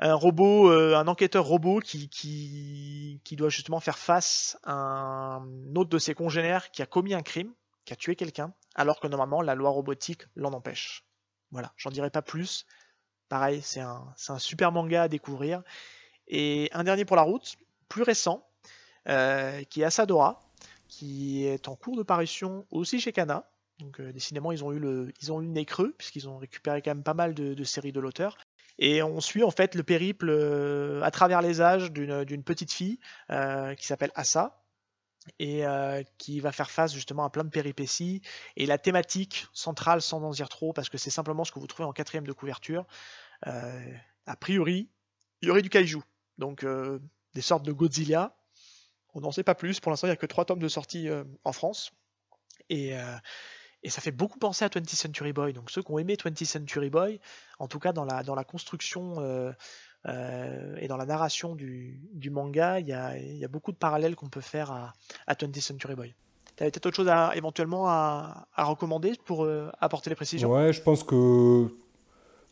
robot, 0.00 0.70
euh, 0.70 0.96
un 0.96 1.08
enquêteur 1.08 1.44
robot 1.44 1.80
qui, 1.80 2.08
qui, 2.08 3.36
doit 3.36 3.48
justement 3.48 3.80
faire 3.80 3.98
face 3.98 4.58
à 4.64 4.72
un 4.72 5.74
autre 5.74 5.90
de 5.90 5.98
ses 5.98 6.14
congénères 6.14 6.70
qui 6.70 6.82
a 6.82 6.86
commis 6.86 7.14
un 7.14 7.22
crime, 7.22 7.52
qui 7.84 7.92
a 7.92 7.96
tué 7.96 8.16
quelqu'un, 8.16 8.52
alors 8.74 9.00
que 9.00 9.06
normalement 9.06 9.42
la 9.42 9.54
loi 9.54 9.70
robotique 9.70 10.22
l'en 10.36 10.52
empêche. 10.52 11.04
Voilà, 11.50 11.72
j'en 11.76 11.90
dirai 11.90 12.10
pas 12.10 12.22
plus. 12.22 12.66
Pareil, 13.28 13.60
c'est 13.62 13.80
un, 13.80 14.14
un, 14.28 14.38
super 14.38 14.72
manga 14.72 15.02
à 15.02 15.08
découvrir. 15.08 15.62
Et 16.28 16.68
un 16.72 16.84
dernier 16.84 17.04
pour 17.04 17.16
la 17.16 17.22
route, 17.22 17.56
plus 17.88 18.02
récent, 18.02 18.46
euh, 19.08 19.62
qui 19.64 19.80
est 19.80 19.84
Asadora, 19.84 20.40
qui 20.86 21.44
est 21.44 21.68
en 21.68 21.76
cours 21.76 21.96
de 21.96 22.02
parution 22.02 22.66
aussi 22.70 23.00
chez 23.00 23.12
Kana. 23.12 23.50
Donc 23.78 24.00
euh, 24.00 24.12
décidément, 24.12 24.52
ils 24.52 24.64
ont 24.64 24.72
eu 24.72 24.78
le, 24.78 25.12
ils 25.22 25.32
ont 25.32 25.40
eu 25.40 25.44
le 25.44 25.50
nez 25.50 25.64
creux 25.64 25.94
puisqu'ils 25.96 26.28
ont 26.28 26.38
récupéré 26.38 26.82
quand 26.82 26.90
même 26.90 27.04
pas 27.04 27.14
mal 27.14 27.34
de, 27.34 27.64
séries 27.64 27.92
de 27.92 28.00
l'auteur. 28.00 28.36
Et 28.78 29.02
on 29.02 29.20
suit 29.20 29.42
en 29.42 29.50
fait 29.50 29.74
le 29.74 29.82
périple 29.82 30.28
euh, 30.30 31.02
à 31.02 31.10
travers 31.10 31.42
les 31.42 31.60
âges 31.60 31.92
d'une 31.92 32.44
petite 32.44 32.72
fille 32.72 33.00
euh, 33.30 33.74
qui 33.74 33.86
s'appelle 33.86 34.12
Asa 34.14 34.62
et 35.38 35.62
qui 36.16 36.40
va 36.40 36.52
faire 36.52 36.70
face 36.70 36.94
justement 36.94 37.22
à 37.22 37.28
plein 37.28 37.44
de 37.44 37.50
péripéties. 37.50 38.22
Et 38.56 38.64
la 38.64 38.78
thématique 38.78 39.46
centrale, 39.52 40.00
sans 40.00 40.22
en 40.22 40.30
dire 40.30 40.48
trop, 40.48 40.72
parce 40.72 40.88
que 40.88 40.96
c'est 40.96 41.10
simplement 41.10 41.44
ce 41.44 41.52
que 41.52 41.58
vous 41.58 41.66
trouvez 41.66 41.86
en 41.86 41.92
quatrième 41.92 42.26
de 42.26 42.32
couverture, 42.32 42.86
a 43.42 44.36
priori, 44.40 44.88
il 45.42 45.48
y 45.48 45.50
aurait 45.50 45.60
du 45.60 45.68
kaiju. 45.68 45.98
Donc 46.38 46.64
des 47.34 47.42
sortes 47.42 47.64
de 47.64 47.72
Godzilla, 47.72 48.38
on 49.14 49.20
n'en 49.20 49.32
sait 49.32 49.42
pas 49.42 49.54
plus. 49.54 49.80
Pour 49.80 49.90
l'instant, 49.90 50.06
il 50.06 50.10
n'y 50.10 50.14
a 50.14 50.16
que 50.16 50.26
trois 50.26 50.44
tomes 50.44 50.58
de 50.58 50.68
sortie 50.68 51.08
euh, 51.08 51.24
en 51.44 51.52
France. 51.52 51.92
Euh, 52.72 53.16
et, 53.88 53.90
ça 53.90 54.00
fait 54.00 54.10
beaucoup 54.10 54.38
penser 54.38 54.64
à 54.64 54.68
20th 54.68 54.94
Century 54.94 55.32
Boy. 55.32 55.52
Donc 55.52 55.70
ceux 55.70 55.82
qui 55.82 55.90
ont 55.90 55.98
aimé 55.98 56.14
20th 56.14 56.44
Century 56.44 56.90
Boy, 56.90 57.20
en 57.58 57.68
tout 57.68 57.78
cas 57.78 57.92
dans 57.92 58.04
la, 58.04 58.22
dans 58.22 58.34
la 58.34 58.44
construction 58.44 59.16
euh, 59.18 59.52
et 60.78 60.88
dans 60.88 60.96
la 60.96 61.06
narration 61.06 61.54
du, 61.54 62.30
manga, 62.30 62.80
il 62.80 62.88
y 62.88 62.92
a, 62.92 63.48
beaucoup 63.48 63.72
de 63.72 63.76
parallèles 63.76 64.16
qu'on 64.16 64.28
peut 64.28 64.40
faire 64.40 64.70
à, 64.70 64.92
à 65.26 65.34
20th 65.34 65.60
Century 65.60 65.94
Boy. 65.94 66.14
Tu 66.56 66.62
avais 66.62 66.70
peut-être 66.70 66.86
autre 66.86 66.96
chose 66.96 67.08
à, 67.08 67.32
éventuellement 67.36 67.88
à, 67.88 68.46
recommander 68.56 69.12
pour 69.24 69.48
apporter 69.80 70.10
les 70.10 70.16
précisions? 70.16 70.52
Ouais, 70.52 70.72
je 70.72 70.82
pense 70.82 71.04
que 71.04 71.68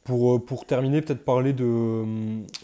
pour, 0.05 0.45
pour 0.45 0.67
terminer, 0.67 1.03
peut-être 1.03 1.25
parler 1.25 1.53
de, 1.53 2.05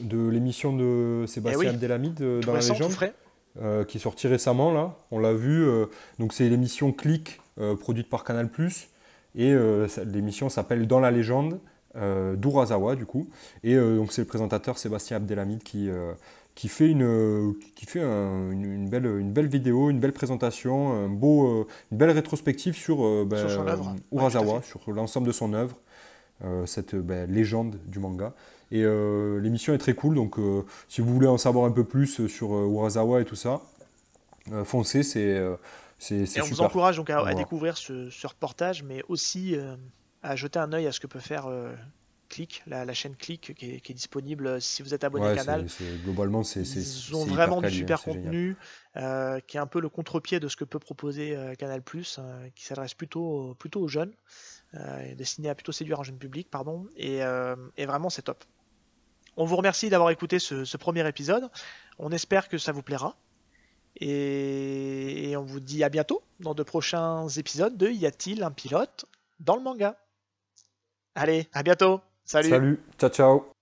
de 0.00 0.28
l'émission 0.28 0.76
de 0.76 1.24
Sébastien 1.26 1.72
eh 1.74 2.40
dans 2.40 2.52
la 2.52 2.60
légende. 2.60 3.12
Euh, 3.60 3.84
qui 3.84 3.98
est 3.98 4.00
sorti 4.00 4.28
récemment 4.28 4.72
là. 4.72 4.96
On 5.10 5.18
l'a 5.18 5.34
vu. 5.34 5.62
Euh, 5.62 5.84
donc 6.18 6.32
c'est 6.32 6.48
l'émission 6.48 6.90
Click 6.90 7.38
euh, 7.38 7.41
produite 7.80 8.08
par 8.08 8.24
Canal+. 8.24 8.48
Et 9.34 9.54
l'émission 10.06 10.48
s'appelle 10.48 10.86
Dans 10.86 11.00
la 11.00 11.10
légende 11.10 11.58
d'Urasawa 11.94 12.96
du 12.96 13.06
coup. 13.06 13.28
Et 13.62 13.76
donc 13.76 14.12
c'est 14.12 14.22
le 14.22 14.26
présentateur 14.26 14.78
Sébastien 14.78 15.18
Abdelhamid 15.18 15.62
qui 15.62 15.90
qui 16.54 16.68
fait 16.68 16.88
une 16.88 17.54
qui 17.74 17.86
fait 17.86 18.00
une, 18.00 18.88
belle 18.88 19.06
une 19.06 19.32
belle 19.32 19.48
vidéo, 19.48 19.90
une 19.90 20.00
belle 20.00 20.12
présentation, 20.12 20.92
un 20.92 21.08
beau 21.08 21.66
une 21.90 21.98
belle 21.98 22.10
rétrospective 22.10 22.74
sur, 22.74 23.26
ben, 23.26 23.46
Urasawa, 24.12 24.62
sur 24.62 24.80
l'ensemble 24.90 25.26
de 25.26 25.32
son 25.32 25.52
œuvre, 25.54 25.76
cette 26.66 26.94
ben, 26.94 27.30
légende 27.30 27.78
du 27.86 27.98
manga. 27.98 28.34
Et 28.72 28.84
euh, 28.84 29.38
l'émission 29.38 29.74
est 29.74 29.78
très 29.78 29.92
cool, 29.92 30.14
donc 30.14 30.38
euh, 30.38 30.64
si 30.88 31.02
vous 31.02 31.12
voulez 31.12 31.26
en 31.26 31.36
savoir 31.36 31.66
un 31.66 31.70
peu 31.70 31.84
plus 31.84 32.26
sur 32.26 32.54
euh, 32.54 32.70
Urasawa 32.72 33.20
et 33.20 33.26
tout 33.26 33.36
ça, 33.36 33.60
foncez, 34.64 35.02
c'est 35.02 35.40
c'est 36.02 36.36
Et 36.36 36.42
on 36.42 36.46
vous 36.46 36.60
encourage 36.60 36.96
donc 36.96 37.10
à, 37.10 37.34
découvrir 37.34 37.76
ce, 37.76 38.26
reportage, 38.26 38.82
mais 38.82 39.02
aussi 39.08 39.56
à 40.22 40.36
jeter 40.36 40.58
un 40.58 40.72
œil 40.72 40.86
à 40.86 40.92
ce 40.92 41.00
que 41.00 41.06
peut 41.06 41.20
faire 41.20 41.48
Click, 42.28 42.62
la, 42.66 42.92
chaîne 42.94 43.14
Click 43.14 43.54
qui 43.54 43.66
est, 43.74 43.92
disponible 43.92 44.60
si 44.60 44.82
vous 44.82 44.94
êtes 44.94 45.04
abonné 45.04 45.30
au 45.30 45.34
canal. 45.34 45.66
globalement, 46.04 46.42
c'est 46.42 46.62
Ils 46.62 47.14
ont 47.14 47.24
vraiment 47.24 47.60
du 47.60 47.70
super 47.70 48.00
hein, 48.00 48.02
contenu 48.04 48.56
qui 48.94 49.56
est 49.56 49.60
un 49.60 49.66
peu 49.66 49.80
le 49.80 49.88
contre-pied 49.88 50.40
de 50.40 50.48
ce 50.48 50.56
que 50.56 50.64
peut 50.64 50.78
proposer 50.78 51.36
Canal, 51.58 51.82
qui 52.54 52.64
s'adresse 52.64 52.94
plutôt, 52.94 53.54
plutôt 53.58 53.80
aux 53.80 53.88
jeunes, 53.88 54.12
destiné 55.16 55.50
à 55.50 55.54
plutôt 55.54 55.72
séduire 55.72 56.00
un 56.00 56.04
jeune 56.04 56.18
public, 56.18 56.48
pardon, 56.50 56.86
et, 56.96 57.20
et 57.76 57.86
vraiment 57.86 58.10
c'est 58.10 58.22
top. 58.22 58.44
On 59.36 59.44
vous 59.44 59.56
remercie 59.56 59.88
d'avoir 59.88 60.10
écouté 60.10 60.38
ce, 60.38 60.76
premier 60.76 61.06
épisode. 61.08 61.48
On 61.98 62.10
espère 62.12 62.48
que 62.48 62.58
ça 62.58 62.72
vous 62.72 62.82
plaira. 62.82 63.16
Et, 64.00 65.34
on 65.36 65.42
vous 65.42 65.60
dit 65.60 65.84
à 65.84 65.88
bientôt 65.88 66.22
dans 66.40 66.54
de 66.54 66.62
prochains 66.62 67.28
épisodes 67.28 67.76
de 67.76 67.88
Y 67.88 68.06
a-t-il 68.06 68.42
un 68.42 68.50
pilote 68.50 69.04
dans 69.40 69.56
le 69.56 69.62
manga 69.62 69.96
Allez, 71.14 71.48
à 71.52 71.62
bientôt. 71.62 72.00
Salut. 72.24 72.48
Salut. 72.48 72.80
Ciao, 72.98 73.10
ciao. 73.10 73.52